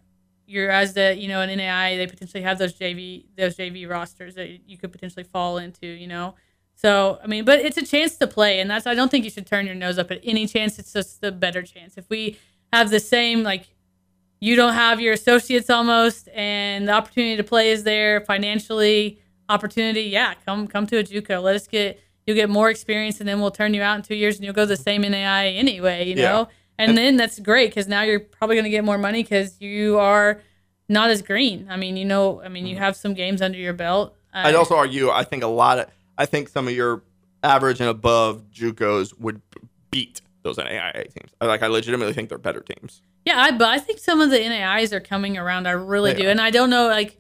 you're 0.47 0.69
as 0.69 0.93
the 0.93 1.13
you 1.17 1.27
know 1.27 1.41
an 1.41 1.55
NAI 1.57 1.97
they 1.97 2.07
potentially 2.07 2.43
have 2.43 2.57
those 2.57 2.73
JV 2.73 3.25
those 3.35 3.57
JV 3.57 3.89
rosters 3.89 4.35
that 4.35 4.69
you 4.69 4.77
could 4.77 4.93
potentially 4.93 5.25
fall 5.25 5.57
into. 5.57 5.87
You 5.87 6.07
know. 6.07 6.35
So 6.75 7.19
I 7.21 7.27
mean, 7.27 7.43
but 7.43 7.59
it's 7.59 7.77
a 7.77 7.85
chance 7.85 8.15
to 8.17 8.27
play, 8.27 8.61
and 8.61 8.69
that's 8.69 8.87
I 8.87 8.95
don't 8.95 9.11
think 9.11 9.25
you 9.25 9.31
should 9.31 9.47
turn 9.47 9.65
your 9.65 9.75
nose 9.75 9.97
up 9.97 10.09
at 10.11 10.21
any 10.23 10.47
chance. 10.47 10.79
It's 10.79 10.93
just 10.93 11.19
the 11.19 11.33
better 11.33 11.63
chance. 11.63 11.97
If 11.97 12.09
we 12.09 12.37
have 12.71 12.89
the 12.89 12.99
same 12.99 13.43
like, 13.43 13.67
you 14.39 14.55
don't 14.55 14.73
have 14.73 14.99
your 14.99 15.13
associates 15.13 15.69
almost, 15.69 16.29
and 16.33 16.87
the 16.87 16.91
opportunity 16.91 17.37
to 17.37 17.43
play 17.43 17.71
is 17.71 17.83
there 17.83 18.21
financially. 18.21 19.19
Opportunity, 19.47 20.03
yeah, 20.03 20.33
come 20.45 20.67
come 20.67 20.87
to 20.87 20.97
a 20.97 21.03
JUCO. 21.03 21.41
Let 21.41 21.55
us 21.55 21.67
get 21.67 21.99
you'll 22.25 22.35
get 22.35 22.49
more 22.49 22.69
experience, 22.69 23.19
and 23.19 23.29
then 23.29 23.39
we'll 23.39 23.51
turn 23.51 23.73
you 23.73 23.81
out 23.81 23.95
in 23.97 24.01
two 24.01 24.15
years, 24.15 24.35
and 24.37 24.43
you'll 24.45 24.53
go 24.53 24.65
the 24.65 24.77
same 24.77 25.01
NAI 25.03 25.49
anyway. 25.49 26.07
You 26.07 26.15
Yeah. 26.15 26.31
know, 26.31 26.47
and, 26.77 26.97
then 26.97 27.17
that's 27.17 27.39
great 27.39 27.69
because 27.69 27.87
now 27.87 28.01
you're 28.01 28.19
probably 28.19 28.55
going 28.55 28.63
to 28.65 28.69
get 28.71 28.83
more 28.83 28.97
money 28.97 29.23
because 29.23 29.61
you 29.61 29.99
are 29.99 30.41
not 30.89 31.09
as 31.09 31.21
green. 31.21 31.67
I 31.69 31.77
mean, 31.77 31.97
you 31.97 32.05
know, 32.05 32.41
I 32.41 32.49
mean, 32.49 32.65
you 32.65 32.75
have 32.77 32.95
some 32.95 33.13
games 33.13 33.41
under 33.41 33.57
your 33.57 33.73
belt. 33.73 34.15
Uh, 34.33 34.43
I'd 34.45 34.55
also 34.55 34.75
argue, 34.75 35.09
I 35.09 35.23
think 35.23 35.43
a 35.43 35.47
lot 35.47 35.79
of, 35.79 35.87
I 36.17 36.25
think 36.25 36.49
some 36.49 36.67
of 36.67 36.73
your 36.73 37.03
average 37.43 37.79
and 37.79 37.89
above 37.89 38.43
JUCOs 38.51 39.17
would 39.19 39.41
beat 39.91 40.21
those 40.43 40.57
NAIA 40.57 41.13
teams. 41.13 41.31
Like, 41.39 41.63
I 41.63 41.67
legitimately 41.67 42.13
think 42.13 42.29
they're 42.29 42.37
better 42.37 42.61
teams. 42.61 43.01
Yeah, 43.25 43.39
I, 43.41 43.51
but 43.51 43.67
I 43.67 43.79
think 43.79 43.99
some 43.99 44.21
of 44.21 44.29
the 44.29 44.37
NAIs 44.39 44.93
are 44.93 44.99
coming 44.99 45.37
around. 45.37 45.67
I 45.67 45.71
really 45.71 46.13
They 46.13 46.21
do, 46.21 46.27
are. 46.27 46.31
and 46.31 46.39
I 46.39 46.51
don't 46.51 46.69
know. 46.69 46.87
Like 46.87 47.17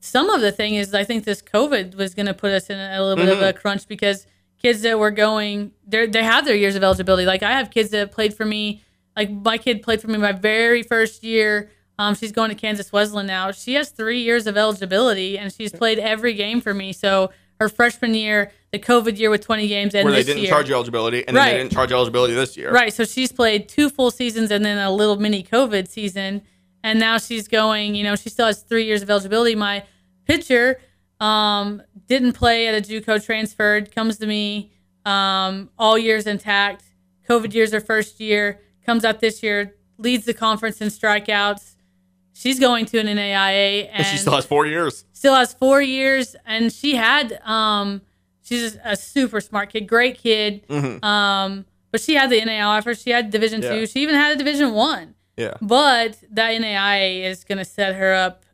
some 0.00 0.30
of 0.30 0.40
the 0.40 0.50
thing 0.50 0.74
is, 0.74 0.94
I 0.94 1.04
think 1.04 1.24
this 1.24 1.42
COVID 1.42 1.94
was 1.94 2.14
going 2.14 2.26
to 2.26 2.34
put 2.34 2.50
us 2.52 2.70
in 2.70 2.78
a, 2.78 3.00
little 3.02 3.16
bit 3.16 3.32
Mm-hmm. 3.32 3.42
of 3.42 3.48
a 3.48 3.52
crunch 3.52 3.86
because 3.86 4.26
kids 4.60 4.82
that 4.82 4.98
were 4.98 5.10
going, 5.10 5.72
they 5.86 6.06
they 6.06 6.22
have 6.24 6.44
their 6.44 6.56
years 6.56 6.74
of 6.74 6.82
eligibility. 6.82 7.26
Like 7.26 7.42
I 7.42 7.52
have 7.52 7.70
kids 7.70 7.90
that 7.90 8.12
played 8.12 8.34
for 8.34 8.44
me. 8.44 8.82
Like 9.16 9.30
my 9.30 9.58
kid 9.58 9.82
played 9.82 10.00
for 10.00 10.08
me 10.08 10.16
my 10.18 10.32
very 10.32 10.82
first 10.82 11.22
year. 11.22 11.70
Um, 11.98 12.14
she's 12.14 12.32
going 12.32 12.48
to 12.48 12.54
Kansas 12.56 12.90
Wesleyan 12.90 13.26
now. 13.26 13.50
She 13.52 13.74
has 13.74 13.90
three 13.90 14.22
years 14.22 14.46
of 14.46 14.56
eligibility, 14.56 15.38
and 15.38 15.52
she's 15.52 15.70
played 15.72 15.98
every 15.98 16.32
game 16.32 16.60
for 16.62 16.72
me. 16.72 16.92
So 16.94 17.30
her 17.60 17.68
freshman 17.68 18.14
year, 18.14 18.50
the 18.72 18.78
COVID 18.78 19.18
year 19.18 19.28
with 19.28 19.42
20 19.44 19.68
games, 19.68 19.94
and 19.94 20.04
Where 20.04 20.14
they 20.14 20.22
didn't 20.22 20.42
year, 20.42 20.50
charge 20.50 20.68
you 20.68 20.74
eligibility, 20.74 21.26
and 21.28 21.36
then 21.36 21.44
Right. 21.44 21.52
they 21.52 21.58
didn't 21.58 21.72
charge 21.72 21.92
eligibility 21.92 22.32
this 22.32 22.56
year. 22.56 22.72
Right. 22.72 22.92
So 22.92 23.04
she's 23.04 23.30
played 23.30 23.68
two 23.68 23.90
full 23.90 24.10
seasons 24.10 24.50
and 24.50 24.64
then 24.64 24.78
a 24.78 24.90
little 24.90 25.16
mini 25.16 25.42
COVID 25.42 25.88
season. 25.88 26.42
and 26.84 26.98
now 26.98 27.16
she's 27.16 27.46
going. 27.46 27.94
You 27.94 28.02
know, 28.02 28.16
she 28.16 28.28
still 28.28 28.46
has 28.46 28.62
three 28.62 28.84
years 28.86 29.02
of 29.02 29.10
eligibility. 29.10 29.54
My 29.54 29.84
pitcher 30.26 30.80
um, 31.20 31.80
didn't 32.08 32.32
play 32.32 32.66
at 32.66 32.74
a 32.74 32.80
JUCO, 32.80 33.24
transferred, 33.24 33.94
comes 33.94 34.18
to 34.18 34.26
me 34.26 34.72
um, 35.04 35.70
all 35.78 35.96
years 35.96 36.26
intact. 36.26 36.82
COVID 37.28 37.54
years 37.54 37.70
her 37.72 37.80
first 37.80 38.18
year, 38.18 38.60
comes 38.84 39.04
out 39.04 39.20
this 39.20 39.44
year, 39.44 39.76
leads 39.98 40.24
the 40.24 40.34
conference 40.34 40.80
in 40.80 40.88
strikeouts. 40.88 41.76
She's 42.32 42.58
going 42.58 42.86
to 42.86 42.98
an 42.98 43.06
NAIA, 43.06 43.82
and, 43.88 43.98
And 43.98 44.06
she 44.06 44.16
still 44.16 44.32
has 44.34 44.44
four 44.44 44.66
years. 44.66 45.04
still 45.12 45.36
has 45.36 45.52
four 45.54 45.80
years, 45.80 46.34
and 46.44 46.72
she 46.72 46.96
had 46.96 47.38
um, 47.44 48.00
she's 48.52 48.78
a 48.84 48.96
super 48.96 49.40
smart 49.40 49.70
kid, 49.70 49.86
great 49.88 50.18
kid. 50.18 50.64
Um, 51.02 51.64
but 51.90 52.00
she 52.00 52.14
had 52.14 52.30
the 52.30 52.42
NAI 52.44 52.60
offer. 52.62 52.94
She 52.94 53.10
had 53.10 53.30
Division 53.30 53.62
Yeah. 53.62 53.70
two. 53.70 53.86
She 53.86 54.00
even 54.02 54.14
had 54.14 54.32
a 54.32 54.36
Division 54.36 54.72
one. 54.72 55.14
Yeah. 55.36 55.54
But 55.60 56.18
that 56.30 56.52
NAI 56.60 57.22
is 57.24 57.44
going 57.44 57.58
to 57.58 57.64
set 57.64 57.94
her 57.96 58.14
up 58.14 58.44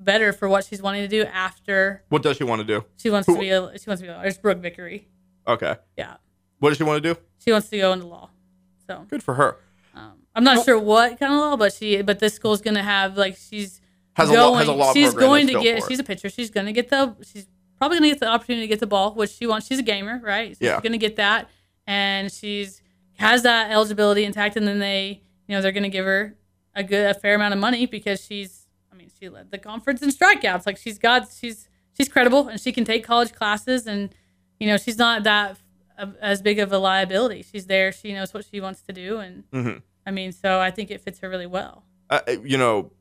better 0.00 0.32
for 0.32 0.48
what 0.48 0.64
she's 0.64 0.82
wanting 0.82 1.02
to 1.02 1.08
do 1.08 1.24
after 1.24 2.02
What 2.08 2.22
does 2.22 2.36
she 2.36 2.44
want 2.44 2.60
to 2.60 2.66
do? 2.66 2.84
she 2.96 3.10
wants 3.10 3.26
Who- 3.26 3.34
to 3.34 3.40
be 3.40 3.50
a 3.50 3.78
she 3.78 3.88
wants 3.88 4.00
to 4.02 4.06
be 4.06 4.08
a 4.08 4.18
there's 4.22 4.38
Brooke 4.38 4.58
Vickery. 4.58 5.08
Okay. 5.46 5.76
Yeah. 5.96 6.14
What 6.58 6.70
does 6.70 6.78
she 6.78 6.84
want 6.84 7.02
to 7.02 7.14
do? 7.14 7.20
She 7.44 7.52
wants 7.52 7.68
to 7.68 7.78
go 7.78 7.92
into 7.92 8.06
law. 8.06 8.30
So 8.88 9.06
Good 9.08 9.22
for 9.22 9.34
her. 9.34 9.56
um, 9.94 10.12
I'm 10.34 10.44
not 10.44 10.64
sure 10.64 10.78
what 10.78 11.18
kind 11.18 11.32
of 11.32 11.38
law, 11.38 11.56
but 11.56 11.72
she 11.72 12.02
but 12.02 12.18
this 12.18 12.34
school's 12.34 12.60
gonna 12.60 12.82
have 12.82 13.16
like 13.16 13.36
she's 13.36 13.80
Has 14.14 14.30
a 14.30 14.32
going, 14.34 14.52
law 14.52 14.58
has 14.58 14.68
a 14.68 14.72
law 14.72 14.92
she's 14.92 15.14
going 15.14 15.46
to 15.46 15.60
get 15.62 15.82
she's 15.88 15.98
a 16.00 16.04
pitcher. 16.04 16.28
She's 16.28 16.50
gonna 16.50 16.72
get 16.72 16.90
the 16.90 17.14
she's 17.22 17.46
probably 17.78 17.98
gonna 17.98 18.08
get 18.10 18.20
the 18.20 18.28
opportunity 18.28 18.62
to 18.66 18.68
get 18.68 18.80
the 18.80 18.86
ball, 18.86 19.14
which 19.14 19.30
she 19.30 19.46
wants. 19.46 19.66
She's 19.66 19.78
a 19.78 19.82
gamer, 19.82 20.20
right? 20.22 20.56
So 20.56 20.64
Yeah. 20.64 20.76
she's 20.76 20.82
gonna 20.82 20.98
get 20.98 21.16
that. 21.16 21.48
And 21.86 22.30
she's 22.32 22.80
has 23.18 23.42
that 23.42 23.70
eligibility 23.70 24.24
intact 24.24 24.56
and 24.56 24.66
then 24.66 24.78
they 24.80 25.22
you 25.46 25.54
know, 25.54 25.60
they're 25.60 25.72
gonna 25.72 25.88
give 25.88 26.04
her 26.06 26.36
a 26.74 26.82
good 26.82 27.10
a 27.10 27.14
fair 27.14 27.34
amount 27.34 27.54
of 27.54 27.60
money 27.60 27.86
because 27.86 28.24
she's 28.24 28.66
I 28.92 28.96
mean, 28.96 29.10
she 29.18 29.28
led 29.28 29.50
the 29.50 29.58
conference 29.58 30.02
in 30.02 30.10
strikeouts. 30.10 30.66
Like 30.66 30.76
she's 30.78 30.98
got 30.98 31.28
she's 31.38 31.68
she's 31.96 32.08
credible 32.08 32.48
and 32.48 32.60
she 32.60 32.72
can 32.72 32.84
take 32.84 33.04
college 33.04 33.32
classes 33.32 33.86
and 33.86 34.14
you 34.58 34.66
know, 34.66 34.76
she's 34.76 34.98
not 34.98 35.22
that 35.24 35.58
uh, 35.98 36.06
as 36.20 36.40
big 36.42 36.58
of 36.58 36.72
a 36.72 36.78
liability. 36.78 37.42
She's 37.42 37.66
there, 37.66 37.92
she 37.92 38.12
knows 38.12 38.32
what 38.34 38.44
she 38.50 38.60
wants 38.60 38.82
to 38.82 38.92
do 38.92 39.18
and 39.18 39.44
Mhm. 39.52 39.82
I 40.06 40.10
mean, 40.10 40.32
so 40.32 40.60
I 40.60 40.70
think 40.70 40.90
it 40.90 41.00
fits 41.00 41.18
her 41.20 41.28
really 41.28 41.46
well. 41.46 41.84
uh, 42.10 42.20
you 42.44 42.58
know, 42.58 42.92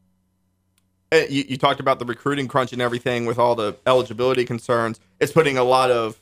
you, 1.30 1.46
you 1.48 1.58
talked 1.58 1.80
about 1.80 2.00
the 2.00 2.06
recruiting 2.06 2.48
crunch 2.48 2.74
and 2.74 2.82
everything 2.82 3.26
with 3.26 3.38
all 3.40 3.56
the 3.56 3.76
eligibility 3.86 4.46
concerns. 4.46 5.00
It's 5.20 5.32
putting 5.32 5.58
a 5.58 5.64
lot 5.64 5.92
of, 5.92 6.20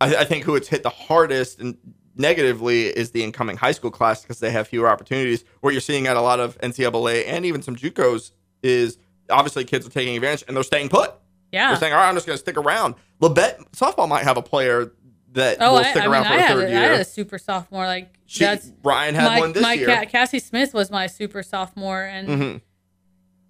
I, 0.00 0.16
I 0.16 0.24
think, 0.24 0.44
who 0.44 0.54
it's 0.56 0.68
hit 0.68 0.82
the 0.82 0.90
hardest 0.90 1.60
and 1.60 1.76
negatively 2.16 2.86
is 2.86 3.10
the 3.10 3.22
incoming 3.22 3.56
high 3.58 3.72
school 3.72 3.90
class 3.90 4.22
because 4.22 4.40
they 4.40 4.50
have 4.50 4.68
fewer 4.68 4.88
opportunities. 4.88 5.44
What 5.60 5.72
you're 5.72 5.80
seeing 5.80 6.06
at 6.06 6.16
a 6.16 6.20
lot 6.20 6.40
of 6.40 6.58
NCAA 6.58 7.24
and 7.26 7.44
even 7.44 7.62
some 7.62 7.76
JUCOs 7.76 8.30
is 8.62 8.98
obviously 9.30 9.64
kids 9.64 9.86
are 9.86 9.90
taking 9.90 10.16
advantage 10.16 10.44
and 10.48 10.56
they're 10.56 10.64
staying 10.64 10.88
put. 10.88 11.12
Yeah. 11.52 11.68
They're 11.68 11.76
saying, 11.80 11.92
"All 11.92 12.00
right, 12.00 12.08
I'm 12.08 12.14
just 12.14 12.26
going 12.26 12.34
to 12.36 12.40
stick 12.40 12.56
around." 12.56 12.96
Labette 13.22 13.70
softball 13.72 14.08
might 14.08 14.24
have 14.24 14.36
a 14.36 14.42
player 14.42 14.92
that 15.32 15.58
Oh, 15.60 15.72
will 15.72 15.78
I, 15.78 15.90
stick 15.90 16.02
I 16.02 16.06
around 16.06 16.24
mean, 16.24 16.32
for 16.32 16.38
I 16.38 16.44
a 16.44 16.48
third 16.48 16.64
a, 16.64 16.66
I 16.66 16.70
year. 16.70 16.90
had 16.92 17.00
a 17.00 17.04
super 17.04 17.38
sophomore. 17.38 17.86
Like 17.86 18.08
She- 18.26 18.44
had 18.44 18.62
my, 18.82 19.38
one 19.38 19.52
this 19.52 19.62
my 19.62 19.74
year. 19.74 19.86
Ca- 19.86 20.06
Cassie 20.06 20.38
Smith 20.38 20.74
was 20.74 20.90
my 20.90 21.06
super 21.06 21.42
sophomore, 21.42 22.02
and 22.02 22.28
Mhm. 22.28 22.60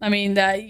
I 0.01 0.09
mean 0.09 0.35
that. 0.35 0.61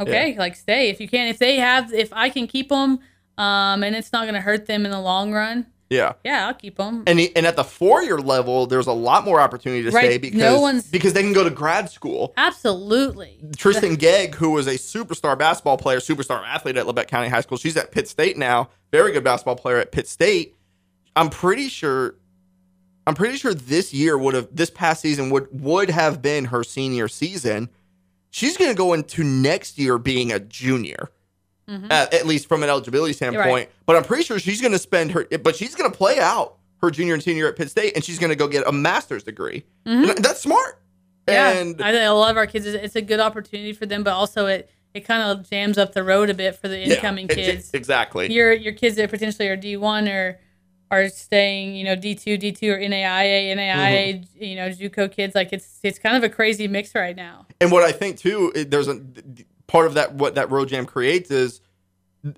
Okay, 0.00 0.36
like 0.36 0.56
stay 0.56 0.90
if 0.90 1.00
you 1.00 1.08
can. 1.08 1.28
If 1.28 1.38
they 1.38 1.56
have, 1.56 1.92
if 1.92 2.12
I 2.12 2.28
can 2.28 2.46
keep 2.48 2.68
them, 2.70 2.98
um, 3.38 3.84
and 3.84 3.94
it's 3.94 4.12
not 4.12 4.22
going 4.22 4.34
to 4.34 4.40
hurt 4.40 4.66
them 4.66 4.84
in 4.84 4.90
the 4.90 5.00
long 5.00 5.32
run. 5.32 5.66
Yeah. 5.90 6.14
Yeah, 6.24 6.46
I'll 6.48 6.54
keep 6.54 6.76
them. 6.78 7.04
And, 7.06 7.20
and 7.36 7.46
at 7.46 7.54
the 7.54 7.62
four 7.64 8.02
year 8.02 8.18
level, 8.18 8.66
there's 8.66 8.86
a 8.86 8.92
lot 8.92 9.24
more 9.26 9.40
opportunity 9.40 9.82
to 9.82 9.90
Right, 9.90 10.06
stay 10.06 10.18
because 10.18 10.38
no 10.40 10.58
one's- 10.60 10.86
because 10.90 11.12
they 11.12 11.22
can 11.22 11.34
go 11.34 11.44
to 11.44 11.50
grad 11.50 11.90
school. 11.90 12.32
Absolutely. 12.38 13.38
Tristan 13.56 13.96
Gegg, 13.96 14.34
who 14.36 14.50
was 14.52 14.66
a 14.66 14.74
superstar 14.74 15.38
basketball 15.38 15.76
player, 15.76 15.98
superstar 15.98 16.42
athlete 16.46 16.78
at 16.78 16.86
Labette 16.86 17.08
County 17.08 17.28
High 17.28 17.42
School, 17.42 17.58
she's 17.58 17.76
at 17.76 17.90
Pitt 17.92 18.08
State 18.08 18.38
now. 18.38 18.70
Very 18.90 19.12
good 19.12 19.22
basketball 19.22 19.56
player 19.56 19.76
at 19.76 19.92
Pitt 19.92 20.08
State. 20.08 20.56
I'm 21.14 21.28
pretty 21.28 21.68
sure. 21.68 22.14
I'm 23.06 23.14
pretty 23.14 23.36
sure 23.36 23.52
this 23.52 23.92
year 23.92 24.16
would 24.16 24.34
have 24.34 24.48
this 24.50 24.70
past 24.70 25.00
season 25.02 25.28
would 25.30 25.46
would 25.60 25.90
have 25.90 26.22
been 26.22 26.46
her 26.46 26.64
senior 26.64 27.06
season. 27.08 27.68
She's 28.34 28.56
going 28.56 28.70
to 28.70 28.74
go 28.76 28.94
into 28.94 29.22
next 29.22 29.78
year 29.78 29.98
being 29.98 30.32
a 30.32 30.40
junior, 30.40 31.10
at, 31.68 32.12
at 32.14 32.26
least 32.26 32.48
from 32.48 32.62
an 32.62 32.70
eligibility 32.70 33.12
standpoint. 33.12 33.44
Mm-hmm. 33.44 33.54
right. 33.54 33.70
But 33.86 33.96
I'm 33.96 34.04
pretty 34.04 34.24
sure 34.24 34.38
she's 34.38 34.60
going 34.60 34.72
to 34.72 34.78
spend 34.78 35.12
her, 35.12 35.26
but 35.42 35.54
she's 35.54 35.74
going 35.74 35.90
to 35.90 35.96
play 35.96 36.18
out 36.18 36.56
her 36.80 36.90
junior 36.90 37.14
and 37.14 37.22
senior 37.22 37.46
at 37.46 37.56
Pitt 37.56 37.70
State, 37.70 37.92
and 37.94 38.02
she's 38.02 38.18
going 38.18 38.30
to 38.30 38.36
go 38.36 38.48
get 38.48 38.66
a 38.66 38.72
master's 38.72 39.22
degree. 39.22 39.64
And 39.84 40.08
that's 40.24 40.40
smart. 40.40 40.80
Mm-hmm. 41.28 41.32
Yeah, 41.32 41.50
And 41.50 41.82
I 41.82 41.92
think 41.92 42.04
a 42.08 42.10
lot 42.12 42.30
of 42.30 42.36
our 42.38 42.46
kids, 42.46 42.66
it's 42.66 42.96
a 42.96 43.02
good 43.02 43.20
opportunity 43.20 43.72
for 43.74 43.86
them, 43.86 44.02
but 44.02 44.12
also 44.14 44.46
it 44.46 44.68
it 44.94 45.06
kind 45.06 45.22
of 45.22 45.48
jams 45.48 45.78
up 45.78 45.92
the 45.94 46.02
road 46.02 46.28
a 46.28 46.34
bit 46.34 46.54
for 46.56 46.68
the 46.68 46.78
yeah, 46.78 46.94
incoming 46.96 47.26
it- 47.26 47.32
it- 47.32 47.36
kids. 47.36 47.70
exactly. 47.72 48.30
your 48.32 48.52
your 48.52 48.72
kids 48.74 48.96
that 48.96 49.08
potentially 49.10 49.48
are 49.48 49.56
D 49.56 49.76
one 49.76 50.08
or 50.08 50.38
are 50.92 51.08
staying, 51.08 51.74
you 51.74 51.84
know, 51.84 51.96
D 51.96 52.14
two, 52.14 52.36
D 52.36 52.52
two 52.52 52.70
or 52.70 52.76
NAIA, 52.78 53.56
NAIA, 53.56 54.20
Mm-hmm. 54.20 54.44
you 54.44 54.54
know, 54.56 54.68
JUCO 54.68 55.10
kids. 55.10 55.34
Like 55.34 55.52
it's 55.52 55.80
it's 55.82 55.98
kind 55.98 56.16
of 56.16 56.22
a 56.22 56.28
crazy 56.28 56.68
mix 56.68 56.94
right 56.94 57.16
now. 57.16 57.46
And 57.60 57.72
what 57.72 57.82
I 57.82 57.90
think 57.92 58.18
too, 58.18 58.52
there's 58.54 58.88
a 58.88 59.00
part 59.66 59.86
of 59.86 59.94
that 59.94 60.14
what 60.14 60.34
that 60.36 60.50
road 60.50 60.68
jam 60.68 60.84
creates 60.86 61.30
is 61.30 61.60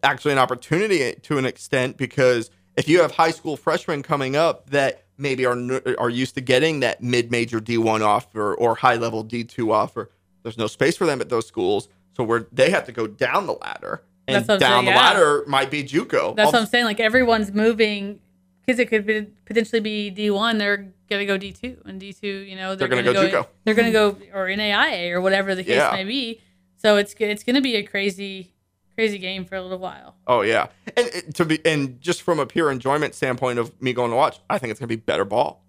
actually 0.03 0.33
an 0.33 0.39
opportunity 0.39 1.15
to 1.23 1.37
an 1.37 1.45
extent 1.45 1.97
because 1.97 2.51
if 2.77 2.89
you 2.89 3.01
have 3.03 3.11
high 3.13 3.33
school 3.33 3.57
freshmen 3.57 4.03
coming 4.03 4.37
up 4.37 4.71
that 4.71 5.03
maybe 5.19 5.45
are 5.45 5.59
are 5.99 6.11
used 6.11 6.37
to 6.37 6.41
getting 6.41 6.81
that 6.81 7.03
mid 7.03 7.31
major 7.33 7.61
D1 7.61 8.01
offer 8.03 8.55
or 8.55 8.77
high 8.77 8.97
level 8.97 9.25
D2 9.25 9.73
offer, 9.73 10.11
there's 10.45 10.57
no 10.59 10.69
space 10.69 10.97
for 10.97 11.07
them 11.07 11.21
at 11.21 11.29
those 11.29 11.47
schools, 11.47 11.89
so 12.17 12.23
where 12.23 12.47
they 12.53 12.71
have 12.71 12.87
to 12.87 12.93
go 12.93 13.07
down 13.09 13.47
the 13.47 13.55
ladder. 13.55 14.03
And 14.27 14.37
That's 14.37 14.49
what 14.49 14.55
I'm 14.55 14.61
down 14.61 14.71
saying, 14.73 14.85
the 14.87 14.91
yeah. 14.93 14.97
ladder 14.97 15.45
might 15.49 15.71
be 15.71 15.85
JUCO. 15.85 16.35
That's 16.37 16.47
All- 16.47 16.53
what 16.53 16.61
I'm 16.63 16.67
saying. 16.67 16.85
Like 16.87 17.01
everyone's 17.01 17.53
moving. 17.53 18.21
Kids 18.67 18.79
it 18.79 18.87
could 18.89 19.05
be, 19.07 19.27
potentially 19.45 19.81
be 19.81 20.11
D 20.11 20.31
one, 20.31 20.59
they're 20.59 20.93
gonna 21.11 21.27
go 21.27 21.37
D 21.37 21.53
two, 21.53 21.77
and 21.85 22.01
D 22.01 22.12
two, 22.12 22.27
you 22.27 22.57
know, 22.57 22.75
they're, 22.75 22.89
They're 22.89 23.03
gonna 23.03 23.12
go 23.12 23.29
JUCO. 23.43 23.47
They're 23.65 23.75
gonna 23.75 23.93
go 23.93 24.17
or 24.33 24.47
NAIA 24.47 25.11
or 25.12 25.21
whatever 25.21 25.55
the 25.55 25.62
case 25.65 25.77
Yeah. 25.77 25.91
may 25.93 26.05
be. 26.05 26.41
So 26.77 26.97
it's 26.97 27.15
it's 27.19 27.43
gonna 27.45 27.61
be 27.61 27.77
a 27.77 27.83
crazy, 27.83 28.53
crazy 28.95 29.19
game 29.19 29.45
for 29.45 29.57
a 29.57 29.62
little 29.62 29.79
while. 29.79 30.17
Oh 30.27 30.41
yeah, 30.43 30.69
and 30.97 31.07
it- 31.09 31.35
to 31.35 31.45
be 31.45 31.61
and 31.67 32.01
just 32.01 32.23
from 32.23 32.39
a 32.41 32.47
pure 32.47 32.71
enjoyment 32.71 33.15
standpoint 33.15 33.59
of 33.59 33.81
me 33.83 33.93
going 33.93 34.11
to 34.11 34.17
watch, 34.17 34.39
I 34.49 34.59
think 34.59 34.71
it's 34.71 34.81
gonna 34.81 34.89
be 34.89 34.97
better 34.97 35.25
ball. 35.25 35.62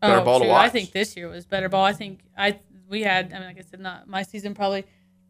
Better 0.00 0.20
oh, 0.20 0.24
ball 0.24 0.38
to 0.40 0.44
shoot, 0.44 0.50
Oh, 0.50 0.54
I 0.54 0.68
think 0.68 0.92
this 0.92 1.16
year 1.16 1.28
was 1.28 1.46
better 1.46 1.68
ball. 1.68 1.84
I 1.84 1.92
think 1.94 2.20
I 2.38 2.60
we 2.88 3.02
had. 3.02 3.32
I 3.32 3.38
mean, 3.38 3.48
like 3.48 3.58
I 3.58 3.62
said, 3.68 3.80
not 3.80 4.06
my 4.08 4.22
season 4.22 4.54
probably. 4.54 4.84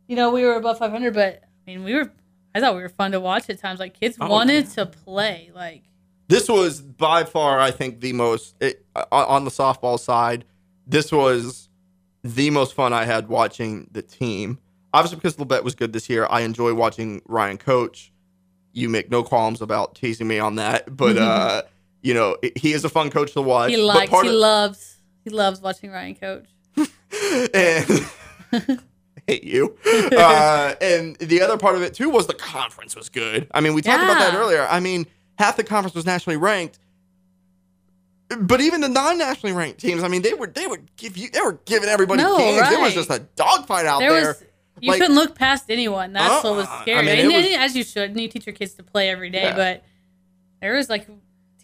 You 0.07 0.17
know, 0.17 0.31
we 0.33 0.45
were 0.45 0.55
above 0.55 0.79
500, 0.79 1.15
but 1.15 1.43
I 1.45 1.71
mean, 1.71 1.83
we 1.85 1.95
were. 1.95 2.11
I 2.55 2.61
thought 2.61 2.75
we 2.75 2.83
were 2.83 2.89
fun 2.89 3.13
to 3.13 3.21
watch 3.21 3.49
at 3.51 3.59
times. 3.59 3.81
Like 3.81 3.99
kids 3.99 4.17
Oh, 4.21 4.29
wanted 4.29 4.65
yeah. 4.67 4.71
to 4.75 4.87
play. 4.87 5.51
Like 5.55 5.83
this 6.29 6.49
was 6.49 6.81
by 6.81 7.25
far, 7.25 7.61
I 7.61 7.71
think, 7.71 8.01
the 8.01 8.13
most 8.13 8.55
it, 8.61 8.85
on- 8.95 9.05
on 9.27 9.45
the 9.45 9.51
softball 9.51 9.99
side. 9.99 10.45
This 10.87 11.11
was 11.13 11.69
the 12.23 12.51
most 12.51 12.75
fun 12.75 12.93
I 12.93 13.05
had 13.05 13.29
watching 13.29 13.89
the 13.93 14.03
team. 14.03 14.59
Obviously, 14.93 15.17
because 15.17 15.37
Labette 15.37 15.63
was 15.65 15.75
good 15.75 15.93
this 15.93 16.09
year, 16.09 16.27
I 16.31 16.41
enjoy 16.41 16.73
watching 16.75 17.21
Ryan 17.27 17.59
coach. 17.59 18.13
You 18.73 18.89
make 18.89 19.11
no 19.11 19.23
qualms 19.23 19.61
about 19.63 19.95
teasing 19.95 20.27
me 20.29 20.39
on 20.39 20.57
that, 20.57 20.97
but 20.97 21.17
uh, 21.19 21.63
you 22.03 22.15
know 22.15 22.37
it- 22.43 22.57
he 22.59 22.73
is 22.73 22.85
a 22.85 22.89
fun 22.89 23.11
coach 23.11 23.33
to 23.35 23.43
watch. 23.43 23.71
he 23.71 23.77
likes. 23.77 24.11
He 24.11 24.19
of- 24.19 24.35
loves. 24.35 24.97
He 25.25 25.31
loves 25.31 25.61
watching 25.61 25.91
Ryan 25.91 26.15
coach. 26.15 26.47
and 27.55 28.03
hate 29.27 29.45
you. 29.45 29.77
Uh, 30.17 30.75
and 30.81 31.17
the 31.17 31.41
other 31.43 31.57
part 31.59 31.75
of 31.75 31.83
it 31.83 31.95
too 31.95 32.09
was 32.11 32.27
the 32.27 32.35
conference 32.35 32.95
was 32.95 33.09
good. 33.09 33.49
I 33.53 33.61
mean, 33.61 33.75
we 33.75 33.83
talked 33.83 34.03
about 34.03 34.19
that 34.19 34.35
earlier. 34.35 34.67
I 34.69 34.79
mean, 34.81 35.07
half 35.39 35.57
the 35.57 35.65
conference 35.65 35.95
was 35.95 36.07
nationally 36.07 36.37
ranked, 36.37 36.79
but 38.41 38.61
even 38.61 38.81
the 38.81 38.89
non-nationally 38.89 39.55
ranked 39.55 39.81
teams, 39.81 40.03
I 40.03 40.09
mean, 40.09 40.23
they 40.23 40.35
were 40.35 40.49
they 40.49 40.67
would 40.67 40.95
give 40.97 41.17
you 41.17 41.31
they 41.31 41.41
were 41.41 41.61
giving 41.65 41.89
everybody 41.89 42.23
No, 42.23 42.37
games. 42.39 42.69
It 42.73 42.81
was 42.81 42.95
just 42.95 43.11
a 43.11 43.21
dogfight 43.37 43.87
out 43.87 44.01
There 44.01 44.13
there. 44.13 44.27
was. 44.29 44.43
You 44.81 44.91
like- 44.91 45.01
couldn't 45.01 45.15
look 45.17 45.35
past 45.35 45.71
anyone. 45.71 46.13
That's 46.13 46.45
what 46.45 46.57
was 46.57 46.67
Uh-uh. 46.67 46.75
I 46.79 46.83
scary. 46.83 47.07
mean, 47.07 47.19
and, 47.19 47.29
was- 47.33 47.47
as 47.57 47.77
you 47.77 47.83
should, 47.85 48.11
and 48.11 48.21
you 48.21 48.29
teach 48.29 48.45
your 48.47 48.55
kids 48.55 48.75
to 48.75 48.83
play 48.83 49.09
every 49.09 49.31
day. 49.31 49.45
Yeah. 49.45 49.57
But 49.57 49.85
there 50.61 50.75
was 50.75 50.91
like 50.91 51.09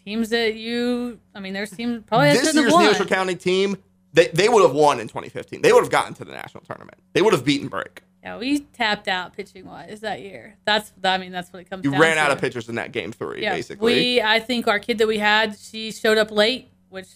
teams 0.03 0.29
that 0.29 0.55
you. 0.55 1.19
I 1.35 1.39
mean, 1.39 1.53
there's 1.53 1.69
teams 1.69 2.01
probably 2.07 2.29
this 2.29 2.53
year's. 2.55 2.73
Neosho 2.73 3.07
County 3.07 3.35
team, 3.35 3.77
they, 4.13 4.27
they 4.29 4.49
would 4.49 4.63
have 4.63 4.73
won 4.73 4.99
in 4.99 5.07
2015. 5.07 5.61
They 5.61 5.73
would 5.73 5.83
have 5.83 5.91
gotten 5.91 6.13
to 6.15 6.25
the 6.25 6.31
national 6.31 6.63
tournament. 6.63 6.97
They 7.13 7.21
would 7.21 7.33
have 7.33 7.43
beaten 7.45 7.67
Brake. 7.67 8.01
Yeah, 8.23 8.37
we 8.37 8.59
tapped 8.61 9.09
out 9.09 9.33
pitching 9.35 9.65
wise 9.65 9.99
that 9.99 10.21
year. 10.21 10.55
That's 10.65 10.93
I 11.03 11.17
mean 11.17 11.33
that's 11.33 11.51
what 11.51 11.61
it 11.61 11.69
comes. 11.69 11.83
You 11.83 11.91
ran 11.91 12.15
to. 12.15 12.21
out 12.21 12.31
of 12.31 12.39
pitchers 12.39 12.69
in 12.69 12.75
that 12.75 12.93
game 12.93 13.11
three, 13.11 13.41
Yeah, 13.43 13.53
basically. 13.53 13.93
we 13.93 14.21
I 14.21 14.39
think 14.39 14.67
our 14.67 14.79
kid 14.79 14.97
that 14.99 15.07
we 15.07 15.17
had 15.17 15.57
she 15.57 15.91
showed 15.91 16.17
up 16.17 16.31
late, 16.31 16.69
which 16.89 17.07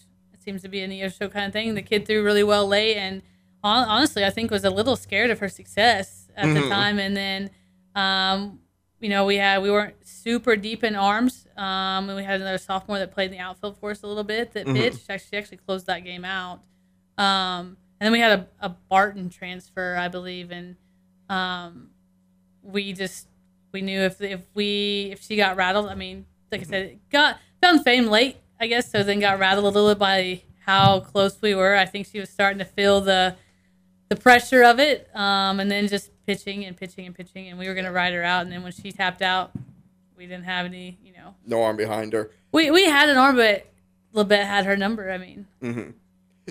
seems 0.44 0.60
to 0.62 0.68
be 0.68 0.80
a 0.82 0.88
Neosho 0.88 1.30
kind 1.32 1.46
of 1.46 1.52
thing. 1.54 1.74
The 1.74 1.82
kid 1.82 2.06
threw 2.06 2.22
really 2.22 2.42
well 2.44 2.66
late, 2.66 2.96
and 2.96 3.22
honestly, 3.64 4.22
I 4.24 4.30
think 4.30 4.50
was 4.50 4.64
a 4.64 4.70
little 4.70 4.96
scared 4.96 5.30
of 5.30 5.38
her 5.40 5.48
success 5.48 6.28
at 6.36 6.52
the 6.54 6.60
Mhm. 6.60 6.68
time. 6.68 6.98
And 6.98 7.16
then, 7.16 7.50
um, 7.94 8.60
you 9.00 9.08
know, 9.08 9.24
we 9.24 9.36
had 9.36 9.62
we 9.62 9.70
weren't 9.70 9.94
super 10.06 10.56
deep 10.56 10.84
in 10.84 10.94
arms. 10.94 11.46
Um, 11.56 12.08
and 12.08 12.16
we 12.16 12.22
had 12.22 12.40
another 12.40 12.58
sophomore 12.58 12.98
that 12.98 13.12
played 13.12 13.26
in 13.26 13.32
the 13.32 13.38
outfield 13.38 13.78
for 13.78 13.90
us 13.92 14.02
a 14.02 14.06
little 14.06 14.24
bit 14.24 14.52
that 14.52 14.66
Mhm. 14.66 14.74
pitched. 14.76 15.08
Actually, 15.10 15.38
actually 15.38 15.56
closed 15.56 15.86
that 15.86 16.04
game 16.04 16.24
out. 16.24 16.60
Um, 17.16 17.76
and 17.98 18.06
then 18.06 18.12
we 18.12 18.20
had 18.20 18.38
a, 18.40 18.46
a 18.60 18.68
Barton 18.68 19.28
transfer, 19.30 19.96
I 19.96 20.08
believe, 20.08 20.50
and 20.52 20.76
um, 21.28 21.90
we 22.62 22.92
just 22.92 23.26
we 23.72 23.80
knew 23.82 24.00
if 24.00 24.20
if 24.20 24.40
we 24.54 25.10
if 25.12 25.22
she 25.22 25.36
got 25.36 25.56
rattled, 25.56 25.86
I 25.88 25.94
mean, 25.94 26.26
like 26.50 26.60
I 26.60 26.64
said, 26.64 26.82
it 26.86 27.10
got 27.10 27.38
found 27.62 27.84
fame 27.84 28.06
late, 28.06 28.36
I 28.60 28.66
guess, 28.66 28.90
so 28.90 29.02
then 29.02 29.20
got 29.20 29.38
rattled 29.38 29.64
a 29.64 29.68
little 29.68 29.90
bit 29.90 29.98
by 29.98 30.42
how 30.64 31.00
close 31.00 31.40
we 31.40 31.54
were. 31.54 31.74
I 31.76 31.86
think 31.86 32.06
she 32.06 32.20
was 32.20 32.28
starting 32.30 32.58
to 32.58 32.64
feel 32.64 33.00
the 33.00 33.36
the 34.08 34.16
pressure 34.16 34.62
of 34.62 34.78
it, 34.80 35.08
um, 35.14 35.60
and 35.60 35.70
then 35.70 35.86
just 35.88 36.10
pitching 36.26 36.64
and 36.64 36.76
pitching 36.76 37.06
and 37.06 37.14
pitching, 37.14 37.48
and 37.48 37.58
we 37.58 37.68
were 37.68 37.74
gonna 37.74 37.92
ride 37.92 38.12
her 38.14 38.22
out. 38.22 38.42
And 38.42 38.52
then 38.52 38.62
when 38.62 38.72
she 38.72 38.90
tapped 38.92 39.22
out, 39.22 39.52
we 40.16 40.26
didn't 40.26 40.44
have 40.44 40.64
any, 40.66 40.98
you 41.02 41.12
know, 41.12 41.34
No 41.46 41.62
arm 41.62 41.76
behind 41.76 42.12
her. 42.14 42.30
we 42.52 42.70
we 42.70 42.84
had 42.84 43.08
an 43.10 43.16
arm, 43.18 43.36
but 43.36 43.66
Labette 44.14 44.46
had 44.46 44.64
her 44.64 44.76
number. 44.76 45.10
I 45.10 45.18
mean, 45.18 45.46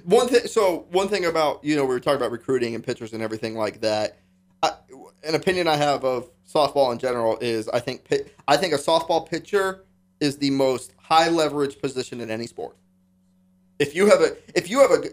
One 0.04 0.28
thing. 0.28 0.46
So 0.48 0.86
one 0.92 1.08
thing 1.10 1.26
about 1.26 1.64
you 1.64 1.76
know 1.76 1.84
we 1.84 1.90
were 1.96 2.00
talking 2.00 2.18
about 2.18 2.32
recruiting 2.32 2.76
and 2.76 2.84
pitchers 2.84 3.14
and 3.14 3.24
everything 3.24 3.56
like 3.56 3.82
that. 3.82 4.18
I, 4.64 4.72
an 5.24 5.36
opinion 5.36 5.68
I 5.68 5.76
have 5.76 6.04
of 6.04 6.30
softball 6.52 6.92
in 6.92 7.00
general 7.00 7.38
is 7.40 7.68
I 7.70 7.80
think 7.80 8.06
I 8.48 8.58
think 8.58 8.74
a 8.74 8.78
softball 8.78 9.28
pitcher 9.28 9.84
is 10.20 10.38
the 10.38 10.50
most 10.50 10.94
high 10.98 11.30
leverage 11.30 11.80
position 11.80 12.22
in 12.22 12.32
any 12.32 12.48
sport. 12.48 12.76
If 13.80 13.96
you 13.96 14.08
have 14.08 14.22
a 14.22 14.36
if 14.56 14.70
you 14.70 14.80
have 14.80 14.92
a 14.92 15.04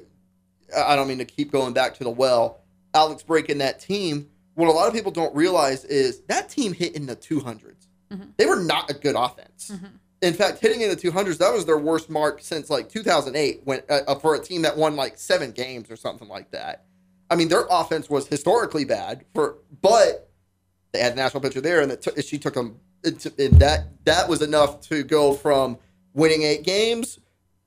I 0.77 0.97
don't 0.97 1.09
mean 1.09 1.19
to 1.19 1.25
keep 1.25 1.53
going 1.53 1.73
back 1.73 1.95
to 1.95 2.05
the 2.05 2.11
well, 2.11 2.61
Alex 2.95 3.23
breaking 3.23 3.59
that 3.59 3.81
team. 3.81 4.29
What 4.55 4.69
a 4.69 4.73
lot 4.73 4.87
of 4.87 4.95
people 4.95 5.11
don't 5.11 5.35
realize 5.35 5.85
is 5.85 6.21
that 6.29 6.49
team 6.49 6.73
hit 6.73 6.95
in 6.95 7.07
the 7.07 7.17
200s. 7.17 7.87
They 8.37 8.47
were 8.47 8.63
not 8.63 8.89
a 8.89 8.95
good 8.95 9.17
offense. 9.17 9.73
In 10.23 10.33
fact, 10.33 10.61
hitting 10.61 10.81
in 10.81 10.89
the 10.89 10.97
200s, 10.97 11.39
that 11.39 11.53
was 11.53 11.67
their 11.67 11.77
worst 11.77 12.09
mark 12.09 12.41
since 12.41 12.71
like 12.71 12.89
2008 12.89 13.63
when 13.65 13.83
uh, 13.91 14.01
uh, 14.07 14.15
for 14.15 14.37
a 14.37 14.39
team 14.39 14.63
that 14.63 14.77
won 14.77 14.95
like 14.97 15.19
seven 15.19 15.51
games 15.51 15.91
or 15.91 15.97
something 15.97 16.29
like 16.29 16.51
that. 16.53 16.85
I 17.31 17.37
mean, 17.37 17.49
their 17.49 17.67
offense 17.71 18.09
was 18.09 18.27
historically 18.27 18.85
bad 18.85 19.25
for, 19.35 19.59
but 19.81 20.31
they 20.93 21.01
had 21.01 21.15
a 21.15 21.17
national 21.17 21.43
pitcher 21.43 21.61
there, 21.61 21.81
and 21.81 21.91
that 21.91 22.03
took 22.03 22.21
she 22.23 22.39
took 22.39 22.55
them. 22.55 22.81
Into, 23.05 23.31
and 23.39 23.59
that 23.61 23.89
that 24.07 24.31
was 24.31 24.41
enough 24.41 24.81
to 24.89 25.03
go 25.03 25.35
from 25.35 25.77
winning 26.15 26.43
eight 26.43 26.63
games 26.63 27.19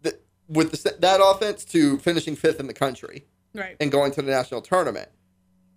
th- 0.02 0.16
with 0.48 0.72
the, 0.72 0.96
that 1.00 1.20
offense 1.24 1.64
to 1.66 2.00
finishing 2.00 2.36
fifth 2.36 2.60
in 2.60 2.66
the 2.66 2.74
country 2.74 3.26
right? 3.54 3.76
and 3.80 3.92
going 3.92 4.12
to 4.14 4.22
the 4.24 4.32
national 4.32 4.62
tournament. 4.62 5.10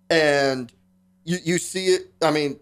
And 0.09 0.71
you 1.25 1.37
you 1.43 1.57
see 1.57 1.87
it. 1.87 2.11
I 2.21 2.31
mean, 2.31 2.59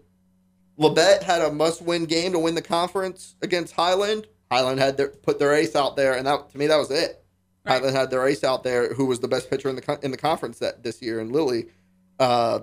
Labette 0.78 1.22
had 1.22 1.42
a 1.42 1.50
must-win 1.50 2.06
game 2.06 2.32
to 2.32 2.38
win 2.38 2.54
the 2.54 2.62
conference 2.62 3.36
against 3.42 3.74
Highland. 3.74 4.26
Highland 4.50 4.80
had 4.80 4.96
their, 4.96 5.08
put 5.08 5.38
their 5.38 5.54
ace 5.54 5.76
out 5.76 5.96
there, 5.96 6.14
and 6.14 6.26
that 6.26 6.50
to 6.50 6.58
me 6.58 6.66
that 6.66 6.76
was 6.76 6.90
it. 6.90 7.19
Right. 7.64 7.74
Highland 7.74 7.94
had 7.96 8.10
their 8.10 8.26
ace 8.26 8.42
out 8.42 8.62
there, 8.64 8.94
who 8.94 9.04
was 9.06 9.20
the 9.20 9.28
best 9.28 9.50
pitcher 9.50 9.68
in 9.68 9.76
the 9.76 9.98
in 10.02 10.10
the 10.10 10.16
conference 10.16 10.58
that 10.60 10.82
this 10.82 11.00
year, 11.02 11.20
and 11.20 11.30
Lily. 11.32 11.66
Uh, 12.18 12.60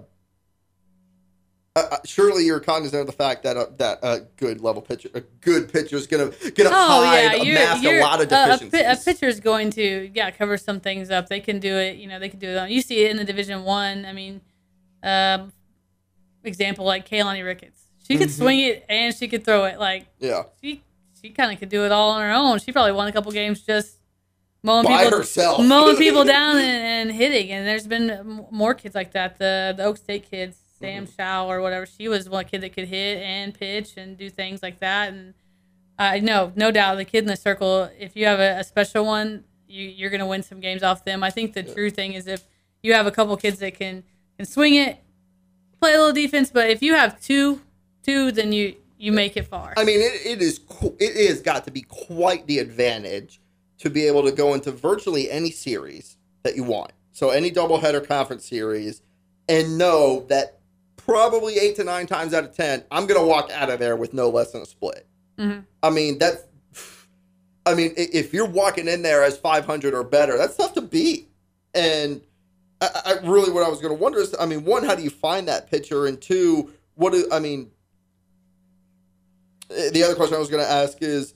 uh, 1.76 1.84
uh, 1.92 1.98
surely 2.06 2.44
you're 2.44 2.60
cognizant 2.60 3.02
of 3.02 3.06
the 3.06 3.14
fact 3.14 3.44
that 3.44 3.56
a, 3.56 3.70
that 3.78 4.00
a 4.02 4.22
good 4.38 4.62
level 4.62 4.82
pitcher, 4.82 5.10
a 5.14 5.22
good 5.22 5.72
pitcher 5.72 5.96
is 5.96 6.08
gonna 6.08 6.32
gonna 6.56 6.70
Oh 6.72 7.06
hide 7.06 7.44
yeah, 7.46 7.52
a 7.52 7.54
mask 7.54 7.84
a 7.84 8.02
lot 8.02 8.22
of 8.22 8.32
a- 8.32 8.36
a, 8.36 8.48
deficiencies. 8.48 8.82
pi- 8.82 8.92
a 8.92 8.98
pitcher 8.98 9.28
is 9.28 9.40
going 9.40 9.70
to 9.72 10.10
yeah 10.16 10.32
cover 10.32 10.58
some 10.58 10.80
things 10.80 11.12
up. 11.12 11.30
They 11.30 11.40
can 11.40 11.60
do 11.60 11.76
it. 11.78 11.98
You 11.98 12.08
know, 12.08 12.18
they 12.18 12.30
can 12.30 12.40
do 12.40 12.50
it. 12.50 12.58
On, 12.58 12.70
you 12.72 12.82
see 12.82 13.06
it 13.06 13.12
in 13.12 13.18
the 13.18 13.24
Division 13.26 13.64
One. 13.64 14.06
I. 14.06 14.14
mean, 14.14 14.42
um, 15.04 15.54
example 16.44 16.86
like 16.86 17.08
Keilani 17.08 17.44
Ricketts. 17.46 17.84
She 18.08 18.18
could 18.18 18.30
Mhm. 18.30 18.38
swing 18.38 18.60
it 18.62 18.86
and 18.90 19.14
she 19.14 19.28
could 19.28 19.44
throw 19.46 19.66
it. 19.66 19.78
Like 19.80 20.08
yeah, 20.20 20.44
she 20.62 20.82
she 21.22 21.30
kind 21.30 21.52
of 21.54 21.60
could 21.60 21.70
do 21.70 21.86
it 21.86 21.92
all 21.92 22.10
on 22.12 22.22
her 22.22 22.32
own. 22.32 22.58
She 22.60 22.72
probably 22.72 22.94
won 22.94 23.08
a 23.08 23.12
couple 23.12 23.32
games 23.32 23.62
just 23.62 23.97
mowing 24.64 24.86
by 24.86 25.04
people 25.04 25.18
herself, 25.20 25.66
mowing 25.66 25.98
people 25.98 26.24
down 26.38 26.58
and, 26.58 27.10
and 27.10 27.12
hitting. 27.12 27.52
And 27.52 27.68
there's 27.68 27.88
been 27.88 28.46
more 28.52 28.74
kids 28.74 28.96
like 28.96 29.12
that. 29.14 29.38
The 29.38 29.74
the 29.76 29.84
Oak 29.84 29.98
State 29.98 30.30
kids, 30.30 30.58
Sam 30.80 31.06
Mm-hmm. 31.06 31.14
Shaw 31.16 31.48
or 31.50 31.62
whatever. 31.62 31.86
She 31.86 32.08
was 32.08 32.30
one 32.30 32.46
kid 32.46 32.62
that 32.62 32.74
could 32.74 32.88
hit 32.88 33.22
and 33.22 33.54
pitch 33.54 33.94
and 33.98 34.18
do 34.18 34.30
things 34.30 34.62
like 34.62 34.80
that. 34.80 35.14
And 35.14 35.34
I 35.98 36.20
know, 36.20 36.52
no 36.56 36.72
doubt, 36.72 36.98
the 36.98 37.06
kid 37.06 37.20
in 37.20 37.28
the 37.28 37.36
circle. 37.36 37.90
If 37.98 38.16
you 38.16 38.26
have 38.26 38.40
a, 38.40 38.60
a 38.60 38.64
special 38.64 39.06
one, 39.06 39.44
you 39.68 39.86
you're 39.86 40.10
gonna 40.10 40.28
win 40.28 40.44
some 40.44 40.60
games 40.60 40.84
off 40.84 41.04
them. 41.06 41.24
I 41.24 41.30
think 41.30 41.54
the 41.54 41.64
true 41.64 41.90
thing 41.90 42.14
is 42.14 42.28
if 42.28 42.44
you 42.84 42.94
have 42.94 43.08
a 43.08 43.12
couple 43.12 43.36
kids 43.38 43.60
that 43.60 43.76
can 43.76 44.04
can 44.38 44.46
swing 44.46 44.76
it, 44.76 45.00
play 45.82 45.94
a 45.94 45.98
little 45.98 46.14
defense. 46.14 46.52
But 46.52 46.70
if 46.70 46.82
you 46.82 46.94
have 46.94 47.20
two 47.20 47.62
two, 48.04 48.32
then 48.32 48.52
you 48.52 48.76
you 48.98 49.12
make 49.12 49.38
it 49.38 49.44
far. 49.48 49.74
I 49.78 49.84
mean, 49.84 50.00
it, 50.00 50.26
it 50.26 50.42
is 50.42 50.60
it 51.00 51.16
is 51.16 51.42
got 51.42 51.66
to 51.66 51.72
be 51.72 51.82
quite 51.82 52.48
the 52.48 52.60
advantage 52.60 53.42
to 53.80 53.90
be 53.90 54.06
able 54.08 54.24
to 54.24 54.32
go 54.32 54.54
into 54.54 54.72
virtually 54.72 55.30
any 55.30 55.52
series 55.52 56.18
that 56.44 56.56
you 56.56 56.64
want. 56.64 56.92
So 57.12 57.30
any 57.30 57.52
doubleheader 57.52 58.08
conference 58.08 58.46
series, 58.46 59.02
and 59.50 59.78
know 59.78 60.26
that 60.30 60.60
probably 60.98 61.58
eight 61.58 61.76
to 61.78 61.84
nine 61.84 62.06
times 62.08 62.34
out 62.34 62.44
of 62.44 62.56
ten, 62.56 62.84
I'm 62.92 63.06
gonna 63.08 63.26
walk 63.26 63.50
out 63.52 63.70
of 63.70 63.80
there 63.80 63.96
with 63.96 64.14
no 64.14 64.30
less 64.30 64.52
than 64.52 64.62
a 64.62 64.66
split. 64.66 65.08
Mhm. 65.38 65.66
I 65.84 65.90
mean 65.90 66.18
that's. 66.18 66.44
I 67.66 67.74
mean, 67.74 67.92
if 67.98 68.34
you're 68.34 68.48
walking 68.48 68.88
in 68.88 69.02
there 69.02 69.24
as 69.26 69.38
500 69.38 69.94
or 69.94 70.02
better, 70.06 70.38
that's 70.38 70.56
tough 70.56 70.74
to 70.76 70.82
beat. 70.82 71.30
And 71.74 72.22
I, 72.80 72.88
I 73.06 73.28
really, 73.28 73.52
what 73.52 73.62
I 73.62 73.68
was 73.68 73.82
going 73.82 73.94
to 73.94 74.02
wonder 74.02 74.20
is, 74.20 74.34
I 74.40 74.46
mean, 74.46 74.64
one, 74.64 74.86
how 74.86 74.96
do 74.96 75.04
you 75.04 75.10
find 75.10 75.50
that 75.50 75.70
pitcher? 75.70 76.06
And 76.06 76.22
two, 76.22 76.72
what 76.96 77.12
do 77.12 77.28
I 77.30 77.40
mean? 77.40 77.70
eh, 79.70 79.90
The 79.92 80.02
other 80.04 80.16
question 80.16 80.36
I 80.36 80.40
was 80.40 80.50
going 80.50 80.64
to 80.64 80.72
ask 80.72 80.98
is, 81.02 81.34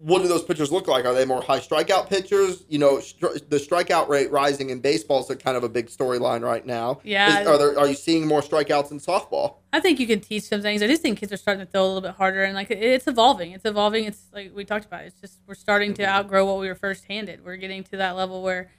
what 0.00 0.22
do 0.22 0.28
those 0.28 0.44
pitchers 0.44 0.70
look 0.70 0.86
like? 0.86 1.04
Are 1.04 1.12
they 1.12 1.24
more 1.24 1.42
high 1.42 1.58
strikeout 1.58 2.08
pitchers? 2.08 2.64
You 2.68 2.78
know, 2.78 2.98
stri- 2.98 3.48
the 3.50 3.56
strikeout 3.56 4.08
rate 4.08 4.30
rising 4.30 4.70
in 4.70 4.78
baseball 4.78 5.20
is 5.20 5.28
a 5.30 5.34
kind 5.36 5.56
of 5.56 5.64
a 5.64 5.68
big 5.68 5.88
storyline 5.88 6.42
right 6.42 6.64
now. 6.64 7.00
Yeah. 7.02 7.40
Is- 7.40 7.46
are 7.48 7.58
there? 7.58 7.76
Are 7.78 7.88
you 7.88 7.94
seeing 7.94 8.26
more 8.26 8.40
strikeouts 8.40 8.92
in 8.92 9.00
softball? 9.00 9.56
I 9.72 9.80
think 9.80 9.98
you 9.98 10.06
can 10.06 10.20
teach 10.20 10.44
some 10.44 10.62
things. 10.62 10.82
I 10.82 10.86
just 10.86 11.02
think 11.02 11.18
kids 11.18 11.32
are 11.32 11.36
starting 11.36 11.66
to 11.66 11.70
throw 11.70 11.82
a 11.82 11.86
little 11.86 12.00
bit 12.00 12.12
harder, 12.12 12.44
and 12.44 12.54
like 12.54 12.70
it's 12.70 13.06
evolving. 13.08 13.52
It's 13.52 13.64
evolving. 13.64 14.04
It's 14.04 14.26
like 14.32 14.54
we 14.54 14.64
talked 14.64 14.84
about. 14.84 15.02
It's 15.04 15.20
just 15.20 15.40
we're 15.48 15.54
starting 15.54 15.94
to 15.94 16.06
outgrow 16.06 16.44
what 16.46 16.58
we 16.60 16.68
were 16.68 16.76
first 16.76 17.04
handed. 17.06 17.44
We're 17.44 17.56
getting 17.56 17.82
to 17.84 17.96
that 17.96 18.14
level 18.16 18.42
where, 18.42 18.70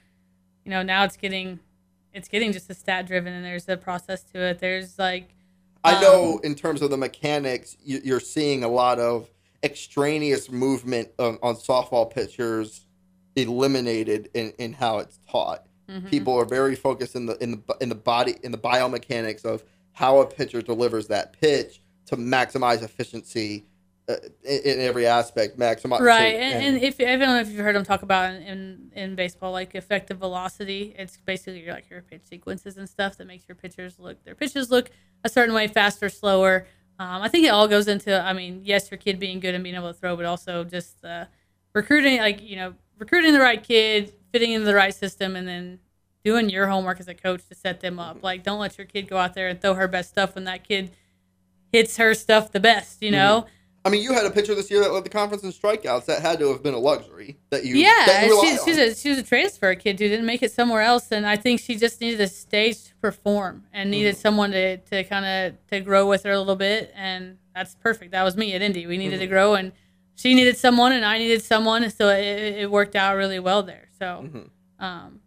you 0.64 0.70
know, 0.70 0.82
now 0.82 1.04
it's 1.04 1.18
getting, 1.18 1.60
it's 2.14 2.28
getting 2.28 2.52
just 2.52 2.70
a 2.70 2.74
stat 2.74 3.06
driven, 3.06 3.32
and 3.34 3.44
there's 3.44 3.68
a 3.68 3.76
process 3.76 4.22
to 4.32 4.38
it. 4.40 4.58
There's 4.58 4.98
like, 4.98 5.34
I 5.84 5.96
Um, 5.96 6.00
know 6.02 6.40
in 6.42 6.54
terms 6.54 6.80
of 6.80 6.88
the 6.90 6.96
mechanics, 6.96 7.76
you- 7.84 8.00
you're 8.04 8.20
seeing 8.20 8.64
a 8.64 8.68
lot 8.68 8.98
of 8.98 9.28
extraneous 9.62 10.50
movement 10.50 11.08
on, 11.18 11.38
on 11.42 11.54
softball 11.56 12.10
pitchers 12.12 12.86
eliminated 13.36 14.28
in, 14.34 14.52
in 14.58 14.72
how 14.72 14.98
it's 14.98 15.18
taught. 15.30 15.66
mhm. 15.88 16.08
People 16.10 16.34
are 16.38 16.44
very 16.44 16.74
focused 16.76 17.14
in 17.14 17.26
the 17.26 17.36
in 17.42 17.50
the 17.52 17.76
in 17.80 17.88
the 17.88 17.94
body 17.94 18.36
in 18.42 18.52
the 18.52 18.58
biomechanics 18.58 19.44
of 19.44 19.62
how 19.92 20.20
a 20.20 20.26
pitcher 20.26 20.62
delivers 20.62 21.08
that 21.08 21.32
pitch 21.40 21.80
to 22.06 22.16
maximize 22.16 22.82
efficiency 22.82 23.64
uh, 24.08 24.14
in, 24.44 24.60
in 24.62 24.80
every 24.80 25.06
aspect. 25.06 25.58
Maximize 25.58 26.00
right. 26.00 26.32
so- 26.34 26.40
And, 26.40 26.76
and 26.76 26.82
if 26.82 26.98
I 27.00 27.04
don't 27.16 27.20
know 27.20 27.40
if 27.40 27.48
you've 27.48 27.60
heard 27.64 27.76
them 27.76 27.84
talk 27.84 28.02
about 28.02 28.34
in, 28.34 28.42
in 28.42 28.90
in 28.94 29.14
baseball, 29.14 29.52
like 29.52 29.74
effective 29.74 30.18
velocity. 30.18 30.94
It's 30.98 31.16
basically 31.18 31.62
your 31.64 31.74
like 31.74 31.88
your 31.90 32.02
pitch 32.02 32.22
sequences 32.24 32.76
and 32.78 32.88
stuff 32.88 33.16
that 33.18 33.26
makes 33.26 33.48
your 33.48 33.56
pitchers 33.56 33.98
look 33.98 34.22
their 34.24 34.34
pitches 34.34 34.70
look 34.70 34.90
a 35.22 35.28
certain 35.28 35.54
way, 35.54 35.66
faster, 35.68 36.08
slower. 36.08 36.66
Um, 37.00 37.22
I 37.22 37.28
think 37.28 37.46
it 37.46 37.48
all 37.48 37.66
goes 37.66 37.88
into. 37.88 38.20
I 38.20 38.34
mean, 38.34 38.60
yes, 38.62 38.90
your 38.90 38.98
kid 38.98 39.18
being 39.18 39.40
good 39.40 39.54
and 39.54 39.64
being 39.64 39.74
able 39.74 39.88
to 39.88 39.98
throw, 39.98 40.16
but 40.16 40.26
also 40.26 40.64
just 40.64 41.02
uh, 41.02 41.24
recruiting, 41.72 42.18
like 42.18 42.42
you 42.42 42.56
know, 42.56 42.74
recruiting 42.98 43.32
the 43.32 43.40
right 43.40 43.62
kid, 43.62 44.12
fitting 44.32 44.52
into 44.52 44.66
the 44.66 44.74
right 44.74 44.94
system, 44.94 45.34
and 45.34 45.48
then 45.48 45.78
doing 46.26 46.50
your 46.50 46.66
homework 46.66 47.00
as 47.00 47.08
a 47.08 47.14
coach 47.14 47.40
to 47.48 47.54
set 47.54 47.80
them 47.80 47.98
up. 47.98 48.22
Like, 48.22 48.42
don't 48.42 48.60
let 48.60 48.76
your 48.76 48.86
kid 48.86 49.08
go 49.08 49.16
out 49.16 49.32
there 49.32 49.48
and 49.48 49.58
throw 49.58 49.72
her 49.72 49.88
best 49.88 50.10
stuff 50.10 50.34
when 50.34 50.44
that 50.44 50.62
kid 50.62 50.90
hits 51.72 51.96
her 51.96 52.12
stuff 52.12 52.52
the 52.52 52.60
best. 52.60 53.00
You 53.00 53.12
know. 53.12 53.46
I 53.84 53.88
mean, 53.88 54.02
you 54.02 54.12
had 54.12 54.26
a 54.26 54.30
pitcher 54.30 54.54
this 54.54 54.70
year 54.70 54.80
that 54.80 54.92
led 54.92 55.04
the 55.04 55.08
conference 55.10 55.42
in 55.42 55.50
strikeouts. 55.52 56.04
That 56.04 56.20
had 56.20 56.38
to 56.40 56.48
have 56.52 56.62
been 56.62 56.74
a 56.74 56.78
luxury 56.78 57.38
that 57.48 57.64
you 57.64 57.76
Yeah, 57.76 57.90
that 58.06 58.26
you 58.26 58.32
rely 58.32 58.44
she's, 58.50 58.58
on. 58.60 58.64
she's 58.66 58.78
a 58.78 58.94
she 58.94 59.08
was 59.08 59.18
a 59.18 59.22
transfer 59.22 59.74
kid 59.74 59.98
who 59.98 60.08
didn't 60.08 60.26
make 60.26 60.42
it 60.42 60.52
somewhere 60.52 60.82
else, 60.82 61.10
and 61.12 61.26
I 61.26 61.36
think 61.36 61.60
she 61.60 61.76
just 61.76 62.00
needed 62.00 62.20
a 62.20 62.28
stage 62.28 62.84
to 62.88 62.94
perform 62.96 63.64
and 63.72 63.90
needed 63.90 64.14
Mm-hmm. 64.16 64.20
someone 64.20 64.50
to, 64.52 64.76
to 64.76 65.04
kind 65.04 65.24
of 65.24 65.66
to 65.68 65.80
grow 65.80 66.06
with 66.06 66.24
her 66.24 66.32
a 66.32 66.38
little 66.38 66.56
bit, 66.56 66.92
and 66.94 67.38
that's 67.54 67.74
perfect. 67.76 68.12
That 68.12 68.22
was 68.22 68.36
me 68.36 68.52
at 68.52 68.60
Indy. 68.62 68.86
We 68.86 68.98
needed 68.98 69.14
Mm-hmm. 69.14 69.20
to 69.20 69.26
grow, 69.28 69.54
and 69.54 69.72
she 70.14 70.34
needed 70.34 70.58
someone, 70.58 70.92
and 70.92 71.02
I 71.04 71.16
needed 71.16 71.42
someone, 71.42 71.88
so 71.90 72.08
it, 72.10 72.22
it 72.60 72.70
worked 72.70 72.94
out 72.96 73.16
really 73.16 73.38
well 73.38 73.62
there. 73.62 73.88
So, 73.98 74.28
Mhm. 74.30 74.50
um, 74.78 75.20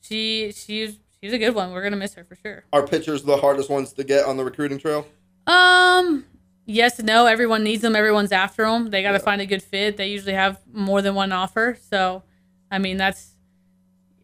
she 0.00 0.50
she's 0.52 0.98
she's 1.20 1.34
a 1.34 1.38
good 1.38 1.54
one. 1.54 1.72
We're 1.72 1.82
gonna 1.82 1.96
miss 1.96 2.14
her 2.14 2.24
for 2.24 2.36
sure. 2.36 2.64
Are 2.72 2.86
pitchers 2.86 3.22
the 3.22 3.36
hardest 3.36 3.68
ones 3.68 3.92
to 3.92 4.04
get 4.04 4.24
on 4.24 4.38
the 4.38 4.44
recruiting 4.44 4.78
trail? 4.78 5.06
Um, 5.46 6.24
yes 6.68 7.00
no. 7.00 7.26
Everyone 7.26 7.64
needs 7.64 7.82
them. 7.82 7.96
Everyone's 7.96 8.30
after 8.30 8.64
them. 8.64 8.90
They 8.90 9.02
got 9.02 9.12
to 9.12 9.18
Yeah. 9.18 9.24
find 9.24 9.40
a 9.40 9.46
good 9.46 9.62
fit. 9.62 9.96
They 9.96 10.08
usually 10.08 10.34
have 10.34 10.60
more 10.72 11.02
than 11.02 11.14
one 11.16 11.32
offer. 11.32 11.76
So, 11.90 12.22
I 12.70 12.78
mean, 12.78 12.96
that's 12.98 13.34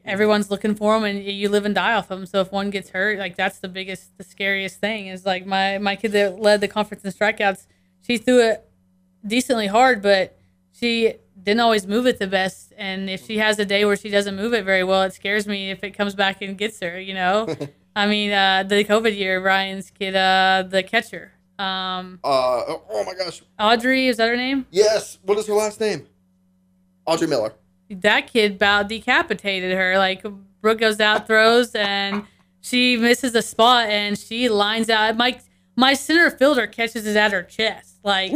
everyone's 0.04 0.50
looking 0.50 0.74
for 0.74 0.94
them, 0.94 1.04
and 1.04 1.24
you 1.24 1.48
live 1.48 1.64
and 1.64 1.74
die 1.74 1.94
off 1.94 2.08
them. 2.08 2.26
So 2.26 2.40
if 2.40 2.52
one 2.52 2.70
gets 2.70 2.90
hurt, 2.90 3.18
like 3.18 3.36
that's 3.36 3.58
the 3.58 3.68
biggest, 3.68 4.16
the 4.18 4.24
scariest 4.24 4.78
thing 4.80 5.06
is 5.06 5.24
like 5.26 5.46
my 5.46 5.78
my 5.78 5.96
kid 5.96 6.12
that 6.12 6.38
led 6.40 6.60
the 6.60 6.68
conference 6.68 7.04
in 7.04 7.10
strikeouts. 7.12 7.66
She 8.02 8.18
threw 8.18 8.40
it 8.50 8.68
decently 9.26 9.66
hard, 9.66 10.02
but 10.02 10.36
she 10.72 11.14
didn't 11.42 11.60
always 11.60 11.86
move 11.86 12.06
it 12.06 12.18
the 12.18 12.26
best. 12.26 12.72
And 12.76 13.08
if 13.08 13.24
she 13.26 13.38
has 13.38 13.58
a 13.58 13.64
day 13.64 13.84
where 13.86 13.96
she 13.96 14.10
doesn't 14.10 14.36
move 14.36 14.52
it 14.54 14.64
very 14.64 14.84
well, 14.84 15.02
it 15.04 15.14
scares 15.14 15.46
me 15.46 15.70
if 15.70 15.82
it 15.82 15.92
comes 15.92 16.14
back 16.14 16.42
and 16.42 16.56
gets 16.58 16.80
her. 16.80 17.00
You 17.00 17.14
know, 17.14 17.46
I 17.96 18.06
mean, 18.06 18.30
uh, 18.32 18.64
the 18.64 18.84
COVID 18.84 19.16
year, 19.16 19.40
Ryan's 19.42 19.90
kid, 19.90 20.14
uh, 20.14 20.64
the 20.68 20.82
catcher, 20.82 21.32
um, 21.58 22.18
Uh, 22.24 22.62
oh 22.90 23.04
my 23.06 23.14
gosh. 23.14 23.42
Audrey, 23.58 24.08
is 24.08 24.16
that 24.18 24.28
her 24.28 24.36
name? 24.36 24.66
Yes. 24.70 25.18
What 25.22 25.38
is 25.38 25.46
her 25.46 25.54
last 25.54 25.80
name? 25.80 26.06
Audrey 27.06 27.26
Miller. 27.28 27.52
That 27.90 28.26
kid 28.32 28.52
about 28.52 28.88
decapitated 28.88 29.76
her. 29.76 29.98
Like 29.98 30.24
Brooke 30.60 30.78
goes 30.78 31.00
out, 31.00 31.26
throws, 31.26 31.74
and 31.74 32.24
she 32.60 32.96
misses 32.96 33.34
a 33.34 33.42
spot, 33.42 33.88
and 33.88 34.18
she 34.18 34.48
lines 34.48 34.88
out. 34.88 35.16
My 35.16 35.38
my 35.76 35.94
center 35.94 36.30
fielder 36.30 36.66
catches 36.66 37.06
it 37.06 37.16
at 37.16 37.32
her 37.32 37.42
chest. 37.42 37.96
Like 38.02 38.32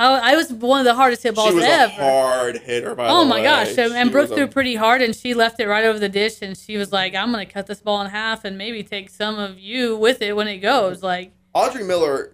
I, 0.00 0.32
I 0.32 0.36
was 0.36 0.50
one 0.52 0.80
of 0.80 0.84
the 0.86 0.94
hardest 0.94 1.22
hit 1.22 1.34
balls 1.34 1.50
she 1.50 1.54
was 1.56 1.64
ever. 1.64 1.92
a 1.92 1.94
hard 1.96 2.58
hitter. 2.58 2.94
By 2.94 3.08
Oh 3.08 3.24
my 3.24 3.36
way. 3.36 3.42
gosh! 3.44 3.74
So, 3.74 3.92
and 3.92 4.08
She 4.08 4.12
Brooke 4.12 4.22
was 4.30 4.30
a- 4.30 4.36
threw 4.36 4.46
pretty 4.46 4.76
hard, 4.76 5.02
and 5.02 5.14
she 5.14 5.34
left 5.34 5.60
it 5.60 5.66
right 5.68 5.84
over 5.84 5.98
the 5.98 6.08
dish, 6.08 6.40
and 6.40 6.56
she 6.56 6.76
was 6.78 6.90
like, 6.90 7.14
"I'm 7.14 7.30
gonna 7.30 7.44
cut 7.46 7.66
this 7.66 7.80
ball 7.82 8.00
in 8.00 8.10
half, 8.10 8.44
and 8.44 8.56
maybe 8.56 8.82
take 8.82 9.10
some 9.10 9.38
of 9.38 9.58
you 9.58 9.96
with 9.96 10.22
it 10.22 10.34
when 10.34 10.48
it 10.48 10.58
goes." 10.58 11.02
Like, 11.02 11.32
Audrey 11.52 11.84
Miller. 11.84 12.32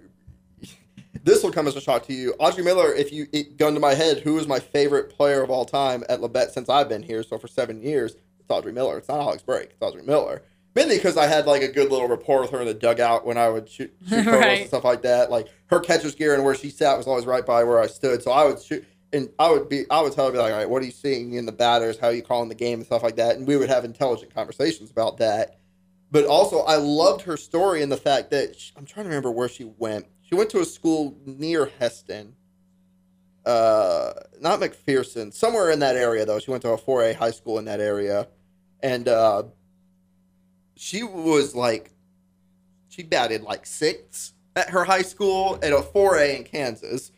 This 1.25 1.43
will 1.43 1.51
come 1.51 1.67
as 1.67 1.75
a 1.75 1.81
shock 1.81 2.07
to 2.07 2.13
you. 2.15 2.35
Audrey 2.39 2.63
Miller, 2.63 2.93
if 2.93 3.11
you 3.11 3.27
it, 3.33 3.57
gun 3.57 3.75
to 3.75 3.81
my 3.81 3.95
head, 3.95 4.21
who 4.21 4.39
is 4.39 4.47
my 4.47 4.61
favorite 4.61 5.09
player 5.09 5.43
of 5.43 5.51
all 5.51 5.65
time 5.65 6.05
at 6.09 6.21
Labette 6.21 6.51
since 6.51 6.69
I've 6.69 6.89
been 6.89 7.03
here? 7.03 7.23
So 7.23 7.39
for 7.39 7.49
seven 7.49 7.83
years, 7.83 8.13
it's 8.13 8.51
Audrey 8.51 8.73
Miller. 8.73 8.99
It's 8.99 9.09
not 9.09 9.21
Alex 9.21 9.43
Brake. 9.43 9.71
It's 9.73 9.81
Audrey 9.83 10.03
Miller. 10.03 10.43
Mainly 10.75 10.97
because 10.97 11.17
I 11.17 11.27
had 11.27 11.47
like 11.47 11.63
a 11.63 11.69
good 11.69 11.91
little 11.91 12.09
rapport 12.09 12.43
with 12.43 12.51
her 12.51 12.61
in 12.61 12.67
the 12.67 12.75
dugout 12.75 13.25
when 13.25 13.39
I 13.39 13.49
would 13.49 13.69
shoot, 13.69 13.95
shoot 14.07 14.27
Right. 14.27 14.59
and 14.61 14.69
stuff 14.69 14.85
like 14.85 15.03
that. 15.03 15.31
Like 15.31 15.49
her 15.67 15.81
catcher's 15.81 16.15
gear 16.15 16.35
and 16.35 16.45
where 16.45 16.55
she 16.55 16.69
sat 16.69 16.99
was 16.99 17.07
always 17.07 17.25
right 17.27 17.47
by 17.47 17.65
where 17.65 17.81
I 17.81 17.87
stood. 17.87 18.23
So 18.23 18.31
I 18.31 18.45
would 18.45 18.61
shoot 18.61 18.85
and 19.13 19.31
I 19.39 19.51
would 19.51 19.69
be 19.71 19.85
I 19.91 20.03
would 20.03 20.13
tell 20.13 20.27
her 20.27 20.33
be 20.33 20.39
like, 20.39 20.53
all 20.53 20.59
right, 20.59 20.69
what 20.69 20.83
are 20.83 20.87
you 20.87 20.91
seeing 20.93 21.35
in 21.35 21.47
the 21.47 21.53
batters? 21.53 21.99
How 21.99 22.09
are 22.09 22.13
you 22.13 22.23
calling 22.23 22.51
the 22.51 22.55
game 22.55 22.81
and 22.81 22.87
stuff 22.87 23.03
like 23.03 23.17
that? 23.17 23.37
And 23.37 23.47
we 23.47 23.57
would 23.57 23.69
have 23.71 23.85
intelligent 23.85 24.35
conversations 24.35 24.91
about 24.91 25.17
that 25.19 25.59
but 26.11 26.27
also 26.27 26.61
I 26.61 26.77
loved 26.77 27.23
her 27.23 27.37
story 27.37 27.83
and 27.83 27.91
the 27.91 27.97
fact 27.97 28.31
that 28.31 28.57
she, 28.57 28.73
I'm 28.77 28.85
trying 28.87 29.03
to 29.05 29.09
remember 29.09 29.33
where 29.33 29.49
she 29.49 29.65
went. 29.65 30.07
She 30.35 30.39
went 30.39 30.51
to 30.51 30.59
a 30.63 30.65
school 30.65 31.17
near 31.25 31.71
Hesston, 31.81 32.33
uh, 33.47 34.15
not 34.41 34.59
McPherson, 34.59 35.33
somewhere 35.33 35.71
in 35.71 35.79
that 35.79 35.95
area 35.95 36.27
though. 36.27 36.41
She 36.41 36.51
went 36.51 36.65
to 36.65 36.71
a 36.71 36.77
4A 36.77 37.15
high 37.15 37.31
school 37.31 37.61
in 37.61 37.67
that 37.67 37.79
area, 37.79 38.27
and 38.83 39.07
uh, 39.07 39.45
she 40.75 41.05
was 41.05 41.55
like, 41.55 41.93
she 42.89 43.05
batted 43.05 43.45
like 43.45 43.65
six 43.65 44.33
at 44.57 44.71
her 44.71 44.83
high 44.83 45.03
school 45.03 45.57
at 45.63 45.73
a 45.73 45.77
4A 45.77 46.39
in 46.39 46.43
Kansas. 46.43 47.13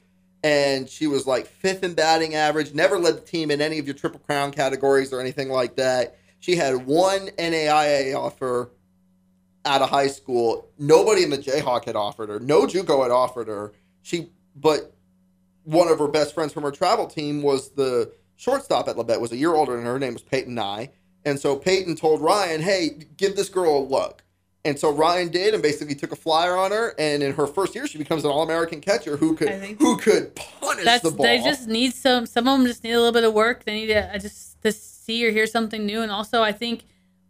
And 0.44 0.86
she 0.86 1.06
was 1.06 1.26
like 1.26 1.46
fifth 1.46 1.84
in 1.84 1.94
batting 1.94 2.34
average, 2.34 2.74
never 2.74 2.98
led 2.98 3.16
the 3.16 3.20
team 3.22 3.50
in 3.50 3.62
any 3.62 3.78
of 3.78 3.86
your 3.86 3.94
Triple 3.94 4.20
Crown 4.20 4.52
categories 4.52 5.10
or 5.10 5.22
anything 5.22 5.48
like 5.48 5.76
that. 5.76 6.18
She 6.40 6.54
had 6.54 6.84
one 6.84 7.28
NAIA 7.38 8.14
offer 8.14 8.72
out 9.66 9.82
of 9.82 9.90
high 9.90 10.06
school. 10.06 10.68
Nobody 10.78 11.22
in 11.22 11.30
the 11.30 11.38
Jayhawk 11.38 11.84
had 11.84 11.96
offered 11.96 12.28
her. 12.28 12.40
No 12.40 12.62
JUCO 12.62 13.02
had 13.02 13.10
offered 13.10 13.48
her. 13.48 13.72
She, 14.02 14.30
but 14.54 14.92
one 15.64 15.88
of 15.88 15.98
her 15.98 16.08
best 16.08 16.34
friends 16.34 16.52
from 16.52 16.62
her 16.62 16.70
travel 16.70 17.06
team 17.06 17.42
was 17.42 17.70
the 17.70 18.12
shortstop 18.36 18.88
at 18.88 18.96
Labette. 18.96 19.20
Was 19.20 19.32
a 19.32 19.36
year 19.36 19.54
older 19.54 19.76
than 19.76 19.84
her. 19.84 19.92
Her 19.94 19.98
name 19.98 20.12
was 20.14 20.22
Peyton 20.22 20.54
Nye. 20.54 20.90
And 21.24 21.40
so 21.40 21.56
Peyton 21.56 21.96
told 21.96 22.20
Ryan, 22.20 22.62
"Hey, 22.62 22.90
give 23.16 23.34
this 23.34 23.48
girl 23.48 23.78
a 23.78 23.84
look." 23.84 24.22
And 24.64 24.78
so 24.78 24.90
Ryan 24.92 25.28
did, 25.28 25.54
and 25.54 25.62
basically 25.62 25.94
took 25.94 26.10
a 26.10 26.16
flyer 26.16 26.56
on 26.56 26.72
her. 26.72 26.94
And 26.98 27.22
in 27.22 27.32
her 27.34 27.46
first 27.46 27.74
year, 27.76 27.86
she 27.86 27.98
becomes 27.98 28.24
an 28.24 28.30
All-American 28.32 28.80
catcher 28.80 29.16
who 29.16 29.36
could 29.36 29.48
think- 29.48 29.78
who 29.80 29.96
could 29.96 30.34
punish 30.34 30.84
that's 30.84 31.02
the 31.04 31.10
ball. 31.12 31.24
they 31.24 31.38
just 31.38 31.68
need 31.68 31.94
some. 31.94 32.26
Some 32.26 32.48
of 32.48 32.58
them 32.58 32.66
just 32.66 32.82
need 32.82 32.92
a 32.92 32.98
little 32.98 33.12
bit 33.12 33.24
of 33.24 33.32
work. 33.32 33.64
They 33.64 33.74
need 33.74 33.86
to 33.88 34.14
uh, 34.14 34.18
just 34.18 34.60
to 34.62 34.72
see 34.72 35.26
or 35.26 35.30
hear 35.30 35.46
something 35.46 35.84
new. 35.86 36.00
And 36.02 36.10
also, 36.12 36.42
I 36.42 36.52
think 36.52 36.84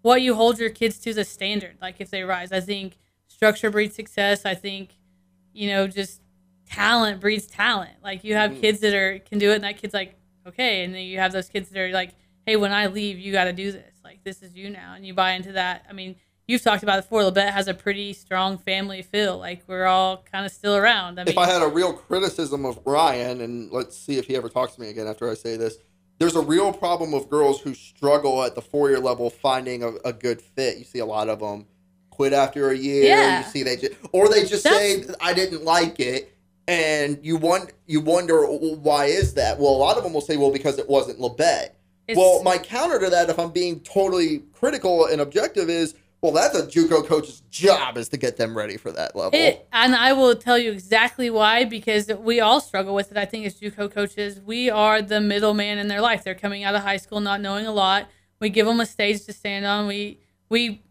what 0.06 0.22
you 0.22 0.36
hold 0.36 0.56
your 0.60 0.70
kids 0.70 0.98
to 1.00 1.10
is 1.10 1.16
a 1.16 1.24
standard. 1.24 1.76
Like 1.82 1.96
if 1.98 2.10
they 2.10 2.22
rise, 2.22 2.52
I 2.52 2.60
think 2.60 2.96
structure 3.26 3.70
breeds 3.70 3.96
success. 3.96 4.46
I 4.46 4.54
think 4.54 4.90
you 5.52 5.68
know 5.72 5.88
just 5.88 6.20
talent 6.70 7.20
breeds 7.20 7.46
talent. 7.48 7.96
Like 8.04 8.22
you 8.22 8.34
have 8.34 8.52
Mhm. 8.52 8.60
kids 8.60 8.78
that 8.80 8.94
are 8.94 9.18
can 9.18 9.38
do 9.40 9.50
it, 9.50 9.56
and 9.56 9.64
that 9.64 9.78
kid's 9.78 9.94
like 9.94 10.14
okay, 10.46 10.84
and 10.84 10.94
then 10.94 11.02
you 11.02 11.18
have 11.18 11.32
those 11.32 11.48
kids 11.48 11.70
that 11.70 11.80
are 11.80 11.90
like, 11.90 12.12
hey, 12.46 12.54
when 12.54 12.70
I 12.70 12.86
leave, 12.86 13.18
you 13.18 13.32
got 13.32 13.44
to 13.46 13.52
do 13.52 13.72
this. 13.72 13.94
Like 14.04 14.22
this 14.22 14.42
is 14.44 14.54
you 14.54 14.70
now, 14.70 14.94
and 14.94 15.04
you 15.04 15.12
buy 15.12 15.32
into 15.32 15.52
that. 15.52 15.84
I 15.90 15.92
mean. 15.92 16.14
You've 16.48 16.62
talked 16.62 16.84
about 16.84 17.00
it 17.00 17.02
before. 17.02 17.22
Labette 17.22 17.50
has 17.50 17.66
a 17.66 17.74
pretty 17.74 18.12
strong 18.12 18.56
family 18.56 19.02
feel. 19.02 19.36
Like 19.36 19.64
we're 19.66 19.86
all 19.86 20.18
kind 20.30 20.46
of 20.46 20.52
still 20.52 20.76
around. 20.76 21.18
I 21.18 21.24
mean, 21.24 21.32
if 21.32 21.38
I 21.38 21.44
had 21.44 21.60
a 21.60 21.66
real 21.66 21.92
criticism 21.92 22.64
of 22.64 22.78
Ryan, 22.86 23.40
and 23.40 23.72
let's 23.72 23.96
see 23.96 24.16
if 24.16 24.28
he 24.28 24.36
ever 24.36 24.48
talks 24.48 24.76
to 24.76 24.80
me 24.80 24.88
again 24.90 25.08
after 25.08 25.28
I 25.28 25.34
say 25.34 25.56
this, 25.56 25.78
there's 26.18 26.36
a 26.36 26.40
real 26.40 26.72
problem 26.72 27.14
of 27.14 27.28
girls 27.28 27.60
who 27.60 27.74
struggle 27.74 28.42
at 28.42 28.54
the 28.54 28.62
four 28.62 28.88
year 28.90 29.00
level 29.00 29.30
finding 29.30 29.82
a, 29.82 29.92
a 30.04 30.12
good 30.12 30.40
fit. 30.40 30.78
You 30.78 30.84
see 30.84 30.98
a 31.00 31.06
lot 31.06 31.28
of 31.28 31.40
them 31.40 31.66
quit 32.10 32.32
after 32.32 32.70
a 32.70 32.76
year. 32.76 33.04
Yeah. 33.04 33.38
You 33.40 33.44
see 33.50 33.62
they 33.62 33.76
just, 33.76 33.94
or 34.12 34.28
they 34.28 34.44
just 34.44 34.62
say 34.62 35.04
I 35.20 35.34
didn't 35.34 35.64
like 35.64 36.00
it, 36.00 36.32
and 36.68 37.18
you 37.22 37.36
want 37.36 37.72
you 37.86 38.00
wonder 38.00 38.44
why 38.46 39.06
is 39.06 39.34
that? 39.34 39.58
Well, 39.58 39.72
a 39.72 39.76
lot 39.76 39.96
of 39.98 40.04
them 40.04 40.12
will 40.14 40.20
say, 40.20 40.36
well, 40.36 40.52
because 40.52 40.78
it 40.78 40.88
wasn't 40.88 41.18
it's- 42.08 42.16
Well, 42.16 42.42
my 42.42 42.56
counter 42.58 42.98
to 43.00 43.10
that, 43.10 43.28
if 43.30 43.38
I'm 43.38 43.50
being 43.50 43.80
totally 43.80 44.44
critical 44.52 45.06
and 45.06 45.20
objective, 45.20 45.68
is 45.68 45.94
well, 46.22 46.32
that's 46.32 46.56
a 46.56 46.66
JUCO 46.66 47.06
coach's 47.06 47.42
job 47.50 47.96
is 47.98 48.08
to 48.08 48.16
get 48.16 48.36
them 48.36 48.56
ready 48.56 48.76
for 48.76 48.90
that 48.92 49.14
level. 49.14 49.38
It, 49.38 49.68
and 49.72 49.94
I 49.94 50.12
will 50.12 50.34
tell 50.34 50.58
you 50.58 50.72
exactly 50.72 51.30
why 51.30 51.64
because 51.64 52.08
we 52.08 52.40
all 52.40 52.60
struggle 52.60 52.94
with 52.94 53.10
it. 53.10 53.16
I 53.16 53.26
think 53.26 53.46
as 53.46 53.54
JUCO 53.60 53.92
coaches, 53.92 54.40
we 54.40 54.70
are 54.70 55.02
the 55.02 55.20
middleman 55.20 55.78
in 55.78 55.88
their 55.88 56.00
life. 56.00 56.24
They're 56.24 56.34
coming 56.34 56.64
out 56.64 56.74
of 56.74 56.82
high 56.82 56.96
school 56.96 57.20
not 57.20 57.40
knowing 57.40 57.66
a 57.66 57.72
lot. 57.72 58.08
We 58.40 58.48
give 58.48 58.66
them 58.66 58.80
a 58.80 58.86
stage 58.86 59.24
to 59.26 59.32
stand 59.32 59.66
on. 59.66 59.86
We 59.86 60.20
we 60.48 60.82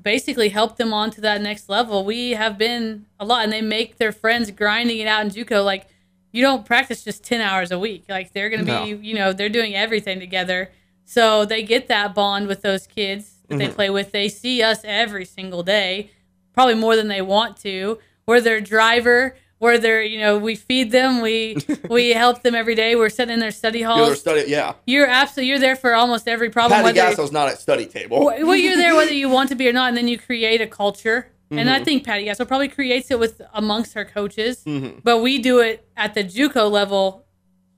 basically 0.00 0.48
help 0.48 0.76
them 0.76 0.92
on 0.92 1.10
to 1.12 1.20
that 1.22 1.40
next 1.40 1.68
level. 1.68 2.04
We 2.04 2.30
have 2.32 2.58
been 2.58 3.06
a 3.18 3.24
lot, 3.24 3.44
and 3.44 3.52
they 3.52 3.62
make 3.62 3.96
their 3.96 4.12
friends 4.12 4.50
grinding 4.50 4.98
it 4.98 5.06
out 5.06 5.22
in 5.24 5.30
JUCO. 5.30 5.64
Like 5.64 5.86
you 6.32 6.42
don't 6.42 6.64
practice 6.66 7.04
just 7.04 7.24
ten 7.24 7.40
hours 7.40 7.70
a 7.70 7.78
week. 7.78 8.04
Like 8.08 8.32
they're 8.32 8.50
gonna 8.50 8.64
No. 8.64 8.84
be, 8.84 8.90
you 9.08 9.14
know, 9.14 9.32
they're 9.32 9.48
doing 9.48 9.74
everything 9.74 10.20
together. 10.20 10.70
So 11.04 11.44
they 11.44 11.62
get 11.62 11.88
that 11.88 12.14
bond 12.14 12.46
with 12.48 12.62
those 12.62 12.86
kids 12.86 13.33
that 13.48 13.58
they 13.58 13.68
Mhm. 13.68 13.74
play 13.74 13.90
with. 13.90 14.12
They 14.12 14.28
see 14.28 14.62
us 14.62 14.80
every 14.84 15.24
single 15.24 15.62
day 15.62 16.10
probably 16.52 16.74
more 16.74 16.96
than 16.96 17.08
they 17.08 17.22
want 17.22 17.56
to. 17.58 17.98
We're 18.26 18.40
their 18.40 18.60
driver. 18.60 19.36
We're 19.60 19.78
their, 19.78 20.02
you 20.02 20.18
know, 20.18 20.36
we 20.38 20.54
feed 20.56 20.90
them. 20.92 21.20
We 21.20 21.56
we 21.88 22.10
help 22.10 22.42
them 22.42 22.54
every 22.54 22.74
day. 22.74 22.96
We're 22.96 23.08
sitting 23.08 23.34
in 23.34 23.40
their 23.40 23.50
study 23.50 23.78
You 23.80 23.84
know, 23.86 23.96
they're 23.96 24.04
halls. 24.06 24.20
study, 24.20 24.44
yeah. 24.48 24.74
You're 24.86 25.06
absolutely 25.06 25.48
you're 25.50 25.58
there 25.58 25.76
for 25.76 25.94
almost 25.94 26.28
every 26.28 26.50
problem. 26.50 26.82
Patty 26.82 26.98
Gasso's 26.98 27.32
not 27.32 27.48
at 27.48 27.58
study 27.60 27.86
table. 27.86 28.24
well, 28.26 28.54
you're 28.56 28.76
there 28.76 28.94
whether 28.94 29.12
you 29.14 29.28
want 29.36 29.48
to 29.50 29.54
be 29.54 29.68
or 29.68 29.72
not, 29.72 29.88
and 29.88 29.96
then 29.96 30.08
you 30.08 30.18
create 30.18 30.60
a 30.60 30.66
culture. 30.66 31.28
And 31.50 31.70
I 31.70 31.78
Mhm. 31.80 31.84
think 31.84 32.04
Patty 32.04 32.24
Gasso 32.26 32.48
probably 32.48 32.68
creates 32.68 33.10
it 33.12 33.18
with 33.18 33.40
amongst 33.52 33.94
her 33.94 34.04
coaches, 34.04 34.62
Mhm. 34.66 35.00
but 35.04 35.18
we 35.18 35.38
do 35.38 35.60
it 35.60 35.86
at 35.96 36.14
the 36.14 36.24
JUCO 36.24 36.68
level 36.68 37.24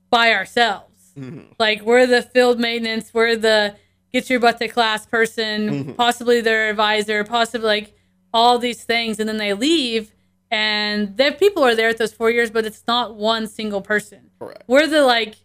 by 0.09 0.33
ourselves. 0.33 1.11
Mhm. 1.19 1.45
Like 1.59 1.81
we're 1.83 2.07
the 2.07 2.21
field 2.23 2.59
maintenance, 2.59 3.13
we're 3.13 3.35
the 3.35 3.75
get 4.13 4.29
your 4.29 4.39
butt 4.39 4.57
to 4.59 4.67
class 4.67 5.05
person, 5.05 5.85
Mhm. 5.85 5.97
possibly 5.97 6.41
their 6.41 6.69
advisor, 6.69 7.23
possibly 7.23 7.67
like 7.67 7.93
all 8.33 8.57
these 8.59 8.83
things, 8.83 9.19
and 9.19 9.27
then 9.27 9.37
they 9.37 9.53
leave, 9.53 10.11
and 10.51 11.17
the 11.17 11.31
people 11.37 11.63
are 11.63 11.75
there 11.75 11.89
at 11.89 11.97
those 11.97 12.13
four 12.13 12.31
years, 12.31 12.49
but 12.51 12.65
it's 12.65 12.83
not 12.87 13.15
one 13.15 13.47
single 13.47 13.81
person. 13.81 14.29
Correct. 14.39 14.63
We're 14.67 14.87
the 14.87 15.03
like 15.03 15.35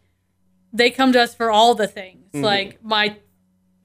they 0.73 0.91
come 0.91 1.13
to 1.13 1.21
us 1.21 1.35
for 1.35 1.51
all 1.51 1.75
the 1.75 1.87
things. 1.87 2.31
Mhm. 2.35 2.43
Like 2.43 2.83
my 2.83 3.17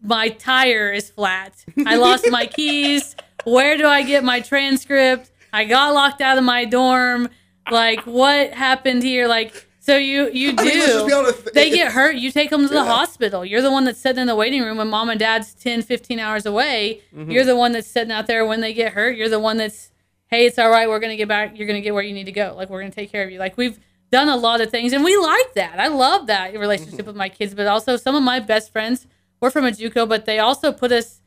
my 0.01 0.29
tire 0.29 0.91
is 0.91 1.09
flat. 1.09 1.53
I 1.85 1.95
lost 2.07 2.29
my 2.29 2.45
keys. 2.45 3.15
Where 3.45 3.77
do 3.77 3.87
I 3.87 4.03
get 4.03 4.23
my 4.23 4.39
transcript? 4.41 5.31
I 5.51 5.65
got 5.65 5.93
locked 5.93 6.21
out 6.21 6.37
of 6.37 6.43
my 6.43 6.65
dorm. 6.65 7.29
Like 7.71 8.01
what 8.01 8.51
happened 8.53 9.01
here? 9.03 9.27
Like 9.27 9.66
so 9.87 9.95
you 9.97 10.29
you 10.31 10.49
do 10.53 10.61
I 10.61 10.65
mean, 10.65 10.79
let's 10.79 10.93
just 10.93 11.07
be 11.07 11.13
honest. 11.13 11.53
they 11.53 11.69
get 11.69 11.91
hurt. 11.91 12.15
You 12.23 12.29
take 12.31 12.49
them 12.49 12.61
to 12.63 12.67
the 12.67 12.75
Yeah. 12.75 12.85
hospital. 12.99 13.45
You're 13.45 13.61
the 13.61 13.71
one 13.77 13.85
that's 13.85 13.99
sitting 13.99 14.21
in 14.21 14.27
the 14.27 14.35
waiting 14.43 14.61
room 14.63 14.77
when 14.77 14.89
mom 14.89 15.09
and 15.09 15.19
dad's 15.19 15.53
10 15.53 15.81
15 15.81 16.19
hours 16.19 16.45
away. 16.45 17.01
Mhm. 17.15 17.31
you're 17.33 17.45
the 17.45 17.55
one 17.55 17.71
that's 17.71 17.87
sitting 17.87 18.11
out 18.11 18.27
there 18.27 18.45
when 18.45 18.59
they 18.61 18.73
get 18.73 18.93
hurt. 18.93 19.15
You're 19.17 19.29
the 19.37 19.39
one 19.49 19.57
that's 19.57 19.91
hey 20.27 20.45
it's 20.45 20.59
all 20.59 20.69
right. 20.69 20.87
We're 20.89 20.99
gonna 20.99 21.15
get 21.23 21.27
back. 21.27 21.57
You're 21.57 21.67
gonna 21.67 21.81
get 21.81 21.93
where 21.93 22.03
you 22.03 22.13
need 22.13 22.25
to 22.25 22.31
go. 22.43 22.53
Like 22.57 22.69
we're 22.69 22.81
gonna 22.81 22.91
take 22.91 23.11
care 23.11 23.23
of 23.23 23.31
you. 23.31 23.39
Like 23.39 23.55
we've 23.57 23.79
done 24.11 24.29
a 24.29 24.37
lot 24.37 24.61
of 24.61 24.69
things 24.71 24.93
and 24.93 25.03
we 25.03 25.15
like 25.17 25.53
that. 25.55 25.79
I 25.79 25.87
love 25.87 26.27
that 26.27 26.57
relationship 26.57 26.99
Mm-hmm. 26.99 27.07
with 27.07 27.15
my 27.15 27.29
kids 27.29 27.53
but 27.53 27.67
also 27.67 27.97
some 27.97 28.15
of 28.15 28.23
my 28.23 28.39
best 28.39 28.71
friends 28.71 29.07
were 29.41 29.51
from 29.51 29.65
a 29.65 29.71
juco 29.71 30.07
but 30.07 30.25
they 30.25 30.39
also 30.39 30.71
put 30.71 30.91
us 30.91 31.21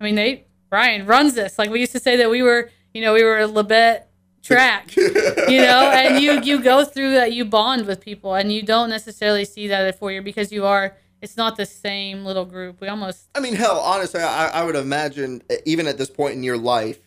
i 0.00 0.04
mean 0.04 0.16
they 0.16 0.44
brian 0.68 1.06
runs 1.06 1.34
this. 1.34 1.58
Like 1.58 1.70
we 1.70 1.80
used 1.80 1.92
to 1.92 2.00
say 2.00 2.16
that 2.16 2.28
we 2.30 2.42
were 2.42 2.70
you 2.92 3.00
know 3.02 3.12
we 3.14 3.22
were 3.24 3.38
a 3.38 3.48
labette 3.48 4.02
track 4.44 4.94
you 4.94 5.62
know 5.62 5.90
and 5.94 6.22
you 6.22 6.40
you 6.42 6.62
go 6.62 6.84
through 6.84 7.12
that 7.14 7.32
you 7.32 7.44
bond 7.44 7.86
with 7.86 7.98
people 8.00 8.34
and 8.34 8.52
you 8.52 8.62
don't 8.62 8.90
necessarily 8.90 9.44
see 9.44 9.66
that 9.68 9.84
at 9.86 9.98
four 9.98 10.12
year 10.12 10.20
because 10.22 10.52
you 10.52 10.64
are 10.66 10.96
it's 11.22 11.36
not 11.38 11.56
the 11.56 11.64
same 11.64 12.24
little 12.26 12.44
group 12.44 12.78
we 12.82 12.86
almost 12.88 13.28
I 13.34 13.40
mean, 13.40 13.54
hell, 13.54 13.80
honestly, 13.80 14.20
I, 14.20 14.48
I 14.48 14.62
would 14.64 14.76
imagine 14.76 15.42
even 15.64 15.86
at 15.86 15.96
this 15.96 16.10
point 16.10 16.34
in 16.34 16.42
your 16.42 16.58
life, 16.58 16.98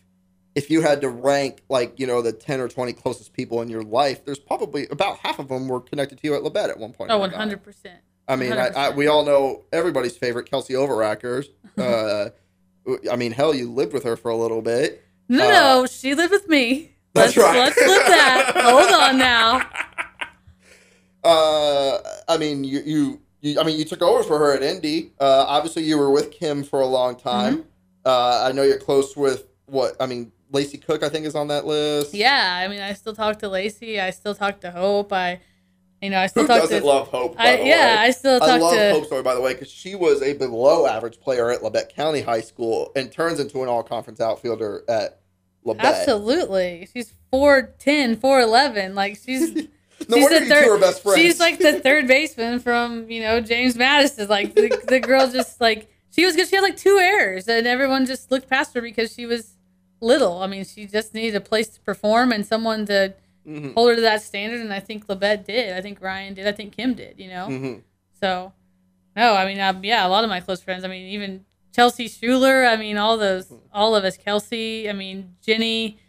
if 0.56 0.72
you 0.72 0.82
had 0.82 1.02
to 1.02 1.10
rank 1.10 1.62
like 1.70 2.00
you 2.00 2.08
know 2.08 2.24
the 2.24 2.34
ten 2.34 2.60
or 2.60 2.68
twenty 2.68 2.94
closest 2.94 3.34
people 3.34 3.62
in 3.62 3.70
your 3.70 3.84
life, 3.84 4.26
there's 4.26 4.40
probably 4.40 4.88
about 4.90 5.20
half 5.20 5.38
of 5.38 5.50
them 5.50 5.68
were 5.68 5.82
connected 5.82 6.18
to 6.18 6.28
you 6.28 6.34
at 6.34 6.42
Labette 6.42 6.70
at 6.70 6.80
one 6.80 6.94
point. 6.94 7.12
oh 7.12 7.20
100% 7.20 7.92
I 8.28 8.36
mean, 8.36 8.54
I, 8.54 8.68
I, 8.70 8.90
we 8.90 9.06
all 9.08 9.24
know 9.24 9.66
everybody's 9.72 10.18
favorite 10.18 10.50
Kelsey 10.50 10.74
Overacker. 10.74 11.46
Uh, 11.78 12.30
I 13.12 13.16
mean, 13.18 13.34
hell, 13.34 13.54
you 13.54 13.72
lived 13.72 13.94
with 13.94 14.04
her 14.04 14.16
for 14.18 14.32
a 14.32 14.36
little 14.36 14.64
bit. 14.64 15.04
No, 15.30 15.46
Uh, 15.46 15.52
no, 15.52 15.86
she 15.86 16.16
lived 16.16 16.32
with 16.32 16.48
me. 16.48 16.96
That's 17.14 17.36
let's, 17.36 17.38
right. 17.38 17.58
Let's 17.58 17.76
flip 17.76 18.08
that. 18.08 18.52
Hold 18.56 18.92
on 18.92 19.18
now. 19.18 19.70
Uh, 21.24 22.00
I 22.28 22.38
mean, 22.38 22.64
you, 22.64 22.82
you, 22.86 23.22
you, 23.42 23.60
I 23.60 23.64
mean, 23.64 23.78
you 23.78 23.86
took 23.86 24.02
over 24.02 24.24
for 24.24 24.38
her 24.38 24.54
at 24.54 24.64
Indy. 24.64 25.12
Uh, 25.20 25.46
obviously, 25.48 25.84
you 25.84 25.98
were 25.98 26.12
with 26.12 26.32
Kim 26.32 26.64
for 26.64 26.80
a 26.80 26.86
long 26.86 27.16
time. 27.16 27.58
Mm-hmm. 27.58 27.68
Uh, 28.06 28.48
I 28.48 28.52
know 28.54 28.64
you're 28.64 28.78
close 28.78 29.18
with 29.18 29.48
what? 29.66 29.96
I 30.00 30.06
mean, 30.06 30.32
Lacey 30.52 30.78
Cook, 30.78 31.04
I 31.04 31.10
think, 31.10 31.26
is 31.26 31.36
on 31.36 31.50
that 31.50 31.66
list. 31.66 32.14
Yeah, 32.14 32.62
I 32.64 32.68
mean, 32.68 32.82
I 32.82 32.94
still 32.94 33.14
talk 33.14 33.40
to 33.40 33.50
Lacey. 33.50 34.00
I 34.00 34.12
still 34.12 34.34
talk 34.36 34.62
to 34.62 34.72
Hope. 34.72 35.12
I, 35.12 35.42
you 36.02 36.10
know, 36.10 36.20
I 36.20 36.28
still 36.28 36.44
Who 36.44 36.48
talk 36.48 36.62
doesn't 36.62 36.82
to. 36.82 36.88
love 36.88 37.10
Hope? 37.10 37.36
I, 37.38 37.60
yeah, 37.60 37.96
way? 37.96 38.02
I 38.04 38.12
still 38.12 38.42
I 38.42 38.58
love 38.58 38.74
to. 38.74 38.92
Hope's 38.92 39.08
story, 39.08 39.24
by 39.24 39.36
the 39.36 39.42
way, 39.42 39.54
because 39.54 39.70
she 39.70 39.96
was 39.96 40.22
a 40.22 40.34
below 40.34 40.86
average 40.86 41.20
player 41.20 41.52
at 41.52 41.62
Labette 41.62 41.90
County 41.90 42.22
High 42.22 42.42
School 42.42 42.92
and 42.96 43.12
turns 43.12 43.40
into 43.40 43.62
an 43.64 43.68
all 43.68 43.84
conference 43.84 44.22
outfielder 44.22 44.84
at 44.88 45.20
Absolutely, 45.80 46.88
she's 46.94 47.14
4'10", 47.34 48.18
4'11". 48.18 48.94
Like 48.94 49.18
she's. 49.24 49.68
No 50.10 50.16
she's 50.16 50.24
wonder 50.26 50.40
the 50.42 50.46
you 50.56 50.62
two 50.64 50.70
are 50.70 50.78
best 50.78 51.02
friends. 51.02 51.20
She's 51.20 51.40
like 51.40 51.58
the 51.58 51.80
third 51.82 52.08
baseman 52.08 52.60
from 52.60 53.10
you 53.10 53.20
know 53.20 53.42
James 53.42 53.76
Madison. 53.76 54.28
Like 54.28 54.54
the, 54.54 54.80
the 54.88 55.00
girl 55.00 55.28
just 55.28 55.60
like 55.60 55.90
she 56.12 56.24
was 56.24 56.36
good. 56.36 56.48
She 56.48 56.56
had 56.56 56.62
like 56.62 56.78
two 56.78 57.00
errors, 57.02 57.48
and 57.48 57.66
everyone 57.66 58.06
just 58.06 58.30
looked 58.30 58.48
past 58.48 58.76
her 58.76 58.82
because 58.82 59.12
she 59.12 59.26
was 59.26 59.56
little. 60.00 60.44
I 60.44 60.48
mean, 60.48 60.66
she 60.66 60.86
just 60.86 61.16
needed 61.16 61.36
a 61.36 61.42
place 61.42 61.68
to 61.70 61.82
perform 61.82 62.32
and 62.32 62.46
someone 62.46 62.86
to 62.86 63.16
Mhm. 63.48 63.74
hold 63.74 63.90
her 63.90 63.96
to 63.96 64.02
that 64.02 64.22
standard. 64.22 64.62
And 64.62 64.72
I 64.72 64.80
think 64.80 65.08
Labette 65.08 65.46
did. 65.46 65.74
I 65.76 65.82
think 65.82 66.00
Ryan 66.00 66.36
did. 66.36 66.46
I 66.46 66.52
think 66.52 66.78
Kim 66.78 66.94
did. 66.94 67.16
You 67.18 67.30
know. 67.30 67.48
Mhm. 67.48 67.82
So, 68.22 68.54
no, 69.16 69.34
I 69.34 69.46
mean, 69.48 69.60
um, 69.60 69.84
yeah, 69.84 70.06
a 70.06 70.10
lot 70.10 70.24
of 70.24 70.30
my 70.30 70.42
close 70.42 70.62
friends. 70.62 70.84
I 70.84 70.90
mean, 70.90 71.08
even 71.08 71.44
Chelsea 71.76 72.08
Schuler. 72.08 72.66
I 72.66 72.76
mean, 72.78 72.98
all 72.98 73.18
those, 73.18 73.52
all 73.74 73.96
of 73.96 74.04
us. 74.04 74.18
Kelsey. 74.18 74.90
I 74.90 74.94
mean, 74.94 75.36
Jenny. 75.42 76.00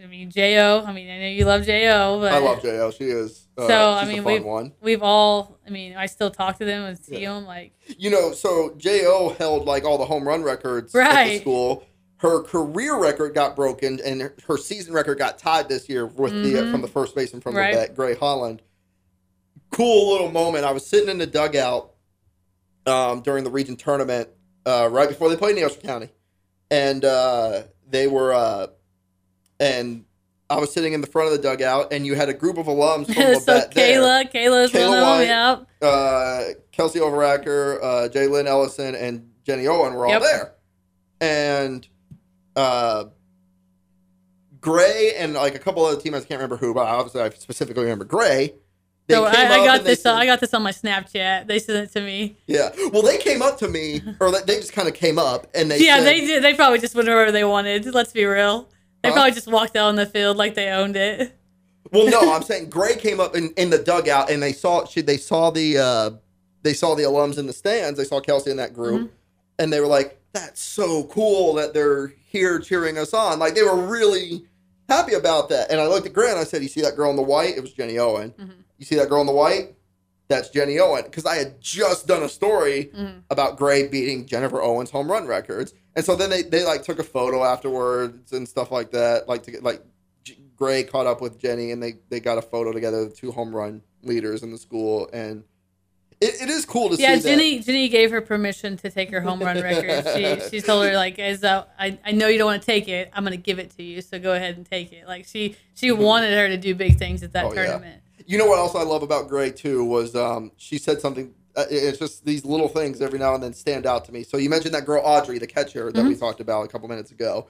I 0.00 0.06
mean, 0.06 0.30
Jo. 0.30 0.84
I 0.86 0.92
mean, 0.92 1.10
I 1.10 1.18
know 1.18 1.26
you 1.26 1.44
love 1.44 1.64
Jo, 1.66 2.18
but 2.20 2.32
I 2.32 2.38
love 2.38 2.62
Jo. 2.62 2.92
She 2.92 3.04
is. 3.04 3.48
Uh, 3.58 3.66
So, 3.66 3.90
I 3.90 4.04
mean, 4.04 4.22
we've- 4.22 4.44
one. 4.44 4.72
we've 4.80 5.02
all. 5.02 5.58
I 5.66 5.70
mean, 5.70 5.96
I 5.96 6.06
still 6.06 6.30
talk 6.30 6.58
to 6.58 6.64
them 6.64 6.84
and 6.84 6.96
see 6.98 7.22
Yeah. 7.22 7.34
them. 7.34 7.46
Like, 7.46 7.72
You 7.98 8.10
know, 8.10 8.32
so 8.32 8.74
Jo 8.76 9.34
held 9.38 9.66
like 9.66 9.84
all 9.84 9.98
the 9.98 10.04
home 10.04 10.26
run 10.26 10.42
records 10.44 10.94
at 10.94 10.98
the 10.98 11.04
Right. 11.14 11.40
school. 11.40 11.84
Her 12.18 12.42
career 12.42 12.96
record 12.96 13.34
got 13.34 13.54
broken, 13.56 14.00
and 14.04 14.30
her- 14.46 14.56
season 14.56 14.92
record 14.92 15.18
got 15.18 15.38
tied 15.38 15.68
this 15.68 15.88
year 15.88 16.06
with 16.06 16.32
the 16.32 16.58
uh, 16.60 16.62
Mhm. 16.62 16.70
from 16.72 16.80
the 16.82 16.88
first 16.88 17.14
baseman 17.16 17.40
from 17.42 17.56
Right. 17.56 17.74
Labette, 17.74 17.94
Gray 17.96 18.14
Holland. 18.14 18.62
Cool 19.72 20.12
little 20.12 20.30
moment. 20.30 20.64
I 20.64 20.72
was 20.72 20.86
sitting 20.86 21.08
in 21.08 21.18
the 21.18 21.26
dugout 21.26 21.92
um, 22.86 23.20
during 23.20 23.44
the 23.44 23.50
region 23.50 23.76
tournament 23.76 24.28
uh, 24.66 24.88
right 24.90 25.08
before 25.08 25.28
they 25.28 25.36
played 25.36 25.56
Neosho 25.56 25.82
County, 25.82 26.08
and 26.70 27.04
uh, 27.04 27.62
they 27.88 28.06
were 28.06 28.32
uh, 28.32 28.66
and 29.60 30.04
I 30.50 30.56
was 30.58 30.72
sitting 30.72 30.92
in 30.94 31.00
the 31.00 31.06
front 31.06 31.30
of 31.32 31.36
the 31.36 31.42
dugout, 31.42 31.92
and 31.92 32.06
you 32.06 32.14
had 32.14 32.28
a 32.28 32.34
group 32.34 32.56
of 32.58 32.66
alums 32.66 33.06
from 33.14 33.14
so 33.14 33.38
Labette 33.40 33.74
there 33.74 34.00
Kayla, 34.00 34.32
Kayla's 34.32 34.72
Kayla 34.72 34.90
one 34.90 35.02
White. 35.02 35.30
of 35.30 35.58
them. 35.58 35.66
Yep. 35.82 35.90
uh, 35.92 36.42
Kelsey 36.72 36.98
Overacker, 37.00 37.78
uh, 37.82 38.08
Jay 38.08 38.26
Lynn 38.26 38.46
Ellison, 38.46 38.94
and 38.94 39.30
Jenny 39.44 39.66
Owen 39.66 39.94
were 39.94 40.06
all 40.06 40.12
Yep. 40.12 40.22
there. 40.22 40.52
And 41.20 41.88
uh, 42.56 43.04
Gray 44.60 45.12
and 45.16 45.34
like 45.34 45.54
a 45.54 45.58
couple 45.58 45.84
other 45.84 46.00
teammates, 46.00 46.24
I 46.24 46.28
can't 46.28 46.38
remember 46.40 46.56
who, 46.56 46.74
but 46.74 46.86
obviously 46.86 47.20
I 47.22 47.30
specifically 47.30 47.82
remember 47.84 48.04
Gray. 48.04 48.54
They 49.08 49.14
So 49.14 49.24
I, 49.24 49.30
I 49.30 49.64
got 49.64 49.84
this. 49.84 50.00
uh, 50.00 50.02
said- 50.10 50.14
I 50.16 50.26
got 50.26 50.38
this 50.40 50.52
on 50.54 50.62
my 50.62 50.70
Snapchat. 50.70 51.46
They 51.46 51.58
sent 51.58 51.78
it 51.78 51.92
to 51.94 52.00
me. 52.00 52.36
Yeah. 52.46 52.70
Well, 52.92 53.02
they 53.02 53.16
came 53.18 53.40
up 53.42 53.58
to 53.58 53.68
me, 53.68 54.02
or 54.20 54.30
they 54.30 54.56
just 54.56 54.72
kind 54.74 54.86
of 54.86 54.94
came 54.94 55.18
up 55.18 55.46
and 55.54 55.70
they 55.70 55.80
yeah, 55.84 55.96
said, 55.96 56.04
they 56.06 56.20
did. 56.20 56.44
They 56.44 56.54
probably 56.54 56.78
just 56.78 56.94
went 56.94 57.08
wherever 57.08 57.32
they 57.32 57.44
wanted. 57.44 57.86
Let's 57.94 58.12
be 58.12 58.24
real. 58.26 58.68
They 59.02 59.08
Huh? 59.08 59.14
probably 59.14 59.32
just 59.32 59.46
walked 59.48 59.76
out 59.76 59.88
on 59.88 59.96
the 59.96 60.06
field 60.06 60.36
like 60.36 60.54
they 60.54 60.68
owned 60.68 60.96
it. 60.96 61.34
Well, 61.90 62.08
no, 62.10 62.32
I'm 62.34 62.42
saying 62.42 62.68
Gray 62.70 62.96
came 62.96 63.18
up 63.18 63.34
in, 63.34 63.50
in 63.56 63.70
the 63.70 63.78
dugout 63.78 64.30
and 64.30 64.42
they 64.42 64.52
saw 64.52 64.84
she, 64.84 65.00
they 65.00 65.16
saw 65.16 65.50
the 65.50 65.78
uh, 65.78 66.10
they 66.62 66.74
saw 66.74 66.94
the 66.94 67.04
alums 67.04 67.38
in 67.38 67.46
the 67.46 67.52
stands. 67.54 67.98
They 67.98 68.04
saw 68.04 68.20
Kelsey 68.20 68.50
in 68.50 68.58
that 68.58 68.74
group, 68.74 69.02
Mm-hmm. 69.02 69.14
and 69.60 69.72
they 69.72 69.80
were 69.80 69.86
like, 69.86 70.20
"That's 70.34 70.60
so 70.60 71.04
cool 71.04 71.54
that 71.54 71.72
they're 71.72 72.08
here 72.26 72.58
cheering 72.58 72.98
us 72.98 73.14
on." 73.14 73.38
Like 73.38 73.54
they 73.54 73.62
were 73.62 73.86
really 73.86 74.44
happy 74.88 75.14
about 75.14 75.48
that. 75.48 75.70
And 75.70 75.80
I 75.80 75.86
looked 75.86 76.06
at 76.06 76.12
Gray 76.12 76.28
and 76.30 76.38
I 76.38 76.44
said, 76.44 76.60
"You 76.62 76.68
see 76.68 76.82
that 76.82 76.94
girl 76.96 77.08
in 77.08 77.16
the 77.16 77.22
white? 77.22 77.56
It 77.56 77.62
was 77.62 77.72
Jenny 77.72 77.98
Owen. 77.98 78.34
Mhm. 78.38 78.50
You 78.78 78.84
see 78.86 78.94
that 78.96 79.08
girl 79.08 79.20
in 79.20 79.26
the 79.26 79.32
white? 79.32 79.74
That's 80.28 80.48
Jenny 80.50 80.78
Owen." 80.78 81.04
Because 81.04 81.26
I 81.26 81.36
had 81.36 81.60
just 81.60 82.06
done 82.06 82.22
a 82.22 82.28
story 82.28 82.90
Mhm. 82.96 83.22
about 83.30 83.56
Gray 83.58 83.88
beating 83.88 84.26
Jennifer 84.26 84.60
Owens 84.62 84.90
home 84.90 85.10
run 85.10 85.26
records, 85.26 85.74
and 85.96 86.04
so 86.04 86.14
then 86.16 86.30
they 86.30 86.42
they 86.42 86.64
like 86.64 86.82
took 86.82 86.98
a 86.98 87.04
photo 87.04 87.44
afterwards 87.44 88.32
and 88.32 88.48
stuff 88.48 88.70
like 88.70 88.90
that, 88.92 89.28
like 89.28 89.42
to 89.44 89.50
get 89.50 89.62
like. 89.62 89.82
Gray 90.56 90.82
caught 90.82 91.06
up 91.06 91.20
with 91.20 91.38
Jenny 91.38 91.70
and 91.70 91.80
they, 91.80 91.98
they 92.08 92.18
got 92.18 92.36
a 92.36 92.42
photo 92.42 92.72
together, 92.72 93.04
the 93.04 93.14
two 93.14 93.30
home 93.30 93.54
run 93.54 93.80
leaders 94.02 94.42
in 94.42 94.50
the 94.50 94.58
school. 94.58 95.08
And 95.12 95.44
it, 96.20 96.42
it 96.42 96.48
is 96.48 96.66
cool 96.66 96.88
to 96.88 96.96
Yeah, 97.00 97.16
see 97.16 97.28
Yeah, 97.28 97.36
Jenny. 97.36 97.58
Jenny 97.60 97.88
gave 97.88 98.10
her 98.10 98.20
permission 98.20 98.76
to 98.78 98.90
take 98.90 99.08
her 99.12 99.20
home 99.20 99.38
run 99.38 99.62
record. 99.62 100.04
She 100.16 100.50
she 100.50 100.60
told 100.60 100.84
her 100.86 100.96
like, 100.96 101.16
uh, 101.20 101.64
I 101.78 101.96
I 102.04 102.10
know 102.10 102.26
you 102.26 102.38
don't 102.38 102.46
want 102.48 102.60
to 102.60 102.66
take 102.66 102.88
it, 102.88 103.08
I'm 103.14 103.22
gonna 103.22 103.36
give 103.36 103.60
it 103.60 103.70
to 103.76 103.84
you. 103.84 104.02
So 104.02 104.18
go 104.18 104.32
ahead 104.34 104.56
and 104.56 104.66
take 104.68 104.90
it. 104.92 105.06
Like 105.06 105.26
she 105.26 105.54
she 105.76 105.92
wanted 105.92 106.36
her 106.36 106.48
to 106.48 106.56
do 106.56 106.74
big 106.74 106.98
things 106.98 107.22
at 107.22 107.34
that 107.34 107.44
Mm-hmm. 107.44 107.52
Oh, 107.52 107.54
tournament. 107.54 108.02
that. 108.02 108.07
You 108.28 108.36
know 108.36 108.44
what 108.44 108.58
else 108.58 108.74
I 108.74 108.82
love 108.82 109.02
about 109.02 109.26
Gray 109.28 109.50
too 109.50 109.82
was 109.86 110.14
um, 110.14 110.52
she 110.58 110.76
said 110.76 111.00
something. 111.00 111.32
Uh, 111.56 111.64
it's 111.70 111.98
just 111.98 112.26
these 112.26 112.44
little 112.44 112.68
things 112.68 113.00
every 113.00 113.18
now 113.18 113.32
and 113.34 113.42
then 113.42 113.54
stand 113.54 113.86
out 113.86 114.04
to 114.04 114.12
me. 114.12 114.22
So 114.22 114.36
you 114.36 114.50
mentioned 114.50 114.74
that 114.74 114.84
girl 114.84 115.00
Audrey, 115.02 115.38
the 115.38 115.46
catcher 115.46 115.90
that 115.90 116.04
we 116.04 116.10
Mm-hmm. 116.10 116.20
talked 116.20 116.40
about 116.40 116.66
a 116.66 116.68
couple 116.68 116.86
minutes 116.88 117.10
ago. 117.10 117.48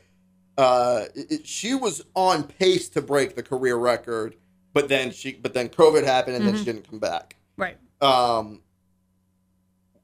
Uh, 0.56 1.06
it- 1.16 1.44
she 1.44 1.74
was 1.74 2.04
on 2.14 2.44
pace 2.44 2.88
to 2.90 3.02
break 3.02 3.34
the 3.34 3.42
career 3.42 3.76
record, 3.76 4.36
but 4.72 4.88
then 4.88 5.10
she 5.10 5.32
but 5.32 5.52
then 5.52 5.68
COVID 5.68 6.04
happened 6.04 6.36
and 6.36 6.46
then 6.46 6.54
Mm-hmm. 6.54 6.58
she 6.64 6.72
didn't 6.72 6.88
come 6.88 7.00
back. 7.00 7.34
Right. 7.56 7.76
Um, 8.00 8.60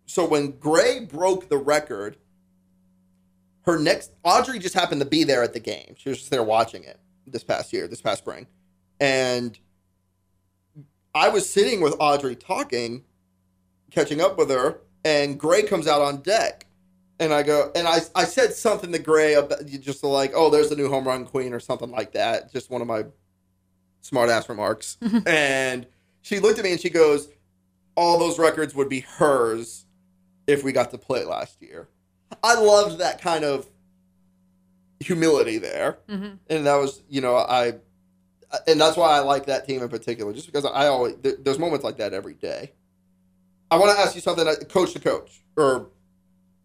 so 0.06 0.26
when 0.26 0.50
Gray 0.58 1.00
broke 1.04 1.48
the 1.48 1.56
record, 1.56 2.16
her 3.62 3.78
next 3.78 4.10
Audrey 4.24 4.58
just 4.58 4.74
happened 4.74 5.00
to 5.02 5.06
be 5.06 5.22
there 5.22 5.44
at 5.44 5.52
the 5.52 5.60
game. 5.60 5.94
She 5.96 6.08
was 6.08 6.18
just 6.18 6.30
there 6.32 6.42
watching 6.42 6.82
it 6.82 6.98
this 7.28 7.44
past 7.44 7.72
year, 7.72 7.86
this 7.86 8.02
past 8.02 8.18
spring, 8.18 8.48
and 8.98 9.56
I 11.14 11.28
was 11.28 11.48
sitting 11.48 11.80
with 11.80 11.94
Audrey 12.00 12.36
talking, 12.36 13.04
catching 13.90 14.20
up 14.20 14.36
with 14.36 14.50
her, 14.50 14.80
and 15.04 15.38
Gray 15.38 15.62
comes 15.62 15.86
out 15.86 16.02
on 16.02 16.22
deck. 16.22 16.66
And 17.20 17.32
I 17.32 17.44
go, 17.44 17.70
and 17.76 17.86
I, 17.86 18.00
I 18.16 18.24
said 18.24 18.52
something 18.52 18.90
to 18.90 18.98
Gray 18.98 19.34
about 19.34 19.64
just 19.66 20.02
like, 20.02 20.32
oh, 20.34 20.50
there's 20.50 20.68
the 20.68 20.76
new 20.76 20.88
home 20.88 21.06
run 21.06 21.24
queen 21.24 21.52
or 21.52 21.60
something 21.60 21.90
like 21.90 22.12
that. 22.12 22.52
Just 22.52 22.70
one 22.70 22.80
of 22.80 22.88
my 22.88 23.04
smart 24.00 24.30
ass 24.30 24.48
remarks. 24.48 24.98
and 25.26 25.86
she 26.22 26.40
looked 26.40 26.58
at 26.58 26.64
me 26.64 26.72
and 26.72 26.80
she 26.80 26.90
goes, 26.90 27.28
all 27.94 28.18
those 28.18 28.38
records 28.38 28.74
would 28.74 28.88
be 28.88 29.00
hers 29.00 29.86
if 30.48 30.64
we 30.64 30.72
got 30.72 30.90
to 30.90 30.98
play 30.98 31.24
last 31.24 31.62
year. 31.62 31.88
I 32.42 32.54
loved 32.56 32.98
that 32.98 33.20
kind 33.20 33.44
of 33.44 33.66
humility 34.98 35.58
there. 35.58 35.98
hmm 36.08 36.32
And 36.48 36.66
that 36.66 36.76
was, 36.76 37.00
you 37.08 37.20
know, 37.20 37.36
I, 37.36 37.74
and 38.66 38.80
that's 38.80 38.96
why 38.96 39.16
I 39.16 39.20
like 39.20 39.46
that 39.46 39.66
team 39.66 39.82
in 39.82 39.88
particular, 39.88 40.32
just 40.32 40.46
because 40.46 40.64
I 40.64 40.86
always, 40.86 41.14
there's 41.22 41.58
moments 41.58 41.84
like 41.84 41.98
that 41.98 42.12
every 42.12 42.34
day. 42.34 42.72
I 43.70 43.76
want 43.78 43.92
to 43.92 43.98
ask 43.98 44.14
you 44.14 44.20
something, 44.20 44.46
uh, 44.46 44.54
coach 44.68 44.92
to 44.92 45.00
coach, 45.00 45.42
or 45.56 45.88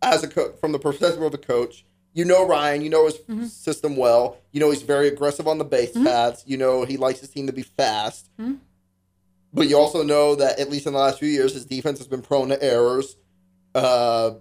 as 0.01 0.23
a 0.23 0.27
coach, 0.27 0.55
from 0.59 0.71
the 0.71 0.79
perspective 0.79 1.21
of 1.21 1.33
a 1.33 1.37
coach. 1.37 1.85
You 2.13 2.25
know 2.25 2.47
Ryan, 2.47 2.81
you 2.81 2.89
know 2.89 3.05
his 3.05 3.17
Mhm. 3.19 3.47
system 3.47 3.95
well. 3.95 4.37
You 4.51 4.59
know 4.59 4.71
he's 4.71 4.81
very 4.81 5.07
aggressive 5.07 5.47
on 5.47 5.57
the 5.57 5.63
base 5.65 5.91
Mhm. 5.93 6.05
paths. 6.05 6.43
You 6.45 6.57
know 6.57 6.83
he 6.83 6.97
likes 6.97 7.19
his 7.19 7.29
team 7.29 7.47
to 7.47 7.53
be 7.53 7.61
fast. 7.61 8.29
Mhm. 8.39 8.59
But 9.53 9.67
you 9.67 9.77
also 9.77 10.03
know 10.03 10.35
that 10.35 10.59
at 10.59 10.69
least 10.69 10.87
in 10.87 10.93
the 10.93 10.99
last 10.99 11.19
few 11.19 11.29
years, 11.29 11.53
his 11.53 11.65
defense 11.65 11.97
has 11.99 12.07
been 12.07 12.21
prone 12.21 12.49
to 12.49 12.61
errors. 12.63 13.15
Uh, 13.75 14.31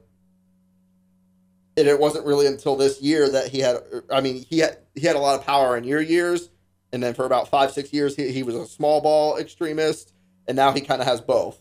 and 1.77 1.87
it 1.87 1.99
wasn't 2.01 2.27
really 2.27 2.47
until 2.47 2.75
this 2.77 3.01
year 3.01 3.29
that 3.29 3.49
he 3.49 3.61
had. 3.61 3.77
I 4.11 4.21
mean, 4.21 4.45
he 4.49 4.59
had 4.59 4.79
he 4.95 5.07
had 5.07 5.17
a 5.17 5.21
lot 5.21 5.39
of 5.39 5.47
power 5.47 5.77
in 5.77 5.85
your 5.85 6.01
years, 6.01 6.51
and 6.93 7.03
then 7.03 7.15
for 7.15 7.25
about 7.27 7.49
five 7.49 7.71
six 7.73 7.93
years, 7.93 8.17
he, 8.17 8.31
he 8.33 8.43
was 8.43 8.55
a 8.55 8.67
small 8.67 9.01
ball 9.01 9.37
extremist, 9.39 10.13
and 10.47 10.57
now 10.57 10.73
he 10.73 10.81
kind 10.81 11.01
of 11.01 11.07
has 11.09 11.21
both. 11.21 11.59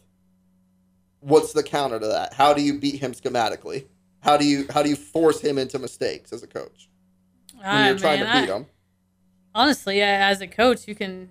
What's 1.19 1.51
the 1.53 1.63
counter 1.63 1.99
to 1.99 2.07
that? 2.07 2.33
How 2.33 2.53
do 2.53 2.61
you 2.61 2.79
beat 2.79 2.95
him 3.01 3.11
schematically? 3.13 3.85
How 4.21 4.37
do 4.37 4.45
you 4.45 4.65
how 4.73 4.83
do 4.83 4.89
you 4.89 4.95
force 4.95 5.41
him 5.41 5.57
into 5.57 5.79
mistakes 5.79 6.31
as 6.33 6.43
a 6.43 6.47
coach 6.47 6.89
when 7.55 7.65
Ah, 7.65 7.87
you're 7.87 7.97
trying 7.97 8.19
man, 8.21 8.35
to 8.35 8.41
beat 8.47 8.51
I- 8.53 8.57
him? 8.57 8.65
honestly, 9.55 10.01
as 10.01 10.41
a 10.41 10.47
coach, 10.47 10.87
you 10.87 10.95
can. 10.95 11.29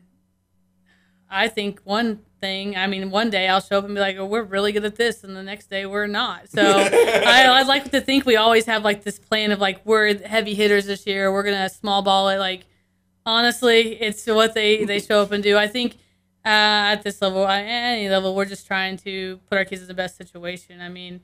I 1.28 1.48
think 1.48 1.80
one 1.84 2.20
thing. 2.40 2.76
I 2.76 2.86
mean, 2.86 3.10
one 3.10 3.30
day 3.30 3.48
I'll 3.48 3.60
show 3.60 3.78
up 3.78 3.84
and 3.84 3.94
be 3.94 4.00
like, 4.00 4.16
"Oh, 4.16 4.26
we're 4.26 4.42
really 4.44 4.70
good 4.72 4.84
at 4.84 4.94
this," 4.96 5.24
and 5.24 5.34
the 5.36 5.42
next 5.42 5.68
day 5.68 5.84
we're 5.86 6.06
not. 6.06 6.48
So 6.48 6.62
I, 6.62 7.46
I'd 7.48 7.66
like 7.66 7.90
to 7.90 8.00
think 8.00 8.26
we 8.26 8.36
always 8.36 8.66
have 8.66 8.84
like 8.84 9.02
this 9.02 9.18
plan 9.18 9.50
of 9.52 9.58
like 9.58 9.84
we're 9.84 10.16
heavy 10.26 10.54
hitters 10.54 10.86
this 10.86 11.06
year. 11.06 11.32
We're 11.32 11.42
gonna 11.42 11.68
small 11.68 12.02
ball 12.02 12.28
it. 12.28 12.38
Like 12.38 12.66
honestly, 13.26 14.00
it's 14.00 14.26
what 14.26 14.54
they 14.54 14.84
they 14.84 15.00
show 15.00 15.20
up 15.20 15.32
and 15.32 15.42
do. 15.42 15.58
I 15.58 15.66
think 15.66 15.94
uh, 16.44 16.94
at 16.94 17.02
this 17.02 17.20
level, 17.20 17.46
at 17.46 17.60
any 17.62 18.08
level, 18.08 18.34
we're 18.34 18.44
just 18.46 18.66
trying 18.66 18.96
to 18.98 19.38
put 19.50 19.58
our 19.58 19.64
kids 19.64 19.82
in 19.82 19.88
the 19.88 19.94
best 19.94 20.16
situation. 20.16 20.80
I 20.80 20.88
mean, 20.88 21.20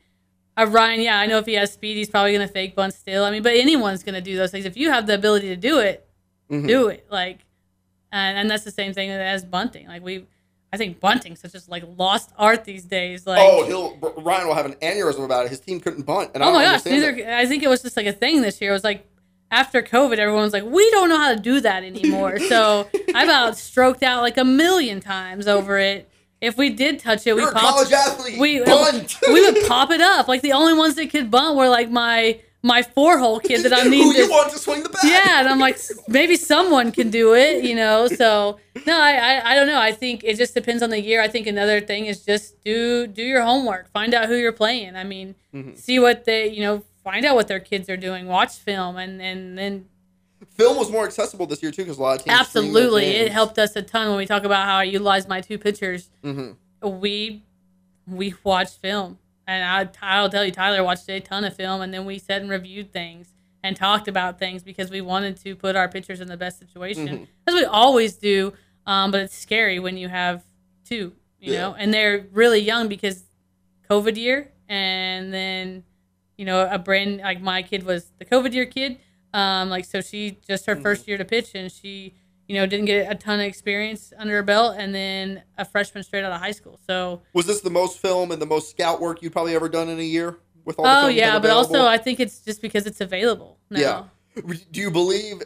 uh, 0.56 0.66
Ryan, 0.68 1.00
yeah, 1.00 1.18
I 1.18 1.26
know 1.26 1.38
if 1.38 1.46
he 1.46 1.54
has 1.54 1.72
speed, 1.72 1.94
he's 1.96 2.10
probably 2.10 2.32
going 2.32 2.46
to 2.46 2.52
fake 2.52 2.74
bunt 2.74 2.92
still. 2.92 3.24
I 3.24 3.30
mean, 3.30 3.42
but 3.42 3.54
anyone's 3.54 4.02
going 4.02 4.16
to 4.16 4.20
do 4.20 4.36
those 4.36 4.50
things. 4.50 4.64
If 4.64 4.76
you 4.76 4.90
have 4.90 5.06
the 5.06 5.14
ability 5.14 5.48
to 5.48 5.56
do 5.56 5.78
it, 5.78 6.06
Mhm. 6.50 6.66
do 6.66 6.88
it. 6.88 7.06
Like, 7.10 7.38
and, 8.10 8.36
and 8.36 8.50
that's 8.50 8.64
the 8.64 8.70
same 8.72 8.92
thing 8.92 9.10
as 9.10 9.44
bunting. 9.44 9.86
Like 9.88 10.02
we, 10.02 10.26
I 10.72 10.76
think 10.76 11.00
bunting's 11.00 11.40
such 11.40 11.52
just 11.52 11.68
like 11.68 11.84
lost 11.96 12.30
art 12.36 12.64
these 12.64 12.84
days. 12.84 13.26
Like, 13.26 13.40
oh, 13.40 13.64
he'll 13.64 13.96
Ryan 14.22 14.48
will 14.48 14.54
have 14.54 14.66
an 14.66 14.74
aneurysm 14.82 15.24
about 15.24 15.46
it. 15.46 15.50
His 15.50 15.60
team 15.60 15.80
couldn't 15.80 16.02
bunt, 16.02 16.32
and 16.34 16.42
I 16.42 16.46
oh 16.48 16.50
don't 16.52 16.58
my 16.58 16.64
gosh, 16.64 16.84
neither. 16.84 17.30
I 17.30 17.46
think 17.46 17.62
it 17.62 17.68
was 17.68 17.80
just 17.82 17.96
like 17.96 18.06
a 18.06 18.12
thing 18.12 18.42
this 18.42 18.60
year. 18.60 18.70
It 18.70 18.74
was 18.74 18.84
like 18.84 19.06
after 19.52 19.82
COVID, 19.82 20.18
everyone's 20.18 20.52
like, 20.52 20.64
we 20.64 20.90
don't 20.90 21.08
know 21.08 21.18
how 21.18 21.32
to 21.32 21.38
do 21.40 21.60
that 21.60 21.84
anymore. 21.84 22.40
so 22.40 22.88
I 23.14 23.22
about 23.24 23.56
stroked 23.56 24.02
out 24.02 24.22
like 24.22 24.36
a 24.38 24.44
million 24.44 24.98
times 25.00 25.46
over 25.46 25.78
it. 25.78 26.08
If 26.40 26.56
we 26.56 26.70
did 26.70 26.98
touch 26.98 27.24
it, 27.28 27.36
we 27.36 27.42
You're 27.42 27.52
popped. 27.52 27.64
college 27.64 27.92
athlete. 27.92 28.40
we 28.40 28.58
bunt. 28.64 29.16
we 29.28 29.40
would 29.48 29.64
pop 29.68 29.92
it 29.92 30.00
up. 30.00 30.26
Like 30.26 30.42
the 30.42 30.52
only 30.54 30.74
ones 30.74 30.96
that 30.96 31.08
could 31.10 31.30
bunt 31.30 31.56
were 31.56 31.68
like 31.68 31.88
my 31.90 32.40
my 32.64 32.80
four 32.82 33.18
hole 33.18 33.40
kid 33.40 33.64
that 33.64 33.72
I'm 33.72 33.84
Who 33.86 33.90
needing 33.90 34.12
you 34.12 34.26
to 34.26 34.30
want 34.30 34.50
to 34.52 34.58
swing 34.58 34.82
the 34.84 34.88
bat? 34.88 35.00
yeah, 35.04 35.40
and 35.40 35.48
I'm 35.48 35.58
like, 35.58 35.78
maybe 36.08 36.36
someone 36.36 36.92
can 36.92 37.10
do 37.10 37.34
it, 37.34 37.62
you 37.64 37.74
know. 37.76 38.06
So 38.08 38.58
no, 38.86 39.00
I, 39.00 39.12
I 39.14 39.52
I 39.52 39.54
don't 39.54 39.66
know. 39.68 39.80
I 39.80 39.92
think 39.92 40.22
it 40.24 40.36
just 40.36 40.54
depends 40.54 40.82
on 40.82 40.90
the 40.90 41.00
year. 41.00 41.20
I 41.22 41.28
think 41.28 41.46
another 41.46 41.80
thing 41.80 42.06
is 42.06 42.24
just 42.24 42.60
do 42.64 43.06
do 43.06 43.22
your 43.22 43.42
homework, 43.42 43.88
find 43.92 44.12
out 44.14 44.26
who 44.26 44.34
you're 44.36 44.52
playing. 44.52 44.96
I 44.96 45.04
mean, 45.04 45.34
Mm-hmm. 45.54 45.74
see 45.74 45.98
what 45.98 46.24
they 46.24 46.48
you 46.48 46.62
know, 46.62 46.82
find 47.04 47.24
out 47.24 47.34
what 47.34 47.48
their 47.48 47.60
kids 47.60 47.88
are 47.88 47.96
doing, 47.96 48.26
watch 48.26 48.56
film, 48.56 48.96
and 48.96 49.20
and 49.20 49.58
then 49.58 49.86
Film 50.56 50.76
was 50.76 50.90
more 50.90 51.04
accessible 51.06 51.46
this 51.46 51.62
year 51.62 51.70
too 51.70 51.82
because 51.84 51.98
a 51.98 52.02
lot 52.02 52.18
of 52.18 52.24
teams. 52.24 52.36
absolutely 52.38 53.04
it 53.06 53.30
helped 53.30 53.58
us 53.60 53.76
a 53.76 53.82
ton 53.82 54.08
when 54.08 54.16
we 54.18 54.26
talk 54.26 54.42
about 54.42 54.64
how 54.66 54.76
I 54.78 54.82
utilize 54.82 55.28
my 55.28 55.40
two 55.40 55.56
pitchers. 55.56 56.10
Mhm. 56.24 56.56
We 56.82 57.44
we 58.08 58.34
watched 58.42 58.78
film, 58.80 59.18
and 59.46 59.64
I 59.64 59.88
I'll 60.02 60.28
tell 60.28 60.44
you, 60.44 60.50
Tyler 60.50 60.82
watched 60.82 61.08
a 61.08 61.20
ton 61.20 61.44
of 61.44 61.54
film, 61.54 61.80
and 61.80 61.94
then 61.94 62.04
we 62.04 62.18
sat 62.18 62.40
and 62.42 62.50
reviewed 62.50 62.92
things 62.92 63.28
and 63.62 63.76
talked 63.76 64.08
about 64.08 64.40
things 64.40 64.64
because 64.64 64.90
we 64.90 65.00
wanted 65.00 65.36
to 65.44 65.54
put 65.54 65.76
our 65.76 65.88
pitchers 65.88 66.20
in 66.20 66.26
the 66.26 66.36
best 66.36 66.58
situation. 66.58 67.06
Mhm. 67.06 67.26
That's 67.46 67.54
what 67.54 67.60
we 67.62 67.64
always 67.64 68.16
do. 68.16 68.52
Um, 68.84 69.12
but 69.12 69.20
it's 69.20 69.36
scary 69.36 69.78
when 69.78 69.96
you 69.96 70.08
have 70.08 70.42
two, 70.84 71.12
you 71.38 71.52
Yeah. 71.52 71.60
know, 71.68 71.74
and 71.74 71.94
they're 71.94 72.26
really 72.32 72.58
young 72.58 72.88
because 72.88 73.22
COVID 73.88 74.16
year, 74.16 74.50
and 74.68 75.32
then 75.32 75.84
you 76.42 76.46
know 76.46 76.68
a 76.68 76.76
brand 76.76 77.18
like 77.18 77.40
my 77.40 77.62
kid 77.62 77.84
was 77.84 78.10
the 78.18 78.24
COVID 78.24 78.52
year 78.52 78.66
kid. 78.66 78.98
Um, 79.32 79.70
like 79.70 79.84
so 79.84 80.00
she 80.00 80.38
just 80.44 80.66
her 80.66 80.74
first 80.74 81.06
year 81.06 81.16
to 81.16 81.24
pitch, 81.24 81.54
and 81.54 81.70
she 81.70 82.16
you 82.48 82.56
know 82.56 82.66
didn't 82.66 82.86
get 82.86 83.08
a 83.08 83.14
ton 83.14 83.38
of 83.38 83.46
experience 83.46 84.12
under 84.18 84.34
her 84.34 84.42
belt, 84.42 84.74
and 84.76 84.92
then 84.92 85.44
a 85.56 85.64
freshman 85.64 86.02
straight 86.02 86.24
out 86.24 86.32
of 86.32 86.40
high 86.40 86.50
school. 86.50 86.80
So 86.84 87.22
Was 87.32 87.46
this 87.46 87.60
the 87.60 87.70
most 87.70 88.00
film 88.00 88.32
and 88.32 88.42
the 88.42 88.46
most 88.46 88.70
scout 88.70 89.00
work 89.00 89.22
you've 89.22 89.32
probably 89.32 89.54
ever 89.54 89.68
done 89.68 89.88
in 89.88 90.00
a 90.00 90.02
year 90.02 90.40
with 90.64 90.80
all 90.80 90.86
of 90.86 91.02
the 91.02 91.06
oh 91.06 91.08
yeah, 91.10 91.38
but 91.38 91.50
also? 91.50 91.86
I 91.86 91.96
think 91.96 92.18
it's 92.18 92.40
just 92.40 92.60
because 92.60 92.88
it's 92.88 93.00
available 93.00 93.60
now. 93.70 94.10
Yeah. 94.34 94.52
Do 94.72 94.80
you 94.80 94.90
believe? 94.90 95.42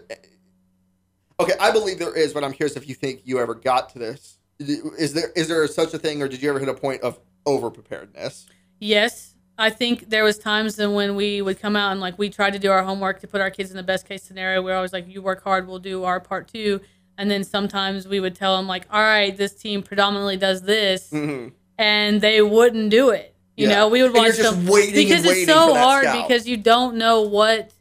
Okay, 1.38 1.52
I 1.60 1.72
believe 1.72 1.98
there 1.98 2.16
is, 2.16 2.32
but 2.32 2.42
I'm 2.42 2.54
curious 2.54 2.74
if 2.74 2.88
you 2.88 2.94
think 2.94 3.20
you 3.24 3.38
ever 3.38 3.54
got 3.54 3.90
to 3.90 3.98
this. 3.98 4.38
Is 4.58 5.12
there 5.12 5.30
is 5.36 5.48
there 5.48 5.66
such 5.66 5.92
a 5.92 5.98
thing, 5.98 6.22
or 6.22 6.28
did 6.28 6.42
you 6.42 6.48
ever 6.48 6.58
hit 6.58 6.70
a 6.70 6.74
point 6.74 7.02
of 7.02 7.20
over 7.44 7.70
preparedness? 7.70 8.46
Yes, 8.80 9.35
I 9.58 9.70
think 9.70 10.10
there 10.10 10.22
was 10.24 10.38
times 10.38 10.76
then 10.76 10.92
when 10.94 11.16
we 11.16 11.40
would 11.40 11.58
come 11.60 11.76
out 11.76 11.92
and 11.92 12.00
like 12.00 12.18
we 12.18 12.28
tried 12.28 12.52
to 12.52 12.58
do 12.58 12.70
our 12.70 12.82
homework 12.82 13.20
to 13.20 13.26
put 13.26 13.40
our 13.40 13.50
kids 13.50 13.70
in 13.70 13.76
the 13.76 13.82
best 13.82 14.06
case 14.06 14.22
scenario. 14.22 14.62
We're 14.62 14.76
always 14.76 14.92
like, 14.92 15.08
"You 15.08 15.22
work 15.22 15.42
hard, 15.44 15.66
we'll 15.66 15.78
do 15.78 16.04
our 16.04 16.20
part 16.20 16.48
too." 16.48 16.80
And 17.18 17.30
then 17.30 17.42
sometimes 17.44 18.06
we 18.06 18.20
would 18.20 18.34
tell 18.34 18.56
them 18.58 18.66
like, 18.66 18.86
"All 18.90 19.00
right, 19.00 19.34
this 19.36 19.54
team 19.54 19.82
predominantly 19.82 20.36
does 20.36 20.62
this," 20.62 21.10
Mm-hmm. 21.10 21.48
and 21.78 22.20
they 22.20 22.42
wouldn't 22.42 22.90
do 22.90 23.10
it. 23.10 23.34
You 23.56 23.68
Yeah. 23.68 23.76
know, 23.76 23.88
we 23.88 24.02
would 24.02 24.12
watch 24.12 24.36
them 24.36 24.66
because 24.66 25.24
it's 25.24 25.46
so 25.46 25.74
hard 25.74 26.04
scout. 26.04 26.28
because 26.28 26.46
you 26.46 26.58
don't 26.58 26.96
know 26.96 27.22
what 27.22 27.72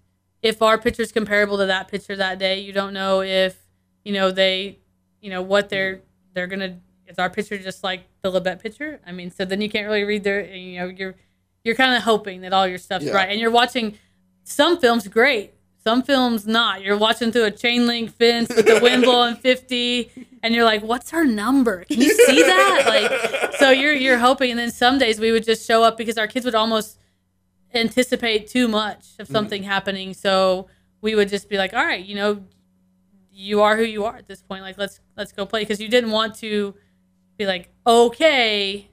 if 0.42 0.62
our 0.62 0.78
pitcher's 0.78 1.12
comparable 1.12 1.58
to 1.58 1.66
that 1.66 1.90
pitcher 1.90 2.16
that 2.16 2.40
day. 2.40 2.60
You 2.62 2.72
don't 2.72 2.94
know 2.94 3.22
if 3.22 3.58
you 4.06 4.14
know 4.14 4.32
they, 4.32 4.80
you 5.20 5.30
know 5.30 5.42
what 5.42 5.68
they're 5.68 6.02
they're 6.34 6.48
gonna. 6.48 6.78
Is 7.08 7.20
our 7.20 7.30
pitcher 7.30 7.58
just 7.58 7.84
like 7.84 8.04
the 8.22 8.32
Labette 8.32 8.60
pitcher? 8.62 9.02
I 9.06 9.12
mean, 9.12 9.30
so 9.32 9.44
then 9.44 9.60
you 9.62 9.70
can't 9.70 9.86
really 9.88 10.06
read 10.06 10.24
their. 10.24 10.46
You 10.46 10.80
know, 10.80 10.88
you're 10.88 11.16
you're 11.66 11.76
kind 11.76 11.96
of 11.96 12.04
hoping 12.04 12.42
that 12.42 12.54
all 12.54 12.68
your 12.68 12.78
stuff's 12.78 13.06
Yeah. 13.06 13.14
right, 13.14 13.30
and 13.30 13.42
you're 13.42 13.52
watching 13.52 13.98
some 14.44 14.78
films 14.78 15.08
great. 15.10 15.54
Some 15.84 16.02
films 16.04 16.48
not. 16.48 16.82
You're 16.82 16.98
watching 16.98 17.32
through 17.32 17.46
a 17.46 17.52
chain 17.52 17.86
link 17.86 18.16
fence 18.16 18.50
with 18.50 18.66
the 18.66 18.80
wind 18.82 19.04
blowing 19.10 19.36
50, 19.36 20.12
and 20.42 20.56
you're 20.56 20.64
like, 20.64 20.84
"What's 20.84 21.14
our 21.14 21.26
number? 21.26 21.84
Can 21.84 22.00
you 22.02 22.14
see 22.14 22.42
that?" 22.54 22.84
Like, 22.88 23.54
so 23.56 23.72
you're 23.72 23.94
you're 23.94 24.18
hoping, 24.20 24.52
and 24.52 24.60
then 24.60 24.72
some 24.72 24.98
days 24.98 25.20
we 25.20 25.32
would 25.32 25.44
just 25.44 25.68
show 25.68 25.84
up 25.84 25.98
because 25.98 26.18
our 26.18 26.28
kids 26.28 26.46
would 26.46 26.56
almost 26.56 27.00
anticipate 27.74 28.48
too 28.48 28.68
much 28.68 29.10
of 29.20 29.26
mm-hmm. 29.26 29.34
something 29.34 29.64
happening. 29.64 30.14
So 30.14 30.68
we 31.02 31.14
would 31.16 31.30
just 31.30 31.50
be 31.50 31.58
like, 31.58 31.74
"All 31.74 31.86
right, 31.86 32.04
you 32.04 32.16
know, 32.16 32.44
you 33.32 33.62
are 33.62 33.76
who 33.76 33.84
you 33.84 34.06
are 34.06 34.16
at 34.16 34.28
this 34.28 34.42
point. 34.42 34.62
Like, 34.62 34.78
let's 34.78 35.00
let's 35.18 35.32
go 35.32 35.46
play." 35.46 35.62
Because 35.62 35.80
you 35.82 35.88
didn't 35.90 36.12
want 36.12 36.36
to 36.36 36.76
be 37.38 37.46
like, 37.46 37.70
"Okay, 37.86 38.90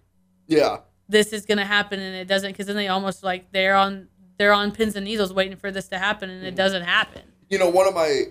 Yeah, 0.47 0.79
this 1.13 1.33
is 1.33 1.47
gonna 1.47 1.65
happen," 1.65 2.01
and 2.01 2.17
it 2.17 2.27
doesn't. 2.27 2.51
Because 2.51 2.67
then 2.67 2.77
they 2.77 2.89
almost 2.89 3.23
like 3.23 3.53
they're 3.53 3.77
on 3.77 4.09
they're 4.39 4.53
on 4.53 4.73
pins 4.73 4.97
and 4.97 5.05
needles 5.05 5.33
waiting 5.33 5.57
for 5.57 5.71
this 5.71 5.89
to 5.89 5.99
happen, 5.99 6.29
and 6.29 6.43
it 6.43 6.49
mm-hmm. 6.49 6.57
doesn't 6.57 6.83
happen. 6.83 7.23
you 7.49 7.59
know, 7.59 7.69
one 7.69 7.87
of 7.87 7.95
my, 7.95 8.25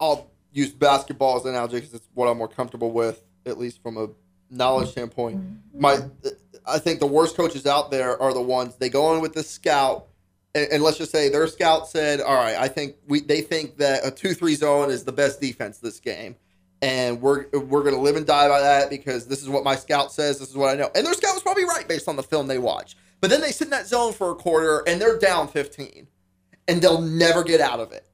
I'll 0.00 0.30
use 0.52 0.72
basketball 0.72 1.36
as 1.36 1.44
an 1.44 1.50
analogy 1.50 1.76
because 1.76 1.94
it's 1.94 2.08
what 2.12 2.26
I'm 2.26 2.38
more 2.38 2.48
comfortable 2.48 2.90
with, 2.90 3.22
at 3.46 3.56
least 3.56 3.82
from 3.82 3.96
a 3.96 4.08
knowledge 4.50 4.90
standpoint. 4.90 5.38
Mm-hmm. 5.38 5.80
My, 5.80 5.98
I 6.66 6.78
think 6.78 7.00
the 7.00 7.06
worst 7.06 7.36
coaches 7.36 7.66
out 7.66 7.90
there 7.90 8.20
are 8.20 8.34
the 8.34 8.42
ones 8.42 8.76
they 8.76 8.88
go 8.88 9.14
in 9.14 9.22
with 9.22 9.32
the 9.32 9.42
scout, 9.42 10.08
and, 10.54 10.68
and 10.72 10.82
let's 10.82 10.98
just 10.98 11.12
say 11.12 11.28
their 11.28 11.46
scout 11.46 11.88
said, 11.88 12.20
"All 12.20 12.34
right, 12.34 12.56
I 12.56 12.68
think 12.68 12.96
we 13.06 13.20
they 13.20 13.42
think 13.42 13.78
that 13.78 14.04
a 14.04 14.10
two-three 14.10 14.56
zone 14.56 14.90
is 14.90 15.04
the 15.04 15.12
best 15.12 15.40
defense 15.40 15.78
this 15.78 16.00
game." 16.00 16.36
And 16.82 17.22
we're 17.22 17.46
we're 17.52 17.82
gonna 17.82 18.00
live 18.00 18.16
and 18.16 18.26
die 18.26 18.48
by 18.48 18.60
that 18.60 18.90
because 18.90 19.26
this 19.26 19.42
is 19.42 19.48
what 19.48 19.64
my 19.64 19.76
scout 19.76 20.12
says. 20.12 20.38
This 20.38 20.50
is 20.50 20.56
what 20.56 20.68
I 20.68 20.74
know, 20.74 20.90
and 20.94 21.06
their 21.06 21.14
scout 21.14 21.34
was 21.34 21.42
probably 21.42 21.64
right 21.64 21.88
based 21.88 22.06
on 22.08 22.16
the 22.16 22.22
film 22.22 22.46
they 22.46 22.58
watch. 22.58 22.96
But 23.20 23.30
then 23.30 23.40
they 23.40 23.50
sit 23.50 23.66
in 23.68 23.70
that 23.70 23.86
zone 23.86 24.12
for 24.12 24.30
a 24.30 24.34
quarter 24.34 24.82
and 24.86 25.00
they're 25.00 25.18
down 25.18 25.48
15 25.48 26.06
and 26.68 26.82
they'll 26.82 27.00
never 27.00 27.42
get 27.42 27.60
out 27.62 27.80
of 27.80 27.92
it. 27.92 28.06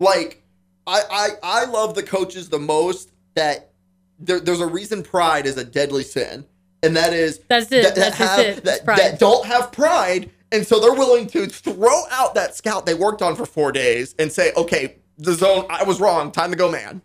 Like 0.00 0.42
I 0.86 1.02
I, 1.10 1.28
I 1.42 1.64
love 1.66 1.94
the 1.94 2.02
coaches 2.02 2.48
the 2.48 2.58
most 2.58 3.12
that 3.34 3.72
there, 4.18 4.40
there's 4.40 4.60
a 4.60 4.66
reason 4.66 5.02
pride 5.02 5.44
is 5.46 5.56
a 5.58 5.64
deadly 5.64 6.02
sin, 6.02 6.46
and 6.82 6.96
that 6.96 7.12
is 7.12 7.40
That's 7.48 7.70
it. 7.70 7.82
that, 7.82 7.94
that 7.94 8.14
That's 8.14 8.16
have- 8.16 8.40
it. 8.40 8.64
That, 8.64 8.86
that 8.86 9.18
don't 9.18 9.44
have 9.46 9.70
pride, 9.70 10.30
and 10.50 10.66
so 10.66 10.80
they're 10.80 10.94
willing 10.94 11.26
to 11.28 11.46
throw 11.46 12.02
out 12.10 12.34
that 12.34 12.56
scout 12.56 12.86
they 12.86 12.94
worked 12.94 13.20
on 13.20 13.36
for 13.36 13.44
four 13.46 13.70
days 13.70 14.14
and 14.18 14.32
say, 14.32 14.52
okay, 14.56 14.96
the 15.18 15.34
zone 15.34 15.66
I 15.68 15.84
was 15.84 16.00
wrong, 16.00 16.32
time 16.32 16.50
to 16.52 16.56
go, 16.56 16.70
man. 16.70 17.02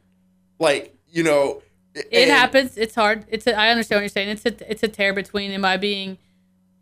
Like 0.60 0.93
you 1.14 1.24
know, 1.24 1.62
it 1.96 2.08
and- 2.12 2.30
happens. 2.32 2.78
It's 2.78 2.96
hard. 2.96 3.26
It's 3.30 3.48
a, 3.48 3.58
I 3.58 3.70
understand 3.70 3.98
what 4.00 4.02
you're 4.04 4.10
saying. 4.10 4.30
It's 4.30 4.46
a 4.46 4.72
it's 4.72 4.84
a 4.84 4.88
tear 4.88 5.14
between 5.14 5.52
am 5.52 5.64
I 5.64 5.78
being 5.78 6.18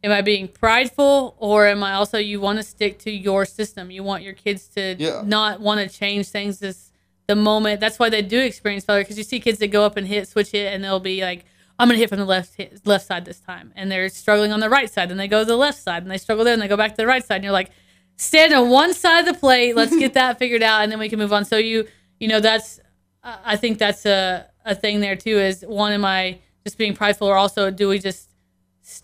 am 0.03 0.11
I 0.11 0.21
being 0.21 0.47
prideful 0.47 1.35
or 1.37 1.67
am 1.67 1.83
I 1.83 1.93
also 1.93 2.17
you 2.17 2.41
want 2.41 2.57
to 2.57 2.63
stick 2.63 2.97
to 2.99 3.11
your 3.11 3.45
system? 3.45 3.91
You 3.91 4.03
want 4.03 4.23
your 4.23 4.33
kids 4.33 4.67
to 4.69 4.95
Yeah. 4.97 5.21
not 5.23 5.59
want 5.61 5.79
to 5.87 5.95
change 5.95 6.29
things 6.29 6.57
this 6.59 6.91
the 7.27 7.35
moment. 7.35 7.79
That's 7.81 7.99
why 7.99 8.09
they 8.09 8.21
do 8.23 8.39
experience 8.39 8.83
failure 8.85 9.03
because 9.03 9.17
you 9.17 9.23
see 9.23 9.39
kids 9.39 9.59
that 9.59 9.67
go 9.67 9.83
up 9.85 9.97
and 9.97 10.07
hit 10.07 10.27
switch 10.27 10.51
hit 10.51 10.73
and 10.73 10.83
they'll 10.83 10.99
be 10.99 11.21
like 11.21 11.45
I'm 11.77 11.87
gonna 11.87 11.97
hit 11.99 12.09
from 12.09 12.19
the 12.19 12.25
left 12.25 12.55
hit, 12.55 12.81
left 12.85 13.05
side 13.07 13.25
this 13.25 13.39
time, 13.39 13.73
and 13.75 13.91
they're 13.91 14.07
struggling 14.09 14.51
on 14.51 14.59
the 14.59 14.69
right 14.69 14.87
side, 14.89 15.09
and 15.09 15.19
they 15.19 15.27
go 15.27 15.39
to 15.39 15.45
the 15.45 15.57
left 15.57 15.79
side, 15.81 16.03
and 16.03 16.11
they 16.11 16.19
struggle 16.19 16.43
there, 16.45 16.53
and 16.53 16.61
they 16.61 16.67
go 16.67 16.77
back 16.77 16.91
to 16.91 16.97
the 16.97 17.07
right 17.07 17.25
side, 17.25 17.35
and 17.37 17.43
you're 17.43 17.53
like, 17.53 17.71
stand 18.17 18.53
on 18.53 18.69
one 18.69 18.93
side 18.93 19.21
of 19.27 19.33
the 19.33 19.39
plate, 19.39 19.75
let's 19.75 19.95
get 19.97 20.13
that 20.19 20.37
figured 20.37 20.61
out, 20.61 20.81
and 20.83 20.91
then 20.91 20.99
we 20.99 21.09
can 21.09 21.17
move 21.17 21.33
on. 21.33 21.43
So 21.43 21.57
you, 21.57 21.87
you 22.19 22.27
know, 22.27 22.39
that's 22.39 22.79
I 23.23 23.55
think 23.57 23.77
that's 23.77 24.05
a, 24.05 24.47
a 24.65 24.73
thing 24.75 24.99
there 24.99 25.15
too. 25.15 25.37
Is 25.37 25.63
one, 25.67 25.91
am 25.91 26.05
I 26.05 26.39
just 26.65 26.77
being 26.77 26.93
prideful, 26.95 27.27
or 27.27 27.35
also 27.35 27.69
do 27.71 27.87
we 27.87 27.99
just 27.99 28.29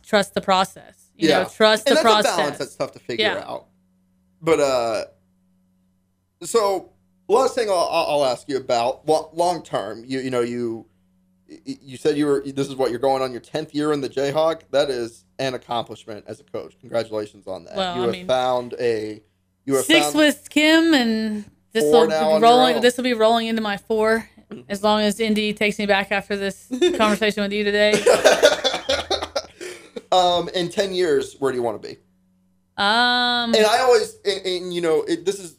trust 0.04 0.34
the 0.34 0.42
process? 0.42 1.12
You 1.16 1.30
know, 1.30 1.46
trust 1.46 1.88
and 1.88 1.98
the 1.98 2.02
process. 2.02 2.36
balance 2.36 2.58
that's 2.58 2.76
tough 2.76 2.92
to 2.94 3.00
figure 3.00 3.26
Yeah. 3.26 3.44
out. 3.48 3.68
But 4.42 4.60
uh, 4.60 5.06
so 6.44 6.92
last 7.28 7.56
thing 7.56 7.70
I'll, 7.70 7.76
I'll 7.92 8.26
ask 8.26 8.48
you 8.48 8.58
about 8.58 9.08
lo- 9.08 9.30
long 9.34 9.64
term. 9.64 10.04
You 10.06 10.20
you 10.20 10.30
know 10.30 10.42
you 10.42 10.86
you 11.66 11.98
said 11.98 12.18
you 12.18 12.26
were 12.26 12.44
this 12.46 12.68
is 12.68 12.76
what 12.76 12.92
you're 12.92 13.00
going 13.00 13.22
on 13.24 13.32
your 13.32 13.42
tenth 13.42 13.74
year 13.74 13.94
in 13.94 14.02
the 14.02 14.10
Jayhawk. 14.10 14.62
That 14.72 14.90
is 14.90 15.26
an 15.40 15.54
accomplishment 15.56 16.26
as 16.28 16.40
a 16.40 16.44
coach. 16.44 16.76
Congratulations 16.80 17.48
on 17.48 17.66
that. 17.66 17.76
Well, 17.76 17.96
you 17.96 18.02
I 18.02 18.06
have 18.06 18.14
mean, 18.14 18.28
found 18.28 18.76
a 18.80 19.22
you 19.66 19.76
have 19.76 19.86
Six 19.86 20.06
found 20.06 20.16
with 20.18 20.50
Kim, 20.50 20.94
and 20.94 21.46
this 21.82 21.92
will 21.92 22.08
be 22.08 22.44
rolling. 22.44 22.82
This 22.82 22.98
will 22.98 23.04
be 23.04 23.14
rolling 23.14 23.48
into 23.48 23.62
my 23.62 23.78
four, 23.78 24.30
as 24.70 24.84
long 24.84 25.02
as 25.02 25.20
Indy 25.20 25.54
takes 25.54 25.80
me 25.80 25.86
back 25.86 26.12
after 26.12 26.36
this 26.36 26.68
conversation 26.98 27.44
with 27.44 27.54
you 27.54 27.64
today. 27.64 27.94
um 30.12 30.50
in 30.56 30.70
ten 30.70 30.94
years. 30.94 31.36
Where 31.40 31.52
do 31.52 31.58
you 31.58 31.64
want 31.64 31.82
to 31.82 31.88
be? 31.88 31.98
Um, 32.78 33.56
and 33.56 33.66
I 33.66 33.80
always, 33.80 34.20
and, 34.24 34.46
and, 34.46 34.74
you 34.74 34.82
know, 34.82 35.02
it, 35.02 35.26
this 35.26 35.40
is, 35.40 35.58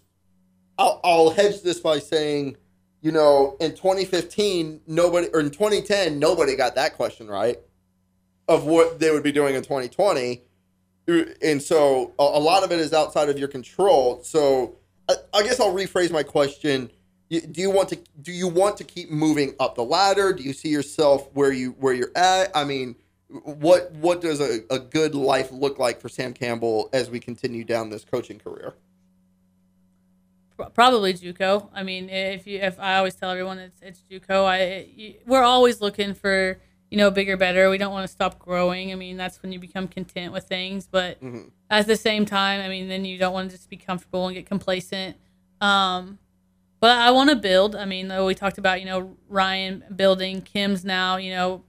I'll, 0.78 1.01
I'll 1.03 1.31
hedge 1.31 1.62
this 1.62 1.81
by 1.81 1.99
saying, 1.99 2.57
you 3.01 3.11
know, 3.11 3.57
in 3.61 3.73
2015, 3.73 4.82
nobody, 4.86 5.27
or 5.35 5.40
in 5.40 5.51
2010, 5.51 6.20
nobody 6.20 6.55
got 6.55 6.77
that 6.77 6.95
question 6.95 7.27
right 7.27 7.59
of 8.47 8.66
what 8.66 9.01
they 9.01 9.11
would 9.11 9.24
be 9.24 9.32
doing 9.32 9.57
in 9.57 9.62
2020. 9.62 10.43
And 11.43 11.61
so 11.61 12.12
a, 12.19 12.23
a 12.23 12.40
lot 12.40 12.62
of 12.62 12.70
it 12.70 12.78
is 12.78 12.93
outside 12.93 13.28
of 13.28 13.39
your 13.39 13.49
control. 13.49 14.23
So 14.23 14.77
I, 15.09 15.14
I 15.35 15.43
guess 15.43 15.60
I'll 15.60 15.74
rephrase 15.74 16.10
my 16.10 16.22
question. 16.22 16.90
Do 17.30 17.60
you 17.60 17.70
want 17.70 17.90
to 17.90 17.98
do 18.22 18.32
you 18.32 18.48
want 18.48 18.78
to 18.78 18.85
keep 18.85 19.10
moving 19.10 19.55
up 19.60 19.74
the 19.74 19.85
ladder? 19.85 20.32
Do 20.32 20.43
you 20.43 20.55
see 20.55 20.70
yourself 20.70 21.28
where 21.35 21.52
you 21.52 21.72
where 21.72 21.93
you're 21.93 22.12
at? 22.16 22.51
I 22.55 22.64
mean, 22.64 22.97
what 23.28 23.93
what 23.93 24.20
does 24.22 24.40
a, 24.40 24.60
a 24.70 24.78
good 24.78 25.14
life 25.14 25.52
look 25.52 25.78
like 25.78 26.01
for 26.01 26.09
Sam 26.09 26.32
Campbell 26.32 26.89
as 26.93 27.10
we 27.10 27.20
continue 27.20 27.64
down 27.64 27.90
this 27.90 28.05
coaching 28.05 28.39
career? 28.39 28.74
Probably 30.74 31.14
JUCO. 31.14 31.68
I 31.72 31.85
mean, 31.85 32.09
if 32.09 32.44
you, 32.47 32.59
if 32.59 32.80
I 32.80 32.97
always 32.97 33.14
tell 33.14 33.30
everyone 33.30 33.59
it's 33.59 33.80
it's 33.82 34.02
JUCO. 34.10 34.44
I 34.44 34.89
you, 34.97 35.14
we're 35.26 35.43
always 35.43 35.80
looking 35.80 36.14
for 36.14 36.59
you 36.90 36.97
know 36.97 37.10
bigger, 37.10 37.36
better. 37.36 37.69
We 37.70 37.78
don't 37.78 37.93
want 37.93 38.06
to 38.06 38.12
stop 38.12 38.39
growing. 38.39 38.93
I 38.93 38.94
mean, 38.94 39.16
that's 39.16 39.43
when 39.43 39.52
you 39.52 39.59
become 39.59 39.89
content 39.89 40.32
with 40.32 40.44
things. 40.44 40.86
But 40.90 41.20
Mhm. 41.23 41.51
at 41.70 41.86
the 41.86 41.97
same 41.97 42.24
time, 42.24 42.60
I 42.60 42.69
mean, 42.69 42.89
then 42.89 43.05
you 43.05 43.19
don't 43.19 43.32
want 43.32 43.51
to 43.51 43.56
just 43.56 43.69
be 43.69 43.77
comfortable 43.77 44.27
and 44.27 44.35
get 44.35 44.47
complacent. 44.47 45.16
Um, 45.60 46.19
but 46.81 46.97
I 46.97 47.10
want 47.10 47.31
to 47.31 47.36
build. 47.36 47.74
I 47.77 47.85
mean, 47.85 48.09
though 48.09 48.27
we 48.27 48.35
talked 48.35 48.56
about 48.59 48.81
you 48.81 48.86
know 48.86 49.16
Ryan 49.28 49.85
building, 49.94 50.40
Kim's 50.43 50.85
now 50.85 51.16
you 51.16 51.31
know 51.35 51.65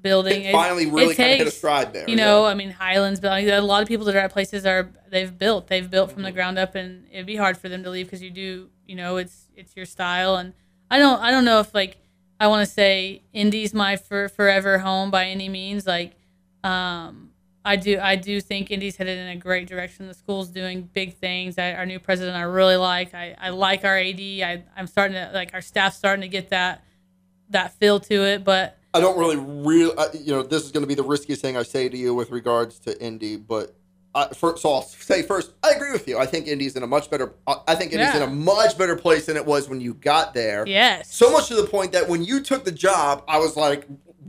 building. 0.00 0.42
It 0.44 0.52
finally 0.52 0.86
really 0.86 1.14
it 1.14 1.16
kind 1.16 1.32
of 1.32 1.38
hit 1.38 1.46
a 1.46 1.50
stride 1.50 1.92
there. 1.92 2.08
you 2.08 2.16
know, 2.16 2.44
I 2.44 2.54
mean, 2.54 2.70
Highlands, 2.70 3.20
but 3.20 3.28
like, 3.30 3.46
a 3.46 3.60
lot 3.60 3.82
of 3.82 3.88
people 3.88 4.04
that 4.06 4.14
are 4.16 4.20
at 4.20 4.32
places 4.32 4.66
are 4.66 4.90
they've 5.10 5.36
built, 5.36 5.68
they've 5.68 5.90
built 5.90 6.12
from 6.12 6.22
the 6.22 6.32
ground 6.32 6.58
up, 6.58 6.74
and 6.74 7.06
it'd 7.10 7.26
be 7.26 7.36
hard 7.36 7.56
for 7.56 7.68
them 7.68 7.82
to 7.84 7.90
leave 7.90 8.06
because 8.06 8.22
you 8.22 8.30
do, 8.30 8.68
you 8.86 8.94
know, 8.96 9.16
it's 9.16 9.46
it's 9.56 9.74
your 9.76 9.86
style, 9.86 10.36
and 10.36 10.52
I 10.90 10.98
don't, 10.98 11.20
I 11.20 11.30
don't 11.30 11.44
know 11.44 11.60
if 11.60 11.74
like 11.74 11.96
I 12.38 12.48
want 12.48 12.66
to 12.66 12.72
say 12.72 13.22
Indy's 13.32 13.72
my 13.72 13.96
for, 13.96 14.28
forever 14.28 14.78
home 14.78 15.10
by 15.10 15.26
any 15.26 15.48
means. 15.48 15.86
Like, 15.86 16.12
um, 16.62 17.30
I 17.64 17.76
do, 17.76 17.98
I 18.00 18.16
do 18.16 18.40
think 18.40 18.70
Indy's 18.70 18.96
headed 18.96 19.18
in 19.18 19.28
a 19.28 19.36
great 19.36 19.66
direction. 19.66 20.06
The 20.06 20.14
school's 20.14 20.48
doing 20.48 20.88
big 20.92 21.14
things. 21.14 21.58
I, 21.58 21.72
our 21.72 21.86
new 21.86 21.98
president, 21.98 22.36
I 22.36 22.42
really 22.42 22.76
like. 22.76 23.14
I, 23.14 23.34
I 23.38 23.48
like 23.48 23.84
our 23.84 23.98
AD. 23.98 24.20
I, 24.20 24.62
I'm 24.76 24.86
starting 24.86 25.14
to 25.14 25.30
like 25.32 25.52
our 25.54 25.60
staff's 25.60 25.96
starting 25.96 26.22
to 26.22 26.28
get 26.28 26.50
that 26.50 26.84
that 27.50 27.72
feel 27.74 28.00
to 28.00 28.24
it, 28.24 28.44
but. 28.44 28.78
I 28.92 29.00
don't 29.00 29.18
really 29.18 29.36
real. 29.36 29.94
You 30.14 30.32
know, 30.32 30.42
this 30.42 30.64
is 30.64 30.72
going 30.72 30.82
to 30.82 30.86
be 30.86 30.94
the 30.94 31.02
riskiest 31.02 31.42
thing 31.42 31.56
I 31.56 31.64
say 31.64 31.88
to 31.88 31.96
you 31.96 32.14
with 32.14 32.30
regards 32.30 32.78
to 32.80 33.00
Indy, 33.02 33.36
but. 33.36 33.74
First, 34.34 34.62
so 34.62 34.72
I'll 34.72 34.82
say 34.82 35.22
first, 35.22 35.52
I 35.62 35.70
agree 35.72 35.92
with 35.92 36.08
you. 36.08 36.18
I 36.18 36.26
think 36.26 36.46
Indy's 36.46 36.74
in 36.76 36.82
a 36.82 36.86
much 36.86 37.10
better. 37.10 37.34
I 37.46 37.56
I 37.68 37.74
think 37.74 37.92
Indy's 37.92 38.14
in 38.14 38.22
a 38.22 38.26
much 38.26 38.76
better 38.78 38.96
place 38.96 39.26
than 39.26 39.36
it 39.36 39.44
was 39.44 39.68
when 39.68 39.80
you 39.80 39.94
got 39.94 40.32
there. 40.34 40.64
Yes. 40.66 41.14
So 41.14 41.30
much 41.30 41.48
to 41.48 41.54
the 41.54 41.66
point 41.66 41.92
that 41.92 42.08
when 42.08 42.24
you 42.24 42.40
took 42.40 42.64
the 42.64 42.72
job, 42.72 43.24
I 43.28 43.38
was 43.38 43.56
like, 43.56 43.86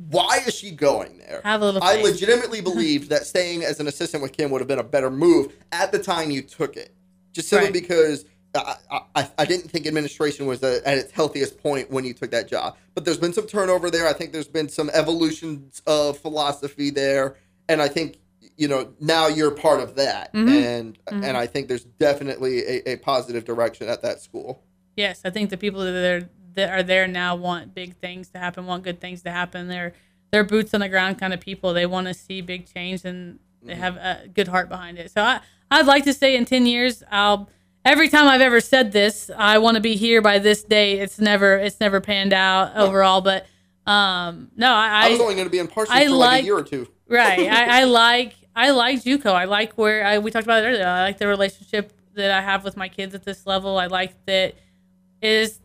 "Why 0.09 0.39
is 0.45 0.53
she 0.55 0.71
going 0.71 1.17
there?" 1.19 1.41
Have 1.43 1.61
a 1.61 1.65
little 1.65 1.83
I 1.83 1.95
faith. 1.95 2.05
legitimately 2.05 2.61
believed 2.71 3.09
that 3.09 3.25
staying 3.25 3.63
as 3.63 3.79
an 3.79 3.87
assistant 3.87 4.21
with 4.23 4.33
Kim 4.33 4.51
would 4.51 4.61
have 4.61 4.67
been 4.67 4.79
a 4.79 4.83
better 4.83 5.09
move 5.09 5.53
at 5.71 5.91
the 5.91 5.99
time 5.99 6.31
you 6.31 6.41
took 6.41 6.75
it, 6.77 6.93
just 7.33 7.47
simply 7.47 7.67
Right. 7.67 7.73
because 7.73 8.25
I, 8.55 8.75
I, 9.15 9.29
I 9.37 9.45
didn't 9.45 9.69
think 9.69 9.85
administration 9.85 10.47
was 10.47 10.63
at 10.63 10.97
its 10.97 11.11
healthiest 11.11 11.61
point 11.61 11.91
when 11.91 12.05
you 12.05 12.13
took 12.13 12.31
that 12.31 12.47
job. 12.47 12.75
But 12.95 13.05
there's 13.05 13.17
been 13.19 13.33
some 13.33 13.45
turnover 13.45 13.91
there. 13.91 14.07
I 14.07 14.13
think 14.13 14.31
there's 14.33 14.47
been 14.47 14.67
some 14.69 14.89
evolutions 14.93 15.81
of 15.85 16.17
philosophy 16.17 16.89
there, 16.89 17.35
and 17.69 17.81
I 17.81 17.87
think 17.87 18.17
you 18.57 18.67
know 18.67 18.93
now 18.99 19.27
you're 19.27 19.51
part 19.51 19.79
of 19.79 19.95
that, 19.95 20.33
Mhm. 20.33 20.49
and 20.63 20.99
and 21.23 21.37
I 21.37 21.45
think 21.47 21.67
there's 21.67 21.83
definitely 21.85 22.59
a, 22.65 22.91
a 22.93 22.95
positive 22.97 23.45
direction 23.45 23.87
at 23.87 24.01
that 24.01 24.19
school. 24.21 24.63
Yes, 24.95 25.21
I 25.23 25.29
think 25.29 25.49
the 25.51 25.57
people 25.57 25.81
that 25.81 25.93
are 26.23 26.29
that 26.55 26.69
are 26.71 26.83
there 26.83 27.07
now 27.07 27.35
want 27.35 27.75
big 27.75 27.95
things 27.97 28.29
to 28.29 28.39
happen, 28.39 28.65
want 28.65 28.83
good 28.83 28.99
things 28.99 29.21
to 29.23 29.31
happen. 29.31 29.67
They're 29.67 29.93
they're 30.31 30.43
boots 30.43 30.73
on 30.73 30.81
the 30.81 30.89
ground 30.89 31.19
kind 31.19 31.33
of 31.33 31.39
people. 31.39 31.71
They 31.73 31.85
want 31.85 32.07
to 32.07 32.13
see 32.13 32.41
big 32.41 32.71
change 32.71 33.05
and 33.05 33.39
they 33.63 33.73
Mm-hmm. 33.73 33.81
have 33.81 33.95
a 33.97 34.27
good 34.27 34.47
heart 34.47 34.69
behind 34.69 34.97
it. 34.97 35.11
So 35.11 35.21
I 35.21 35.39
I'd 35.71 35.85
like 35.87 36.03
to 36.05 36.13
say 36.13 36.35
in 36.35 36.45
ten 36.45 36.65
years 36.65 37.03
I'll 37.11 37.49
every 37.85 38.07
time 38.09 38.27
I've 38.27 38.41
ever 38.41 38.59
said 38.61 38.91
this 38.91 39.29
I 39.37 39.57
want 39.59 39.75
to 39.75 39.81
be 39.81 39.95
here 39.95 40.21
by 40.21 40.39
this 40.39 40.63
date. 40.63 40.99
It's 40.99 41.19
never 41.19 41.57
it's 41.57 41.79
never 41.79 41.99
panned 42.01 42.33
out 42.33 42.75
overall, 42.75 43.21
but 43.21 43.45
um 43.85 44.49
no 44.55 44.71
I, 44.73 45.05
I, 45.05 45.09
was 45.09 45.19
only 45.21 45.35
going 45.35 45.45
to 45.47 45.51
be 45.51 45.59
in 45.59 45.67
Parsons 45.67 45.97
I 45.97 46.05
for 46.05 46.11
like, 46.11 46.29
like- 46.29 46.41
a 46.43 46.45
year 46.45 46.57
or 46.57 46.63
two. 46.63 46.87
right. 47.07 47.39
I, 47.49 47.81
I 47.81 47.83
like 48.05 48.33
I 48.57 48.71
like 48.71 49.03
JUCO. 49.03 49.31
I 49.31 49.45
like 49.45 49.73
where 49.73 50.03
I, 50.03 50.17
we 50.17 50.31
talked 50.31 50.45
about 50.47 50.63
it 50.63 50.67
earlier. 50.67 50.85
I 50.87 51.03
like 51.03 51.19
the 51.19 51.27
relationship 51.27 51.93
that 52.15 52.31
I 52.31 52.41
have 52.41 52.63
with 52.63 52.75
my 52.75 52.89
kids 52.89 53.13
at 53.13 53.23
this 53.23 53.45
level. 53.45 53.77
I 53.77 53.85
like 53.85 54.13
that 54.25 54.55
it 55.21 55.29
is 55.29 55.59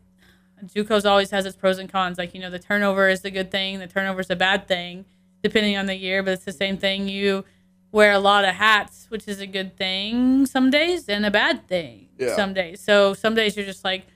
JUCO's 0.62 1.06
always 1.06 1.30
has 1.30 1.46
its 1.46 1.56
pros 1.56 1.78
and 1.78 1.90
cons. 1.90 2.18
Like 2.18 2.34
you 2.34 2.40
know, 2.40 2.50
the 2.50 2.58
turnover 2.58 3.08
is 3.08 3.22
the 3.22 3.30
good 3.30 3.50
thing. 3.50 3.78
The 3.78 3.86
turnover 3.86 4.20
is 4.20 4.28
a 4.30 4.36
bad 4.36 4.68
thing, 4.68 5.06
depending 5.42 5.76
on 5.76 5.86
the 5.86 5.94
year. 5.96 6.22
But 6.22 6.34
it's 6.34 6.44
the 6.44 6.52
same 6.52 6.76
thing. 6.76 7.08
You 7.08 7.44
wear 7.90 8.12
a 8.12 8.18
lot 8.18 8.44
of 8.44 8.54
hats, 8.54 9.06
which 9.08 9.26
is 9.26 9.40
a 9.40 9.46
good 9.46 9.76
thing 9.76 10.46
some 10.46 10.70
days 10.70 11.08
and 11.08 11.24
a 11.26 11.30
bad 11.30 11.66
thing 11.68 12.08
Yeah. 12.18 12.36
some 12.36 12.54
days. 12.54 12.80
So 12.80 13.14
some 13.14 13.34
days 13.34 13.56
you're 13.56 13.66
just 13.66 13.84
like, 13.84 14.06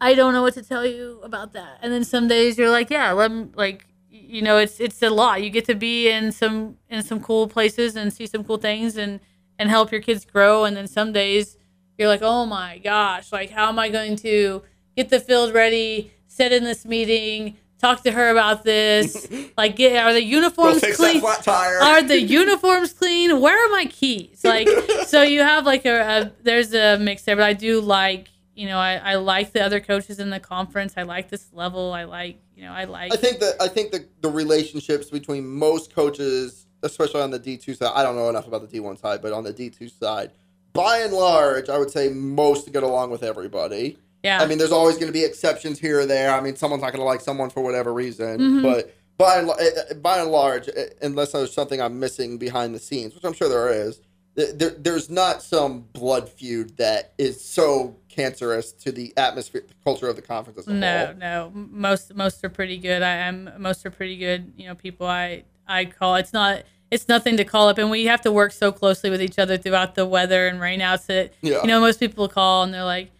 I 0.00 0.14
don't 0.14 0.32
know 0.34 0.42
what 0.42 0.54
to 0.54 0.62
tell 0.62 0.86
you 0.86 1.20
about 1.22 1.52
that. 1.54 1.78
And 1.82 1.92
then 1.92 2.04
some 2.04 2.28
days 2.28 2.56
you're 2.58 2.70
like, 2.70 2.90
yeah, 2.90 3.10
let 3.12 3.30
me 3.32 3.48
like 3.54 3.86
you 4.28 4.42
know, 4.42 4.58
it's 4.58 4.78
it's 4.78 5.02
a 5.02 5.10
lot. 5.10 5.42
You 5.42 5.48
get 5.48 5.64
to 5.64 5.74
be 5.74 6.08
in 6.10 6.32
some 6.32 6.76
in 6.90 7.02
some 7.02 7.20
cool 7.20 7.48
places 7.48 7.96
and 7.96 8.12
see 8.12 8.26
some 8.26 8.44
cool 8.44 8.58
things 8.58 8.96
and 8.96 9.20
and 9.58 9.70
help 9.70 9.90
your 9.90 10.02
kids 10.02 10.24
grow. 10.24 10.64
And 10.64 10.76
then 10.76 10.86
some 10.86 11.12
days 11.12 11.56
you're 11.96 12.08
like, 12.08 12.22
oh 12.22 12.44
my 12.44 12.78
gosh, 12.78 13.32
like 13.32 13.50
how 13.50 13.68
am 13.68 13.78
I 13.78 13.88
going 13.88 14.16
to 14.16 14.62
get 14.96 15.08
the 15.08 15.18
field 15.18 15.54
ready, 15.54 16.12
sit 16.26 16.52
in 16.52 16.62
this 16.62 16.84
meeting, 16.84 17.56
talk 17.80 18.02
to 18.02 18.12
her 18.12 18.30
about 18.30 18.64
this, 18.64 19.26
like 19.56 19.76
get 19.76 20.04
are 20.04 20.12
the 20.12 20.22
uniforms 20.22 20.80
fix 20.80 20.98
clean? 20.98 21.20
flat 21.20 21.42
tire. 21.42 21.80
are 21.80 22.02
the 22.02 22.20
uniforms 22.40 22.92
clean? 22.92 23.40
Where 23.40 23.66
are 23.66 23.70
my 23.70 23.86
keys? 23.86 24.44
Like, 24.44 24.68
so 25.06 25.22
you 25.22 25.40
have 25.40 25.64
like 25.64 25.86
a, 25.86 26.00
a 26.00 26.32
there's 26.42 26.74
a 26.74 26.98
mix 26.98 27.22
there, 27.22 27.36
but 27.36 27.44
I 27.44 27.54
do 27.54 27.80
like, 27.80 28.28
you 28.58 28.66
know, 28.66 28.78
I, 28.78 28.96
I 28.96 29.14
like 29.14 29.52
the 29.52 29.62
other 29.64 29.78
coaches 29.78 30.18
in 30.18 30.30
the 30.30 30.40
conference. 30.40 30.94
I 30.96 31.02
like 31.02 31.28
this 31.30 31.46
level. 31.52 31.92
I 31.92 32.04
like, 32.04 32.40
you 32.56 32.64
know, 32.64 32.72
I 32.72 32.84
like. 32.84 33.12
I 33.12 33.16
think 33.16 33.38
that 33.38 33.54
I 33.60 33.68
think 33.68 33.92
that 33.92 34.20
the 34.20 34.30
relationships 34.30 35.10
between 35.10 35.46
most 35.46 35.94
coaches, 35.94 36.66
especially 36.82 37.20
on 37.22 37.30
the 37.30 37.38
D 37.38 37.56
two 37.56 37.74
side, 37.74 37.92
I 37.94 38.02
don't 38.02 38.16
know 38.16 38.28
enough 38.28 38.48
about 38.48 38.62
the 38.62 38.66
D 38.66 38.80
one 38.80 38.96
side, 38.96 39.22
but 39.22 39.32
on 39.32 39.44
the 39.44 39.52
D 39.52 39.70
two 39.70 39.88
side, 39.88 40.32
by 40.72 40.98
and 40.98 41.12
large, 41.12 41.68
I 41.68 41.78
would 41.78 41.90
say 41.90 42.08
most 42.08 42.72
get 42.72 42.82
along 42.82 43.10
with 43.10 43.22
everybody. 43.22 43.96
yeah. 44.24 44.40
I 44.42 44.46
mean, 44.46 44.58
there's 44.58 44.72
always 44.72 44.96
going 44.96 45.06
to 45.06 45.12
be 45.12 45.24
exceptions 45.24 45.78
here 45.78 46.00
or 46.00 46.06
there. 46.06 46.32
I 46.32 46.40
mean, 46.40 46.56
someone's 46.56 46.82
not 46.82 46.92
going 46.92 47.00
to 47.00 47.06
like 47.06 47.20
someone 47.20 47.50
for 47.50 47.62
whatever 47.62 47.94
reason, 47.94 48.40
Mhm. 48.40 48.62
but 48.62 48.92
by 49.16 49.36
and, 49.36 49.48
eh, 49.50 49.54
eh, 49.90 49.94
by 49.94 50.18
and 50.18 50.32
large, 50.32 50.68
eh, 50.68 50.86
unless 51.02 51.30
there's 51.32 51.52
something 51.52 51.80
I'm 51.80 52.00
missing 52.00 52.38
behind 52.38 52.74
the 52.74 52.80
scenes, 52.80 53.14
which 53.14 53.24
I'm 53.24 53.32
sure 53.32 53.48
there 53.48 53.68
is, 53.72 54.00
there, 54.34 54.70
there's 54.70 55.08
not 55.10 55.42
some 55.42 55.80
blood 55.92 56.28
feud 56.28 56.76
that 56.76 57.12
is 57.18 57.40
so 57.40 57.96
cancerous 58.18 58.72
to 58.72 58.90
the 58.92 59.12
atmosphere, 59.16 59.62
the 59.66 59.74
culture 59.84 60.08
of 60.08 60.16
the 60.16 60.22
conference 60.22 60.58
as 60.58 60.66
a 60.66 60.72
no, 60.72 61.06
whole. 61.06 61.14
no. 61.14 61.52
Most 61.54 62.14
most 62.14 62.42
are 62.44 62.48
pretty 62.48 62.76
good. 62.78 63.02
I 63.02 63.14
am 63.14 63.50
most 63.58 63.86
are 63.86 63.90
pretty 63.90 64.16
good. 64.16 64.52
You 64.56 64.66
know, 64.68 64.74
people 64.74 65.06
I 65.06 65.44
I 65.66 65.84
call. 65.84 66.16
It's 66.16 66.32
not. 66.32 66.62
It's 66.90 67.06
nothing 67.06 67.36
to 67.36 67.44
call 67.44 67.68
up, 67.68 67.76
and 67.78 67.90
we 67.90 68.06
have 68.06 68.22
to 68.22 68.32
work 68.32 68.50
so 68.50 68.72
closely 68.72 69.10
with 69.10 69.20
each 69.20 69.38
other 69.38 69.58
throughout 69.58 69.94
the 69.94 70.06
weather 70.06 70.46
and 70.48 70.58
rainouts 70.58 71.06
that 71.06 71.32
Yeah. 71.42 71.60
you 71.62 71.68
know 71.68 71.80
most 71.80 72.00
people 72.00 72.28
call 72.28 72.62
and 72.62 72.72
they're 72.72 72.82
like, 72.84 73.10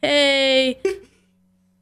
"Hey, 0.00 0.78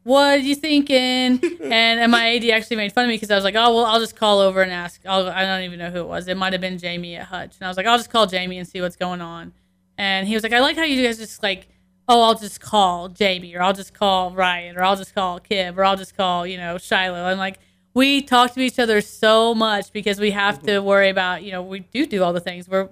what 0.05 0.39
are 0.39 0.43
you 0.43 0.55
thinking?" 0.55 1.41
And, 1.65 2.01
and 2.01 2.11
my 2.13 2.37
AD 2.37 2.45
actually 2.51 2.77
made 2.77 2.93
fun 2.93 3.05
of 3.05 3.09
me 3.09 3.17
because 3.17 3.31
I 3.31 3.35
was 3.37 3.45
like, 3.45 3.55
"Oh 3.57 3.75
well, 3.75 3.85
I'll 3.85 4.01
just 4.01 4.17
call 4.17 4.39
over 4.41 4.63
and 4.63 4.73
ask." 4.73 5.01
I'll, 5.07 5.29
I 5.29 5.43
don't 5.45 5.63
even 5.63 5.79
know 5.79 5.91
who 5.91 5.99
it 6.01 6.07
was. 6.09 6.29
It 6.29 6.37
might 6.37 6.53
have 6.55 6.61
been 6.63 6.79
Jamie 6.79 7.17
at 7.17 7.27
Hutch, 7.27 7.57
and 7.59 7.67
I 7.67 7.69
was 7.69 7.77
like, 7.77 7.87
"I'll 7.87 7.99
just 7.99 8.11
call 8.11 8.27
Jamie 8.27 8.59
and 8.59 8.67
see 8.67 8.81
what's 8.81 8.97
going 8.97 9.21
on." 9.21 9.53
And 9.99 10.27
he 10.27 10.35
was 10.35 10.43
like, 10.43 10.53
"I 10.53 10.61
like 10.61 10.77
how 10.77 10.85
you 10.85 11.03
guys 11.05 11.19
just 11.19 11.43
like." 11.43 11.69
Oh, 12.07 12.23
I'll 12.23 12.35
just 12.35 12.61
call 12.61 13.09
Jamie, 13.09 13.55
or 13.55 13.63
I'll 13.63 13.73
just 13.73 13.95
call 13.95 14.31
Ryan, 14.31 14.77
or 14.77 14.83
I'll 14.83 14.97
just 14.97 15.15
call 15.15 15.41
Kib, 15.41 15.77
or 15.79 15.85
I'll 15.85 15.97
just 15.97 16.17
call, 16.17 16.47
you 16.47 16.59
know, 16.59 16.77
Shiloh. 16.77 17.29
And 17.29 17.39
like, 17.39 17.59
we 17.95 18.21
talk 18.21 18.53
to 18.55 18.61
each 18.61 18.79
other 18.79 19.01
so 19.01 19.55
much 19.55 19.93
because 19.93 20.19
we 20.19 20.33
have 20.33 20.61
to 20.63 20.73
mm-hmm. 20.73 20.87
worry 20.87 21.09
about, 21.09 21.43
you 21.43 21.53
know, 21.53 21.63
we 21.63 21.81
do 21.81 22.07
do 22.07 22.23
all 22.23 22.33
the 22.33 22.41
things. 22.41 22.69
We're, 22.69 22.91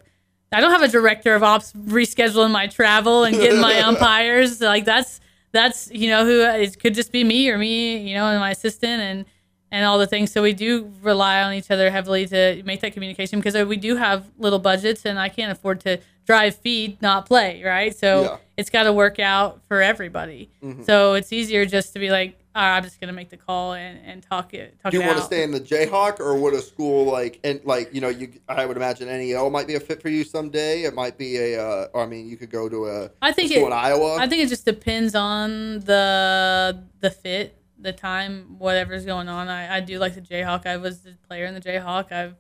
I 0.52 0.60
don't 0.60 0.70
have 0.70 0.82
a 0.82 0.89
director 0.89 1.34
of 1.34 1.43
ops 1.43 1.72
rescheduling 1.72 2.52
my 2.52 2.68
travel 2.68 3.24
and 3.24 3.36
getting 3.36 3.60
my 3.60 3.80
umpires. 3.82 4.60
Like 4.60 4.84
that's 4.84 5.20
that's 5.52 5.90
you 5.90 6.09
know 6.09 6.24
who 6.24 6.43
it 6.43 6.78
could 6.78 6.94
just 6.94 7.12
be 7.12 7.24
me 7.24 7.51
or 7.51 7.59
me, 7.59 7.98
you 7.98 8.14
know, 8.14 8.26
and 8.26 8.40
my 8.40 8.51
assistant 8.51 9.02
and 9.02 9.24
and 9.70 9.86
all 9.86 9.98
the 9.98 10.06
things. 10.06 10.30
So 10.30 10.43
we 10.43 10.52
do 10.52 10.93
rely 11.01 11.43
on 11.43 11.55
each 11.55 11.70
other 11.70 11.90
heavily 11.90 12.26
to 12.26 12.62
make 12.64 12.80
that 12.80 12.93
communication 12.93 13.40
because 13.40 13.55
we 13.66 13.76
do 13.76 13.97
have 13.97 14.30
little 14.39 14.59
budgets 14.59 15.06
and 15.06 15.18
I 15.18 15.30
can't 15.30 15.51
afford 15.51 15.80
to 15.80 15.98
drive, 16.27 16.57
feed, 16.57 17.01
not 17.03 17.27
play, 17.27 17.62
right? 17.65 17.97
So 17.97 18.23
Yeah. 18.23 18.36
it's 18.57 18.70
got 18.70 18.85
to 18.85 18.93
work 18.93 19.19
out 19.19 19.61
for 19.69 19.82
everybody. 19.82 20.51
Mhm. 20.62 20.85
So 20.86 21.15
it's 21.15 21.32
easier 21.32 21.66
just 21.66 21.93
to 21.94 21.99
be 21.99 22.11
like, 22.11 22.36
I'm 22.55 22.82
just 22.82 23.01
gonna 23.01 23.15
make 23.15 23.31
the 23.31 23.39
call 23.39 23.73
and, 23.73 23.99
and 24.05 24.23
talk 24.23 24.53
it. 24.53 24.78
Talk 24.82 24.93
Do 24.93 24.99
you 24.99 25.03
it 25.03 25.07
want 25.07 25.16
to 25.19 25.24
stay 25.24 25.43
in 25.43 25.53
the 25.53 25.61
Jayhawk, 25.61 26.20
or 26.20 26.36
would 26.36 26.53
a 26.53 26.61
school 26.61 27.07
like 27.11 27.40
and 27.44 27.61
like 27.65 27.94
you 27.94 28.03
know 28.03 28.11
you? 28.11 28.31
I 28.47 28.66
would 28.66 28.77
imagine 28.77 29.09
NEL 29.09 29.49
might 29.49 29.66
be 29.66 29.74
a 29.77 29.81
fit 29.81 30.03
for 30.03 30.11
you 30.11 30.23
someday. 30.23 30.82
It 30.82 30.94
might 30.94 31.16
be 31.16 31.39
a. 31.39 31.59
Uh, 31.66 31.86
or, 31.94 32.03
I 32.03 32.07
mean, 32.07 32.28
you 32.28 32.36
could 32.36 32.51
go 32.51 32.69
to 32.69 32.86
a 32.89 33.11
i 33.23 33.32
think 33.32 33.51
school 33.51 33.65
it. 33.65 33.66
in 33.69 33.73
Iowa. 33.73 34.16
I 34.16 34.28
think 34.28 34.43
it 34.43 34.51
just 34.51 34.66
depends 34.66 35.15
on 35.15 35.81
the 35.81 36.82
the 37.01 37.11
fit, 37.11 37.57
the 37.78 37.93
time, 37.94 38.57
whatever's 38.59 39.07
going 39.07 39.28
on. 39.31 39.49
I, 39.49 39.77
I 39.77 39.81
do 39.81 39.99
like 39.99 40.15
the 40.15 40.20
Jayhawk. 40.20 40.66
I 40.66 40.77
was 40.77 41.01
the 41.01 41.15
player 41.27 41.47
in 41.47 41.55
the 41.55 41.61
Jayhawk. 41.61 42.12
I've 42.12 42.35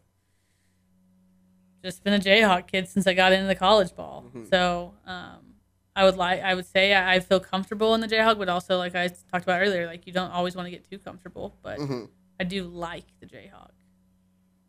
just 1.82 2.04
been 2.04 2.12
a 2.14 2.18
Jayhawk 2.18 2.66
kid 2.66 2.88
since 2.88 3.06
I 3.06 3.14
got 3.14 3.32
into 3.32 3.46
the 3.46 3.54
college 3.54 3.94
ball. 3.94 4.24
Mhm. 4.34 4.48
So 4.50 4.94
um, 5.06 5.54
I 5.96 6.04
would 6.04 6.16
like 6.16 6.40
I 6.42 6.54
would 6.54 6.66
say 6.66 6.94
I, 6.94 7.14
I 7.16 7.20
feel 7.20 7.40
comfortable 7.40 7.94
in 7.94 8.00
the 8.00 8.08
Jayhawk, 8.08 8.38
but 8.38 8.48
also 8.48 8.78
like 8.78 8.94
I 8.94 9.08
talked 9.30 9.44
about 9.44 9.60
earlier, 9.60 9.86
like 9.86 10.06
you 10.06 10.12
don't 10.12 10.30
always 10.30 10.54
want 10.56 10.66
to 10.66 10.70
get 10.70 10.88
too 10.88 10.98
comfortable. 10.98 11.56
But 11.62 11.78
Mhm. 11.78 12.08
I 12.40 12.44
do 12.44 12.64
like 12.64 13.04
the 13.20 13.26
Jayhawk. 13.26 13.70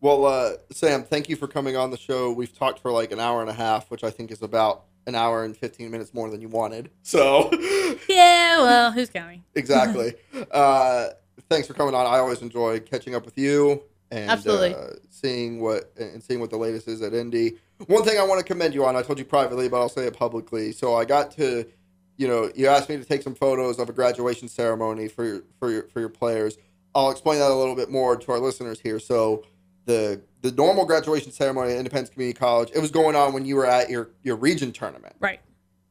Well, 0.02 0.26
uh, 0.26 0.54
Sam, 0.72 1.04
thank 1.04 1.30
you 1.30 1.36
for 1.38 1.48
coming 1.48 1.78
on 1.78 1.90
the 1.92 1.98
show. 1.98 2.32
We've 2.32 2.54
talked 2.54 2.80
for 2.80 2.92
like 2.92 3.12
an 3.14 3.20
hour 3.22 3.40
and 3.42 3.50
a 3.50 3.54
half, 3.54 3.90
which 3.90 4.04
I 4.04 4.10
think 4.10 4.32
is 4.32 4.42
about 4.42 4.84
an 5.08 5.16
hour 5.16 5.44
and 5.46 5.56
15 5.56 5.90
minutes 5.92 6.14
more 6.14 6.30
than 6.30 6.42
you 6.42 6.50
wanted. 6.50 6.90
So, 7.04 7.50
Yeah, 8.10 8.62
well, 8.62 8.92
who's 8.92 9.10
counting? 9.10 9.44
exactly. 9.56 10.14
uh, 10.52 11.10
thanks 11.50 11.68
for 11.68 11.74
coming 11.74 11.96
on. 11.96 12.06
I 12.06 12.20
always 12.20 12.42
enjoy 12.42 12.80
catching 12.82 13.16
up 13.16 13.24
with 13.26 13.38
you 13.38 13.82
and 14.14 14.30
Absolutely. 14.30 14.76
Uh, 14.76 14.92
seeing 15.10 15.60
what 15.60 15.92
and 15.98 16.22
seeing 16.22 16.40
what 16.40 16.52
the 16.52 16.58
latest 16.58 16.88
is 16.88 17.02
at 17.02 17.14
Indy. 17.14 17.54
One 17.88 18.04
thing 18.04 18.20
I 18.20 18.24
want 18.24 18.40
to 18.40 18.46
commend 18.46 18.74
you 18.76 18.86
on, 18.86 18.96
I 18.96 19.02
told 19.02 19.18
you 19.18 19.26
privately, 19.26 19.68
but 19.68 19.82
I'll 19.82 19.90
say 19.90 20.06
it 20.06 20.16
publicly. 20.16 20.72
So 20.72 20.94
I 20.96 21.04
got 21.04 21.32
to, 21.32 21.66
you 22.18 22.28
know, 22.28 22.52
you 22.56 22.68
asked 22.68 22.90
me 22.90 22.98
to 22.98 23.04
take 23.06 23.24
some 23.24 23.34
photos 23.34 23.80
of 23.80 23.90
a 23.90 23.94
graduation 23.94 24.48
ceremony 24.48 25.08
for 25.08 25.26
your 25.26 25.44
for 25.60 25.72
your 25.72 25.88
for 25.88 26.00
your 26.00 26.10
players. 26.10 26.58
I'll 26.94 27.10
explain 27.10 27.40
that 27.40 27.50
a 27.50 27.56
little 27.56 27.76
bit 27.76 27.90
more 27.90 28.16
to 28.16 28.32
our 28.32 28.40
listeners 28.40 28.80
here. 28.80 29.00
So 29.00 29.44
the 29.86 30.22
the 30.42 30.52
normal 30.52 30.86
graduation 30.86 31.32
ceremony 31.32 31.72
at 31.72 31.78
Independence 31.80 32.10
Community 32.12 32.38
College, 32.38 32.70
it 32.76 32.80
was 32.80 32.92
going 32.92 33.16
on 33.16 33.34
when 33.34 33.46
you 33.46 33.56
were 33.56 33.66
at 33.66 33.90
your 33.90 34.12
your 34.22 34.36
region 34.36 34.72
tournament. 34.72 35.16
Right. 35.20 35.40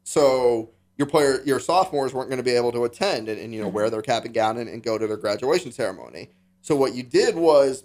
So 0.05 0.71
your 0.97 1.09
player 1.09 1.43
your 1.45 1.59
sophomores 1.59 2.15
weren't 2.15 2.29
going 2.29 2.39
to 2.39 2.45
be 2.45 2.53
able 2.53 2.71
to 2.73 2.85
attend 2.85 3.29
and, 3.29 3.41
and 3.41 3.53
you 3.53 3.61
know 3.61 3.69
Mhm. 3.69 3.73
wear 3.73 3.91
their 3.91 4.03
cap 4.03 4.25
and 4.25 4.33
gown 4.33 4.59
and, 4.59 4.69
and 4.71 4.81
go 4.83 4.97
to 4.97 5.07
their 5.09 5.17
graduation 5.17 5.73
ceremony. 5.73 6.31
So 6.61 6.77
what 6.77 6.95
you 6.95 7.03
did 7.03 7.35
was 7.35 7.83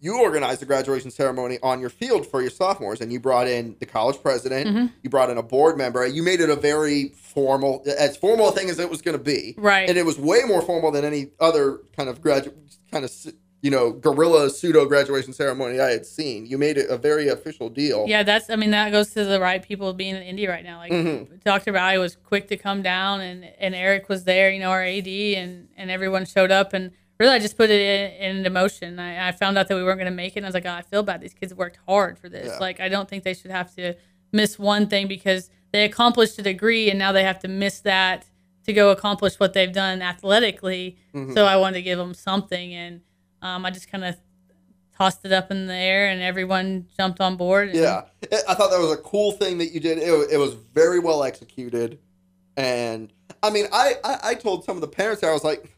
you 0.00 0.20
organized 0.20 0.60
the 0.60 0.66
graduation 0.66 1.10
ceremony 1.10 1.58
on 1.62 1.80
your 1.80 1.90
field 1.90 2.26
for 2.26 2.40
your 2.40 2.50
sophomores 2.50 3.00
and 3.00 3.12
you 3.12 3.18
brought 3.18 3.48
in 3.48 3.74
the 3.80 3.86
college 3.86 4.20
president, 4.22 4.68
Mhm. 4.68 4.92
you 5.02 5.10
brought 5.10 5.28
in 5.30 5.38
a 5.38 5.42
board 5.42 5.76
member, 5.76 6.06
you 6.06 6.22
made 6.22 6.40
it 6.40 6.48
a 6.50 6.56
very 6.56 7.08
formal 7.20 7.84
as 7.98 8.16
formal 8.16 8.48
a 8.48 8.52
thing 8.52 8.70
as 8.70 8.78
it 8.78 8.88
was 8.88 9.02
going 9.02 9.16
to 9.18 9.22
be. 9.22 9.54
Right. 9.58 9.88
And 9.88 9.98
it 9.98 10.06
was 10.06 10.18
way 10.18 10.40
more 10.46 10.62
formal 10.62 10.90
than 10.92 11.04
any 11.04 11.28
other 11.40 11.80
kind 11.96 12.08
of 12.08 12.20
graduate 12.20 12.56
kind 12.92 13.04
of 13.04 13.12
you 13.60 13.72
know 13.72 13.90
guerrilla 13.90 14.48
pseudo 14.50 14.86
graduation 14.86 15.32
ceremony 15.32 15.80
I 15.80 15.90
had 15.90 16.06
seen. 16.06 16.46
You 16.46 16.58
made 16.58 16.78
it 16.78 16.88
a 16.90 16.96
very 16.96 17.26
official 17.28 17.68
deal. 17.68 18.04
Yeah, 18.06 18.22
that's. 18.22 18.48
I 18.50 18.54
mean, 18.56 18.70
that 18.70 18.92
goes 18.92 19.10
to 19.14 19.24
the 19.24 19.40
right 19.40 19.60
people 19.60 19.92
being 19.94 20.14
in 20.14 20.22
Indy 20.22 20.46
right 20.46 20.62
now. 20.62 20.78
Like 20.78 20.92
Mhm. 20.92 21.42
Dr. 21.44 21.72
Valley 21.72 21.98
was 21.98 22.14
quick 22.14 22.46
to 22.48 22.56
come 22.56 22.82
down, 22.82 23.20
and 23.20 23.44
and 23.58 23.74
Eric 23.74 24.08
was 24.08 24.22
there. 24.22 24.48
You 24.52 24.60
know, 24.60 24.70
our 24.70 24.84
AD, 24.84 25.34
and 25.34 25.66
and 25.76 25.90
everyone 25.90 26.24
showed 26.24 26.52
up, 26.52 26.72
and 26.72 26.92
really, 27.18 27.32
I 27.34 27.38
just 27.38 27.56
put 27.56 27.70
it 27.70 27.80
in, 28.20 28.36
into 28.36 28.50
motion. 28.50 28.98
I, 28.98 29.28
I 29.28 29.32
found 29.32 29.58
out 29.58 29.68
that 29.68 29.74
we 29.74 29.82
weren't 29.82 29.98
going 29.98 30.10
to 30.10 30.16
make 30.16 30.34
it, 30.34 30.38
and 30.38 30.46
I 30.46 30.48
was 30.48 30.54
like, 30.54 30.66
oh, 30.66 30.70
I 30.72 30.82
feel 30.82 31.02
bad. 31.02 31.20
These 31.20 31.34
kids 31.34 31.54
worked 31.54 31.78
hard 31.86 32.18
for 32.18 32.28
this. 32.28 32.46
Yeah. 32.48 32.58
Like, 32.58 32.80
I 32.80 32.88
don't 32.88 33.08
think 33.08 33.24
they 33.24 33.34
should 33.34 33.50
have 33.50 33.74
to 33.76 33.94
miss 34.32 34.58
one 34.58 34.86
thing 34.88 35.08
because 35.08 35.50
they 35.72 35.84
accomplished 35.84 36.38
a 36.38 36.42
degree, 36.42 36.90
and 36.90 36.98
now 36.98 37.12
they 37.12 37.24
have 37.24 37.38
to 37.40 37.48
miss 37.48 37.80
that 37.80 38.26
to 38.64 38.72
go 38.72 38.90
accomplish 38.90 39.34
what 39.40 39.52
they've 39.54 39.72
done 39.72 40.02
athletically. 40.02 40.96
Mhm. 41.14 41.34
So 41.34 41.44
I 41.46 41.56
wanted 41.56 41.74
to 41.76 41.82
give 41.82 41.98
them 41.98 42.14
something, 42.14 42.74
and 42.74 43.00
um, 43.42 43.64
I 43.66 43.70
just 43.70 43.90
kind 43.90 44.04
of 44.04 44.16
tossed 44.96 45.24
it 45.24 45.32
up 45.32 45.50
in 45.50 45.66
the 45.66 45.74
air, 45.74 46.08
and 46.08 46.20
everyone 46.20 46.86
jumped 46.96 47.20
on 47.20 47.36
board. 47.36 47.70
Yeah, 47.72 48.02
I- 48.48 48.54
thought 48.54 48.70
that 48.70 48.80
was 48.80 48.92
a 48.92 48.96
cool 49.02 49.32
thing 49.32 49.58
that 49.58 49.72
you 49.72 49.80
did. 49.80 49.98
It, 49.98 50.10
wa- 50.12 50.26
it 50.30 50.36
was 50.38 50.54
very 50.54 50.98
well 50.98 51.22
executed, 51.24 51.98
and 52.56 53.12
I 53.42 53.50
mean, 53.50 53.66
I, 53.72 53.94
I 54.04 54.18
I 54.30 54.34
told 54.34 54.64
some 54.64 54.76
of 54.76 54.80
the 54.80 54.88
parents 54.88 55.22
I 55.22 55.32
was 55.32 55.44
like, 55.44 55.72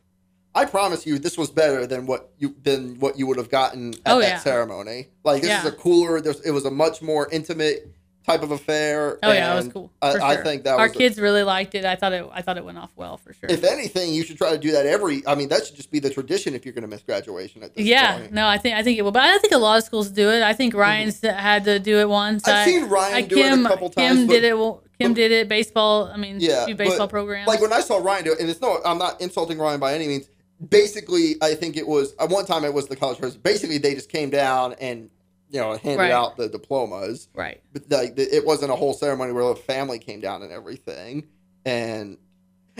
I 0.54 0.64
promise 0.64 1.06
you, 1.06 1.18
this 1.18 1.38
was 1.38 1.50
better 1.50 1.86
than 1.86 2.06
what 2.06 2.30
you 2.38 2.54
than 2.62 2.98
what 2.98 3.18
you 3.18 3.26
would 3.26 3.36
have 3.38 3.50
gotten 3.50 3.94
at 3.94 4.00
Oh, 4.06 4.20
that 4.20 4.28
yeah. 4.28 4.38
ceremony. 4.38 5.08
Like 5.24 5.42
this 5.42 5.60
is 5.60 5.66
a 5.66 5.72
cooler. 5.72 6.20
There's, 6.20 6.40
it 6.40 6.50
was 6.50 6.64
a 6.64 6.70
much 6.70 7.00
more 7.02 7.28
intimate 7.30 7.88
type 8.26 8.42
of 8.42 8.50
affair. 8.50 9.18
Oh 9.22 9.32
yeah, 9.32 9.52
it 9.52 9.56
was 9.56 9.68
cool. 9.68 9.92
I, 10.02 10.12
for 10.12 10.22
I 10.22 10.34
sure. 10.34 10.44
think 10.44 10.64
that 10.64 10.78
our 10.78 10.88
kids 10.88 11.20
really 11.20 11.42
liked 11.42 11.74
it. 11.74 11.84
I 11.84 11.94
thought 11.94 12.12
it. 12.12 12.28
I 12.32 12.42
thought 12.42 12.56
it 12.58 12.64
went 12.64 12.78
off 12.78 12.90
well 12.96 13.16
for 13.16 13.32
sure. 13.32 13.48
if 13.48 13.62
anything, 13.64 14.12
you 14.12 14.24
should 14.24 14.38
try 14.38 14.50
to 14.50 14.58
do 14.58 14.72
that 14.72 14.86
every. 14.86 15.24
I 15.26 15.34
mean, 15.36 15.48
that 15.50 15.66
should 15.66 15.76
just 15.76 15.90
be 15.90 16.00
the 16.00 16.10
tradition 16.10 16.54
if 16.54 16.64
you're 16.64 16.74
going 16.74 16.82
to 16.82 16.88
miss 16.88 17.02
graduation 17.02 17.62
at 17.62 17.74
this 17.74 17.82
point. 17.82 17.86
yeah, 17.86 18.18
point. 18.18 18.32
no, 18.32 18.46
I 18.46 18.58
think 18.58 18.76
I 18.76 18.82
think 18.82 18.98
it 18.98 19.02
will. 19.02 19.12
But 19.12 19.22
I 19.22 19.38
think 19.38 19.52
a 19.54 19.58
lot 19.58 19.78
of 19.78 19.84
schools 19.84 20.10
do 20.10 20.30
it. 20.30 20.42
I 20.42 20.52
think 20.52 20.74
Ryan's 20.74 21.20
had 21.20 21.64
to 21.64 21.78
do 21.78 21.98
it 21.98 22.08
once. 22.08 22.42
Mm-hmm. 22.42 22.50
I've 22.50 22.66
I, 22.66 22.70
seen 22.70 22.88
Ryan 22.88 23.14
I, 23.14 23.20
do 23.22 23.38
it 23.38 23.42
Kim, 23.42 23.66
a 23.66 23.68
couple 23.68 23.90
times. 23.90 24.18
Kim 24.18 24.26
did 24.26 24.44
it. 24.44 24.58
well, 24.58 24.82
Kim 24.98 25.14
did 25.14 25.32
it. 25.32 25.48
Baseball. 25.48 26.10
I 26.12 26.16
mean, 26.16 26.38
Yeah, 26.40 26.72
baseball 26.72 27.08
programs. 27.08 27.46
Like 27.48 27.60
when 27.60 27.72
I 27.72 27.80
saw 27.80 27.98
Ryan 27.98 28.24
do 28.24 28.32
it, 28.32 28.40
and 28.40 28.50
it's 28.50 28.60
no, 28.60 28.80
I'm 28.84 28.98
not 28.98 29.20
insulting 29.20 29.58
Ryan 29.58 29.80
by 29.80 29.94
any 29.94 30.08
means. 30.08 30.28
Basically, 30.68 31.36
I 31.40 31.54
think 31.54 31.76
it 31.76 31.86
was 31.86 32.14
at 32.20 32.28
one 32.28 32.44
time 32.44 32.64
it 32.64 32.74
was 32.74 32.86
the 32.88 32.96
college 32.96 33.18
president. 33.18 33.42
Basically, 33.44 33.78
they 33.78 33.94
just 33.94 34.10
came 34.10 34.30
down 34.30 34.74
and 34.80 35.10
you 35.50 35.60
know 35.60 35.76
handed 35.76 35.98
Right. 35.98 36.12
out 36.12 36.36
the 36.36 36.48
diplomas. 36.48 37.28
right. 37.34 37.60
But 37.72 37.90
like 37.90 38.14
it 38.18 38.44
wasn't 38.44 38.70
a 38.72 38.76
whole 38.76 38.92
ceremony 38.92 39.32
where 39.32 39.44
the 39.48 39.56
family 39.56 39.98
came 39.98 40.20
down 40.20 40.42
and 40.42 40.52
everything, 40.52 41.28
and 41.64 42.18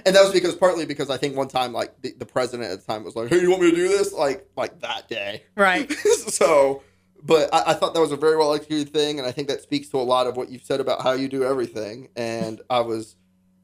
and 0.04 0.14
that 0.14 0.22
was 0.22 0.32
because 0.32 0.54
partly 0.56 0.86
because 0.86 1.10
I 1.10 1.16
think 1.16 1.36
one 1.36 1.48
time 1.48 1.72
like 1.72 2.00
the, 2.02 2.12
the 2.18 2.26
president 2.26 2.70
at 2.70 2.80
the 2.80 2.92
time 2.92 3.02
was 3.04 3.16
like, 3.16 3.28
"Hey, 3.28 3.40
you 3.40 3.50
want 3.50 3.62
me 3.62 3.70
to 3.70 3.76
do 3.76 3.88
this?" 3.88 4.12
Like 4.12 4.46
like 4.56 4.80
that 4.80 5.08
day. 5.08 5.44
Right. 5.56 5.90
so, 6.28 6.82
but 7.22 7.52
I, 7.52 7.70
I 7.72 7.74
thought 7.74 7.94
that 7.94 8.00
was 8.00 8.12
a 8.12 8.16
very 8.16 8.36
well 8.36 8.54
executed 8.54 8.92
thing, 8.92 9.18
and 9.18 9.26
I 9.26 9.32
think 9.32 9.48
that 9.48 9.62
speaks 9.62 9.88
to 9.88 9.96
a 9.96 10.02
lot 10.04 10.26
of 10.26 10.36
what 10.36 10.50
you've 10.50 10.62
said 10.64 10.80
about 10.80 11.02
how 11.02 11.12
you 11.12 11.28
do 11.28 11.44
everything. 11.44 12.08
And 12.14 12.60
I 12.70 12.80
was, 12.80 13.16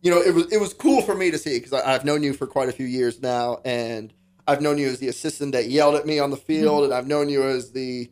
you 0.02 0.10
know, 0.10 0.20
it 0.20 0.35
was 0.35 0.52
it 0.52 0.59
was 0.59 0.73
cool 0.73 1.02
for 1.02 1.14
me 1.14 1.31
to 1.31 1.39
see 1.39 1.59
because 1.59 1.73
I've 1.73 2.05
known 2.05 2.23
you 2.23 2.32
for 2.32 2.47
quite 2.47 2.68
a 2.68 2.73
few 2.73 2.86
years 2.86 3.20
now, 3.20 3.60
and 3.64 4.12
I've 4.47 4.60
known 4.60 4.78
you 4.78 4.89
as 4.89 4.98
the 4.98 5.09
assistant 5.09 5.52
that 5.52 5.68
yelled 5.68 5.94
at 5.94 6.06
me 6.06 6.18
on 6.18 6.31
the 6.31 6.36
field, 6.36 6.85
and 6.85 6.94
I've 6.94 7.06
known 7.06 7.28
you 7.28 7.43
as 7.43 7.73
the 7.73 8.10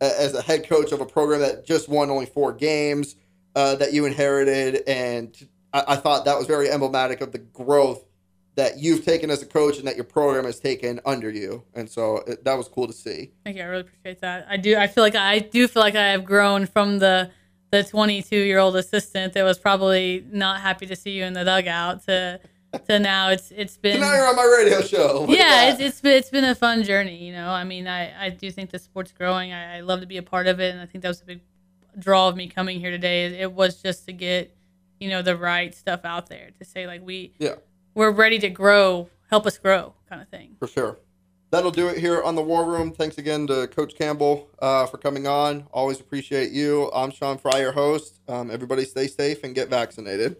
as 0.00 0.34
a 0.34 0.42
head 0.42 0.68
coach 0.68 0.92
of 0.92 1.00
a 1.00 1.06
program 1.06 1.40
that 1.40 1.64
just 1.64 1.88
won 1.88 2.10
only 2.10 2.26
four 2.26 2.52
games 2.52 3.16
uh, 3.54 3.76
that 3.76 3.92
you 3.92 4.04
inherited, 4.04 4.82
and 4.86 5.48
I, 5.72 5.84
I 5.88 5.96
thought 5.96 6.24
that 6.24 6.36
was 6.36 6.46
very 6.46 6.70
emblematic 6.70 7.20
of 7.20 7.32
the 7.32 7.38
growth 7.38 8.04
that 8.54 8.78
you've 8.78 9.04
taken 9.04 9.30
as 9.30 9.42
a 9.42 9.46
coach 9.46 9.78
and 9.78 9.86
that 9.86 9.96
your 9.96 10.04
program 10.04 10.44
has 10.44 10.60
taken 10.60 11.00
under 11.06 11.30
you, 11.30 11.64
and 11.74 11.88
so 11.88 12.18
it, 12.26 12.44
that 12.44 12.54
was 12.54 12.68
cool 12.68 12.86
to 12.86 12.92
see. 12.92 13.32
Thank 13.44 13.56
you. 13.56 13.62
I 13.62 13.66
really 13.66 13.82
appreciate 13.82 14.20
that. 14.20 14.46
I 14.48 14.56
do. 14.56 14.76
I 14.76 14.86
feel 14.86 15.02
like 15.02 15.16
I 15.16 15.38
do 15.38 15.66
feel 15.66 15.82
like 15.82 15.96
I 15.96 16.08
have 16.08 16.24
grown 16.24 16.66
from 16.66 16.98
the 16.98 17.30
the 17.72 17.82
22 17.82 18.36
year 18.36 18.58
old 18.58 18.76
assistant 18.76 19.32
that 19.32 19.42
was 19.42 19.58
probably 19.58 20.24
not 20.30 20.60
happy 20.60 20.86
to 20.86 20.94
see 20.94 21.10
you 21.12 21.24
in 21.24 21.32
the 21.32 21.42
dugout 21.44 22.04
to 22.06 22.38
to 22.86 22.98
now 22.98 23.30
it's 23.30 23.50
it's 23.50 23.76
been 23.76 24.00
now 24.00 24.14
you're 24.14 24.26
on 24.28 24.36
my 24.36 24.44
radio 24.58 24.80
show. 24.82 25.26
Yeah 25.28 25.70
it's, 25.72 25.80
it's 25.80 26.00
been 26.00 26.12
it's 26.12 26.30
been 26.30 26.44
a 26.44 26.54
fun 26.54 26.84
journey 26.84 27.16
you 27.16 27.32
know 27.32 27.48
i 27.50 27.64
mean 27.64 27.86
i 27.88 28.26
i 28.26 28.28
do 28.30 28.50
think 28.50 28.70
the 28.70 28.78
sport's 28.78 29.12
growing 29.12 29.52
I, 29.52 29.78
I 29.78 29.80
love 29.80 30.00
to 30.00 30.06
be 30.06 30.16
a 30.18 30.22
part 30.22 30.46
of 30.46 30.60
it 30.60 30.72
and 30.72 30.80
i 30.80 30.86
think 30.86 31.02
that 31.02 31.08
was 31.08 31.20
a 31.22 31.24
big 31.24 31.40
draw 31.98 32.28
of 32.28 32.36
me 32.36 32.46
coming 32.48 32.78
here 32.80 32.90
today 32.90 33.26
it, 33.26 33.32
it 33.32 33.52
was 33.52 33.82
just 33.82 34.06
to 34.06 34.12
get 34.12 34.54
you 35.00 35.08
know 35.10 35.20
the 35.22 35.36
right 35.36 35.74
stuff 35.74 36.00
out 36.04 36.28
there 36.28 36.50
to 36.58 36.64
say 36.64 36.86
like 36.86 37.02
we 37.04 37.32
Yeah. 37.38 37.56
we're 37.94 38.10
ready 38.12 38.38
to 38.38 38.48
grow 38.48 39.08
help 39.30 39.46
us 39.46 39.58
grow 39.58 39.94
kind 40.08 40.20
of 40.22 40.28
thing 40.28 40.56
for 40.58 40.66
sure. 40.66 40.98
That'll 41.52 41.70
do 41.70 41.88
it 41.88 41.98
here 41.98 42.22
on 42.22 42.34
the 42.34 42.40
War 42.40 42.64
Room. 42.64 42.92
Thanks 42.92 43.18
again 43.18 43.46
to 43.48 43.68
Coach 43.68 43.94
Campbell 43.94 44.48
uh, 44.60 44.86
for 44.86 44.96
coming 44.96 45.26
on. 45.26 45.68
Always 45.70 46.00
appreciate 46.00 46.50
you. 46.50 46.90
I'm 46.94 47.10
Sean 47.10 47.36
Fry, 47.36 47.60
your 47.60 47.72
host. 47.72 48.20
Um, 48.26 48.50
everybody 48.50 48.86
stay 48.86 49.06
safe 49.06 49.44
and 49.44 49.54
get 49.54 49.68
vaccinated. 49.68 50.38